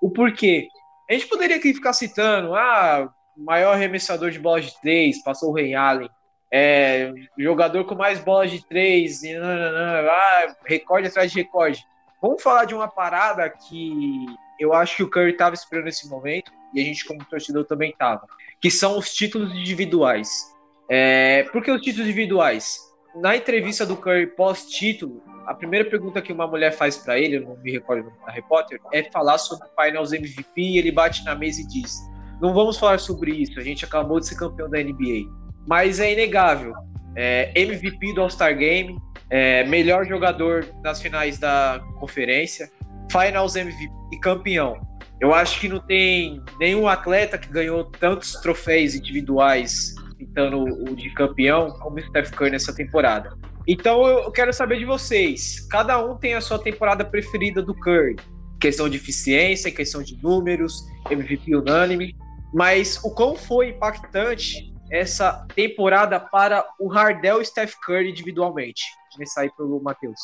O 0.00 0.10
porquê? 0.10 0.68
A 1.08 1.12
gente 1.12 1.26
poderia 1.26 1.56
aqui 1.56 1.74
ficar 1.74 1.92
citando, 1.92 2.54
ah, 2.54 3.12
maior 3.36 3.74
arremessador 3.74 4.30
de 4.30 4.38
bolas 4.38 4.66
de 4.66 4.80
três, 4.80 5.22
passou 5.22 5.50
o 5.50 5.54
Ray 5.54 5.74
Allen, 5.74 6.10
é, 6.52 7.12
jogador 7.38 7.84
com 7.84 7.94
mais 7.94 8.18
bolas 8.20 8.50
de 8.50 8.64
três, 8.66 9.22
ah, 9.24 10.56
recorde 10.64 11.08
atrás 11.08 11.32
de 11.32 11.38
recorde. 11.38 11.84
Vamos 12.20 12.42
falar 12.42 12.64
de 12.64 12.74
uma 12.74 12.88
parada 12.88 13.48
que 13.48 14.26
eu 14.58 14.72
acho 14.74 14.96
que 14.96 15.02
o 15.02 15.10
Curry 15.10 15.32
estava 15.32 15.54
esperando 15.54 15.88
esse 15.88 16.08
momento 16.08 16.52
e 16.74 16.80
a 16.80 16.84
gente, 16.84 17.04
como 17.04 17.24
torcedor, 17.24 17.64
também 17.64 17.90
estava, 17.90 18.26
que 18.60 18.70
são 18.70 18.98
os 18.98 19.12
títulos 19.12 19.52
individuais. 19.54 20.54
É, 20.88 21.44
por 21.44 21.62
que 21.62 21.70
os 21.70 21.80
títulos 21.80 22.06
individuais? 22.06 22.89
Na 23.14 23.36
entrevista 23.36 23.84
do 23.84 23.96
Curry 23.96 24.28
pós-título, 24.28 25.22
a 25.46 25.54
primeira 25.54 25.88
pergunta 25.88 26.22
que 26.22 26.32
uma 26.32 26.46
mulher 26.46 26.72
faz 26.72 26.96
para 26.96 27.18
ele, 27.18 27.38
eu 27.38 27.42
não 27.42 27.56
me 27.56 27.72
recordo 27.72 28.12
da 28.24 28.30
repórter, 28.30 28.80
é 28.92 29.02
falar 29.10 29.36
sobre 29.38 29.66
o 29.66 29.70
Finals 29.82 30.12
MVP 30.12 30.60
e 30.60 30.78
ele 30.78 30.92
bate 30.92 31.24
na 31.24 31.34
mesa 31.34 31.60
e 31.60 31.66
diz: 31.66 31.98
Não 32.40 32.54
vamos 32.54 32.78
falar 32.78 33.00
sobre 33.00 33.32
isso, 33.32 33.58
a 33.58 33.62
gente 33.62 33.84
acabou 33.84 34.20
de 34.20 34.28
ser 34.28 34.36
campeão 34.36 34.70
da 34.70 34.78
NBA. 34.78 35.28
Mas 35.66 35.98
é 35.98 36.12
inegável. 36.12 36.72
É, 37.16 37.50
MVP 37.56 38.14
do 38.14 38.22
All-Star 38.22 38.56
Game, 38.56 38.96
é, 39.28 39.64
melhor 39.64 40.06
jogador 40.06 40.64
nas 40.84 41.02
finais 41.02 41.36
da 41.36 41.82
conferência, 41.98 42.70
Finals 43.10 43.56
MVP 43.56 43.92
e 44.12 44.20
campeão. 44.20 44.80
Eu 45.20 45.34
acho 45.34 45.58
que 45.60 45.68
não 45.68 45.80
tem 45.80 46.40
nenhum 46.60 46.86
atleta 46.86 47.36
que 47.36 47.48
ganhou 47.48 47.84
tantos 47.84 48.34
troféus 48.34 48.94
individuais 48.94 49.94
tentando 50.34 50.62
o 50.62 50.94
de 50.94 51.10
campeão 51.10 51.70
como 51.78 51.98
o 51.98 52.02
Steph 52.02 52.30
Curry 52.30 52.52
nessa 52.52 52.74
temporada. 52.74 53.36
Então 53.66 54.06
eu 54.06 54.30
quero 54.30 54.52
saber 54.52 54.78
de 54.78 54.84
vocês. 54.84 55.66
Cada 55.68 56.02
um 56.04 56.16
tem 56.16 56.34
a 56.34 56.40
sua 56.40 56.58
temporada 56.58 57.04
preferida 57.04 57.62
do 57.62 57.74
Curry. 57.74 58.16
Questão 58.60 58.88
de 58.88 58.96
eficiência, 58.96 59.70
questão 59.70 60.02
de 60.02 60.20
números, 60.22 60.84
MVP 61.10 61.54
unânime. 61.54 62.16
Mas 62.52 62.98
o 63.04 63.14
quão 63.14 63.36
foi 63.36 63.68
impactante 63.68 64.72
essa 64.90 65.46
temporada 65.54 66.18
para 66.18 66.66
o 66.80 66.88
Hardell 66.88 67.40
e 67.40 67.44
Steph 67.44 67.74
Curry 67.84 68.10
individualmente? 68.10 68.82
começar 69.12 69.42
aí 69.42 69.50
pelo 69.50 69.80
Matheus. 69.82 70.20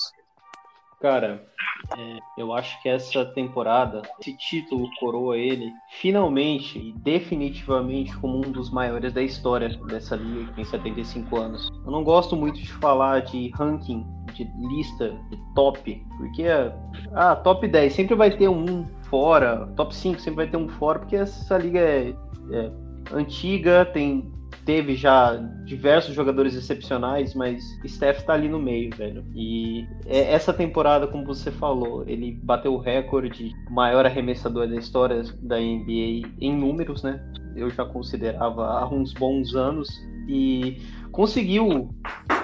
Cara, 1.01 1.47
é, 1.97 2.19
eu 2.39 2.53
acho 2.53 2.81
que 2.83 2.89
essa 2.89 3.25
temporada, 3.25 4.03
esse 4.21 4.37
título 4.37 4.89
coroa 4.99 5.37
ele 5.37 5.71
finalmente 6.01 6.79
e 6.79 6.93
definitivamente 6.93 8.17
como 8.17 8.39
um 8.39 8.51
dos 8.51 8.71
maiores 8.71 9.13
da 9.13 9.23
história 9.23 9.69
dessa 9.87 10.17
liga, 10.17 10.47
que 10.47 10.55
tem 10.55 10.65
75 10.65 11.37
anos. 11.37 11.69
Eu 11.85 11.93
não 11.93 12.03
gosto 12.03 12.35
muito 12.35 12.59
de 12.59 12.73
falar 12.73 13.21
de 13.21 13.51
ranking, 13.51 14.07
de 14.33 14.49
lista, 14.69 15.11
de 15.31 15.39
top, 15.55 16.03
porque 16.17 16.45
ah, 17.13 17.37
top 17.37 17.69
10 17.69 17.93
sempre 17.93 18.15
vai 18.15 18.31
ter 18.31 18.49
um 18.49 18.87
fora, 19.11 19.67
top 19.77 19.95
5 19.95 20.21
sempre 20.21 20.45
vai 20.45 20.47
ter 20.47 20.57
um 20.57 20.69
fora, 20.69 20.99
porque 20.99 21.17
essa 21.17 21.59
liga 21.59 21.79
é, 21.79 22.15
é 22.53 22.73
antiga, 23.13 23.85
tem 23.85 24.33
teve 24.67 24.97
já 24.97 25.37
diversos 25.65 26.13
jogadores 26.13 26.55
excepcionais, 26.55 27.35
mas 27.35 27.63
Steph 27.87 28.25
tá 28.25 28.35
ali 28.35 28.49
no 28.49 28.59
meio, 28.59 28.95
velho. 28.95 29.25
E 29.33 29.87
é, 30.05 30.33
essa 30.35 30.53
temporada, 30.53 31.07
como 31.07 31.25
você 31.25 31.53
falou, 31.53 32.05
ele 32.07 32.33
bateu 32.43 32.75
o 32.75 32.79
recorde 32.79 33.53
maior 33.71 34.05
arremessador 34.05 34.69
da 34.69 34.75
história 34.75 35.23
da 35.41 35.57
NBA 35.57 36.29
em 36.41 36.55
números, 36.55 37.05
né? 37.05 37.25
Eu 37.55 37.71
já 37.71 37.85
considerava 37.85 38.67
há 38.67 38.89
uns 38.89 39.15
bons 39.15 39.55
anos 39.55 39.89
e 40.29 40.83
conseguiu 41.13 41.95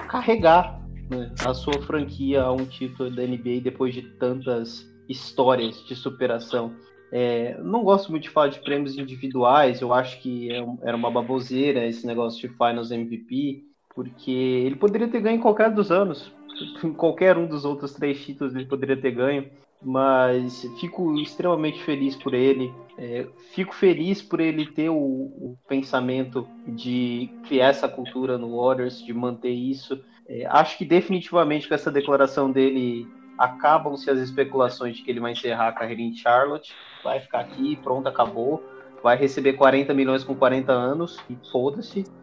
carregar 0.07 0.81
né, 1.11 1.29
a 1.45 1.53
sua 1.53 1.81
franquia 1.81 2.41
a 2.41 2.53
um 2.53 2.65
título 2.65 3.11
da 3.11 3.23
NBA 3.23 3.59
depois 3.61 3.93
de 3.93 4.01
tantas 4.17 4.89
histórias 5.09 5.83
de 5.85 5.93
superação. 5.93 6.73
É, 7.15 7.55
não 7.61 7.83
gosto 7.83 8.09
muito 8.09 8.23
de 8.23 8.31
falar 8.31 8.47
de 8.47 8.59
prêmios 8.59 8.97
individuais, 8.97 9.81
eu 9.81 9.93
acho 9.93 10.19
que 10.19 10.51
é 10.51 10.65
era 10.81 10.97
uma 10.97 11.11
baboseira 11.11 11.85
esse 11.85 12.07
negócio 12.07 12.41
de 12.41 12.55
Finals 12.57 12.89
MVP, 12.89 13.65
porque 13.93 14.31
ele 14.31 14.75
poderia 14.75 15.07
ter 15.07 15.21
ganho 15.21 15.37
em 15.37 15.39
qualquer 15.39 15.69
dos 15.69 15.91
anos, 15.91 16.33
em 16.83 16.91
qualquer 16.91 17.37
um 17.37 17.45
dos 17.45 17.65
outros 17.65 17.93
três 17.93 18.25
títulos 18.25 18.55
ele 18.55 18.65
poderia 18.65 18.97
ter 18.97 19.11
ganho, 19.11 19.47
mas 19.79 20.67
fico 20.79 21.13
extremamente 21.19 21.83
feliz 21.83 22.15
por 22.15 22.33
ele, 22.33 22.73
é, 22.97 23.27
fico 23.53 23.75
feliz 23.75 24.19
por 24.19 24.39
ele 24.39 24.65
ter 24.65 24.89
o, 24.89 24.95
o, 24.95 25.57
pensamento 25.67 26.47
de 26.67 27.29
criar 27.47 27.67
essa 27.67 27.87
cultura 27.87 28.39
no 28.39 28.57
Warriors, 28.57 29.05
de 29.05 29.13
manter 29.13 29.51
isso. 29.51 30.03
É, 30.27 30.47
acho 30.47 30.79
que 30.79 30.85
definitivamente 30.85 31.67
com 31.67 31.75
essa 31.75 31.91
declaração 31.91 32.49
dele 32.51 33.05
acabam-se 33.37 34.09
as 34.09 34.19
especulações 34.19 34.95
de 34.95 35.03
que 35.03 35.11
ele 35.11 35.19
vai 35.19 35.31
encerrar 35.31 35.69
a 35.69 35.71
carreira 35.71 36.01
em 36.01 36.15
Charlotte, 36.15 36.73
vai 37.03 37.19
ficar 37.19 37.39
aqui, 37.39 37.75
pronto, 37.77 38.07
acabou, 38.07 38.63
vai 39.01 39.17
receber 39.17 39.53
40 39.53 39.93
milhões 39.93 40.23
com 40.23 40.35
40 40.35 40.71
anos, 40.71 41.19
e 41.29 41.37
foda-se. 41.51 42.03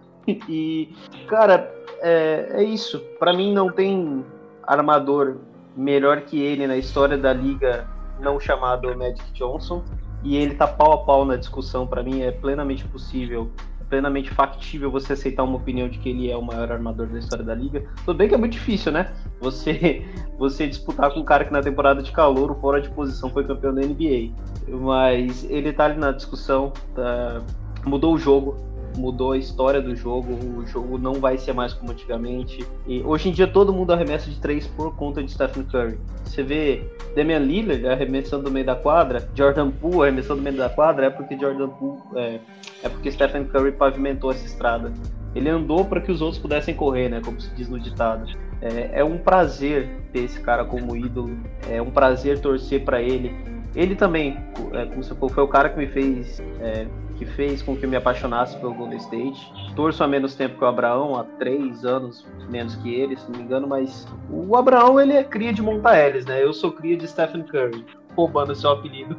E, 0.49 0.95
cara, 1.27 1.75
é, 2.01 2.51
é 2.51 2.63
isso. 2.63 3.01
Para 3.19 3.33
mim 3.33 3.55
não 3.55 3.73
tem 3.73 4.25
armador 4.63 5.39
melhor 5.75 6.21
que 6.21 6.41
ele 6.41 6.67
na 6.67 6.77
história 6.77 7.17
da 7.17 7.33
liga 7.33 7.89
não 8.21 8.39
chamado 8.39 8.95
Magic 8.95 9.33
Johnson, 9.33 9.83
e 10.23 10.37
ele 10.37 10.55
tá 10.55 10.67
pau 10.67 10.93
a 10.93 10.99
pau 10.99 11.25
na 11.25 11.37
discussão, 11.37 11.87
para 11.87 12.03
mim 12.03 12.21
é 12.21 12.31
plenamente 12.31 12.87
possível 12.87 13.51
plenamente 13.91 14.31
factível 14.31 14.91
você 14.91 15.13
aceitar 15.13 15.43
uma 15.43 15.57
opinião 15.57 15.89
de 15.89 15.99
que 15.99 16.09
ele 16.09 16.31
é 16.31 16.37
o 16.37 16.41
maior 16.41 16.71
armador 16.71 17.09
da 17.09 17.19
história 17.19 17.45
da 17.45 17.55
liga. 17.55 17.85
Tudo 18.07 18.17
bem 18.17 18.29
que 18.29 18.35
é 18.35 18.39
muito 18.39 18.53
difícil, 18.53 18.93
né? 18.93 19.13
Você, 19.41 20.07
você 20.39 20.69
disputar 20.69 21.13
com 21.13 21.21
um 21.21 21.25
cara 21.25 21.45
que 21.45 21.53
na 21.53 21.61
temporada 21.61 22.01
de 22.01 22.13
calor, 22.13 22.57
fora 22.61 22.81
de 22.81 22.89
posição, 22.91 23.29
foi 23.29 23.45
campeão 23.45 23.75
da 23.75 23.83
NBA. 23.83 24.31
Mas 24.69 25.45
ele 25.51 25.73
tá 25.73 25.87
ali 25.87 25.99
na 25.99 26.13
discussão, 26.13 26.73
tá... 26.95 27.43
mudou 27.85 28.15
o 28.15 28.19
jogo, 28.19 28.57
mudou 28.97 29.33
a 29.33 29.39
história 29.39 29.81
do 29.81 29.95
jogo, 29.95 30.33
o 30.59 30.67
jogo 30.67 30.99
não 30.99 31.15
vai 31.15 31.39
ser 31.39 31.53
mais 31.53 31.73
como 31.73 31.93
antigamente. 31.93 32.65
E 32.87 33.03
hoje 33.03 33.29
em 33.29 33.33
dia 33.33 33.47
todo 33.47 33.73
mundo 33.73 33.93
arremessa 33.93 34.31
de 34.31 34.39
três 34.41 34.67
por 34.67 34.95
conta 34.97 35.23
de 35.23 35.31
Stephen 35.31 35.65
Curry. 35.65 35.99
Você 36.25 36.43
vê 36.43 36.85
Damian 37.15 37.39
Lillard 37.39 37.87
arremessando 37.87 38.45
do 38.45 38.51
meio 38.51 38.67
da 38.67 38.75
quadra, 38.75 39.29
Jordan 39.35 39.71
Poole 39.71 40.09
arremessando 40.09 40.37
do 40.37 40.43
meio 40.43 40.57
da 40.57 40.69
quadra, 40.69 41.07
é 41.07 41.11
porque 41.11 41.39
Jordan 41.39 41.69
Poole 41.69 42.01
é, 42.17 42.41
é 42.83 42.89
porque 42.89 43.11
Stephen 43.11 43.45
Curry 43.45 43.73
pavimentou 43.73 44.31
essa 44.31 44.45
estrada. 44.45 44.93
Ele 45.35 45.49
andou 45.49 45.85
para 45.85 46.01
que 46.01 46.11
os 46.11 46.21
outros 46.21 46.41
pudessem 46.41 46.75
correr, 46.75 47.09
né, 47.09 47.21
como 47.25 47.41
se 47.41 47.49
diz 47.55 47.69
no 47.69 47.79
ditado. 47.79 48.27
É, 48.61 49.01
é 49.01 49.05
um 49.05 49.17
prazer 49.17 49.89
ter 50.13 50.25
esse 50.25 50.41
cara 50.41 50.65
como 50.65 50.97
ídolo, 50.97 51.39
é 51.69 51.81
um 51.81 51.91
prazer 51.91 52.41
torcer 52.41 52.85
para 52.85 53.01
ele. 53.01 53.35
Ele 53.75 53.95
também, 53.95 54.37
é, 54.73 54.87
como 54.87 55.03
você 55.03 55.15
falou, 55.15 55.31
foi 55.31 55.45
o 55.45 55.49
cara 55.49 55.69
que 55.69 55.79
me 55.79 55.87
fez 55.87 56.41
é, 56.61 56.87
que 57.21 57.27
fez 57.27 57.61
com 57.61 57.77
que 57.77 57.85
eu 57.85 57.91
me 57.91 57.97
apaixonasse 57.97 58.57
pelo 58.57 58.73
Golden 58.73 58.97
State. 58.97 59.53
Torço 59.77 60.03
há 60.03 60.09
menos 60.09 60.35
tempo 60.35 60.57
que 60.57 60.65
o 60.65 60.67
Abraão, 60.67 61.17
há 61.17 61.25
três 61.39 61.85
anos 61.85 62.27
menos 62.49 62.75
que 62.77 62.95
ele, 62.95 63.15
se 63.15 63.31
não 63.31 63.39
me 63.39 63.45
engano, 63.45 63.69
mas 63.69 64.07
o 64.31 64.57
Abraão 64.57 64.99
ele 64.99 65.13
é 65.13 65.23
cria 65.23 65.53
de 65.53 65.61
Montaeres, 65.61 66.25
né? 66.25 66.43
Eu 66.43 66.55
sou 66.55 66.73
cria 66.73 66.97
de 66.97 67.07
Stephen 67.07 67.43
Curry, 67.43 67.85
roubando 68.17 68.55
seu 68.55 68.71
apelido. 68.71 69.15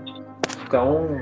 Então, 0.65 1.21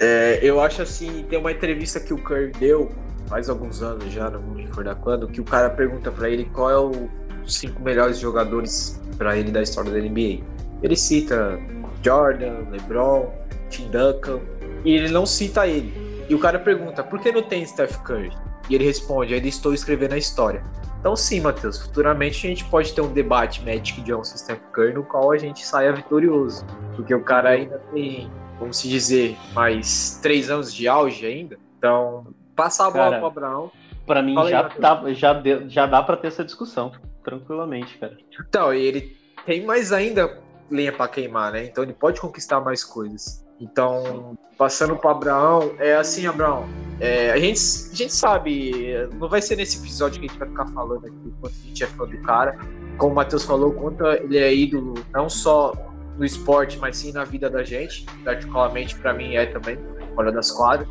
é, 0.00 0.40
eu 0.42 0.58
acho 0.58 0.80
assim, 0.80 1.22
tem 1.28 1.38
uma 1.38 1.52
entrevista 1.52 2.00
que 2.00 2.14
o 2.14 2.18
Curry 2.18 2.52
deu 2.52 2.90
faz 3.26 3.50
alguns 3.50 3.82
anos 3.82 4.10
já, 4.10 4.30
não 4.30 4.40
me 4.40 4.62
recordar 4.62 4.96
quando, 4.96 5.28
que 5.28 5.40
o 5.40 5.44
cara 5.44 5.68
pergunta 5.68 6.10
para 6.10 6.30
ele 6.30 6.46
qual 6.46 6.70
é 6.70 6.78
o, 6.78 7.10
os 7.44 7.56
cinco 7.56 7.82
melhores 7.82 8.18
jogadores 8.18 9.02
para 9.18 9.36
ele 9.36 9.50
da 9.50 9.60
história 9.60 9.92
da 9.92 9.98
NBA. 9.98 10.42
Ele 10.82 10.96
cita 10.96 11.60
Jordan, 12.02 12.70
LeBron, 12.70 13.30
Tim 13.68 13.90
Duncan, 13.90 14.40
e 14.82 14.94
ele 14.94 15.10
não 15.10 15.26
cita 15.26 15.66
ele. 15.66 16.05
E 16.28 16.34
o 16.34 16.38
cara 16.38 16.58
pergunta, 16.58 17.04
por 17.04 17.20
que 17.20 17.30
não 17.30 17.42
tem 17.42 17.64
Steph 17.64 17.96
Curry? 18.02 18.32
E 18.68 18.74
ele 18.74 18.84
responde, 18.84 19.34
ainda 19.34 19.46
estou 19.46 19.72
escrevendo 19.72 20.14
a 20.14 20.18
história. 20.18 20.62
Então 20.98 21.14
sim, 21.14 21.40
Matheus, 21.40 21.80
futuramente 21.80 22.46
a 22.46 22.50
gente 22.50 22.64
pode 22.64 22.92
ter 22.92 23.00
um 23.00 23.12
debate 23.12 23.64
Magic 23.64 24.00
Johnson 24.00 24.34
e 24.34 24.38
Steph 24.38 24.60
Curry 24.72 24.92
no 24.92 25.04
qual 25.04 25.30
a 25.30 25.38
gente 25.38 25.64
saia 25.64 25.92
vitorioso. 25.92 26.66
Porque 26.96 27.14
o 27.14 27.22
cara 27.22 27.50
ainda 27.50 27.78
tem, 27.92 28.28
vamos 28.58 28.78
se 28.78 28.88
dizer, 28.88 29.36
mais 29.54 30.18
três 30.20 30.50
anos 30.50 30.74
de 30.74 30.88
auge 30.88 31.24
ainda. 31.24 31.56
Então, 31.78 32.26
passar 32.56 32.88
a 32.88 32.90
bola 32.90 33.04
cara, 33.04 33.18
pro 33.18 33.26
Abraão. 33.26 33.72
Pra 34.04 34.22
mim 34.22 34.34
já, 34.48 34.64
tá, 34.64 35.02
já, 35.12 35.32
deu, 35.32 35.68
já 35.68 35.86
dá 35.86 36.02
pra 36.02 36.16
ter 36.16 36.28
essa 36.28 36.44
discussão, 36.44 36.92
tranquilamente, 37.22 37.98
cara. 37.98 38.16
Então, 38.40 38.74
e 38.74 38.82
ele 38.82 39.16
tem 39.44 39.64
mais 39.64 39.92
ainda 39.92 40.40
lenha 40.68 40.92
para 40.92 41.08
queimar, 41.08 41.52
né? 41.52 41.64
Então 41.64 41.84
ele 41.84 41.92
pode 41.92 42.20
conquistar 42.20 42.60
mais 42.60 42.82
coisas. 42.82 43.45
Então, 43.60 44.36
passando 44.58 44.96
para 44.96 45.10
Abraão, 45.10 45.72
é 45.78 45.96
assim, 45.96 46.26
Abraão. 46.26 46.66
É, 46.98 47.30
a, 47.30 47.38
gente, 47.38 47.60
a 47.92 47.94
gente 47.94 48.14
sabe, 48.14 48.72
não 49.18 49.28
vai 49.28 49.42
ser 49.42 49.56
nesse 49.56 49.78
episódio 49.78 50.18
que 50.20 50.26
a 50.26 50.28
gente 50.30 50.38
vai 50.38 50.48
ficar 50.48 50.66
falando 50.68 51.06
aqui 51.06 51.34
quanto 51.40 51.54
a 51.54 51.66
gente 51.66 51.84
é 51.84 51.86
fã 51.86 52.06
do 52.06 52.18
cara. 52.22 52.58
Como 52.96 53.12
o 53.12 53.14
Matheus 53.14 53.44
falou, 53.44 53.72
quanto 53.72 54.06
ele 54.06 54.38
é 54.38 54.54
ídolo, 54.54 54.94
não 55.12 55.28
só 55.28 55.72
no 56.16 56.24
esporte, 56.24 56.78
mas 56.78 56.96
sim 56.96 57.12
na 57.12 57.24
vida 57.24 57.50
da 57.50 57.62
gente. 57.62 58.06
Particularmente 58.24 58.96
para 58.96 59.12
mim 59.12 59.34
é 59.34 59.46
também, 59.46 59.78
fora 60.14 60.32
das 60.32 60.50
quadras. 60.50 60.88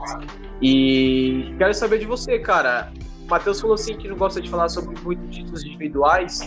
E 0.62 1.54
quero 1.58 1.74
saber 1.74 2.00
de 2.00 2.06
você, 2.06 2.38
cara. 2.40 2.92
O 3.24 3.28
Matheus 3.28 3.60
falou 3.60 3.74
assim 3.74 3.98
que 3.98 4.08
não 4.08 4.16
gosta 4.16 4.40
de 4.40 4.50
falar 4.50 4.70
sobre 4.70 5.00
muitos 5.02 5.36
títulos 5.36 5.66
individuais. 5.66 6.40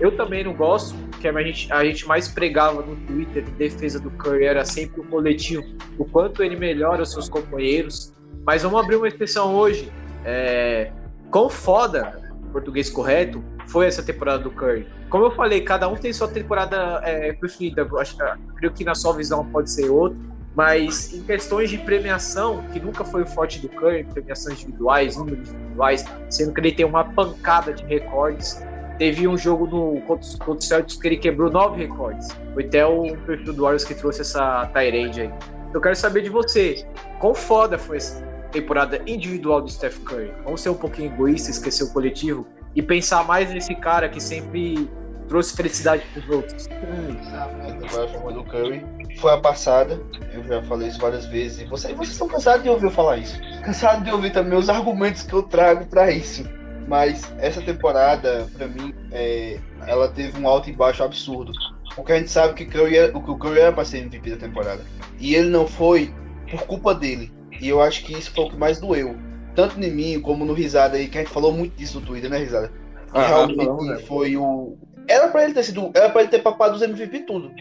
Eu 0.00 0.16
também 0.16 0.44
não 0.44 0.54
gosto, 0.54 0.96
que 1.20 1.28
a 1.28 1.42
gente, 1.42 1.72
a 1.72 1.84
gente 1.84 2.08
mais 2.08 2.26
pregava 2.28 2.80
no 2.80 2.96
Twitter 2.96 3.44
em 3.46 3.52
defesa 3.52 4.00
do 4.00 4.10
Curry 4.12 4.44
era 4.44 4.64
sempre 4.64 5.00
o 5.00 5.04
coletivo, 5.04 5.62
o 5.98 6.04
quanto 6.04 6.42
ele 6.42 6.56
melhora 6.56 7.02
os 7.02 7.12
seus 7.12 7.28
companheiros. 7.28 8.12
Mas 8.44 8.62
vamos 8.62 8.80
abrir 8.80 8.96
uma 8.96 9.06
exceção 9.06 9.54
hoje. 9.54 9.92
É, 10.24 10.90
quão 11.30 11.50
foda, 11.50 12.32
português 12.52 12.90
correto, 12.90 13.44
foi 13.66 13.86
essa 13.86 14.02
temporada 14.02 14.42
do 14.42 14.50
Curry. 14.50 14.86
Como 15.10 15.24
eu 15.26 15.30
falei, 15.32 15.60
cada 15.60 15.88
um 15.88 15.94
tem 15.94 16.12
sua 16.12 16.28
temporada 16.28 17.00
é, 17.04 17.32
preferida. 17.34 17.86
Acho, 17.98 18.16
creio 18.56 18.72
que 18.72 18.82
na 18.82 18.94
sua 18.94 19.12
visão 19.12 19.44
pode 19.44 19.70
ser 19.70 19.90
outra. 19.90 20.18
Mas 20.54 21.14
em 21.14 21.22
questões 21.22 21.70
de 21.70 21.78
premiação, 21.78 22.64
que 22.72 22.80
nunca 22.80 23.04
foi 23.04 23.22
o 23.22 23.26
forte 23.26 23.60
do 23.60 23.68
Curry, 23.68 24.04
premiações 24.04 24.62
individuais, 24.62 25.16
números 25.16 25.48
individuais, 25.48 26.04
sendo 26.28 26.52
que 26.52 26.60
ele 26.60 26.72
tem 26.72 26.84
uma 26.84 27.04
pancada 27.04 27.72
de 27.72 27.84
recordes, 27.84 28.60
Teve 29.00 29.26
um 29.26 29.34
jogo 29.34 29.66
no, 29.66 29.98
contra, 30.02 30.28
contra 30.36 30.52
o 30.52 30.62
Celtics 30.62 31.00
que 31.00 31.08
ele 31.08 31.16
quebrou 31.16 31.50
nove 31.50 31.86
recordes. 31.86 32.28
Foi 32.52 32.66
até 32.66 32.84
o 32.84 33.16
perfil 33.16 33.54
do 33.54 33.62
Warriors 33.62 33.82
que 33.82 33.94
trouxe 33.94 34.20
essa 34.20 34.66
Tyrande 34.74 35.22
aí. 35.22 35.30
Eu 35.72 35.80
quero 35.80 35.96
saber 35.96 36.20
de 36.20 36.28
você, 36.28 36.86
quão 37.18 37.34
foda 37.34 37.78
foi 37.78 37.96
essa 37.96 38.22
temporada 38.52 39.00
individual 39.06 39.62
do 39.62 39.70
Steph 39.70 40.00
Curry? 40.00 40.30
Vamos 40.44 40.60
ser 40.60 40.68
um 40.68 40.74
pouquinho 40.74 41.10
egoísta, 41.14 41.50
esquecer 41.50 41.84
o 41.84 41.90
coletivo 41.94 42.46
e 42.76 42.82
pensar 42.82 43.24
mais 43.24 43.50
nesse 43.50 43.74
cara 43.74 44.06
que 44.06 44.20
sempre 44.20 44.86
trouxe 45.28 45.56
felicidade 45.56 46.04
para 46.12 46.22
os 46.22 46.28
outros. 46.28 46.68
A 46.68 48.32
do 48.32 48.44
Curry 48.44 48.84
foi 49.18 49.32
a 49.32 49.38
passada, 49.38 49.98
eu 50.34 50.44
já 50.44 50.62
falei 50.64 50.88
isso 50.88 51.00
várias 51.00 51.24
vezes, 51.24 51.62
e 51.62 51.64
vocês, 51.64 51.96
vocês 51.96 52.10
estão 52.10 52.28
cansados 52.28 52.64
de 52.64 52.68
ouvir 52.68 52.84
eu 52.84 52.90
falar 52.90 53.16
isso. 53.16 53.40
Cansados 53.64 54.04
de 54.04 54.10
ouvir 54.10 54.30
também 54.30 54.58
os 54.58 54.68
argumentos 54.68 55.22
que 55.22 55.32
eu 55.32 55.42
trago 55.42 55.86
para 55.86 56.10
isso. 56.10 56.59
Mas 56.90 57.32
essa 57.38 57.62
temporada, 57.62 58.48
para 58.58 58.66
mim, 58.66 58.92
é, 59.12 59.60
ela 59.86 60.08
teve 60.08 60.36
um 60.40 60.48
alto 60.48 60.68
e 60.68 60.72
baixo 60.72 61.04
absurdo. 61.04 61.52
Porque 61.94 62.10
a 62.10 62.18
gente 62.18 62.32
sabe 62.32 62.54
que, 62.54 62.64
Curry 62.64 62.96
era, 62.96 63.16
o 63.16 63.22
que 63.22 63.30
o 63.30 63.38
Curry 63.38 63.60
era 63.60 63.72
para 63.72 63.84
ser 63.84 63.98
MVP 63.98 64.30
da 64.30 64.36
temporada. 64.36 64.84
E 65.20 65.36
ele 65.36 65.50
não 65.50 65.68
foi 65.68 66.12
por 66.50 66.62
culpa 66.62 66.92
dele. 66.92 67.32
E 67.60 67.68
eu 67.68 67.80
acho 67.80 68.04
que 68.04 68.12
isso 68.12 68.32
foi 68.32 68.44
o 68.44 68.50
que 68.50 68.56
mais 68.56 68.80
doeu. 68.80 69.14
Tanto 69.54 69.80
em 69.80 69.88
mim 69.88 70.20
como 70.20 70.44
no 70.44 70.52
Risada 70.52 70.96
aí, 70.96 71.06
que 71.06 71.16
a 71.16 71.20
gente 71.20 71.32
falou 71.32 71.52
muito 71.52 71.76
disso 71.76 72.00
no 72.00 72.06
Twitter, 72.06 72.28
né, 72.28 72.38
Risada? 72.38 72.72
Ah, 73.14 73.24
realmente 73.24 73.64
não, 73.64 73.76
né? 73.84 73.98
foi 73.98 74.36
o. 74.36 74.76
Era 75.06 75.28
pra 75.28 75.44
ele 75.44 75.54
ter 75.54 75.62
sido. 75.62 75.92
Era 75.94 76.10
pra 76.10 76.22
ele 76.22 76.30
ter 76.30 76.42
papado 76.42 76.74
os 76.74 76.82
MVP 76.82 77.20
tudo. 77.20 77.52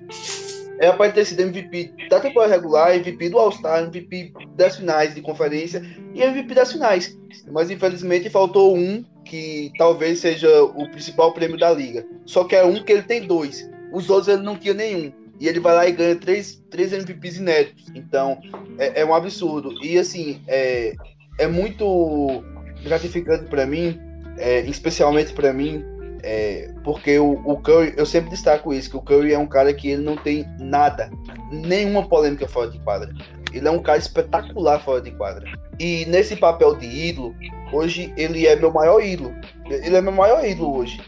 Era 0.80 0.93
pra 0.93 1.07
ele 1.07 1.15
ter 1.15 1.26
sido 1.26 1.41
MVP 1.41 2.07
da 2.10 2.19
temporada 2.22 2.53
regular, 2.53 2.95
MVP 2.95 3.30
do 3.30 3.38
All-Star, 3.38 3.84
MVP 3.84 4.34
das 4.56 4.77
finais 4.77 5.14
de 5.14 5.22
conferência 5.22 5.84
e 6.14 6.22
MVP 6.22 6.53
das 6.53 6.72
finais. 6.72 7.18
Mas 7.51 7.69
infelizmente 7.69 8.30
faltou 8.30 8.76
um 8.77 9.03
que 9.26 9.72
talvez 9.77 10.19
seja 10.19 10.64
o 10.64 10.89
principal 10.89 11.34
prêmio 11.34 11.57
da 11.57 11.72
liga. 11.72 12.06
Só 12.26 12.45
que 12.45 12.56
é 12.56 12.64
um 12.64 12.81
que 12.84 12.93
ele 12.93 13.03
tem 13.03 13.27
dois. 13.27 13.69
Os 13.91 14.10
outros 14.10 14.30
ele 14.30 14.41
não 14.41 14.56
tinha 14.56 14.73
nenhum. 14.73 15.11
E 15.39 15.47
ele 15.47 15.60
vai 15.60 15.76
lá 15.76 15.88
e 15.88 15.91
ganha 15.91 16.15
três, 16.15 16.61
três 16.69 16.91
MVPs 16.91 17.38
inéditos. 17.38 17.91
Então, 17.93 18.39
é, 18.77 19.01
é 19.01 19.06
um 19.06 19.14
absurdo. 19.14 19.73
E 19.84 19.97
assim, 19.97 20.41
é, 20.47 20.93
é 21.38 21.47
muito 21.47 22.43
gratificante 22.84 23.45
para 23.45 23.65
mim, 23.65 23.99
é, 24.38 24.61
especialmente 24.61 25.34
para 25.34 25.53
mim, 25.53 25.84
é, 26.23 26.69
porque 26.83 27.17
o, 27.19 27.41
o, 27.45 27.57
Curry, 27.57 27.93
eu 27.97 28.05
sempre 28.05 28.29
destaco 28.29 28.73
isso, 28.73 28.89
que 28.89 28.97
o 28.97 29.01
Curry 29.01 29.33
é 29.33 29.37
um 29.37 29.47
cara 29.47 29.73
que 29.73 29.89
ele 29.89 30.01
não 30.01 30.15
tem 30.15 30.45
nada, 30.59 31.09
nenhuma 31.51 32.07
polêmica 32.07 32.47
fora 32.47 32.69
de 32.69 32.79
quadra. 32.79 33.13
Ele 33.53 33.67
é 33.67 33.71
um 33.71 33.81
cara 33.81 33.97
espetacular 33.97 34.79
fora 34.79 35.01
de 35.01 35.11
quadra. 35.11 35.49
E 35.79 36.05
nesse 36.05 36.35
papel 36.35 36.75
de 36.75 36.85
ídolo, 36.85 37.33
hoje 37.71 38.13
ele 38.15 38.45
é 38.45 38.55
meu 38.55 38.71
maior 38.71 39.01
ídolo. 39.01 39.33
Ele 39.69 39.95
é 39.95 40.01
meu 40.01 40.11
maior 40.11 40.45
ídolo 40.45 40.77
hoje. 40.77 41.01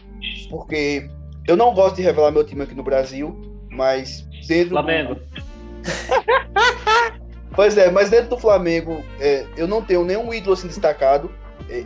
Porque 0.50 1.08
eu 1.46 1.56
não 1.56 1.74
gosto 1.74 1.96
de 1.96 2.02
revelar 2.02 2.30
meu 2.30 2.44
time 2.44 2.62
aqui 2.62 2.74
no 2.74 2.82
Brasil, 2.82 3.40
mas 3.70 4.26
dentro. 4.46 4.70
Flamengo. 4.70 5.14
Do... 5.14 5.22
pois 7.54 7.76
é, 7.76 7.90
mas 7.90 8.10
dentro 8.10 8.30
do 8.30 8.38
Flamengo, 8.38 9.04
é, 9.20 9.44
eu 9.56 9.68
não 9.68 9.82
tenho 9.82 10.04
nenhum 10.04 10.32
ídolo 10.32 10.54
assim 10.54 10.68
destacado. 10.68 11.30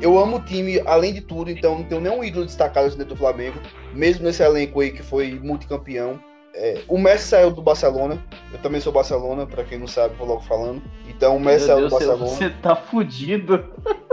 Eu 0.01 0.19
amo 0.19 0.39
o 0.39 0.41
time 0.41 0.81
além 0.85 1.15
de 1.15 1.21
tudo, 1.21 1.51
então 1.51 1.79
não 1.79 1.85
tenho 1.85 2.01
nenhum 2.01 2.25
ídolo 2.25 2.45
destacado 2.45 2.89
dentro 2.91 3.15
do 3.15 3.17
Flamengo, 3.17 3.59
mesmo 3.95 4.25
nesse 4.25 4.43
elenco 4.43 4.81
aí 4.81 4.91
que 4.91 5.03
foi 5.03 5.39
multicampeão. 5.39 6.19
É, 6.55 6.81
o 6.89 6.99
Messi 6.99 7.29
saiu 7.29 7.51
do 7.51 7.61
Barcelona. 7.61 8.23
Eu 8.53 8.59
também 8.61 8.81
sou 8.81 8.93
Barcelona, 8.93 9.47
para 9.47 9.63
quem 9.63 9.79
não 9.79 9.87
sabe, 9.87 10.17
vou 10.17 10.27
logo 10.27 10.41
falando. 10.41 10.83
Então 11.07 11.37
o 11.37 11.41
Messi 11.41 11.67
saiu 11.67 11.83
do 11.83 11.91
Barcelona. 11.91 12.27
Você 12.27 12.51
tá 12.51 12.75
fudido. 12.75 13.65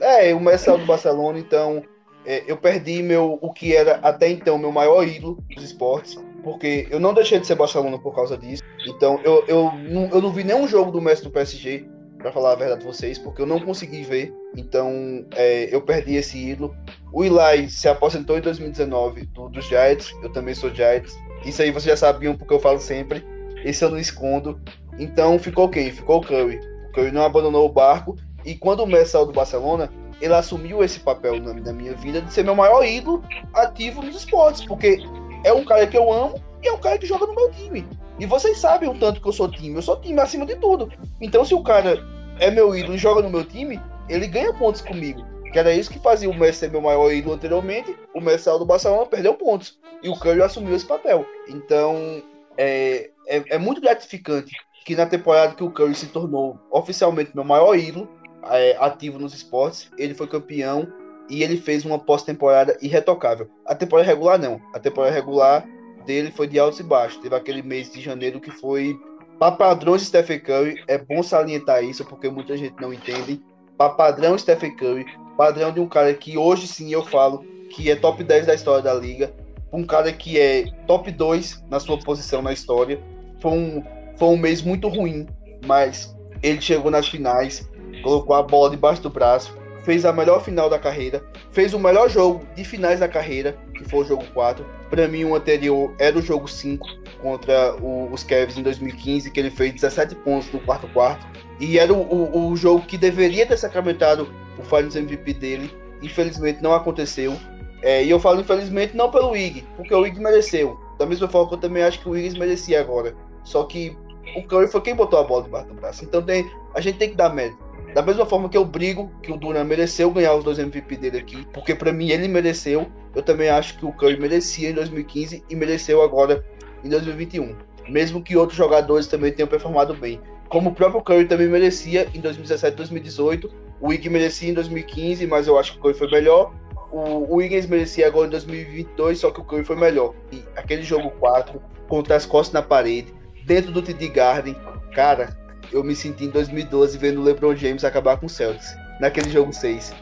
É, 0.00 0.34
o 0.34 0.40
Messi 0.40 0.66
saiu 0.66 0.76
do 0.76 0.84
Barcelona, 0.84 1.38
então 1.38 1.82
é, 2.26 2.42
eu 2.46 2.58
perdi 2.58 3.02
meu 3.02 3.38
o 3.40 3.52
que 3.52 3.74
era 3.74 3.94
até 4.02 4.28
então 4.28 4.58
meu 4.58 4.70
maior 4.70 5.06
ídolo 5.06 5.38
dos 5.54 5.64
esportes, 5.64 6.18
porque 6.42 6.86
eu 6.90 7.00
não 7.00 7.14
deixei 7.14 7.38
de 7.38 7.46
ser 7.46 7.54
Barcelona 7.54 7.98
por 7.98 8.14
causa 8.14 8.36
disso. 8.36 8.62
Então 8.86 9.18
eu, 9.24 9.44
eu, 9.46 9.72
não, 9.72 10.08
eu 10.10 10.20
não 10.20 10.30
vi 10.30 10.44
nenhum 10.44 10.68
jogo 10.68 10.90
do 10.90 11.00
Messi 11.00 11.24
no 11.24 11.30
PSG, 11.30 11.86
para 12.24 12.32
falar 12.32 12.52
a 12.52 12.56
verdade 12.56 12.82
vocês, 12.82 13.18
porque 13.18 13.42
eu 13.42 13.46
não 13.46 13.60
consegui 13.60 14.02
ver. 14.02 14.34
Então 14.56 15.26
é, 15.36 15.68
eu 15.70 15.82
perdi 15.82 16.14
esse 16.14 16.38
ídolo. 16.38 16.74
O 17.12 17.22
Eli 17.22 17.68
se 17.68 17.86
aposentou 17.86 18.38
em 18.38 18.40
2019 18.40 19.26
do, 19.26 19.50
dos 19.50 19.66
Giants, 19.66 20.10
eu 20.22 20.32
também 20.32 20.54
sou 20.54 20.74
Giants. 20.74 21.14
Isso 21.44 21.60
aí 21.60 21.70
vocês 21.70 22.00
já 22.00 22.06
sabiam 22.06 22.34
porque 22.34 22.54
eu 22.54 22.58
falo 22.58 22.80
sempre. 22.80 23.22
Esse 23.62 23.84
eu 23.84 23.90
não 23.90 23.98
escondo. 23.98 24.58
Então 24.98 25.38
ficou 25.38 25.68
quem? 25.68 25.92
Ficou 25.92 26.16
o 26.16 26.20
Curry. 26.22 26.58
O 26.88 26.92
Curry 26.92 27.12
não 27.12 27.24
abandonou 27.24 27.66
o 27.66 27.72
barco. 27.72 28.16
E 28.42 28.54
quando 28.54 28.80
o 28.80 28.86
Messi 28.86 29.12
saiu 29.12 29.26
do 29.26 29.32
Barcelona, 29.32 29.92
ele 30.18 30.32
assumiu 30.32 30.82
esse 30.82 31.00
papel 31.00 31.38
na, 31.42 31.52
na 31.52 31.74
minha 31.74 31.92
vida 31.92 32.22
de 32.22 32.32
ser 32.32 32.42
meu 32.42 32.54
maior 32.54 32.86
ídolo 32.86 33.22
ativo 33.52 34.00
nos 34.00 34.16
esportes, 34.16 34.64
porque 34.64 34.96
é 35.44 35.52
um 35.52 35.64
cara 35.64 35.86
que 35.86 35.96
eu 35.96 36.10
amo 36.10 36.42
e 36.62 36.68
é 36.68 36.72
um 36.72 36.78
cara 36.78 36.96
que 36.96 37.04
joga 37.04 37.26
no 37.26 37.34
meu 37.34 37.50
time. 37.50 37.86
E 38.18 38.24
vocês 38.24 38.58
sabem 38.58 38.88
o 38.88 38.94
tanto 38.94 39.20
que 39.20 39.28
eu 39.28 39.32
sou 39.32 39.50
time. 39.50 39.74
Eu 39.74 39.82
sou 39.82 40.00
time 40.00 40.18
acima 40.20 40.46
de 40.46 40.56
tudo. 40.56 40.90
Então, 41.20 41.44
se 41.44 41.54
o 41.54 41.62
cara 41.62 42.13
é 42.38 42.50
meu 42.50 42.74
ídolo 42.74 42.98
joga 42.98 43.22
no 43.22 43.30
meu 43.30 43.44
time, 43.44 43.80
ele 44.08 44.26
ganha 44.26 44.52
pontos 44.52 44.80
comigo. 44.80 45.24
Que 45.52 45.58
era 45.58 45.72
isso 45.72 45.90
que 45.90 46.00
fazia 46.00 46.28
o 46.28 46.34
Messi 46.34 46.60
ser 46.60 46.70
meu 46.70 46.80
maior 46.80 47.12
ídolo 47.12 47.34
anteriormente. 47.34 47.96
O 48.12 48.20
Messi 48.20 48.50
do 48.50 48.64
Barcelona, 48.64 49.06
perdeu 49.06 49.34
pontos. 49.34 49.78
E 50.02 50.08
o 50.08 50.18
Curry 50.18 50.42
assumiu 50.42 50.74
esse 50.74 50.84
papel. 50.84 51.24
Então, 51.48 52.20
é, 52.58 53.10
é, 53.28 53.44
é, 53.50 53.58
muito 53.58 53.80
gratificante 53.80 54.52
que 54.84 54.96
na 54.96 55.06
temporada 55.06 55.54
que 55.54 55.62
o 55.62 55.70
Curry 55.70 55.94
se 55.94 56.06
tornou 56.06 56.58
oficialmente 56.70 57.30
meu 57.34 57.44
maior 57.44 57.76
ídolo, 57.76 58.08
é, 58.50 58.76
ativo 58.80 59.18
nos 59.18 59.32
esportes, 59.32 59.90
ele 59.96 60.12
foi 60.12 60.26
campeão 60.26 60.86
e 61.28 61.42
ele 61.42 61.56
fez 61.56 61.84
uma 61.84 61.98
pós-temporada 61.98 62.76
irretocável. 62.82 63.48
A 63.64 63.74
temporada 63.74 64.06
regular 64.06 64.38
não. 64.38 64.60
A 64.74 64.78
temporada 64.78 65.14
regular 65.14 65.64
dele 66.04 66.30
foi 66.30 66.46
de 66.46 66.58
altos 66.58 66.80
e 66.80 66.82
baixos. 66.82 67.22
Teve 67.22 67.34
aquele 67.34 67.62
mês 67.62 67.90
de 67.90 68.00
janeiro 68.00 68.40
que 68.40 68.50
foi 68.50 68.98
para 69.38 69.74
de 69.74 70.04
Stephen 70.04 70.40
Curry, 70.40 70.82
é 70.86 70.98
bom 70.98 71.22
salientar 71.22 71.82
isso 71.84 72.04
porque 72.04 72.28
muita 72.28 72.56
gente 72.56 72.74
não 72.80 72.92
entende. 72.92 73.42
Para 73.76 73.90
padrão 73.90 74.38
Stephen 74.38 74.76
Curry, 74.76 75.04
padrão 75.36 75.72
de 75.72 75.80
um 75.80 75.88
cara 75.88 76.14
que 76.14 76.38
hoje 76.38 76.66
sim 76.66 76.92
eu 76.92 77.04
falo 77.04 77.44
que 77.70 77.90
é 77.90 77.96
top 77.96 78.22
10 78.22 78.46
da 78.46 78.54
história 78.54 78.82
da 78.82 78.94
liga, 78.94 79.34
um 79.72 79.84
cara 79.84 80.12
que 80.12 80.38
é 80.38 80.66
top 80.86 81.10
2 81.10 81.64
na 81.68 81.80
sua 81.80 81.98
posição 81.98 82.40
na 82.40 82.52
história. 82.52 83.00
Foi 83.40 83.50
um, 83.50 83.82
foi 84.16 84.28
um 84.28 84.36
mês 84.36 84.62
muito 84.62 84.88
ruim, 84.88 85.26
mas 85.66 86.16
ele 86.42 86.60
chegou 86.60 86.90
nas 86.90 87.08
finais, 87.08 87.68
colocou 88.02 88.36
a 88.36 88.42
bola 88.42 88.70
debaixo 88.70 89.02
do 89.02 89.10
braço, 89.10 89.56
fez 89.84 90.04
a 90.04 90.12
melhor 90.12 90.42
final 90.42 90.68
da 90.68 90.78
carreira, 90.78 91.22
fez 91.52 91.74
o 91.74 91.78
melhor 91.78 92.08
jogo 92.08 92.44
de 92.56 92.64
finais 92.64 93.00
da 93.00 93.08
carreira, 93.08 93.56
que 93.74 93.84
foi 93.84 94.00
o 94.00 94.04
jogo 94.04 94.24
4. 94.32 94.64
Para 94.90 95.06
mim, 95.06 95.24
o 95.24 95.34
anterior 95.34 95.94
era 95.98 96.18
o 96.18 96.22
jogo 96.22 96.48
5 96.48 96.86
contra 97.20 97.74
o, 97.76 98.10
os 98.10 98.24
Cavs 98.24 98.56
em 98.56 98.62
2015, 98.62 99.30
que 99.30 99.38
ele 99.38 99.50
fez 99.50 99.74
17 99.74 100.14
pontos 100.16 100.50
no 100.52 100.60
quarto 100.60 100.88
quarto. 100.88 101.26
E 101.60 101.78
era 101.78 101.92
o, 101.92 102.00
o, 102.00 102.50
o 102.50 102.56
jogo 102.56 102.84
que 102.86 102.96
deveria 102.96 103.46
ter 103.46 103.56
sacramentado 103.56 104.28
o 104.58 104.62
Finals 104.62 104.96
MVP 104.96 105.34
dele. 105.34 105.70
Infelizmente 106.02 106.62
não 106.62 106.74
aconteceu. 106.74 107.36
É, 107.82 108.02
e 108.02 108.10
eu 108.10 108.18
falo 108.18 108.40
infelizmente 108.40 108.96
não 108.96 109.10
pelo 109.10 109.36
Ig, 109.36 109.64
porque 109.76 109.94
o 109.94 110.06
Ig 110.06 110.18
mereceu. 110.18 110.78
Da 110.98 111.04
mesma 111.04 111.28
forma 111.28 111.48
que 111.48 111.54
eu 111.54 111.58
também 111.58 111.82
acho 111.82 112.00
que 112.00 112.08
o 112.08 112.16
Ig 112.16 112.38
merecia 112.38 112.80
agora. 112.80 113.14
Só 113.42 113.64
que 113.64 113.96
o 114.36 114.42
Curry 114.42 114.68
foi 114.68 114.80
quem 114.80 114.94
botou 114.94 115.18
a 115.18 115.22
bola 115.22 115.42
debaixo 115.42 115.68
do 115.68 115.74
braço. 115.74 116.04
Então 116.04 116.22
tem, 116.22 116.50
a 116.74 116.80
gente 116.80 116.98
tem 116.98 117.10
que 117.10 117.16
dar 117.16 117.28
mérito. 117.28 117.63
Da 117.94 118.02
mesma 118.02 118.26
forma 118.26 118.48
que 118.48 118.56
eu 118.56 118.64
brigo 118.64 119.08
que 119.22 119.30
o 119.30 119.36
Duran 119.36 119.62
mereceu 119.62 120.10
ganhar 120.10 120.34
os 120.34 120.42
dois 120.42 120.58
MVP 120.58 120.96
dele 120.96 121.18
aqui, 121.18 121.46
porque 121.52 121.76
para 121.76 121.92
mim 121.92 122.10
ele 122.10 122.26
mereceu, 122.26 122.90
eu 123.14 123.22
também 123.22 123.48
acho 123.48 123.78
que 123.78 123.86
o 123.86 123.92
Curry 123.92 124.18
merecia 124.18 124.70
em 124.70 124.74
2015 124.74 125.44
e 125.48 125.54
mereceu 125.54 126.02
agora 126.02 126.44
em 126.82 126.88
2021. 126.88 127.56
Mesmo 127.88 128.20
que 128.20 128.36
outros 128.36 128.58
jogadores 128.58 129.06
também 129.06 129.32
tenham 129.32 129.46
performado 129.46 129.94
bem. 129.94 130.20
Como 130.48 130.70
o 130.70 130.74
próprio 130.74 131.02
Curry 131.02 131.26
também 131.26 131.46
merecia 131.46 132.08
em 132.12 132.20
2017 132.20 132.76
2018. 132.76 133.48
O 133.80 133.88
Wiggins 133.88 134.12
merecia 134.12 134.50
em 134.50 134.54
2015, 134.54 135.26
mas 135.28 135.46
eu 135.46 135.56
acho 135.56 135.72
que 135.72 135.78
o 135.78 135.82
Curry 135.82 135.94
foi 135.94 136.10
melhor. 136.10 136.52
O, 136.90 137.36
Wiggins 137.36 137.66
merecia 137.66 138.08
agora 138.08 138.26
em 138.26 138.30
2022, 138.30 139.20
só 139.20 139.30
que 139.30 139.40
o 139.40 139.44
Curry 139.44 139.64
foi 139.64 139.76
melhor. 139.76 140.14
E 140.32 140.42
aquele 140.56 140.82
jogo 140.82 141.10
4, 141.20 141.62
contra 141.88 142.16
as 142.16 142.26
costas 142.26 142.54
na 142.54 142.62
parede, 142.62 143.14
dentro 143.44 143.70
do 143.70 143.82
TD 143.82 144.08
Garden, 144.08 144.56
cara, 144.92 145.36
eu 145.74 145.82
me 145.82 145.94
senti 145.94 146.24
em 146.24 146.30
2012 146.30 146.96
vendo 146.96 147.20
o 147.20 147.24
LeBron 147.24 147.54
James 147.56 147.84
acabar 147.84 148.16
com 148.16 148.26
o 148.26 148.28
Celtics, 148.28 148.76
naquele 149.00 149.28
jogo 149.28 149.52
6. 149.52 149.92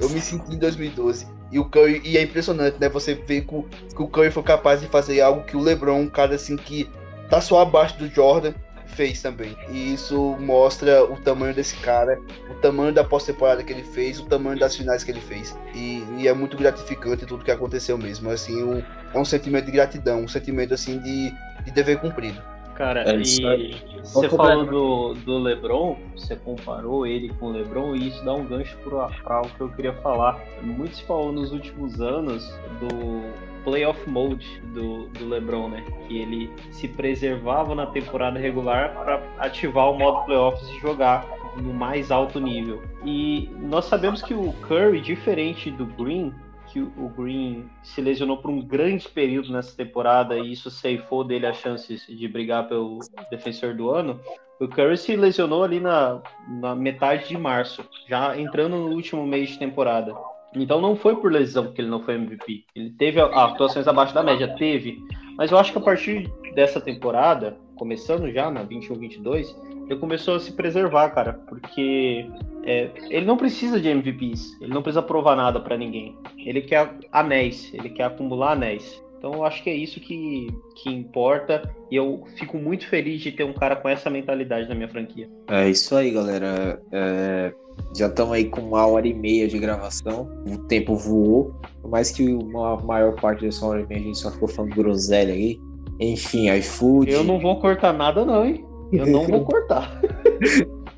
Eu 0.00 0.08
me 0.10 0.20
senti 0.20 0.54
em 0.54 0.58
2012. 0.58 1.26
E 1.50 1.58
o 1.58 1.64
Curry, 1.64 2.00
e 2.04 2.16
é 2.16 2.22
impressionante, 2.22 2.76
né? 2.80 2.88
Você 2.88 3.14
vê 3.14 3.40
que 3.40 3.54
o, 3.54 3.62
que 3.62 4.02
o 4.02 4.06
Curry 4.06 4.30
foi 4.30 4.42
capaz 4.42 4.80
de 4.80 4.86
fazer 4.86 5.20
algo 5.20 5.44
que 5.44 5.56
o 5.56 5.60
LeBron, 5.60 6.00
um 6.00 6.08
cara 6.08 6.34
assim 6.34 6.56
que 6.56 6.88
tá 7.28 7.40
só 7.40 7.60
abaixo 7.60 7.98
do 7.98 8.08
Jordan, 8.08 8.52
fez 8.86 9.20
também. 9.20 9.56
E 9.68 9.94
isso 9.94 10.36
mostra 10.38 11.04
o 11.04 11.16
tamanho 11.16 11.54
desse 11.54 11.76
cara, 11.76 12.20
o 12.50 12.54
tamanho 12.54 12.92
da 12.92 13.02
pós-temporada 13.02 13.62
que 13.62 13.72
ele 13.72 13.82
fez, 13.82 14.20
o 14.20 14.26
tamanho 14.26 14.58
das 14.58 14.76
finais 14.76 15.02
que 15.02 15.10
ele 15.10 15.20
fez. 15.20 15.56
E, 15.74 16.04
e 16.18 16.28
é 16.28 16.32
muito 16.32 16.56
gratificante 16.56 17.26
tudo 17.26 17.44
que 17.44 17.50
aconteceu 17.50 17.98
mesmo. 17.98 18.30
Assim, 18.30 18.62
um, 18.62 18.82
é 19.12 19.18
um 19.18 19.24
sentimento 19.24 19.66
de 19.66 19.72
gratidão, 19.72 20.22
um 20.22 20.28
sentimento 20.28 20.72
assim 20.74 20.98
de, 20.98 21.32
de 21.64 21.70
dever 21.72 21.98
cumprido. 21.98 22.40
Cara, 22.76 23.02
é 23.10 23.16
e 23.16 23.74
você 24.02 24.28
falou 24.28 24.66
do, 24.66 25.14
do 25.14 25.38
LeBron, 25.38 25.96
você 26.14 26.36
comparou 26.36 27.06
ele 27.06 27.32
com 27.40 27.46
o 27.46 27.52
LeBron, 27.52 27.96
e 27.96 28.08
isso 28.08 28.22
dá 28.24 28.34
um 28.34 28.44
gancho 28.44 28.76
para 28.84 29.40
o 29.40 29.48
que 29.48 29.60
eu 29.60 29.68
queria 29.70 29.92
falar. 29.94 30.38
Muito 30.62 30.96
se 30.96 31.02
falou 31.04 31.32
nos 31.32 31.52
últimos 31.52 32.00
anos 32.00 32.46
do 32.78 33.32
playoff 33.64 34.08
mode 34.08 34.60
do, 34.74 35.08
do 35.08 35.28
LeBron, 35.28 35.68
né? 35.68 35.84
Que 36.06 36.18
ele 36.18 36.52
se 36.70 36.86
preservava 36.86 37.74
na 37.74 37.86
temporada 37.86 38.38
regular 38.38 38.94
para 38.94 39.22
ativar 39.38 39.90
o 39.90 39.98
modo 39.98 40.24
playoffs 40.26 40.68
e 40.68 40.80
jogar 40.80 41.26
no 41.56 41.72
mais 41.72 42.10
alto 42.10 42.38
nível. 42.38 42.82
E 43.04 43.50
nós 43.58 43.86
sabemos 43.86 44.22
que 44.22 44.34
o 44.34 44.52
Curry, 44.68 45.00
diferente 45.00 45.70
do 45.70 45.86
Green, 45.86 46.32
que 46.66 46.80
o 46.80 47.08
Green 47.16 47.68
se 47.82 48.00
lesionou 48.00 48.38
por 48.38 48.50
um 48.50 48.60
grande 48.60 49.08
período 49.08 49.52
nessa 49.52 49.76
temporada 49.76 50.36
e 50.38 50.52
isso 50.52 50.70
ceifou 50.70 51.24
dele 51.24 51.46
as 51.46 51.56
chances 51.56 52.06
de 52.06 52.28
brigar 52.28 52.68
pelo 52.68 52.98
defensor 53.30 53.74
do 53.74 53.90
ano. 53.90 54.20
O 54.60 54.66
Curry 54.66 54.96
se 54.96 55.16
lesionou 55.16 55.62
ali 55.62 55.80
na, 55.80 56.22
na 56.48 56.74
metade 56.74 57.28
de 57.28 57.36
março, 57.36 57.84
já 58.08 58.38
entrando 58.38 58.76
no 58.76 58.94
último 58.94 59.26
mês 59.26 59.50
de 59.50 59.58
temporada. 59.58 60.14
Então 60.54 60.80
não 60.80 60.96
foi 60.96 61.16
por 61.16 61.30
lesão 61.30 61.72
que 61.72 61.80
ele 61.80 61.90
não 61.90 62.02
foi 62.02 62.14
MVP. 62.14 62.64
Ele 62.74 62.90
teve 62.90 63.20
atuações 63.20 63.86
abaixo 63.86 64.14
da 64.14 64.22
média, 64.22 64.54
teve. 64.56 64.98
Mas 65.36 65.50
eu 65.50 65.58
acho 65.58 65.72
que 65.72 65.78
a 65.78 65.82
partir 65.82 66.32
dessa 66.54 66.80
temporada, 66.80 67.58
começando 67.76 68.30
já 68.32 68.50
na 68.50 68.64
21-22, 68.64 69.54
ele 69.88 70.00
começou 70.00 70.34
a 70.34 70.40
se 70.40 70.52
preservar, 70.52 71.10
cara, 71.10 71.34
porque 71.48 72.26
é, 72.64 72.90
ele 73.08 73.24
não 73.24 73.36
precisa 73.36 73.80
de 73.80 73.88
MVPs, 73.88 74.60
ele 74.60 74.74
não 74.74 74.82
precisa 74.82 75.02
provar 75.02 75.36
nada 75.36 75.60
para 75.60 75.76
ninguém. 75.76 76.16
Ele 76.44 76.60
quer 76.60 76.92
anéis, 77.12 77.72
ele 77.72 77.90
quer 77.90 78.04
acumular 78.04 78.52
anéis. 78.52 79.00
Então 79.18 79.32
eu 79.32 79.44
acho 79.44 79.62
que 79.62 79.70
é 79.70 79.74
isso 79.74 79.98
que, 79.98 80.48
que 80.74 80.90
importa 80.90 81.74
e 81.90 81.96
eu 81.96 82.24
fico 82.36 82.58
muito 82.58 82.86
feliz 82.88 83.20
de 83.20 83.32
ter 83.32 83.44
um 83.44 83.52
cara 83.52 83.74
com 83.74 83.88
essa 83.88 84.10
mentalidade 84.10 84.68
na 84.68 84.74
minha 84.74 84.88
franquia. 84.88 85.28
É 85.48 85.68
isso 85.68 85.94
aí, 85.96 86.10
galera. 86.10 86.80
É, 86.92 87.52
já 87.96 88.06
estamos 88.06 88.34
aí 88.34 88.44
com 88.44 88.60
uma 88.60 88.86
hora 88.86 89.06
e 89.06 89.14
meia 89.14 89.48
de 89.48 89.58
gravação. 89.58 90.28
O 90.46 90.58
tempo 90.66 90.94
voou. 90.94 91.54
Por 91.80 91.90
mais 91.90 92.10
que 92.10 92.28
uma 92.28 92.76
maior 92.76 93.14
parte 93.14 93.44
dessa 93.44 93.64
hora 93.64 93.80
e 93.80 93.86
meia 93.86 94.00
a 94.00 94.04
gente 94.04 94.18
só 94.18 94.30
ficou 94.30 94.48
falando 94.48 94.74
groselha 94.74 95.32
aí. 95.32 95.58
Enfim, 96.00 96.50
iFood. 96.50 97.10
Eu 97.10 97.24
não 97.24 97.40
vou 97.40 97.60
cortar 97.60 97.92
nada, 97.92 98.24
não, 98.24 98.44
hein? 98.44 98.64
Eu 98.92 99.06
não 99.06 99.26
vou 99.26 99.44
cortar. 99.46 100.00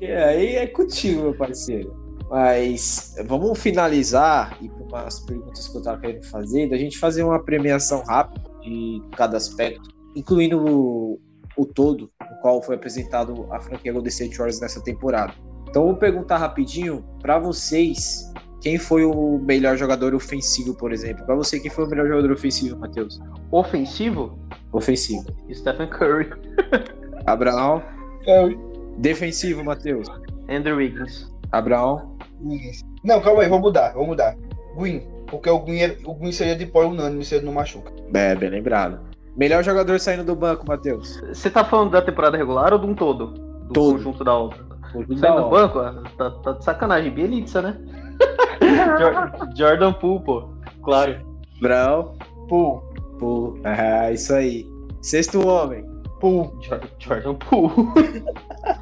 é, 0.01 0.23
aí 0.23 0.55
é 0.55 0.67
contigo, 0.67 1.23
meu 1.23 1.33
parceiro. 1.33 1.93
Mas 2.29 3.15
vamos 3.25 3.57
finalizar 3.59 4.57
e 4.61 4.69
para 4.69 5.01
umas 5.01 5.19
perguntas 5.19 5.67
que 5.67 5.75
eu 5.75 5.79
estava 5.79 5.99
querendo 5.99 6.23
fazer, 6.25 6.69
da 6.69 6.77
gente 6.77 6.97
fazer 6.99 7.23
uma 7.23 7.43
premiação 7.43 8.03
rápida 8.03 8.47
de 8.61 9.01
cada 9.15 9.35
aspecto, 9.35 9.89
incluindo 10.15 10.63
o, 10.63 11.19
o 11.57 11.65
todo, 11.65 12.11
no 12.21 12.41
qual 12.41 12.61
foi 12.61 12.75
apresentado 12.75 13.47
a 13.51 13.59
franquia 13.59 13.91
Golden 13.91 14.09
State 14.09 14.37
Warriors 14.37 14.61
nessa 14.61 14.83
temporada. 14.83 15.33
Então 15.67 15.85
vou 15.85 15.95
perguntar 15.95 16.37
rapidinho 16.37 17.03
para 17.19 17.39
vocês 17.39 18.31
quem 18.61 18.77
foi 18.77 19.05
o 19.05 19.39
melhor 19.39 19.77
jogador 19.77 20.13
ofensivo, 20.13 20.75
por 20.75 20.91
exemplo. 20.91 21.25
Para 21.25 21.35
você, 21.35 21.59
quem 21.59 21.71
foi 21.71 21.85
o 21.85 21.87
melhor 21.87 22.07
jogador 22.07 22.31
ofensivo, 22.31 22.77
Matheus? 22.77 23.19
Ofensivo? 23.51 24.37
Ofensivo. 24.71 25.25
Stephen 25.51 25.87
Curry. 25.89 26.29
Abraão. 27.25 27.81
Curry. 28.23 28.59
Defensivo, 28.97 29.63
Matheus. 29.63 30.07
Andrew 30.49 30.77
Wiggins. 30.77 31.31
Abraão. 31.51 32.17
Wiggins. 32.41 32.83
Não, 33.03 33.21
calma 33.21 33.43
aí, 33.43 33.49
vou 33.49 33.59
mudar, 33.59 33.93
vou 33.93 34.05
mudar. 34.05 34.35
Green, 34.77 35.01
porque 35.27 35.49
o 35.49 35.59
Green, 35.59 35.97
o 36.05 36.13
Green 36.13 36.31
seria 36.31 36.55
de 36.55 36.65
pó 36.65 36.85
unânime 36.85 37.23
se 37.23 37.35
ele 37.35 37.45
não 37.45 37.53
machuca. 37.53 37.91
É, 38.13 38.35
bem 38.35 38.49
lembrado. 38.49 38.99
Melhor 39.35 39.63
jogador 39.63 39.99
saindo 39.99 40.23
do 40.23 40.35
banco, 40.35 40.67
Matheus. 40.67 41.21
Você 41.27 41.49
tá 41.49 41.63
falando 41.63 41.91
da 41.91 42.01
temporada 42.01 42.37
regular 42.37 42.73
ou 42.73 42.79
de 42.79 42.85
um 42.85 42.93
todo? 42.93 43.27
Do 43.27 43.73
todo. 43.73 43.93
conjunto 43.93 44.23
da 44.23 44.37
outra? 44.37 44.65
Saindo 44.91 45.43
do 45.43 45.49
banco? 45.49 45.79
Ah, 45.79 46.03
tá, 46.17 46.31
tá 46.31 46.51
de 46.53 46.63
sacanagem. 46.63 47.11
Bielitsa, 47.11 47.61
né? 47.61 47.77
Jordan 49.55 49.93
Poole, 49.93 50.23
pô. 50.23 50.49
Claro. 50.83 51.19
Brown. 51.61 52.15
Poole. 52.47 52.81
Poole. 53.19 53.61
Ah, 53.63 54.11
isso 54.11 54.33
aí. 54.33 54.65
Sexto 55.01 55.45
homem. 55.47 55.85
Poole. 56.19 56.51
Jordan 56.99 57.35
Poole. 57.35 58.23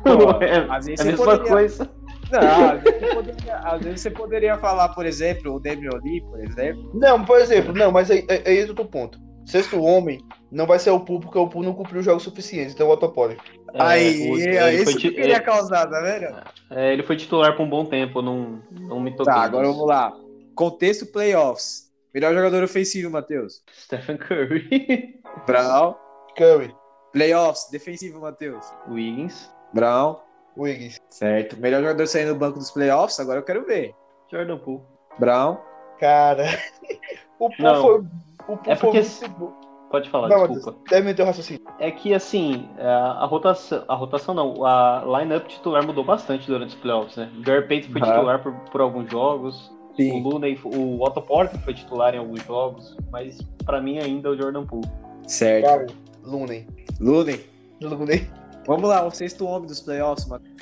é, 0.45 0.65
às 0.69 0.85
vezes 0.85 0.99
é 0.99 1.09
a 1.09 1.11
mesma 1.11 1.25
poderia... 1.25 1.51
coisa. 1.51 1.89
Não, 2.31 2.69
às 2.71 2.81
vezes, 2.81 3.13
poderia, 3.13 3.55
às 3.57 3.81
vezes, 3.81 4.01
você 4.01 4.11
poderia 4.11 4.57
falar, 4.57 4.89
por 4.89 5.05
exemplo, 5.05 5.55
o 5.55 5.59
Damian 5.59 5.97
Lee, 6.03 6.21
por 6.21 6.43
exemplo. 6.43 6.91
Não, 6.93 7.23
por 7.23 7.39
exemplo, 7.39 7.73
não, 7.73 7.91
mas 7.91 8.09
é, 8.09 8.19
é, 8.27 8.41
é 8.45 8.53
esse 8.53 8.69
outro 8.69 8.85
ponto. 8.85 9.19
Sexto 9.45 9.81
homem 9.81 10.19
não 10.51 10.65
vai 10.65 10.77
ser 10.77 10.89
o 10.89 10.99
Poole, 10.99 11.21
porque 11.21 11.37
o 11.37 11.47
Poole 11.47 11.67
não 11.67 11.73
cumpriu 11.73 11.99
os 11.99 12.05
jogos 12.05 12.23
suficientes, 12.23 12.73
então 12.73 12.87
o 12.87 12.91
Otopoli. 12.91 13.37
É, 13.73 13.81
aí, 13.81 14.29
o- 14.29 14.35
aí, 14.35 14.41
ele, 14.41 14.83
foi, 14.83 14.93
isso 14.93 14.97
que 14.97 15.11
queria 15.11 15.37
é, 15.37 15.39
causar, 15.39 15.87
tá 15.87 16.01
vendo? 16.01 16.35
é, 16.71 16.91
ele 16.91 17.03
foi 17.03 17.15
titular 17.15 17.55
por 17.55 17.63
um 17.63 17.69
bom 17.69 17.85
tempo, 17.85 18.21
não, 18.21 18.59
não 18.71 18.99
me 18.99 19.11
toquei. 19.11 19.33
Tá, 19.33 19.41
agora 19.41 19.67
vamos 19.67 19.87
lá. 19.87 20.13
Contexto 20.53 21.05
playoffs. 21.05 21.86
Melhor 22.13 22.33
jogador 22.33 22.63
ofensivo, 22.63 23.09
Matheus. 23.11 23.61
Stephen 23.73 24.17
Curry, 24.17 25.19
Brown. 25.45 25.95
Curry, 26.37 26.73
Playoffs, 27.13 27.69
defensivo, 27.71 28.21
Matheus. 28.21 28.65
Wiggins, 28.89 29.51
Brown. 29.73 30.17
Wiggins. 30.57 30.97
Certo. 31.09 31.57
Melhor 31.57 31.81
jogador 31.81 32.07
saindo 32.07 32.33
do 32.33 32.39
banco 32.39 32.57
dos 32.59 32.71
playoffs, 32.71 33.19
agora 33.19 33.39
eu 33.39 33.43
quero 33.43 33.65
ver. 33.65 33.93
Jordan 34.31 34.57
Poole. 34.57 34.81
Brown. 35.19 35.57
Cara, 35.99 36.45
o 37.39 37.49
Poole 37.49 37.55
Não. 37.63 37.81
foi. 37.81 37.99
O 37.99 38.57
Poole 38.57 38.61
É 38.65 38.75
porque- 38.75 39.03
foi 39.03 39.27
muito. 39.29 39.67
Pode 39.89 40.09
falar, 40.09 40.27
Não, 40.27 40.39
desculpa. 40.49 40.71
Matheus, 40.71 40.89
termina 40.89 41.15
teu 41.15 41.25
raciocínio. 41.25 41.61
É 41.79 41.89
que 41.89 42.13
assim, 42.13 42.69
a 42.77 43.25
rotação, 43.25 43.85
a 43.87 43.95
rotação 43.95 44.35
não, 44.35 44.65
a 44.65 45.01
lineup 45.19 45.47
titular 45.47 45.81
mudou 45.85 46.03
bastante 46.03 46.45
durante 46.45 46.75
os 46.75 46.81
playoffs, 46.81 47.15
né? 47.15 47.31
Gary 47.39 47.65
Payton 47.69 47.93
foi 47.93 48.01
titular 48.01 48.43
por, 48.43 48.51
por 48.69 48.81
alguns 48.81 49.09
jogos, 49.09 49.71
o 49.97 50.11
Sim. 50.11 50.21
Looney, 50.23 50.59
o 50.63 51.03
Otto 51.03 51.21
Porter 51.21 51.59
foi 51.61 51.73
titular 51.73 52.13
em 52.13 52.17
alguns 52.19 52.43
jogos, 52.43 52.95
mas 53.11 53.39
pra 53.65 53.81
mim 53.81 53.97
ainda 53.99 54.29
é 54.29 54.31
o 54.31 54.37
Jordan 54.37 54.65
Poole. 54.65 54.87
Certo. 55.27 55.65
Cara, 55.65 55.87
Looney. 56.23 56.67
Looney. 56.99 57.45
Looney. 57.81 58.29
Vamos 58.65 58.89
lá, 58.89 59.05
o 59.05 59.11
sexto 59.11 59.45
homem 59.45 59.67
dos 59.67 59.79
playoffs, 59.81 60.27
Matheus. 60.27 60.55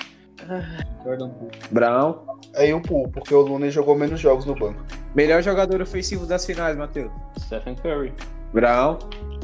Jordan 1.04 1.30
Poole. 1.30 1.52
Brown. 1.72 2.16
Aí 2.56 2.74
o 2.74 2.82
Poole, 2.82 3.10
porque 3.12 3.34
o 3.34 3.42
Looney 3.42 3.70
jogou 3.72 3.96
menos 3.96 4.20
jogos 4.20 4.46
no 4.46 4.56
banco. 4.56 4.84
Melhor 5.16 5.42
jogador 5.42 5.82
ofensivo 5.82 6.26
das 6.26 6.46
finais, 6.46 6.78
Matheus. 6.78 7.12
Stephen 7.40 7.76
Curry. 7.76 8.14
Brown. 8.54 8.98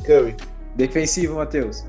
Curry. 0.05 0.35
Defensivo, 0.75 1.35
Matheus. 1.35 1.85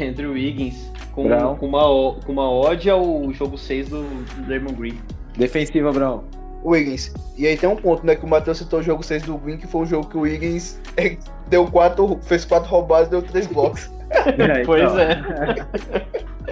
Andrew 0.00 0.32
Wiggins. 0.32 0.90
Com, 1.12 1.24
Brown. 1.24 1.56
com, 1.56 1.66
uma, 1.66 1.86
o- 1.88 2.14
com 2.20 2.32
uma 2.32 2.50
ode 2.50 2.88
ao 2.88 3.30
jogo 3.32 3.58
6 3.58 3.90
do 3.90 4.02
Draymond 4.46 4.74
Green. 4.76 4.98
Defensiva, 5.36 5.92
Brown. 5.92 6.22
Wiggins. 6.64 7.12
E 7.36 7.46
aí 7.46 7.56
tem 7.56 7.68
um 7.68 7.76
ponto, 7.76 8.04
né? 8.06 8.14
Que 8.14 8.24
o 8.24 8.28
Matheus 8.28 8.58
citou 8.58 8.80
o 8.80 8.82
jogo 8.82 9.02
6 9.02 9.22
do 9.24 9.36
Green, 9.36 9.58
que 9.58 9.66
foi 9.66 9.82
um 9.82 9.86
jogo 9.86 10.08
que 10.08 10.16
o 10.16 10.20
Wiggins 10.20 10.80
eh, 10.96 11.16
deu 11.48 11.66
quatro, 11.70 12.18
fez 12.22 12.44
quatro 12.44 12.68
roubadas 12.68 13.08
e 13.08 13.10
deu 13.10 13.22
três 13.22 13.46
blocos. 13.46 13.90
É, 14.12 14.62
Pois 14.66 14.82
então. 14.82 14.98
é. 15.00 15.22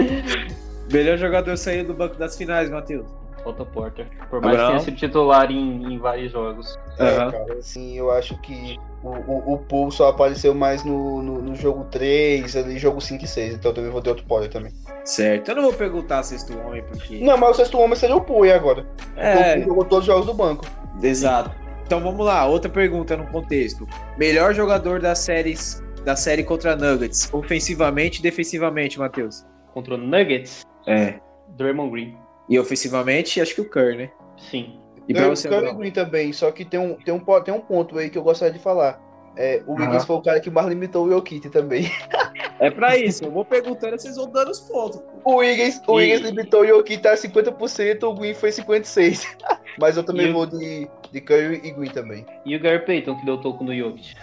Melhor 0.91 1.19
jogador 1.19 1.57
saindo 1.59 1.89
do 1.89 1.95
banco 1.95 2.17
das 2.17 2.35
finais, 2.35 2.71
Matheus. 2.71 3.07
Otto 3.45 3.67
Porter. 3.67 4.07
Por 4.31 4.41
mais 4.41 4.59
que 4.59 4.67
tenha 4.67 4.79
sido 4.81 4.97
titular 4.97 5.51
em, 5.51 5.95
em 5.95 5.99
vários 5.99 6.33
jogos. 6.33 6.79
É, 6.99 7.05
Aham. 7.05 7.31
cara, 7.31 7.55
assim, 7.55 7.97
eu 7.97 8.11
acho 8.11 8.37
que 8.41 8.79
o, 9.03 9.09
o, 9.09 9.55
o 9.55 9.59
Poole 9.59 9.93
só 9.93 10.09
apareceu 10.09 10.55
mais 10.55 10.85
no, 10.85 11.23
no, 11.23 11.43
no 11.43 11.55
jogo 11.55 11.85
3, 11.91 12.57
ali, 12.57 12.79
jogo 12.79 13.01
5 13.01 13.25
e 13.25 13.27
6, 13.27 13.55
então 13.55 13.71
eu 13.71 13.75
também 13.75 13.91
vou 13.91 14.03
ter 14.03 14.11
outro 14.11 14.25
pódio 14.27 14.51
também. 14.51 14.73
Certo. 15.05 15.49
Eu 15.51 15.55
não 15.57 15.63
vou 15.63 15.73
perguntar 15.73 16.23
sexto 16.23 16.57
homem, 16.59 16.83
porque. 16.85 17.19
Não, 17.21 17.37
mas 17.37 17.51
o 17.51 17.55
sexto 17.55 17.79
homem 17.79 17.97
seria 17.97 18.17
o 18.17 18.21
Poole 18.21 18.53
agora. 18.53 18.87
O 19.17 19.21
É, 19.21 19.53
Poole 19.55 19.65
jogou 19.67 19.85
todos 19.85 20.01
os 20.09 20.13
jogos 20.15 20.27
do 20.27 20.35
banco. 20.35 20.65
exato. 21.03 21.51
Então 21.87 22.01
vamos 22.01 22.25
lá, 22.25 22.47
outra 22.47 22.71
pergunta 22.71 23.17
no 23.17 23.27
contexto. 23.27 23.85
Melhor 24.17 24.55
jogador 24.55 25.01
das 25.01 25.19
séries 25.19 25.83
da 26.05 26.15
série 26.17 26.45
contra 26.45 26.77
Nuggets, 26.77 27.29
ofensivamente 27.33 28.21
e 28.21 28.23
defensivamente, 28.23 28.99
Matheus. 28.99 29.45
Contra 29.75 29.95
o 29.95 29.99
Nuggets, 29.99 30.63
É. 30.87 31.19
Draymond 31.57 31.91
Green. 31.91 32.17
E 32.49 32.59
ofensivamente, 32.59 33.41
acho 33.41 33.55
que 33.55 33.61
o 33.61 33.69
Kerr, 33.69 33.97
né? 33.97 34.11
Sim. 34.51 34.80
E 35.11 35.15
pra 35.15 35.23
Curry- 35.25 35.37
você, 35.37 35.49
Curry 35.49 35.61
Bruno? 35.63 35.79
Green 35.79 35.91
também, 35.93 36.33
só 36.33 36.51
que 36.51 36.65
tem 36.65 36.79
um, 36.81 36.95
tem, 36.95 37.13
um, 37.15 37.21
tem 37.43 37.53
um 37.55 37.61
ponto 37.61 37.99
aí 37.99 38.09
que 38.11 38.17
eu 38.19 38.23
gostaria 38.23 38.53
de 38.55 38.61
falar. 38.61 39.01
É, 39.37 39.63
o 39.67 39.75
Wiggins 39.75 40.05
foi 40.05 40.17
o 40.17 40.23
cara 40.23 40.41
que 40.41 40.51
mais 40.51 40.67
limitou 40.69 41.07
o 41.07 41.11
Jokic 41.11 41.49
também. 41.51 41.91
É 42.59 42.71
pra 42.71 42.95
isso. 42.95 43.25
Eu 43.25 43.31
vou 43.31 43.43
perguntando, 43.43 43.99
vocês 43.99 44.17
vão 44.17 44.29
dando 44.29 44.51
os 44.51 44.61
pontos. 44.61 45.01
O 45.25 45.37
Wiggins, 45.37 45.81
o 45.87 45.95
Wiggins 45.95 46.21
limitou 46.21 46.61
o 46.61 46.67
Jokic 46.67 47.07
a 47.09 47.15
50%, 47.15 48.03
o 48.03 48.13
Green 48.15 48.35
foi 48.35 48.51
56%. 48.51 49.27
Mas 49.81 49.97
eu 49.97 50.03
também 50.05 50.27
E 50.27 50.31
o- 50.31 50.33
vou 50.35 50.45
de, 50.47 50.87
de 51.11 51.21
Curry 51.23 51.63
e 51.65 51.71
Green 51.71 51.91
também. 51.91 52.27
E 52.45 52.55
o 52.55 52.61
Gary 52.61 52.85
Payton, 52.85 53.17
que 53.19 53.25
deu 53.25 53.39
toco 53.41 53.65
no 53.65 53.75
Jokic. 53.75 54.15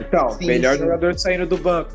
Então, 0.00 0.30
Sim, 0.30 0.46
melhor 0.46 0.74
sim. 0.74 0.80
jogador 0.80 1.18
saindo 1.18 1.46
do 1.46 1.56
banco 1.56 1.90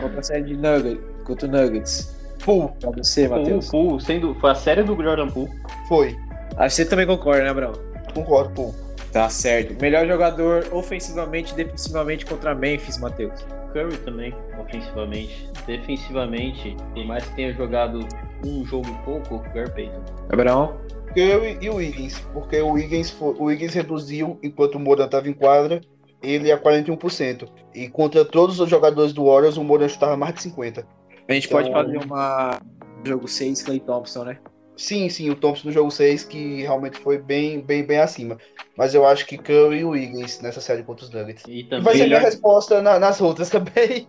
contra 0.00 0.20
a 0.20 0.22
série 0.22 0.44
de 0.44 0.56
Nuggets, 0.58 1.00
contra 1.24 1.48
o 1.48 1.50
Nuggets. 1.50 2.16
Poole, 2.44 2.72
Pra 2.80 2.90
você, 2.90 3.26
O 3.28 3.30
Matheus. 3.30 3.68
Poole, 3.70 4.02
sendo, 4.04 4.34
foi 4.40 4.50
a 4.50 4.54
série 4.54 4.82
do 4.82 4.94
Jordan 5.02 5.28
Poole. 5.28 5.50
foi. 5.88 6.16
Acho 6.56 6.76
que 6.76 6.82
você 6.82 6.84
também 6.84 7.06
concorda, 7.06 7.44
né, 7.44 7.52
Brão? 7.54 7.72
Concordo, 8.14 8.50
Poole. 8.54 8.74
Tá 9.12 9.28
certo. 9.28 9.78
Melhor 9.80 10.06
jogador 10.06 10.66
ofensivamente 10.72 11.52
e 11.52 11.56
defensivamente 11.56 12.24
contra 12.24 12.54
Memphis, 12.54 12.98
Matheus. 12.98 13.44
Curry 13.72 13.96
também, 13.98 14.34
ofensivamente. 14.58 15.50
Defensivamente, 15.66 16.76
por 16.94 17.04
mais 17.04 17.24
que 17.24 17.34
tenha 17.36 17.52
jogado 17.52 18.00
um 18.44 18.64
jogo 18.64 18.88
e 18.88 19.04
pouco, 19.04 19.38
Gary 19.54 19.70
Payton. 19.70 20.02
Brão. 20.36 20.78
Curry 21.14 21.58
e 21.60 21.68
o 21.68 21.74
Wiggins, 21.76 22.18
porque 22.32 22.58
o 22.60 22.70
Wiggins, 22.72 23.10
foi- 23.10 23.34
o 23.38 23.44
Wiggins 23.44 23.74
reduziu 23.74 24.38
enquanto 24.42 24.76
o 24.76 24.80
Moran 24.80 25.04
estava 25.04 25.28
em 25.28 25.34
quadra, 25.34 25.80
ele 26.22 26.50
a 26.50 26.56
41%. 26.58 27.46
E 27.74 27.88
contra 27.88 28.24
todos 28.24 28.60
os 28.60 28.68
jogadores 28.70 29.12
do 29.12 29.26
Warriors, 29.26 29.56
o 29.58 29.64
Moran 29.64 29.88
chutava 29.88 30.16
mais 30.16 30.34
de 30.34 30.42
50%. 30.42 30.86
A 31.28 31.32
gente 31.34 31.46
Então- 31.48 31.60
pode 31.60 31.70
fazer 31.72 31.98
uma 31.98 32.58
jogo 33.04 33.28
6, 33.28 33.62
Clay 33.62 33.80
Thompson, 33.80 34.24
né? 34.24 34.38
Sim, 34.76 35.08
sim, 35.08 35.30
o 35.30 35.36
Thompson 35.36 35.68
no 35.68 35.72
jogo 35.72 35.90
6, 35.90 36.24
que 36.24 36.62
realmente 36.62 36.98
foi 36.98 37.18
bem, 37.18 37.60
bem, 37.60 37.84
bem 37.84 37.98
acima. 37.98 38.38
Mas 38.76 38.94
eu 38.94 39.06
acho 39.06 39.26
que 39.26 39.36
Curry 39.36 39.80
e 39.80 39.84
o 39.84 39.90
Wiggins 39.90 40.40
nessa 40.40 40.60
série 40.60 40.82
contra 40.82 41.04
os 41.04 41.10
Nuggets. 41.12 41.44
E 41.46 41.64
também, 41.64 41.84
vai 41.84 41.96
ser 41.96 42.06
minha 42.06 42.18
resposta 42.20 42.80
na- 42.80 42.98
nas 42.98 43.20
outras 43.20 43.50
também. 43.50 44.08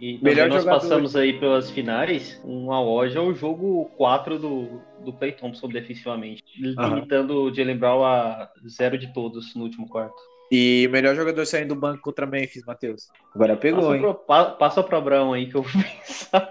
e 0.00 0.14
também 0.18 0.18
melhor 0.22 0.48
nós 0.48 0.62
jogador. 0.62 0.80
passamos 0.80 1.16
aí 1.16 1.38
pelas 1.38 1.70
finais, 1.70 2.40
uma 2.44 2.82
hoje 2.82 3.18
é 3.18 3.20
o 3.20 3.34
jogo 3.34 3.86
4 3.96 4.38
do, 4.38 4.80
do 5.04 5.12
Clay 5.12 5.32
Thompson 5.32 5.68
defensivamente. 5.68 6.42
Limitando 6.56 7.42
o 7.42 7.54
Jalen 7.54 7.76
Brown 7.76 8.04
a 8.04 8.48
zero 8.68 8.96
de 8.96 9.12
todos 9.12 9.54
no 9.56 9.64
último 9.64 9.88
quarto. 9.88 10.14
E 10.52 10.86
o 10.88 10.90
melhor 10.90 11.14
jogador 11.14 11.44
saindo 11.46 11.74
do 11.74 11.80
banco 11.80 12.02
contra 12.02 12.26
Memphis, 12.26 12.64
Matheus. 12.64 13.08
Agora 13.34 13.56
pegou, 13.56 13.80
Passa 13.82 13.94
hein? 13.94 14.00
pro, 14.00 14.14
pa- 14.14 14.50
passa 14.52 14.82
pro 14.82 14.96
Abraão 14.96 15.32
aí 15.32 15.48
que 15.48 15.56
eu 15.56 15.62
vou 15.62 15.70
pensar. 15.82 16.48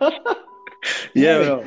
E 1.16 1.28
aí, 1.28 1.44
Brão? 1.46 1.64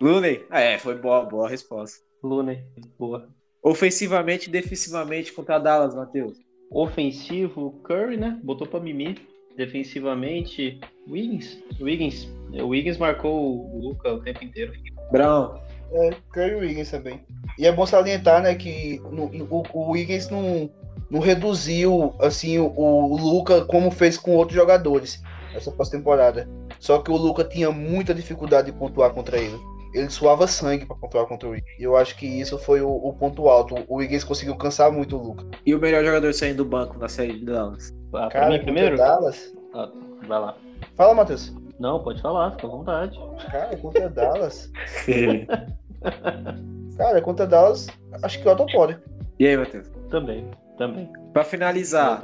Looney. 0.00 0.14
Looney? 0.30 0.46
Ah, 0.50 0.60
é, 0.60 0.78
foi 0.78 0.94
boa, 0.96 1.24
boa 1.24 1.48
resposta. 1.48 1.98
Lune, 2.22 2.64
boa. 2.98 3.28
Ofensivamente 3.62 4.48
e 4.48 4.52
defensivamente 4.52 5.32
contra 5.32 5.58
Dallas, 5.58 5.94
Matheus. 5.94 6.38
Ofensivo, 6.70 7.72
Curry, 7.84 8.16
né? 8.16 8.38
Botou 8.42 8.66
pra 8.66 8.80
mimir. 8.80 9.16
Defensivamente, 9.56 10.80
Wiggins. 11.08 11.58
Wiggins. 11.80 12.28
O 12.52 12.68
Wiggins 12.68 12.96
marcou 12.96 13.66
o 13.74 13.78
Luca 13.88 14.12
o 14.14 14.20
tempo 14.22 14.44
inteiro. 14.44 14.72
Brão. 15.10 15.60
É, 15.92 16.10
Curry 16.32 16.52
e 16.52 16.54
Wiggins 16.56 16.90
também. 16.90 17.20
E 17.58 17.66
é 17.66 17.72
bom 17.72 17.84
salientar, 17.84 18.42
né, 18.42 18.54
que 18.54 18.98
no- 19.10 19.28
no- 19.28 19.44
o, 19.50 19.62
o 19.74 19.90
Wiggins 19.90 20.30
não, 20.30 20.70
não 21.10 21.20
reduziu, 21.20 22.14
assim, 22.20 22.58
o, 22.58 22.72
o 22.76 23.16
Luca 23.16 23.64
como 23.66 23.90
fez 23.90 24.16
com 24.16 24.36
outros 24.36 24.54
jogadores 24.56 25.20
essa 25.54 25.70
pós-temporada. 25.72 26.48
Só 26.78 27.00
que 27.00 27.10
o 27.10 27.16
Luca 27.16 27.44
tinha 27.44 27.70
muita 27.72 28.14
dificuldade 28.14 28.70
de 28.70 28.78
pontuar 28.78 29.10
contra 29.12 29.36
ele. 29.36 29.58
Ele 29.92 30.08
suava 30.08 30.46
sangue 30.46 30.86
para 30.86 30.96
pontuar 30.96 31.26
contra 31.26 31.48
o 31.48 31.52
Wiggins. 31.52 31.78
E 31.78 31.82
eu 31.82 31.96
acho 31.96 32.16
que 32.16 32.26
isso 32.26 32.58
foi 32.58 32.80
o, 32.80 32.90
o 32.90 33.12
ponto 33.12 33.48
alto. 33.48 33.74
O 33.88 33.96
Wiggins 33.96 34.24
conseguiu 34.24 34.56
cansar 34.56 34.92
muito 34.92 35.16
o 35.16 35.22
Luca. 35.22 35.44
E 35.66 35.74
o 35.74 35.78
melhor 35.80 36.04
jogador 36.04 36.32
saindo 36.32 36.58
do 36.58 36.64
banco 36.64 36.98
na 36.98 37.08
série 37.08 37.38
de 37.38 37.44
Dallas? 37.44 37.92
Ah, 38.14 38.28
pra 38.28 38.28
Cara, 38.28 38.50
mim 38.50 38.60
primeiro? 38.60 38.96
Dallas. 38.96 39.52
Ah, 39.74 39.90
vai 40.26 40.40
lá. 40.40 40.56
Fala, 40.96 41.14
Matheus. 41.14 41.52
Não, 41.78 42.02
pode 42.02 42.20
falar, 42.20 42.50
fica 42.52 42.66
à 42.66 42.70
vontade. 42.70 43.18
Cara, 43.50 43.76
contra 43.76 44.08
Dallas. 44.08 44.70
Cara, 46.96 47.22
contra 47.22 47.46
Dallas, 47.46 47.86
acho 48.22 48.40
que 48.40 48.48
o 48.48 48.52
Otto 48.52 48.66
pode. 48.66 48.98
e 49.38 49.46
aí, 49.46 49.56
Matheus? 49.56 49.88
Também, 50.10 50.46
também. 50.76 51.10
Pra 51.32 51.42
finalizar, 51.44 52.22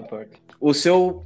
o 0.60 0.74
seu. 0.74 1.24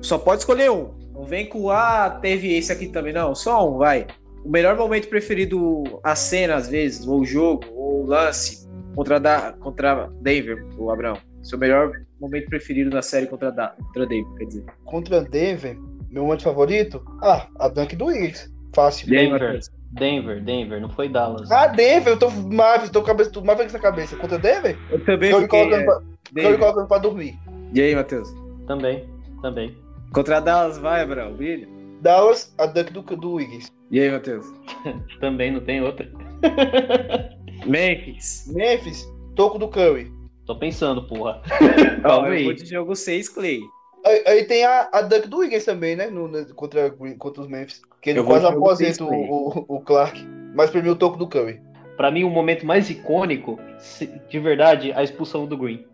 Só 0.00 0.18
pode 0.18 0.40
escolher 0.40 0.70
um. 0.70 0.94
Não 1.12 1.24
vem 1.24 1.48
com, 1.48 1.70
ah, 1.70 2.18
teve 2.22 2.54
esse 2.56 2.72
aqui 2.72 2.88
também, 2.88 3.12
não. 3.12 3.34
Só 3.34 3.68
um, 3.68 3.78
vai. 3.78 4.06
O 4.44 4.50
melhor 4.50 4.76
momento 4.76 5.08
preferido, 5.08 5.84
a 6.02 6.14
cena, 6.16 6.54
às 6.56 6.68
vezes, 6.68 7.06
ou 7.06 7.20
o 7.20 7.24
jogo, 7.24 7.64
ou 7.74 8.02
o 8.02 8.06
lance, 8.06 8.68
contra, 8.94 9.18
da, 9.20 9.52
contra 9.52 10.10
Denver, 10.20 10.66
o 10.76 10.90
Abraão. 10.90 11.16
Seu 11.42 11.58
melhor 11.58 11.92
momento 12.20 12.48
preferido 12.48 12.90
na 12.90 13.02
série 13.02 13.26
contra, 13.26 13.50
da, 13.52 13.68
contra 13.68 14.06
Denver, 14.06 14.32
quer 14.38 14.44
dizer. 14.46 14.64
Contra 14.84 15.20
Denver, 15.22 15.76
meu 16.10 16.24
momento 16.24 16.42
favorito? 16.42 17.02
Ah, 17.22 17.46
a 17.58 17.68
dunk 17.68 17.94
do 17.96 18.06
Wiggins. 18.06 18.52
Fácil. 18.74 19.08
Denver. 19.08 19.60
Denver, 19.92 20.42
Denver, 20.42 20.80
não 20.80 20.88
foi 20.88 21.08
Dallas. 21.08 21.50
Ah, 21.50 21.66
Denver, 21.66 22.14
eu 22.14 22.18
tô 22.18 22.30
Mavis, 22.30 22.88
tô 22.90 23.00
com 23.00 23.06
a 23.06 23.08
cabeça, 23.10 23.30
tô 23.30 23.42
Mavericks 23.42 23.74
na 23.74 23.78
cabeça. 23.78 24.16
Contra 24.16 24.38
Denver? 24.38 24.78
Eu 24.90 25.04
também 25.04 25.30
Tô 25.30 25.36
me 25.36 25.42
fiquei. 25.42 25.60
colocando, 25.60 25.82
É, 25.82 25.84
pra, 25.84 25.94
tô 26.42 26.50
me 26.50 26.58
colocando 26.58 26.88
pra 26.88 26.98
dormir. 26.98 27.38
E 27.74 27.82
aí, 27.82 27.94
Matheus? 27.94 28.28
Também, 28.66 29.06
também. 29.42 29.76
Contra 30.14 30.40
Dallas, 30.40 30.78
vai, 30.78 31.02
Abraão, 31.02 31.34
brilha. 31.34 31.68
Dallas, 32.06 32.52
a 32.58 32.66
dunk 32.66 32.92
do, 32.92 33.02
do 33.02 33.34
Wiggins. 33.34 33.72
E 33.90 34.00
aí, 34.00 34.10
Matheus? 34.10 34.44
Também 35.20 35.52
não 35.52 35.60
tem 35.60 35.80
outra. 35.82 36.10
Memphis. 37.64 38.44
Memphis, 38.52 39.06
toco 39.36 39.58
do 39.58 39.68
Curry. 39.68 40.10
Tô 40.44 40.58
pensando, 40.58 41.06
porra. 41.06 41.40
Calma 42.02 42.28
eu 42.28 42.32
aí. 42.32 42.44
vou 42.44 42.54
de 42.54 42.66
jogo 42.66 42.96
6, 42.96 43.28
Clay. 43.28 43.60
Aí, 44.04 44.22
aí 44.26 44.44
tem 44.44 44.64
a, 44.64 44.88
a 44.92 45.00
Duck 45.02 45.28
do 45.28 45.38
Wiggins 45.38 45.64
também, 45.64 45.94
né? 45.94 46.08
No, 46.08 46.26
no- 46.26 46.54
contra, 46.54 46.90
contra 46.90 47.42
os 47.42 47.48
Memphis. 47.48 47.80
Que 48.00 48.10
ele 48.10 48.18
Eu 48.18 48.24
quase 48.24 48.44
aposenta 48.46 49.04
o, 49.04 49.08
o, 49.08 49.64
o 49.76 49.80
Clark. 49.80 50.20
Mas 50.56 50.70
pra 50.70 50.82
mim 50.82 50.88
o 50.88 50.96
toco 50.96 51.16
do 51.16 51.28
Curry. 51.28 51.60
Pra 51.96 52.10
mim, 52.10 52.24
o 52.24 52.30
momento 52.30 52.66
mais 52.66 52.90
icônico, 52.90 53.60
se- 53.78 54.10
de 54.28 54.38
verdade, 54.40 54.92
a 54.92 55.04
expulsão 55.04 55.46
do 55.46 55.56
Green. 55.56 55.84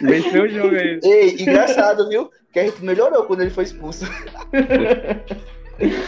Venceu 0.00 0.44
o 0.44 0.48
jogo 0.48 0.74
aí. 0.76 1.00
Ei, 1.02 1.42
engraçado, 1.42 2.08
viu? 2.08 2.30
Que 2.52 2.60
a 2.60 2.64
gente 2.64 2.82
melhorou 2.84 3.24
quando 3.24 3.40
ele 3.42 3.50
foi 3.50 3.64
expulso. 3.64 4.04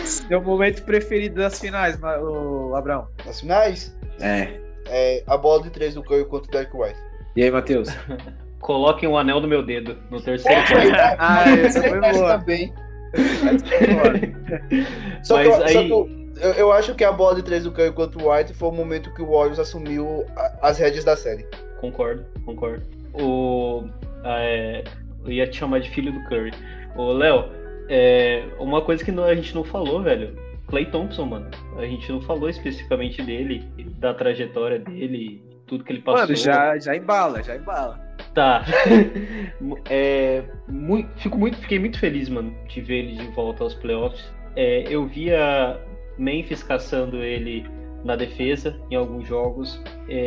Seu 0.05 0.43
momento 0.43 0.83
preferido 0.85 1.37
das 1.37 1.59
finais, 1.61 1.99
o 2.03 2.75
Abraão. 2.75 3.07
Nas 3.25 3.41
finais, 3.41 3.97
É. 4.21 4.49
é, 4.87 5.23
a 5.27 5.37
bola 5.37 5.63
de 5.63 5.71
três 5.71 5.95
do 5.95 6.03
Curry 6.03 6.25
contra 6.25 6.49
o 6.49 6.53
Derek 6.53 6.77
White. 6.77 6.99
E 7.37 7.45
aí, 7.45 7.51
Matheus? 7.51 7.89
Coloquem 8.61 9.09
um 9.09 9.17
anel 9.17 9.41
no 9.41 9.49
meu 9.49 9.65
dedo, 9.65 9.97
no 10.11 10.21
terceiro 10.21 10.61
quarto. 10.67 11.17
Ah, 11.19 11.49
essa 11.51 11.83
foi 11.83 12.01
boa. 12.01 12.39
também. 12.39 12.75
Só 15.25 15.37
Mas 15.37 15.47
que, 15.47 15.53
eu, 15.53 15.57
só 15.57 15.65
aí- 15.65 15.87
que 15.87 15.91
eu, 15.93 16.09
eu- 16.43 16.53
eu 16.55 16.73
acho 16.73 16.95
que 16.95 17.05
a 17.05 17.13
bola 17.13 17.37
de 17.37 17.43
três 17.43 17.65
do 17.65 17.73
Curry 17.73 17.93
contra 17.93 18.23
o 18.23 18.33
White 18.33 18.53
foi 18.55 18.69
o 18.69 18.73
momento 18.73 19.13
que 19.15 19.23
o 19.23 19.31
Warriors 19.33 19.59
assumiu 19.59 20.27
a- 20.37 20.69
as 20.69 20.79
rédeas 20.79 21.05
da 21.05 21.17
série. 21.17 21.47
Concordo, 21.81 22.25
concordo. 22.45 22.83
O, 23.15 23.85
é, 24.25 24.85
eu 25.25 25.33
ia 25.33 25.47
te 25.47 25.57
chamar 25.59 25.81
de 25.81 25.91
filho 25.91 26.13
do 26.13 26.23
Curry. 26.25 26.53
Ô, 26.97 27.13
Léo, 27.13 27.47
é, 27.89 28.45
uma 28.59 28.81
coisa 28.83 29.05
que 29.05 29.11
não- 29.13 29.25
a 29.25 29.35
gente 29.35 29.55
não 29.55 29.65
falou, 29.65 30.03
velho. 30.03 30.35
Clay 30.69 30.87
Thompson, 30.87 31.25
mano. 31.27 31.51
A 31.79 31.85
gente 31.85 32.11
não 32.13 32.21
falou 32.21 32.49
especificamente 32.49 33.21
dele, 33.23 33.65
da 33.99 34.15
trajetória 34.15 34.79
dele, 34.79 35.43
tudo 35.67 35.83
que 35.83 35.93
ele 35.93 36.01
passou. 36.03 36.23
Mano, 36.23 36.37
já, 36.37 36.79
já 36.79 36.97
embala, 36.97 37.43
já 37.43 37.57
embala. 37.57 37.99
Tá. 38.35 38.65
É, 39.91 40.43
mui- 40.69 41.07
fico 41.17 41.37
muito, 41.37 41.57
fiquei 41.59 41.79
muito 41.79 41.99
feliz, 41.99 42.29
mano, 42.29 42.55
de 42.69 42.81
ver 42.81 42.99
ele 43.05 43.17
de 43.17 43.27
volta 43.33 43.65
aos 43.65 43.75
playoffs. 43.75 44.33
É, 44.57 44.85
eu 44.89 45.07
via 45.07 45.79
Memphis 46.19 46.63
caçando 46.63 47.23
ele 47.23 47.65
na 48.05 48.17
defesa 48.17 48.81
em 48.91 48.95
alguns 48.97 49.27
jogos. 49.27 49.81
É, 50.09 50.27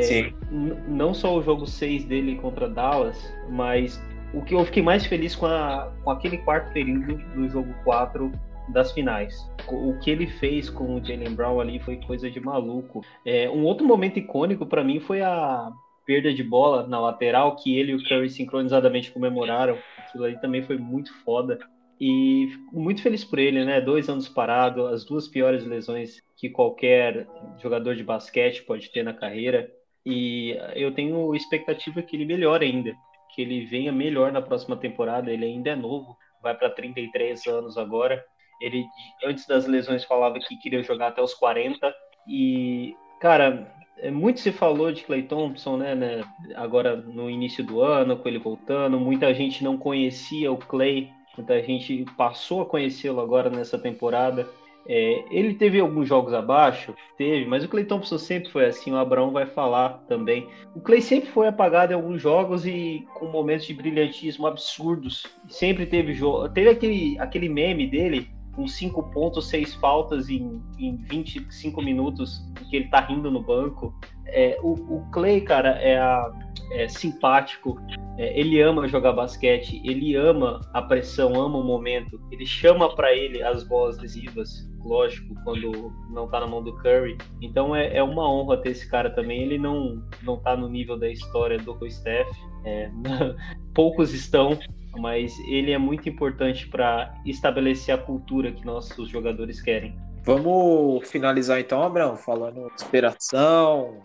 não 0.88 1.14
só 1.14 1.36
o 1.38 1.42
jogo 1.42 1.66
6 1.66 2.06
dele 2.06 2.36
contra 2.36 2.70
Dallas, 2.70 3.34
mas 3.50 4.02
o 4.34 4.42
que 4.42 4.56
eu 4.56 4.64
fiquei 4.66 4.82
mais 4.84 5.06
feliz 5.06 5.36
com, 5.36 5.46
a- 5.46 5.92
com 6.04 6.12
aquele 6.12 6.38
quarto 6.40 6.72
período 6.74 7.18
do 7.36 7.50
jogo 7.50 7.74
4 7.84 8.32
das 8.70 8.92
finais. 8.92 9.36
O 9.68 9.98
que 10.00 10.10
ele 10.10 10.28
fez 10.28 10.70
com 10.70 10.96
o 10.96 11.04
Jalen 11.04 11.36
Brown 11.36 11.60
ali 11.60 11.80
foi 11.80 11.98
coisa 11.98 12.30
de 12.32 12.40
maluco. 12.40 13.02
É, 13.26 13.50
um 13.50 13.64
outro 13.64 13.86
momento 13.86 14.18
icônico 14.20 14.66
pra 14.66 14.84
mim 14.84 15.00
foi 15.00 15.22
a 15.22 15.70
perda 16.06 16.34
de 16.34 16.44
bola 16.44 16.88
na 16.88 17.00
lateral 17.00 17.56
que 17.56 17.78
ele 17.78 17.92
e 17.92 17.96
o 17.96 18.04
Curry 18.08 18.30
sincronizadamente 18.30 19.12
comemoraram. 19.12 19.78
Aquilo 19.98 20.26
ali 20.26 20.40
também 20.40 20.64
foi 20.64 20.78
muito 20.78 21.14
foda. 21.24 21.60
E 22.00 22.48
fico 22.52 22.80
muito 22.80 23.02
feliz 23.02 23.24
por 23.24 23.40
ele, 23.40 23.64
né? 23.64 23.80
Dois 23.80 24.10
anos 24.10 24.28
parado, 24.28 24.88
as 24.88 25.06
duas 25.06 25.28
piores 25.28 25.66
lesões 25.66 26.22
que 26.44 26.50
qualquer 26.50 27.26
jogador 27.62 27.96
de 27.96 28.04
basquete 28.04 28.64
pode 28.64 28.92
ter 28.92 29.02
na 29.02 29.14
carreira. 29.14 29.72
E 30.06 30.60
eu 30.76 30.94
tenho 30.94 31.34
expectativa 31.34 32.02
que 32.02 32.18
ele 32.18 32.26
melhore 32.26 32.66
ainda, 32.66 32.94
que 33.34 33.42
ele 33.42 33.66
venha 33.66 33.94
melhor 33.94 34.30
na 34.30 34.42
próxima 34.42 34.76
temporada. 34.76 35.32
Ele 35.32 35.46
ainda 35.46 35.70
é 35.70 35.76
novo, 35.78 36.18
vai 36.42 36.54
para 36.54 36.70
33 36.70 37.48
anos 37.48 37.78
agora. 37.78 38.22
Ele 38.60 38.84
antes 39.24 39.48
das 39.48 39.66
lesões 39.66 40.04
falava 40.04 40.38
que 40.38 40.58
queria 40.58 40.84
jogar 40.84 41.08
até 41.08 41.22
os 41.22 41.34
40 41.34 41.96
e 42.28 42.94
cara, 43.22 43.74
é, 43.98 44.12
muito 44.12 44.42
se 44.42 44.52
falou 44.52 44.92
de 44.92 45.04
Clay 45.04 45.24
Thompson, 45.24 45.78
né, 45.78 45.96
né, 45.96 46.24
Agora 46.56 46.94
no 46.94 47.30
início 47.30 47.64
do 47.64 47.82
ano, 47.82 48.18
com 48.18 48.28
ele 48.28 48.38
voltando, 48.38 49.00
muita 49.00 49.34
gente 49.34 49.64
não 49.64 49.78
conhecia 49.78 50.52
o 50.52 50.58
Clay, 50.58 51.10
muita 51.38 51.64
gente 51.64 52.04
passou 52.18 52.64
a 52.64 52.66
conhecê-lo 52.66 53.22
agora 53.22 53.50
nessa 53.50 53.80
temporada. 53.80 54.46
É, 54.88 55.24
ele 55.32 55.54
teve 55.54 55.80
alguns 55.80 56.08
jogos 56.08 56.34
abaixo, 56.34 56.94
teve, 57.18 57.46
mas 57.46 57.64
o 57.64 57.70
Clay 57.70 57.86
Thompson 57.86 58.18
sempre 58.18 58.50
foi 58.50 58.66
assim. 58.66 58.92
O 58.92 58.98
Abraão 58.98 59.32
vai 59.32 59.46
falar 59.46 60.04
também. 60.08 60.48
O 60.76 60.82
Clay 60.82 61.02
sempre 61.02 61.30
foi 61.30 61.48
apagado 61.48 61.94
em 61.94 61.96
alguns 61.96 62.22
jogos 62.22 62.66
e 62.66 63.06
com 63.16 63.28
momentos 63.28 63.66
de 63.66 63.74
brilhantismo 63.74 64.46
absurdos. 64.46 65.26
Sempre 65.48 65.86
teve 65.86 66.14
jogo. 66.14 66.50
Teve 66.50 66.70
aquele, 66.70 67.18
aquele 67.20 67.48
meme 67.48 67.88
dele 67.88 68.28
com 68.56 68.68
5 68.68 69.04
pontos, 69.12 69.48
6 69.50 69.74
faltas 69.76 70.30
em, 70.30 70.62
em 70.78 70.96
25 70.96 71.82
minutos, 71.82 72.40
que 72.70 72.76
ele 72.76 72.88
tá 72.88 73.00
rindo 73.00 73.32
no 73.32 73.42
banco. 73.42 73.94
É, 74.28 74.58
o, 74.62 74.74
o 74.74 75.10
Clay, 75.12 75.42
cara, 75.42 75.70
é, 75.82 75.98
a- 75.98 76.32
é 76.72 76.88
simpático, 76.88 77.78
ele 78.18 78.62
ama 78.62 78.88
jogar 78.88 79.14
basquete, 79.14 79.82
ele 79.84 80.16
ama 80.16 80.62
a 80.74 80.82
pressão, 80.82 81.34
ama 81.34 81.58
o 81.58 81.64
momento, 81.64 82.22
ele 82.32 82.46
chama 82.46 82.94
para 82.96 83.14
ele 83.14 83.42
as 83.42 83.64
bolas 83.64 83.98
decisivas, 83.98 84.70
lógico, 84.84 85.34
quando 85.44 85.92
não 86.12 86.28
tá 86.28 86.40
na 86.40 86.48
mão 86.48 86.64
do 86.64 86.76
Curry. 86.78 87.18
Então 87.42 87.76
é, 87.76 87.96
é 87.98 88.04
uma 88.04 88.30
honra 88.30 88.58
ter 88.58 88.72
esse 88.72 88.90
cara 88.90 89.10
também. 89.10 89.42
Ele 89.42 89.58
não, 89.58 90.04
não 90.22 90.38
tá 90.38 90.56
no 90.56 90.70
nível 90.70 90.98
da 90.98 91.10
história 91.10 91.58
do 91.58 91.78
Steph, 91.90 92.30
é, 92.66 92.92
poucos 93.74 94.14
estão, 94.14 94.60
mas 95.00 95.38
ele 95.48 95.72
é 95.72 95.78
muito 95.78 96.08
importante 96.08 96.68
para 96.68 97.14
estabelecer 97.26 97.96
a 97.96 97.98
cultura 97.98 98.52
que 98.52 98.64
nossos 98.66 99.10
jogadores 99.10 99.60
querem. 99.60 99.98
Vamos 100.24 101.10
finalizar 101.10 101.60
então, 101.60 101.82
Abraão, 101.82 102.16
falando 102.16 102.72
inspiração. 102.74 104.02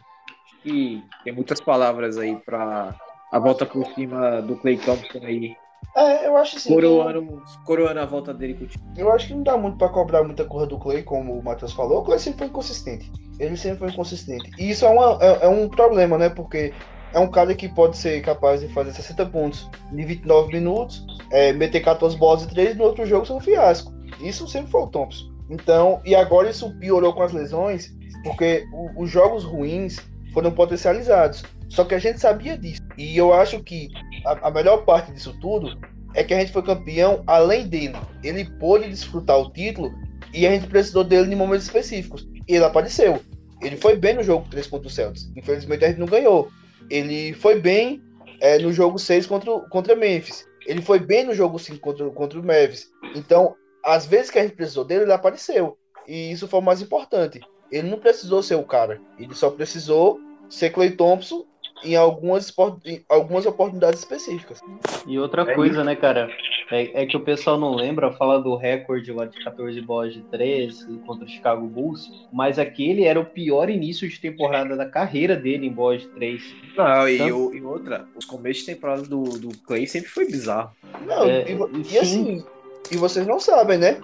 Que 0.63 1.03
tem 1.23 1.33
muitas 1.33 1.61
palavras 1.61 2.19
aí 2.19 2.35
para 2.35 2.93
a 3.31 3.39
volta 3.39 3.67
por 3.67 3.87
cima 3.95 4.41
do 4.43 4.57
Clay 4.57 4.77
Thompson 4.79 5.19
aí, 5.23 5.57
É, 5.97 6.27
eu 6.27 6.37
acho 6.37 6.57
assim. 6.57 6.69
que- 6.69 6.75
coroando, 6.75 7.43
coroando 7.65 8.01
a 8.01 8.05
volta 8.07 8.33
dele 8.35 8.55
com 8.55 8.65
o 8.65 8.67
time. 8.67 8.85
Eu 8.97 9.13
acho 9.13 9.27
que 9.29 9.35
não 9.35 9.43
dá 9.43 9.57
muito 9.57 9.77
pra 9.79 9.89
cobrar 9.89 10.23
muita 10.23 10.45
coisa 10.45 10.67
do 10.67 10.79
Clay, 10.79 11.03
como 11.03 11.33
o 11.39 11.43
Matheus 11.43 11.73
falou. 11.73 12.01
O 12.01 12.05
Clay 12.05 12.19
sempre 12.19 12.39
foi 12.41 12.47
inconsistente. 12.49 13.11
Ele 13.39 13.57
sempre 13.57 13.79
foi 13.79 13.89
inconsistente. 13.91 14.51
E 14.59 14.71
isso 14.71 14.85
é, 14.85 14.89
uma- 14.89 15.19
é- 15.21 15.47
é 15.47 15.49
um 15.49 15.69
problema, 15.69 16.17
né? 16.19 16.29
Porque 16.29 16.73
é 17.13 17.19
um 17.19 17.31
cara 17.31 17.55
que 17.55 17.69
pode 17.69 17.97
ser 17.97 18.21
capaz 18.23 18.61
de 18.61 18.69
fazer 18.69 18.93
60 18.93 19.25
pontos 19.27 19.69
em 19.93 20.05
29 20.05 20.53
minutos, 20.53 21.05
é, 21.33 21.53
meter 21.53 21.81
14 21.81 22.17
bolas 22.17 22.43
de 22.43 22.49
3 22.55 22.77
no 22.77 22.85
outro 22.85 23.07
jogo 23.07 23.27
ser 23.27 23.33
um 23.33 23.41
fiasco. 23.41 23.93
Isso 24.21 24.47
sempre 24.47 24.71
foi 24.71 24.83
o 24.83 24.87
Thompson. 24.89 25.27
Então, 25.51 26.01
e 26.05 26.15
agora 26.15 26.51
isso 26.51 26.77
piorou 26.79 27.13
com 27.15 27.23
as 27.23 27.33
lesões, 27.33 27.91
porque 28.23 28.67
o- 28.73 29.03
os 29.05 29.11
jogos 29.11 29.45
ruins 29.45 29.97
foram 30.35 30.51
potencializados. 30.53 31.43
Só 31.69 31.85
que 31.85 31.95
a 31.95 31.99
gente 31.99 32.20
sabia 32.20 32.57
disso. 32.57 32.82
E 32.97 33.16
eu 33.16 33.32
acho 33.32 33.62
que 33.62 33.89
a, 34.24 34.49
a 34.49 34.51
melhor 34.51 34.85
parte 34.85 35.12
disso 35.12 35.36
tudo 35.40 35.78
é 36.15 36.24
que 36.24 36.35
a 36.35 36.40
gente 36.40 36.53
foi 36.53 36.62
campeão 36.62 37.23
além 37.27 37.69
dele. 37.69 37.97
Ele 38.23 38.45
pôde 38.59 38.89
desfrutar 38.89 39.39
o 39.39 39.51
título 39.53 39.93
e 40.32 40.47
a 40.47 40.51
gente 40.51 40.66
precisou 40.66 41.05
dele 41.05 41.32
em 41.32 41.36
momentos 41.36 41.66
específicos. 41.66 42.27
E 42.49 42.55
ele 42.55 42.65
apareceu. 42.65 43.20
Ele 43.62 43.77
foi 43.77 43.97
bem 43.97 44.15
no 44.15 44.23
jogo 44.23 44.49
3 44.51 44.66
contra 44.66 44.89
o 44.89 44.90
Celtics. 44.90 45.31
Infelizmente 45.36 45.85
a 45.85 45.89
gente 45.89 46.01
não 46.01 46.07
ganhou. 46.07 46.51
Ele 46.90 47.32
foi 47.35 47.61
bem 47.61 48.03
é, 48.40 48.59
no 48.59 48.73
jogo 48.73 48.99
6 48.99 49.27
contra, 49.27 49.59
contra 49.69 49.97
Memphis. 49.97 50.47
Ele 50.66 50.82
foi 50.82 50.99
bem 50.99 51.24
no 51.24 51.35
jogo 51.35 51.59
5 51.59 51.78
contra, 51.81 52.09
contra 52.11 52.39
o 52.39 52.45
Mavis. 52.45 52.89
Então, 53.15 53.55
às 53.85 54.07
vezes 54.07 54.31
que 54.31 54.39
a 54.39 54.43
gente 54.43 54.55
precisou 54.55 54.85
dele, 54.85 55.05
ele 55.05 55.12
apareceu. 55.12 55.77
E 56.07 56.31
isso 56.31 56.47
foi 56.47 56.61
o 56.61 56.62
mais 56.62 56.81
importante. 56.81 57.40
Ele 57.70 57.89
não 57.90 57.99
precisou 57.99 58.43
ser 58.43 58.55
o 58.55 58.65
cara. 58.65 59.01
Ele 59.19 59.35
só 59.35 59.51
precisou 59.51 60.19
ser 60.49 60.70
Clay 60.70 60.90
Thompson 60.90 61.45
em 61.83 61.95
algumas, 61.97 62.53
em 62.85 63.03
algumas 63.09 63.47
oportunidades 63.47 64.01
específicas. 64.01 64.63
E 65.07 65.19
outra 65.19 65.43
É 65.43 65.55
coisa, 65.55 65.83
né, 65.85 65.95
cara? 65.97 66.29
É, 66.71 67.03
é 67.03 67.07
que 67.07 67.17
o 67.17 67.21
pessoal 67.21 67.59
não 67.59 67.75
lembra, 67.75 68.13
fala 68.13 68.41
do 68.43 68.55
recorde 68.57 69.11
lá 69.13 69.25
de 69.25 69.43
14 69.43 69.81
bolas 69.81 70.13
de 70.13 70.23
3 70.23 70.85
contra 71.07 71.25
o 71.25 71.29
Chicago 71.29 71.67
Bulls, 71.67 72.11
mas 72.31 72.59
aquele 72.59 73.05
era 73.05 73.19
o 73.19 73.25
pior 73.25 73.71
início 73.71 74.07
de 74.09 74.21
temporada 74.21 74.77
da 74.77 74.85
carreira 74.85 75.35
dele 75.35 75.67
em 75.67 75.73
bolas 75.73 76.03
de 76.03 76.09
3. 76.09 76.43
Não, 76.77 77.09
e, 77.09 77.15
Então- 77.15 77.47
o- 77.47 77.55
e 77.55 77.63
outra, 77.63 78.07
os 78.15 78.25
começos 78.27 78.65
de 78.67 78.75
temporada 78.75 79.03
do, 79.03 79.23
do 79.39 79.49
Clay 79.67 79.87
sempre 79.87 80.11
foi 80.11 80.27
bizarro. 80.27 80.71
Não, 81.07 81.25
É, 81.25 81.45
e, 81.51 81.81
e 81.81 81.85
sim. 81.85 81.99
assim, 81.99 82.45
e 82.91 82.97
vocês 82.97 83.27
não 83.27 83.41
sabem, 83.41 83.79
né? 83.79 83.99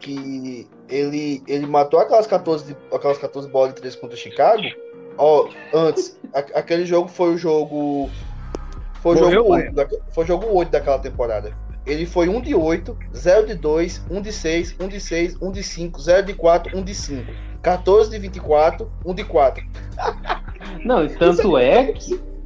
Que 0.00 0.66
ele, 0.88 1.42
ele 1.46 1.66
matou 1.66 2.00
aquelas 2.00 2.26
14, 2.26 2.72
de- 2.72 2.94
aquelas 2.94 3.18
14 3.18 3.48
bolas 3.48 3.74
de 3.74 3.80
3 3.80 3.94
contra 3.96 4.16
o 4.16 4.18
Chicago. 4.18 4.62
Ó, 5.18 5.48
antes, 5.74 6.16
a- 6.32 6.58
aquele 6.58 6.86
jogo 6.86 7.08
foi 7.08 7.34
o 7.34 7.38
jogo. 7.38 8.08
Foi 9.02 9.16
o 9.16 9.30
jogo, 9.30 9.48
pai? 9.50 9.62
8 9.64 9.74
da, 9.74 9.86
foi 10.12 10.26
jogo 10.26 10.46
8 10.52 10.70
daquela 10.70 10.98
temporada. 10.98 11.52
Ele 11.86 12.04
foi 12.06 12.28
1 12.28 12.40
de 12.40 12.54
8, 12.54 12.96
0 13.14 13.46
de 13.46 13.54
2, 13.54 14.04
1 14.10 14.20
de 14.20 14.32
6, 14.32 14.76
1 14.78 14.88
de 14.88 15.00
6, 15.00 15.36
1 15.40 15.50
de 15.52 15.62
5, 15.62 16.00
0 16.00 16.26
de 16.26 16.34
4, 16.34 16.76
1 16.76 16.82
de 16.82 16.94
5. 16.94 17.32
14 17.62 18.10
de 18.10 18.18
24, 18.18 18.90
1 19.04 19.14
de 19.14 19.24
4. 19.24 19.64
Não, 20.84 21.04
e 21.04 21.08
tanto 21.10 21.56
é, 21.58 21.92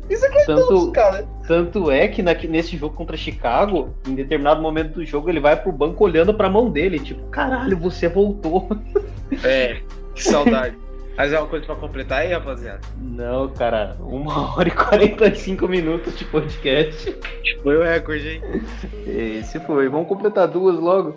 Isso 0.08 0.24
é 0.26 0.28
Clay 0.28 0.46
tanto, 0.46 0.92
cara. 0.92 1.26
tanto 1.46 1.90
é 1.90 2.08
que 2.08 2.22
na- 2.22 2.34
nesse 2.34 2.76
jogo 2.76 2.94
contra 2.94 3.16
Chicago, 3.16 3.94
em 4.06 4.14
determinado 4.14 4.60
momento 4.62 4.94
do 4.94 5.04
jogo, 5.04 5.28
ele 5.28 5.40
vai 5.40 5.56
pro 5.60 5.72
banco 5.72 6.04
olhando 6.04 6.32
pra 6.34 6.48
mão 6.48 6.70
dele, 6.70 6.98
tipo, 6.98 7.22
caralho, 7.28 7.76
você 7.78 8.08
voltou. 8.08 8.68
É, 9.42 9.80
que 10.14 10.22
saudade. 10.22 10.76
Mas 11.16 11.32
é 11.32 11.38
uma 11.38 11.46
coisa 11.48 11.66
pra 11.66 11.74
completar 11.76 12.20
aí, 12.22 12.32
rapaziada? 12.32 12.80
Não, 13.00 13.48
cara, 13.50 13.96
uma 14.00 14.56
hora 14.56 14.68
e 14.68 14.72
45 14.72 15.68
minutos 15.68 16.18
de 16.18 16.24
podcast. 16.24 17.14
Foi 17.62 17.76
o 17.76 17.82
recorde, 17.82 18.28
hein? 18.28 18.42
Esse 19.06 19.60
foi. 19.60 19.88
Vamos 19.88 20.08
completar 20.08 20.48
duas 20.48 20.76
logo. 20.78 21.16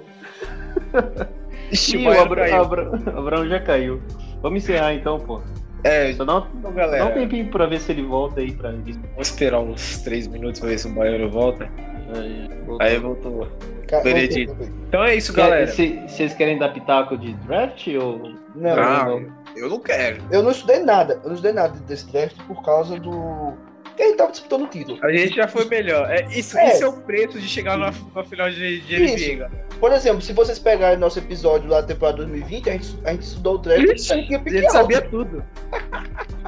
Ixi, 1.72 1.98
Ih, 1.98 2.08
o 2.08 2.22
Abra... 2.22 2.56
Abra... 2.62 2.92
Abraão 3.18 3.48
já 3.48 3.60
caiu. 3.60 4.02
Vamos 4.42 4.64
encerrar 4.64 4.94
então, 4.94 5.20
pô. 5.20 5.42
É, 5.84 6.14
Só 6.14 6.26
dá 6.26 6.36
um, 6.36 6.40
então, 6.40 6.62
dá 6.62 6.70
um 6.70 6.74
galera, 6.74 7.12
tempinho 7.12 7.48
pra 7.52 7.68
ver 7.68 7.80
se 7.80 7.92
ele 7.92 8.02
volta 8.02 8.40
aí 8.42 8.52
pra 8.52 8.72
vamos 8.72 9.28
esperar 9.28 9.60
uns 9.60 10.00
3 10.02 10.28
minutos 10.28 10.60
pra 10.60 10.70
ver 10.70 10.80
se 10.80 10.88
o 10.88 10.94
Baiano 10.94 11.30
volta. 11.30 11.70
Aí, 12.16 12.50
Aí 12.80 12.98
voltou. 12.98 13.48
Ca- 13.88 14.02
Benedito. 14.02 14.48
voltei, 14.48 14.68
voltei. 14.68 14.86
Então 14.88 15.04
é 15.04 15.16
isso, 15.16 15.32
galera. 15.34 15.68
Cê- 15.68 16.02
Vocês 16.08 16.34
querem 16.34 16.58
dar 16.58 16.70
pitaco 16.70 17.16
de 17.18 17.34
draft 17.34 17.88
ou. 18.00 18.34
Não, 18.56 18.72
Ah, 18.72 19.06
não, 19.06 19.20
não. 19.20 19.35
Eu 19.56 19.70
não 19.70 19.80
quero. 19.80 20.22
Eu 20.32 20.44
não 20.44 20.52
estudei 20.52 20.80
nada. 20.80 21.16
Eu 21.24 21.30
não 21.30 21.34
estudei 21.36 21.54
nada 21.54 21.78
desse 21.88 22.12
draft 22.12 22.36
por 22.48 22.62
causa 22.64 23.00
do. 23.00 23.54
que 23.96 24.04
ele 24.04 24.16
tava 24.16 24.32
disputando 24.32 24.64
o 24.64 24.68
título. 24.68 24.98
A 25.04 25.12
gente 25.12 25.36
já 25.36 25.48
foi 25.48 25.66
melhor. 25.66 26.10
É, 26.12 26.26
isso, 26.38 26.58
É. 26.58 26.74
isso 26.74 26.84
é 26.84 26.88
o 26.88 26.94
preço 26.94 27.40
de 27.40 27.48
chegar 27.48 27.78
na, 27.78 27.94
na 28.14 28.24
final 28.24 28.50
de, 28.50 28.82
de. 28.82 28.98
NBA. 29.38 29.50
Por 29.80 29.92
exemplo, 29.92 30.22
se 30.22 30.32
vocês 30.34 30.58
pegarem 30.58 30.98
nosso 30.98 31.20
episódio 31.20 31.70
lá 31.70 31.82
da 31.82 31.88
temporada 31.88 32.18
2020, 32.18 32.70
a 32.70 32.74
gente, 32.74 32.98
a 33.04 33.12
gente 33.12 33.24
estudou 33.24 33.56
o 33.56 33.58
draft 33.58 33.84
Ixi, 33.84 34.10
e 34.14 34.14
a 34.14 34.22
gente 34.22 34.36
A 34.36 34.52
gente 34.62 34.72
sabia 34.72 35.02
tudo. 35.02 35.44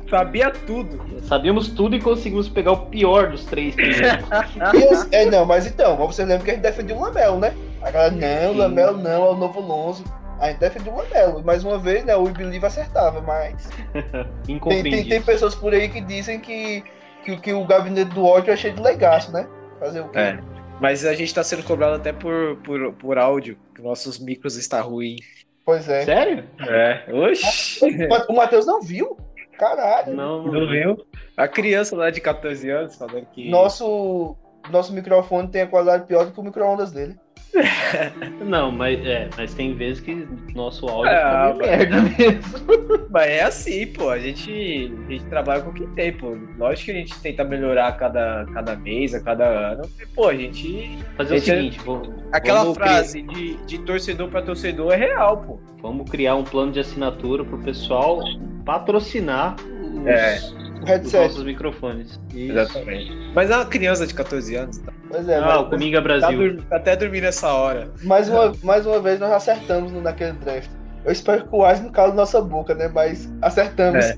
sabia 0.09 0.49
tudo. 0.51 0.99
Sabíamos 1.23 1.67
tudo 1.69 1.95
e 1.95 2.01
conseguimos 2.01 2.47
pegar 2.47 2.71
o 2.71 2.85
pior 2.85 3.29
dos 3.31 3.43
três 3.45 3.75
esse- 3.77 4.01
é, 5.11 5.25
não, 5.25 5.45
mas 5.45 5.65
então, 5.67 5.97
mas 5.97 6.15
você 6.15 6.23
lembra 6.23 6.45
que 6.45 6.51
a 6.51 6.53
gente 6.53 6.63
defendia 6.63 6.95
o 6.95 7.01
Lamelo, 7.01 7.39
né? 7.39 7.53
A 7.81 7.91
galera, 7.91 8.11
não, 8.11 8.49
o 8.51 8.53
Sim. 8.53 8.59
Lamelo 8.59 8.97
não, 8.97 9.25
é 9.25 9.29
o 9.31 9.35
novo 9.35 9.59
Lonzo. 9.59 10.03
A 10.39 10.49
gente 10.49 10.59
defendia 10.59 10.91
o 10.91 10.97
Lamelo. 10.97 11.43
Mais 11.43 11.63
uma 11.63 11.77
vez, 11.77 12.05
né, 12.05 12.15
o 12.15 12.23
We 12.23 12.31
Believe 12.31 12.65
acertava, 12.65 13.21
mas 13.21 13.69
tem, 14.45 14.59
tem, 14.59 15.07
tem 15.07 15.21
pessoas 15.21 15.55
por 15.55 15.73
aí 15.73 15.89
que 15.89 16.01
dizem 16.01 16.39
que, 16.39 16.83
que, 17.23 17.37
que 17.37 17.53
o 17.53 17.65
gabinete 17.65 18.11
do 18.11 18.25
ódio 18.25 18.53
é 18.53 18.57
cheio 18.57 18.75
de 18.75 18.81
legaço, 18.81 19.31
né? 19.31 19.47
Fazer 19.79 20.01
o 20.01 20.09
quê? 20.09 20.19
É. 20.19 20.39
Mas 20.79 21.05
a 21.05 21.13
gente 21.15 21.33
tá 21.33 21.43
sendo 21.43 21.63
cobrado 21.63 21.95
até 21.95 22.13
por, 22.13 22.57
por, 22.57 22.93
por 22.93 23.17
áudio, 23.17 23.57
que 23.73 23.81
nossos 23.81 24.19
micros 24.19 24.57
está 24.57 24.79
ruim. 24.79 25.15
Pois 25.65 25.89
é. 25.89 26.05
Sério? 26.05 26.45
É. 26.59 27.05
Oxi. 27.11 28.07
O 28.29 28.33
Matheus 28.33 28.65
não 28.65 28.81
viu? 28.81 29.17
Caralho. 29.57 30.15
Não, 30.15 30.43
Não 30.43 30.67
viu? 30.67 31.05
A 31.35 31.47
criança 31.47 31.95
lá 31.95 32.09
de 32.11 32.21
14 32.21 32.69
anos 32.69 32.95
falando 32.95 33.25
que. 33.33 33.49
Nosso, 33.49 34.37
nosso 34.69 34.93
microfone 34.93 35.47
tem 35.49 35.63
a 35.63 35.67
qualidade 35.67 36.05
pior 36.05 36.25
do 36.25 36.31
que 36.31 36.39
o 36.39 36.43
micro-ondas 36.43 36.91
dele. 36.91 37.17
Não, 38.45 38.71
mas, 38.71 39.03
é, 39.05 39.29
mas 39.37 39.53
tem 39.53 39.73
vezes 39.75 40.01
que 40.01 40.27
nosso 40.53 40.87
áudio 40.87 41.11
Ah, 41.11 41.53
fica 41.53 41.67
merda 41.67 42.01
mesmo. 42.01 43.07
Mas 43.09 43.27
é 43.27 43.43
assim, 43.43 43.87
pô. 43.87 44.09
A 44.09 44.19
gente, 44.19 44.91
a 45.07 45.11
gente 45.11 45.25
trabalha 45.25 45.61
com 45.61 45.69
o 45.69 45.73
que 45.73 45.87
tem, 45.87 46.11
pô. 46.13 46.37
Lógico 46.57 46.85
que 46.85 46.91
a 46.91 46.95
gente 46.95 47.19
tenta 47.21 47.43
melhorar 47.43 47.87
a 47.87 47.91
cada, 47.93 48.45
cada 48.53 48.75
mês, 48.75 49.13
a 49.13 49.21
cada 49.21 49.45
ano. 49.45 49.89
E, 49.99 50.05
pô, 50.07 50.27
a 50.27 50.35
gente. 50.35 50.97
Fazer 51.15 51.35
o 51.35 51.39
Gente, 51.39 51.45
seguinte, 51.45 51.79
vamos, 51.85 52.09
Aquela 52.31 52.59
vamos 52.59 52.77
frase 52.77 53.21
de, 53.21 53.55
de 53.65 53.79
torcedor 53.79 54.29
pra 54.29 54.41
torcedor 54.41 54.91
é 54.93 54.97
real, 54.97 55.37
pô. 55.37 55.59
vamos 55.81 56.09
criar 56.09 56.35
um 56.35 56.43
plano 56.43 56.71
de 56.71 56.79
assinatura 56.79 57.43
pro 57.45 57.57
pessoal 57.59 58.19
patrocinar 58.65 59.55
os, 59.59 60.05
É. 60.05 60.39
O 60.79 60.83
os 60.83 60.89
headset. 60.89 61.23
nossos 61.27 61.43
microfones. 61.43 62.19
Isso. 62.33 62.51
Exatamente. 62.51 63.11
Mas 63.33 63.49
é 63.51 63.55
uma 63.55 63.65
criança 63.65 64.05
de 64.07 64.13
14 64.13 64.55
anos, 64.55 64.77
tá, 64.79 64.91
Pois 65.09 65.27
é, 65.29 65.37
Ah, 65.37 65.59
o 65.59 65.69
Comiga 65.69 65.97
tá, 65.97 66.03
Brasil. 66.03 66.57
tá 66.69 66.75
até 66.77 66.95
dormindo 66.95 67.25
essa 67.25 67.51
hora. 67.53 67.91
mais, 68.03 68.29
uma, 68.29 68.51
mais 68.63 68.85
uma 68.85 68.99
vez 68.99 69.19
nós 69.19 69.31
acertamos 69.31 69.91
no- 69.91 70.01
naquele 70.01 70.33
draft. 70.33 70.69
Eu 71.05 71.11
espero 71.13 71.47
que 71.47 71.55
o 71.55 71.65
Wise 71.65 71.83
não 71.83 71.89
cale 71.91 72.11
nossa 72.13 72.41
boca, 72.41 72.75
né? 72.75 72.89
Mas 72.93 73.31
acertamos. 73.41 74.03
É. 74.03 74.15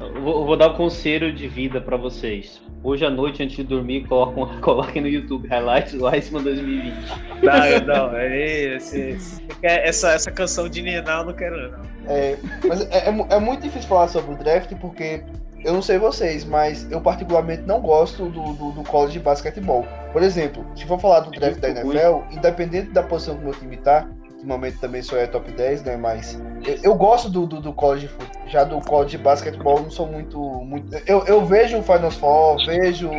Eu 0.00 0.22
Vou, 0.22 0.46
vou 0.46 0.56
dar 0.56 0.68
um 0.68 0.74
conselho 0.74 1.32
de 1.34 1.48
vida 1.48 1.80
pra 1.80 1.96
vocês. 1.96 2.62
Hoje 2.84 3.04
à 3.04 3.10
noite, 3.10 3.42
antes 3.42 3.56
de 3.56 3.64
dormir, 3.64 4.06
coloquem, 4.06 4.46
coloquem 4.62 5.02
no 5.02 5.08
YouTube 5.08 5.48
Highlights 5.48 5.94
do 5.94 6.06
Iceman 6.06 6.44
2020. 6.44 6.94
Não, 7.42 7.86
não, 8.10 8.16
é, 8.16 8.76
esse, 8.76 9.00
esse- 9.00 9.42
essa, 9.62 10.12
essa 10.12 10.30
canção 10.30 10.68
de 10.68 10.80
Ninar 10.82 11.20
eu 11.20 11.26
não 11.26 11.32
quero, 11.32 11.72
não. 11.72 11.80
É, 12.06 12.36
mas 12.68 12.82
é, 12.92 13.08
é 13.10 13.26
é 13.36 13.40
muito 13.40 13.62
difícil 13.62 13.88
falar 13.88 14.06
sobre 14.06 14.32
o 14.34 14.38
draft 14.38 14.72
porque 14.76 15.24
eu 15.66 15.72
não 15.74 15.82
sei 15.82 15.98
vocês, 15.98 16.44
mas 16.44 16.90
eu 16.90 17.00
particularmente 17.00 17.62
não 17.62 17.80
gosto 17.80 18.26
do, 18.30 18.52
do, 18.54 18.70
do 18.72 18.82
college 18.84 19.14
de 19.14 19.18
basquetebol. 19.20 19.84
Por 20.12 20.22
exemplo, 20.22 20.64
se 20.76 20.86
for 20.86 20.98
falar 20.98 21.20
do 21.20 21.30
draft 21.32 21.58
da 21.58 21.68
NFL, 21.68 22.22
independente 22.30 22.90
da 22.92 23.02
posição 23.02 23.34
que 23.36 23.42
o 23.42 23.44
meu 23.44 23.54
time 23.54 23.76
tá, 23.76 24.08
ultimamente 24.30 24.78
também 24.78 25.02
só 25.02 25.16
é 25.16 25.26
top 25.26 25.50
10, 25.50 25.82
né? 25.82 25.96
Mas 25.96 26.40
eu, 26.64 26.78
eu 26.84 26.94
gosto 26.94 27.28
do, 27.28 27.46
do, 27.46 27.60
do 27.60 27.72
college 27.72 28.06
de 28.06 28.12
futebol. 28.12 28.36
Já 28.48 28.62
do 28.64 28.80
college 28.80 29.10
de 29.16 29.18
basquetebol, 29.18 29.78
eu 29.78 29.82
não 29.82 29.90
sou 29.90 30.06
muito. 30.06 30.38
muito 30.40 30.96
eu, 31.06 31.24
eu 31.26 31.44
vejo 31.44 31.78
o 31.78 31.82
Final 31.82 32.10
Four, 32.12 32.64
vejo 32.64 33.10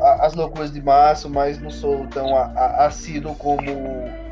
a- 0.00 0.26
as 0.26 0.34
loucuras 0.34 0.72
de 0.72 0.82
março, 0.82 1.30
mas 1.30 1.60
não 1.60 1.70
sou 1.70 2.06
tão 2.08 2.36
a- 2.36 2.50
a- 2.56 2.86
assíduo 2.86 3.34
como, 3.36 3.62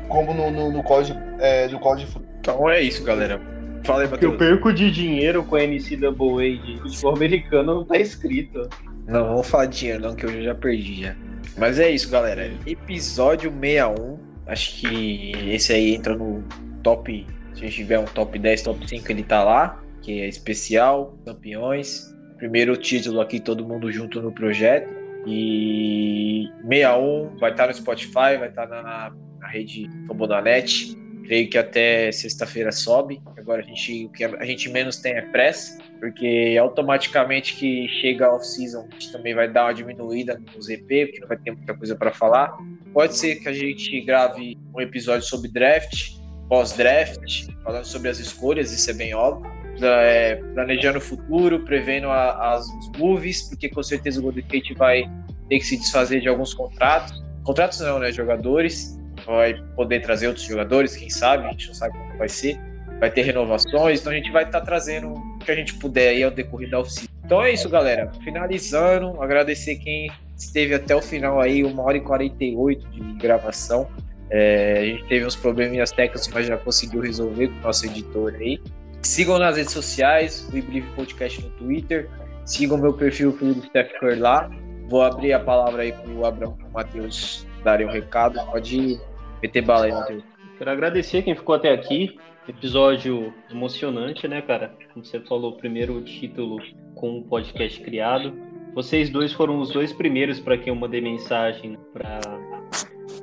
como 0.09 0.33
no, 0.33 0.51
no, 0.51 0.71
no 0.71 0.83
college, 0.83 1.15
é, 1.39 1.67
do 1.69 1.79
college 1.79 2.05
de 2.05 2.11
futebol. 2.11 2.35
Então 2.41 2.69
é 2.69 2.81
isso, 2.81 3.03
galera. 3.03 3.39
Fala 3.87 4.01
aí, 4.01 4.07
O 4.07 4.17
que 4.17 4.25
eu 4.25 4.31
Matheus. 4.31 4.49
perco 4.51 4.73
de 4.73 4.91
dinheiro 4.91 5.45
com 5.45 5.55
a 5.55 5.59
NCAA 5.59 6.57
de 6.61 6.77
futebol 6.81 7.15
americano 7.15 7.75
não 7.75 7.85
tá 7.85 7.97
escrito. 7.97 8.67
Não, 9.07 9.27
vamos 9.29 9.47
falar 9.47 9.67
de 9.67 9.79
dinheiro, 9.79 10.01
não, 10.01 10.13
que 10.13 10.25
eu 10.25 10.43
já 10.43 10.53
perdi 10.53 11.03
já. 11.03 11.15
Mas 11.57 11.79
é 11.79 11.89
isso, 11.89 12.09
galera. 12.09 12.51
Episódio 12.65 13.49
61. 13.49 14.19
Acho 14.45 14.81
que 14.81 15.31
esse 15.47 15.71
aí 15.71 15.95
entra 15.95 16.17
no 16.17 16.43
top. 16.83 17.25
Se 17.53 17.61
a 17.61 17.65
gente 17.65 17.75
tiver 17.77 17.97
um 17.97 18.03
top 18.03 18.37
10, 18.37 18.61
top 18.61 18.89
5, 18.89 19.09
ele 19.09 19.23
tá 19.23 19.41
lá. 19.41 19.81
Que 20.01 20.19
é 20.19 20.27
especial, 20.27 21.17
campeões. 21.25 22.13
Primeiro 22.35 22.75
título 22.75 23.21
aqui, 23.21 23.39
todo 23.39 23.65
mundo 23.65 23.89
junto 23.89 24.21
no 24.21 24.33
projeto. 24.33 24.93
E 25.25 26.49
61 26.69 27.37
vai 27.39 27.51
estar 27.51 27.67
no 27.67 27.73
Spotify, 27.73 28.35
vai 28.37 28.49
estar 28.49 28.67
na, 28.67 29.13
na 29.39 29.47
rede 29.47 29.89
Fambonanet. 30.07 31.06
Creio 31.27 31.49
que 31.49 31.57
até 31.57 32.11
sexta-feira 32.11 32.71
sobe. 32.71 33.21
Agora 33.37 33.61
a 33.61 33.65
gente, 33.65 34.05
o 34.05 34.09
que 34.09 34.23
a 34.23 34.45
gente 34.45 34.69
menos 34.69 34.97
tem 34.97 35.13
é 35.13 35.21
pressa 35.21 35.77
porque 35.99 36.55
automaticamente 36.59 37.55
que 37.55 37.87
chega 38.01 38.27
a 38.27 38.35
off-season, 38.35 38.87
a 38.89 38.93
gente 38.93 39.11
também 39.11 39.33
vai 39.33 39.51
dar 39.51 39.65
uma 39.65 39.73
diminuída 39.73 40.39
no 40.55 40.61
ZP, 40.61 41.05
porque 41.07 41.19
não 41.21 41.27
vai 41.27 41.37
ter 41.37 41.51
muita 41.51 41.73
coisa 41.73 41.95
para 41.95 42.11
falar. 42.11 42.55
Pode 42.93 43.17
ser 43.17 43.37
que 43.37 43.49
a 43.49 43.53
gente 43.53 43.99
grave 44.01 44.57
um 44.73 44.81
episódio 44.81 45.27
sobre 45.27 45.49
draft, 45.49 46.11
pós-draft, 46.47 47.47
falando 47.63 47.85
sobre 47.85 48.09
as 48.09 48.19
escolhas, 48.19 48.71
isso 48.71 48.89
é 48.89 48.93
bem 48.93 49.13
óbvio. 49.13 49.51
É, 49.81 50.35
planejando 50.53 50.97
o 50.97 51.01
futuro, 51.01 51.63
prevendo 51.63 52.09
a- 52.09 52.53
as, 52.53 52.67
moves, 52.97 53.47
porque 53.49 53.69
com 53.69 53.83
certeza 53.83 54.19
o 54.19 54.23
Golden 54.23 54.43
State 54.43 54.73
vai 54.73 55.03
ter 55.49 55.59
que 55.59 55.65
se 55.65 55.77
desfazer 55.77 56.19
de 56.21 56.27
alguns 56.27 56.53
contratos. 56.53 57.23
Contratos 57.43 57.79
não, 57.81 57.99
né? 57.99 58.11
Jogadores. 58.11 58.97
Vai 59.27 59.61
poder 59.75 59.99
trazer 60.01 60.27
outros 60.27 60.45
jogadores, 60.45 60.95
quem 60.95 61.09
sabe, 61.09 61.45
a 61.45 61.51
gente 61.51 61.67
não 61.67 61.75
sabe 61.75 61.97
como 61.97 62.17
vai 62.17 62.29
ser 62.29 62.57
vai 62.99 63.11
ter 63.11 63.21
renovações, 63.21 63.99
então 63.99 64.11
a 64.11 64.15
gente 64.15 64.31
vai 64.31 64.43
estar 64.43 64.61
trazendo 64.61 65.13
o 65.13 65.39
que 65.39 65.51
a 65.51 65.55
gente 65.55 65.75
puder 65.75 66.09
aí 66.09 66.23
ao 66.23 66.31
decorrer 66.31 66.69
da 66.69 66.79
oficina. 66.79 67.07
Então 67.23 67.41
é 67.43 67.51
isso, 67.51 67.69
galera. 67.69 68.11
Finalizando, 68.23 69.21
agradecer 69.21 69.75
quem 69.75 70.11
esteve 70.35 70.73
até 70.73 70.95
o 70.95 71.01
final 71.01 71.39
aí, 71.39 71.63
uma 71.63 71.83
hora 71.83 71.97
e 71.97 72.01
48 72.01 72.87
de 72.89 73.01
gravação. 73.13 73.87
É, 74.29 74.79
a 74.79 74.85
gente 74.85 75.07
teve 75.07 75.25
uns 75.25 75.35
probleminhas 75.35 75.91
técnicos, 75.91 76.27
mas 76.29 76.47
já 76.47 76.57
conseguiu 76.57 77.01
resolver 77.01 77.47
com 77.47 77.55
o 77.55 77.61
nosso 77.61 77.85
editor 77.85 78.33
aí. 78.35 78.59
Sigam 79.01 79.37
nas 79.37 79.57
redes 79.57 79.73
sociais, 79.73 80.49
o 80.51 80.57
Iblive 80.57 80.87
Podcast 80.95 81.41
no 81.41 81.49
Twitter. 81.51 82.09
Sigam 82.45 82.77
meu 82.77 82.93
perfil 82.93 83.37
Steph 83.67 83.91
Curry 83.99 84.15
lá. 84.15 84.49
Vou 84.89 85.03
abrir 85.03 85.33
a 85.33 85.39
palavra 85.39 85.83
aí 85.83 85.91
pro 85.91 86.25
Abraão 86.25 86.55
e 86.57 86.63
pro 86.63 86.71
Matheus 86.71 87.45
darem 87.63 87.85
um 87.85 87.91
recado. 87.91 88.39
Pode 88.51 88.99
meter 89.41 89.61
bala 89.61 89.85
aí, 89.85 89.91
Matheus. 89.91 90.23
Quero 90.57 90.71
agradecer 90.71 91.21
quem 91.21 91.35
ficou 91.35 91.55
até 91.55 91.71
aqui. 91.71 92.17
Episódio 92.47 93.33
emocionante, 93.51 94.27
né, 94.27 94.41
cara? 94.41 94.73
Como 94.93 95.05
você 95.05 95.19
falou, 95.19 95.57
primeiro 95.57 96.01
título 96.01 96.57
com 96.95 97.17
um 97.17 97.23
podcast 97.23 97.79
criado. 97.81 98.33
Vocês 98.73 99.09
dois 99.09 99.33
foram 99.33 99.59
os 99.59 99.71
dois 99.71 99.91
primeiros 99.91 100.39
para 100.39 100.57
quem 100.57 100.69
eu 100.69 100.75
mandei 100.75 101.01
mensagem 101.01 101.77
para 101.93 102.19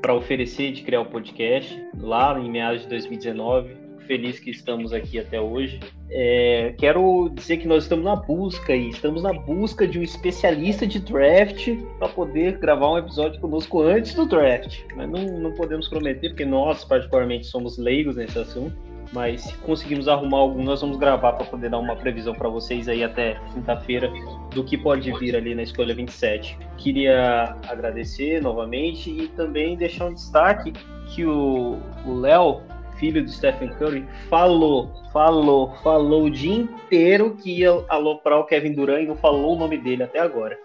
para 0.01 0.15
oferecer 0.15 0.73
de 0.73 0.83
criar 0.83 1.01
o 1.01 1.07
podcast 1.07 1.83
lá 1.99 2.39
em 2.39 2.51
meados 2.51 2.83
de 2.83 2.89
2019. 2.89 3.75
Feliz 4.07 4.39
que 4.39 4.51
estamos 4.51 4.93
aqui 4.93 5.19
até 5.19 5.41
hoje. 5.41 5.81
É, 6.17 6.73
quero 6.79 7.29
dizer 7.35 7.57
que 7.57 7.67
nós 7.67 7.83
estamos 7.83 8.05
na 8.05 8.15
busca 8.15 8.73
e 8.73 8.91
estamos 8.91 9.25
na 9.25 9.33
busca 9.33 9.85
de 9.85 9.99
um 9.99 10.03
especialista 10.03 10.87
de 10.87 11.01
draft 11.01 11.77
para 11.99 12.09
poder 12.09 12.59
gravar 12.59 12.93
um 12.93 12.99
episódio 12.99 13.41
conosco 13.41 13.83
antes 13.83 14.15
do 14.15 14.25
draft. 14.25 14.83
Mas 14.95 15.11
não, 15.11 15.25
não 15.41 15.53
podemos 15.55 15.89
prometer, 15.89 16.29
porque 16.29 16.45
nós, 16.45 16.85
particularmente, 16.85 17.49
somos 17.49 17.77
leigos 17.79 18.15
nesse 18.15 18.39
assunto. 18.39 18.77
Mas 19.13 19.43
se 19.43 19.55
conseguimos 19.59 20.07
arrumar 20.07 20.39
algum, 20.39 20.63
nós 20.63 20.81
vamos 20.81 20.97
gravar 20.99 21.33
para 21.33 21.47
poder 21.47 21.69
dar 21.69 21.79
uma 21.79 21.97
previsão 21.97 22.33
para 22.33 22.49
vocês 22.49 22.89
aí 22.89 23.03
até 23.03 23.37
quinta-feira 23.53 24.11
do 24.53 24.63
que 24.63 24.79
pode 24.79 25.13
vir 25.19 25.35
ali 25.35 25.53
na 25.53 25.63
escolha 25.63 25.95
27. 25.95 26.57
Queria 26.77 27.57
agradecer 27.69 28.41
novamente 28.41 29.11
e 29.11 29.29
também 29.29 29.77
deixar 29.77 30.07
um 30.07 30.15
destaque 30.15 30.73
que 31.09 31.25
o 31.25 31.79
Léo 32.07 32.63
filho 32.99 33.23
do 33.25 33.31
Stephen 33.31 33.69
Curry, 33.75 34.07
falou, 34.29 34.91
falou, 35.13 35.75
falou 35.83 36.25
o 36.25 36.31
dia 36.31 36.55
inteiro 36.55 37.37
que 37.37 37.61
ia 37.61 37.85
aloprar 37.89 38.39
o 38.39 38.45
Kevin 38.45 38.73
Durant 38.73 39.03
e 39.03 39.07
não 39.07 39.17
falou 39.17 39.55
o 39.55 39.59
nome 39.59 39.79
dele 39.79 40.03
até 40.03 40.19
agora. 40.19 40.59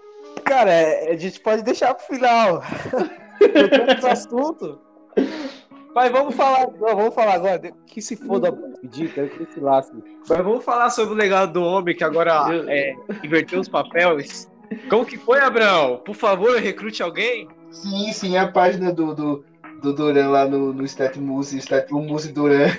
Cara, 0.43 0.71
é, 0.71 1.11
a 1.11 1.17
gente 1.17 1.39
pode 1.39 1.63
deixar 1.63 1.93
pro 1.93 2.05
final. 2.05 2.61
Trocamos 3.39 4.05
assunto. 4.05 4.79
Mas 5.93 6.11
vamos 6.11 6.35
falar, 6.35 6.67
não, 6.79 6.95
vamos 6.95 7.13
falar 7.13 7.33
agora. 7.33 7.59
Que 7.87 8.01
se 8.01 8.15
foda 8.15 8.51
pedir, 8.51 9.11
quero 9.11 9.29
que 9.29 9.45
se 9.53 9.59
lasque. 9.59 9.97
Mas 10.27 10.37
vamos 10.37 10.63
falar 10.63 10.89
sobre 10.89 11.13
o 11.13 11.17
legado 11.17 11.53
do 11.53 11.63
homem 11.63 11.95
que 11.95 12.03
agora 12.03 12.45
é, 12.67 12.93
inverteu 13.23 13.59
os 13.59 13.67
papéis. 13.67 14.49
Como 14.89 15.05
que 15.05 15.17
foi, 15.17 15.39
Abraão? 15.39 15.97
Por 15.97 16.15
favor, 16.15 16.57
recrute 16.57 17.01
alguém. 17.01 17.47
Sim, 17.71 18.11
sim, 18.13 18.37
a 18.37 18.51
página 18.51 18.93
do, 18.93 19.13
do, 19.13 19.45
do 19.81 19.93
Duran 19.93 20.29
lá 20.29 20.45
no, 20.45 20.73
no 20.73 20.83
StatMuse, 20.85 21.57
StatMuse 21.57 22.31
Duran. 22.31 22.69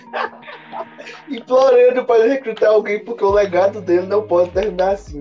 Implorando 1.28 2.04
para 2.04 2.26
recrutar 2.26 2.70
alguém, 2.70 2.98
porque 3.00 3.24
o 3.24 3.30
legado 3.30 3.80
dele 3.80 4.06
não 4.06 4.22
pode 4.22 4.50
terminar 4.50 4.92
assim. 4.92 5.20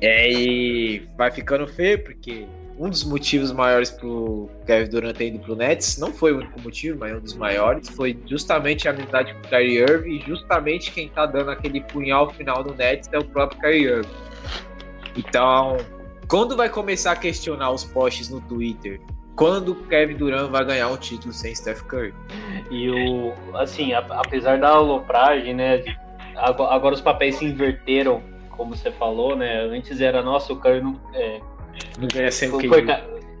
É, 0.00 0.30
e 0.30 1.08
vai 1.16 1.30
ficando 1.30 1.66
feio, 1.66 2.02
porque 2.02 2.46
um 2.78 2.88
dos 2.88 3.04
motivos 3.04 3.52
maiores 3.52 3.90
pro 3.90 4.50
Kevin 4.66 4.90
Durant 4.90 5.16
ter 5.16 5.28
ido 5.28 5.38
pro 5.38 5.54
Nets, 5.54 5.98
não 5.98 6.12
foi 6.12 6.32
o 6.32 6.38
único 6.38 6.60
motivo, 6.60 6.98
mas 6.98 7.12
um 7.12 7.20
dos 7.20 7.34
maiores, 7.34 7.88
foi 7.88 8.18
justamente 8.26 8.88
a 8.88 8.90
amizade 8.90 9.32
com 9.32 9.40
o 9.40 9.42
Kyrie 9.42 9.78
Irving, 9.78 10.16
e 10.16 10.20
justamente 10.20 10.90
quem 10.90 11.08
tá 11.08 11.26
dando 11.26 11.50
aquele 11.50 11.80
punhal 11.82 12.30
final 12.30 12.64
no 12.64 12.74
Nets 12.74 13.08
é 13.12 13.18
o 13.18 13.24
próprio 13.24 13.60
Kyrie 13.60 13.84
Irving. 13.84 14.08
Então, 15.16 15.76
quando 16.26 16.56
vai 16.56 16.68
começar 16.68 17.12
a 17.12 17.16
questionar 17.16 17.70
os 17.70 17.84
posts 17.84 18.28
no 18.28 18.40
Twitter? 18.40 19.00
Quando 19.36 19.70
o 19.72 19.74
Kevin 19.86 20.16
Durant 20.16 20.50
vai 20.50 20.64
ganhar 20.64 20.88
um 20.88 20.96
título 20.96 21.32
sem 21.32 21.54
Steph 21.54 21.82
Curry? 21.82 22.14
E 22.70 22.90
o, 22.90 23.32
assim, 23.54 23.92
a- 23.92 24.04
apesar 24.10 24.58
da 24.58 24.68
alopragem, 24.68 25.54
né, 25.54 25.78
de- 25.78 25.96
agora, 26.36 26.74
agora 26.74 26.94
os 26.94 27.00
papéis 27.00 27.36
se 27.36 27.44
inverteram, 27.44 28.22
como 28.50 28.76
você 28.76 28.90
falou, 28.90 29.34
né, 29.34 29.60
antes 29.62 30.00
era, 30.00 30.22
nossa, 30.22 30.52
o 30.52 30.56
Curry 30.56 30.82
não, 30.82 31.00
é, 31.14 31.40
Não 31.98 32.08
ganha 32.08 32.30
sem 32.30 32.48
o 32.48 32.52
foi, 32.52 32.68
foi 32.68 32.86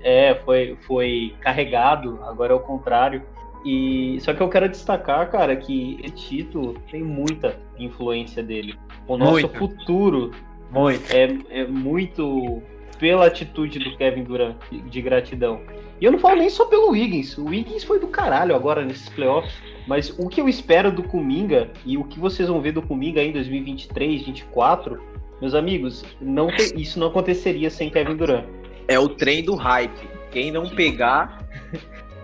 é, 0.04 0.34
foi, 0.44 0.76
foi 0.86 1.34
carregado, 1.40 2.18
agora 2.24 2.52
é 2.52 2.56
o 2.56 2.60
contrário. 2.60 3.22
E 3.64 4.18
só 4.20 4.34
que 4.34 4.40
eu 4.42 4.48
quero 4.48 4.68
destacar, 4.68 5.30
cara, 5.30 5.54
que 5.54 6.00
esse 6.02 6.14
título 6.28 6.74
tem 6.90 7.02
muita 7.02 7.56
influência 7.78 8.42
dele. 8.42 8.74
O 9.06 9.16
nosso 9.16 9.32
Muita. 9.32 9.56
futuro 9.58 10.32
Muito. 10.70 11.04
é, 11.12 11.60
é 11.60 11.64
muito 11.66 12.60
pela 13.02 13.26
atitude 13.26 13.80
do 13.80 13.96
Kevin 13.96 14.22
Durant 14.22 14.54
de, 14.70 15.02
gratidão. 15.02 15.60
E 16.00 16.04
eu 16.04 16.12
não 16.12 16.20
falo 16.20 16.36
nem 16.36 16.48
só 16.48 16.66
pelo 16.66 16.90
Wiggins. 16.90 17.36
O 17.36 17.46
Wiggins 17.46 17.82
foi 17.82 17.98
do 17.98 18.06
caralho 18.06 18.54
agora 18.54 18.84
nesses 18.84 19.08
playoffs. 19.08 19.52
Mas 19.88 20.16
o 20.16 20.28
que 20.28 20.40
eu 20.40 20.48
espero 20.48 20.92
do 20.92 21.02
Kuminga 21.02 21.68
e 21.84 21.98
o 21.98 22.04
que 22.04 22.20
vocês 22.20 22.48
vão 22.48 22.60
ver 22.60 22.70
do 22.70 22.80
Kuminga 22.80 23.20
em 23.20 23.32
2023, 23.32 24.22
2024, 24.22 25.02
meus 25.40 25.52
amigos, 25.52 26.04
não 26.20 26.46
te- 26.46 26.80
isso 26.80 27.00
não 27.00 27.08
aconteceria 27.08 27.68
sem 27.70 27.90
Kevin 27.90 28.14
Durant. 28.14 28.44
É 28.86 29.00
o 29.00 29.08
trem 29.08 29.42
do 29.42 29.56
hype. 29.56 30.08
Quem 30.30 30.52
não 30.52 30.68
pegar, 30.68 31.44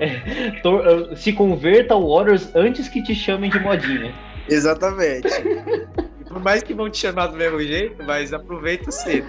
uh, 0.64 1.16
Se 1.16 1.32
converta 1.32 1.92
ao 1.94 2.09
Warriors 2.09 2.55
antes 2.55 2.88
que 2.88 3.02
te 3.02 3.16
chamem 3.16 3.50
de 3.50 3.59
modinha. 3.59 4.14
Exatamente. 4.48 5.26
Por 6.28 6.38
mais 6.40 6.62
que 6.62 6.72
vão 6.72 6.88
te 6.88 6.98
chamar 6.98 7.26
do 7.26 7.36
mesmo 7.36 7.60
jeito, 7.60 8.00
mas 8.06 8.32
aproveita 8.32 8.92
cedo. 8.92 9.26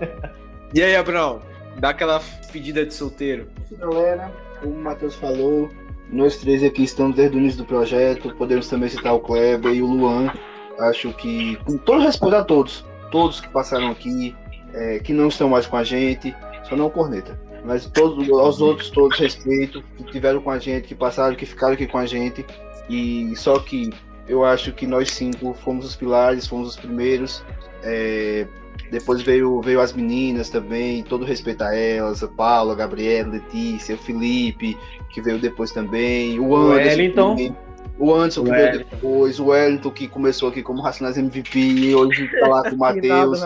E 0.72 0.80
aí, 0.80 0.94
Abrão? 0.94 1.42
Dá 1.80 1.88
aquela 1.88 2.20
pedida 2.52 2.86
de 2.86 2.94
solteiro. 2.94 3.48
Galera, 3.72 4.30
como 4.60 4.74
o 4.74 4.80
Matheus 4.80 5.16
falou, 5.16 5.68
nós 6.12 6.36
três 6.36 6.62
aqui 6.62 6.84
estamos 6.84 7.16
desde 7.16 7.36
o 7.36 7.40
início 7.40 7.58
do 7.58 7.64
projeto. 7.64 8.32
Podemos 8.36 8.68
também 8.68 8.88
citar 8.88 9.12
o 9.12 9.18
Kleber 9.18 9.72
e 9.72 9.82
o 9.82 9.86
Luan. 9.86 10.32
Acho 10.78 11.12
que, 11.14 11.56
com 11.64 11.76
todo 11.76 12.02
respeito 12.02 12.36
a 12.36 12.44
todos, 12.44 12.84
todos 13.10 13.40
que 13.40 13.48
passaram 13.48 13.90
aqui, 13.90 14.34
é, 14.72 15.00
que 15.00 15.12
não 15.12 15.26
estão 15.26 15.48
mais 15.48 15.66
com 15.66 15.76
a 15.76 15.82
gente, 15.82 16.34
só 16.68 16.76
não 16.76 16.88
corneta. 16.88 17.36
Mas 17.64 17.86
todos, 17.86 18.30
aos 18.30 18.60
outros, 18.60 18.90
todos 18.90 19.18
respeito, 19.18 19.82
que 19.96 20.04
tiveram 20.04 20.40
com 20.40 20.50
a 20.50 20.58
gente, 20.60 20.86
que 20.86 20.94
passaram, 20.94 21.34
que 21.34 21.46
ficaram 21.46 21.74
aqui 21.74 21.88
com 21.88 21.98
a 21.98 22.06
gente. 22.06 22.46
E 22.88 23.34
só 23.34 23.58
que 23.58 23.90
eu 24.28 24.44
acho 24.44 24.72
que 24.72 24.86
nós 24.86 25.10
cinco 25.10 25.52
fomos 25.52 25.84
os 25.84 25.96
pilares, 25.96 26.46
fomos 26.46 26.68
os 26.68 26.76
primeiros. 26.76 27.44
É, 27.82 28.46
depois 28.90 29.22
veio, 29.22 29.60
veio 29.60 29.80
as 29.80 29.92
meninas 29.92 30.50
também, 30.50 31.02
todo 31.02 31.24
respeito 31.24 31.62
a 31.62 31.74
elas, 31.74 32.22
a 32.22 32.28
Paula, 32.28 32.72
a 32.72 32.76
Gabriela, 32.76 33.32
Letícia, 33.32 33.94
o 33.94 33.98
Felipe, 33.98 34.76
que 35.10 35.20
veio 35.20 35.38
depois 35.38 35.70
também, 35.70 36.38
o 36.40 36.56
Anderson, 36.56 36.88
Wellington. 36.88 37.30
também, 37.30 37.56
o 37.98 38.14
Anderson 38.14 38.44
que 38.44 38.50
veio 38.50 38.78
depois, 38.78 39.38
o 39.38 39.46
Wellington 39.46 39.90
que 39.90 40.08
começou 40.08 40.48
aqui 40.48 40.62
como 40.62 40.82
Racionais 40.82 41.16
MVP 41.16 41.94
hoje 41.94 42.28
tá 42.40 42.48
lá 42.48 42.68
com 42.68 42.76
o 42.76 42.78
Matheus. 42.80 43.40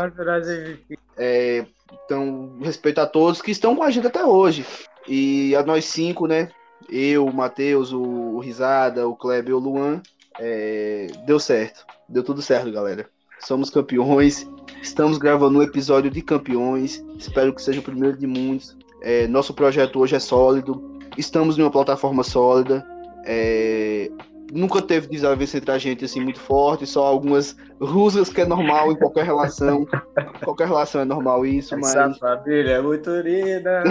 É, 1.16 1.64
então, 2.04 2.56
respeito 2.62 3.00
a 3.00 3.06
todos 3.06 3.42
que 3.42 3.50
estão 3.50 3.76
com 3.76 3.82
a 3.82 3.90
gente 3.90 4.06
até 4.06 4.24
hoje. 4.24 4.64
E 5.06 5.54
a 5.56 5.62
nós 5.62 5.84
cinco, 5.84 6.26
né? 6.26 6.48
Eu, 6.88 7.26
o 7.26 7.34
Matheus, 7.34 7.92
o, 7.92 8.02
o 8.02 8.40
Risada, 8.40 9.06
o 9.06 9.16
Kleber 9.16 9.50
e 9.50 9.54
o 9.54 9.58
Luan. 9.58 10.02
é, 10.38 11.06
deu 11.26 11.38
certo. 11.38 11.84
Deu 12.08 12.22
tudo 12.22 12.42
certo, 12.42 12.70
galera. 12.70 13.08
Somos 13.40 13.70
campeões. 13.70 14.48
Estamos 14.84 15.16
gravando 15.16 15.58
um 15.58 15.62
episódio 15.62 16.10
de 16.10 16.20
campeões. 16.20 17.02
Espero 17.18 17.54
que 17.54 17.62
seja 17.62 17.80
o 17.80 17.82
primeiro 17.82 18.18
de 18.18 18.26
muitos. 18.26 18.76
É, 19.00 19.26
nosso 19.26 19.54
projeto 19.54 19.98
hoje 19.98 20.14
é 20.14 20.20
sólido. 20.20 21.00
Estamos 21.16 21.58
em 21.58 21.62
uma 21.62 21.70
plataforma 21.70 22.22
sólida. 22.22 22.86
É, 23.24 24.10
nunca 24.52 24.82
teve 24.82 25.06
desavença 25.06 25.56
entre 25.56 25.70
a 25.72 25.78
gente 25.78 26.04
assim 26.04 26.20
muito 26.20 26.38
forte, 26.38 26.86
só 26.86 27.06
algumas 27.06 27.56
rusgas 27.80 28.28
que 28.28 28.42
é 28.42 28.44
normal 28.44 28.92
em 28.92 28.96
qualquer 28.96 29.24
relação. 29.24 29.86
qualquer 30.44 30.68
relação 30.68 31.00
é 31.00 31.04
normal 31.06 31.46
isso, 31.46 31.74
mas, 31.78 31.96
Essa 31.96 32.14
família 32.14 32.72
é 32.72 32.82
muito 32.82 33.10
unida. 33.10 33.84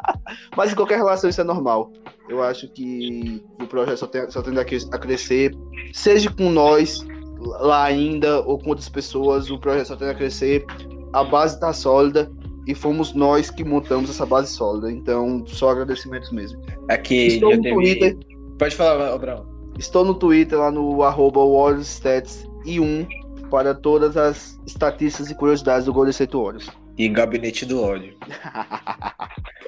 mas 0.56 0.72
em 0.72 0.74
qualquer 0.74 0.96
relação 0.96 1.28
isso 1.28 1.42
é 1.42 1.44
normal. 1.44 1.92
Eu 2.30 2.42
acho 2.42 2.66
que 2.72 3.44
o 3.60 3.66
projeto 3.66 3.98
só, 3.98 4.06
tem, 4.06 4.30
só 4.30 4.40
tende 4.40 4.58
a 4.58 4.98
crescer, 4.98 5.52
seja 5.92 6.30
com 6.30 6.48
nós 6.48 7.04
lá 7.40 7.84
ainda 7.84 8.40
ou 8.42 8.58
com 8.58 8.70
outras 8.70 8.88
pessoas, 8.88 9.50
o 9.50 9.58
projeto 9.58 9.86
só 9.88 9.96
tende 9.96 10.10
a 10.12 10.14
crescer. 10.14 10.64
A 11.12 11.24
base 11.24 11.54
está 11.54 11.72
sólida 11.72 12.30
e 12.66 12.74
fomos 12.74 13.14
nós 13.14 13.50
que 13.50 13.64
montamos 13.64 14.10
essa 14.10 14.24
base 14.26 14.52
sólida. 14.52 14.90
Então, 14.92 15.44
só 15.46 15.70
agradecimentos 15.70 16.30
mesmo. 16.30 16.60
Aqui 16.88 17.26
Estou 17.26 17.56
no 17.56 17.62
teve- 17.62 17.74
Twitter, 17.74 18.16
Pode 18.58 18.76
falar, 18.76 19.14
Abrão. 19.14 19.46
Estou 19.78 20.04
no 20.04 20.12
Twitter 20.14 20.58
lá 20.58 20.70
no 20.70 21.02
arroba 21.02 21.40
e 22.66 22.78
1 22.78 23.06
para 23.50 23.74
todas 23.74 24.16
as 24.18 24.60
estatísticas 24.66 25.30
e 25.30 25.34
curiosidades 25.34 25.86
do 25.86 25.92
Golden 25.94 26.10
State 26.10 26.36
Warriors. 26.36 26.68
E 26.98 27.08
Gabinete 27.08 27.64
do 27.64 27.82
Ódio. 27.82 28.14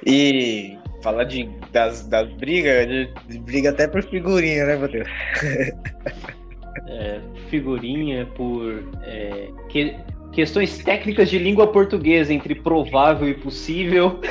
e 0.05 0.77
falar 1.01 1.23
de, 1.23 1.49
das, 1.71 2.05
das 2.07 2.31
brigas, 2.33 2.87
de, 2.87 3.11
de 3.27 3.39
briga 3.39 3.71
até 3.71 3.87
por 3.87 4.03
figurinha, 4.03 4.65
né, 4.65 4.77
Matheus? 4.77 5.09
É, 6.87 7.21
figurinha 7.49 8.25
por 8.35 8.83
é, 9.03 9.49
que- 9.69 9.95
questões 10.31 10.77
técnicas 10.83 11.29
de 11.29 11.37
língua 11.37 11.67
portuguesa 11.67 12.33
entre 12.33 12.55
provável 12.55 13.29
e 13.29 13.33
possível. 13.33 14.19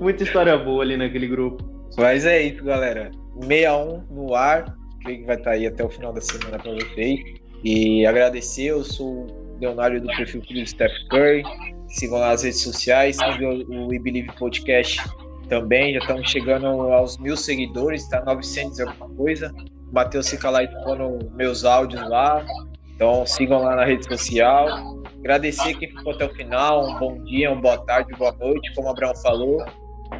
Muita 0.00 0.24
história 0.24 0.56
boa 0.56 0.82
ali 0.82 0.96
naquele 0.96 1.26
grupo. 1.26 1.64
Mas 1.96 2.26
é 2.26 2.42
isso, 2.42 2.62
galera. 2.64 3.10
61 3.40 4.04
no 4.10 4.34
ar. 4.34 4.76
Que 5.04 5.22
vai 5.24 5.36
estar 5.36 5.52
aí 5.52 5.66
até 5.66 5.84
o 5.84 5.88
final 5.88 6.12
da 6.12 6.20
semana 6.20 6.58
para 6.58 6.72
vocês. 6.72 7.20
E 7.64 8.04
agradecer, 8.04 8.66
eu 8.66 8.84
sou 8.84 9.26
o 9.26 9.58
Leonardo 9.60 10.00
do 10.00 10.06
perfil 10.08 10.40
do 10.40 10.66
Steph 10.66 10.92
Curry. 11.10 11.42
Sigam 11.88 12.18
lá 12.18 12.30
nas 12.30 12.42
redes 12.42 12.62
sociais, 12.62 13.16
sigam 13.16 13.60
o 13.68 13.88
We 13.88 13.98
Believe 13.98 14.30
Podcast 14.36 15.00
também. 15.48 15.94
Já 15.94 16.00
estamos 16.00 16.30
chegando 16.30 16.66
aos 16.66 17.16
mil 17.18 17.36
seguidores, 17.36 18.02
está 18.02 18.24
900 18.24 18.78
e 18.78 18.82
alguma 18.82 19.08
coisa. 19.10 19.54
Matheus 19.92 20.28
fica 20.28 20.50
lá 20.50 20.62
expondo 20.62 21.30
meus 21.34 21.64
áudios 21.64 22.06
lá. 22.08 22.44
Então 22.94 23.26
sigam 23.26 23.62
lá 23.62 23.76
na 23.76 23.84
rede 23.84 24.04
social. 24.04 24.68
Agradecer 25.18 25.74
quem 25.74 25.88
ficou 25.88 26.12
até 26.12 26.24
o 26.24 26.34
final. 26.34 26.88
Um 26.88 26.98
bom 26.98 27.24
dia, 27.24 27.50
uma 27.50 27.60
boa 27.60 27.84
tarde, 27.84 28.12
boa 28.16 28.32
noite, 28.32 28.72
como 28.74 28.88
o 28.88 28.90
Abraão 28.90 29.14
falou. 29.16 29.64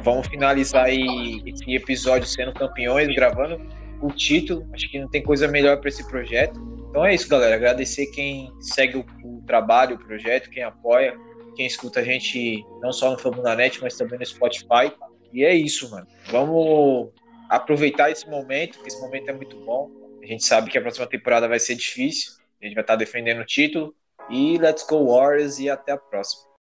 Vamos 0.03 0.27
finalizar 0.27 0.85
aí 0.85 1.41
esse 1.45 1.73
episódio 1.73 2.27
sendo 2.27 2.53
campeões, 2.53 3.07
gravando 3.15 3.59
o 4.01 4.11
título. 4.11 4.67
Acho 4.73 4.89
que 4.89 4.99
não 4.99 5.09
tem 5.09 5.23
coisa 5.23 5.47
melhor 5.47 5.79
para 5.79 5.89
esse 5.89 6.07
projeto. 6.07 6.59
Então 6.89 7.05
é 7.05 7.13
isso, 7.13 7.27
galera. 7.27 7.55
Agradecer 7.55 8.07
quem 8.07 8.51
segue 8.59 8.97
o, 8.97 9.05
o 9.23 9.41
trabalho, 9.45 9.95
o 9.95 9.99
projeto, 9.99 10.49
quem 10.49 10.63
apoia, 10.63 11.15
quem 11.55 11.65
escuta 11.65 12.01
a 12.01 12.03
gente 12.03 12.63
não 12.81 12.91
só 12.91 13.11
no 13.11 13.17
Fabunanet, 13.17 13.79
mas 13.81 13.95
também 13.95 14.19
no 14.19 14.25
Spotify. 14.25 14.91
E 15.33 15.43
é 15.43 15.53
isso, 15.53 15.89
mano. 15.89 16.07
Vamos 16.31 17.09
aproveitar 17.49 18.11
esse 18.11 18.29
momento, 18.29 18.79
que 18.79 18.87
esse 18.87 18.99
momento 18.99 19.29
é 19.29 19.33
muito 19.33 19.57
bom. 19.57 19.91
A 20.21 20.25
gente 20.25 20.43
sabe 20.43 20.69
que 20.69 20.77
a 20.77 20.81
próxima 20.81 21.07
temporada 21.07 21.47
vai 21.47 21.59
ser 21.59 21.75
difícil. 21.75 22.33
A 22.61 22.65
gente 22.65 22.73
vai 22.73 22.83
estar 22.83 22.95
defendendo 22.95 23.41
o 23.41 23.45
título. 23.45 23.95
E 24.29 24.57
let's 24.57 24.85
go 24.85 25.05
Warriors 25.05 25.59
e 25.59 25.69
até 25.69 25.93
a 25.93 25.97
próxima. 25.97 26.46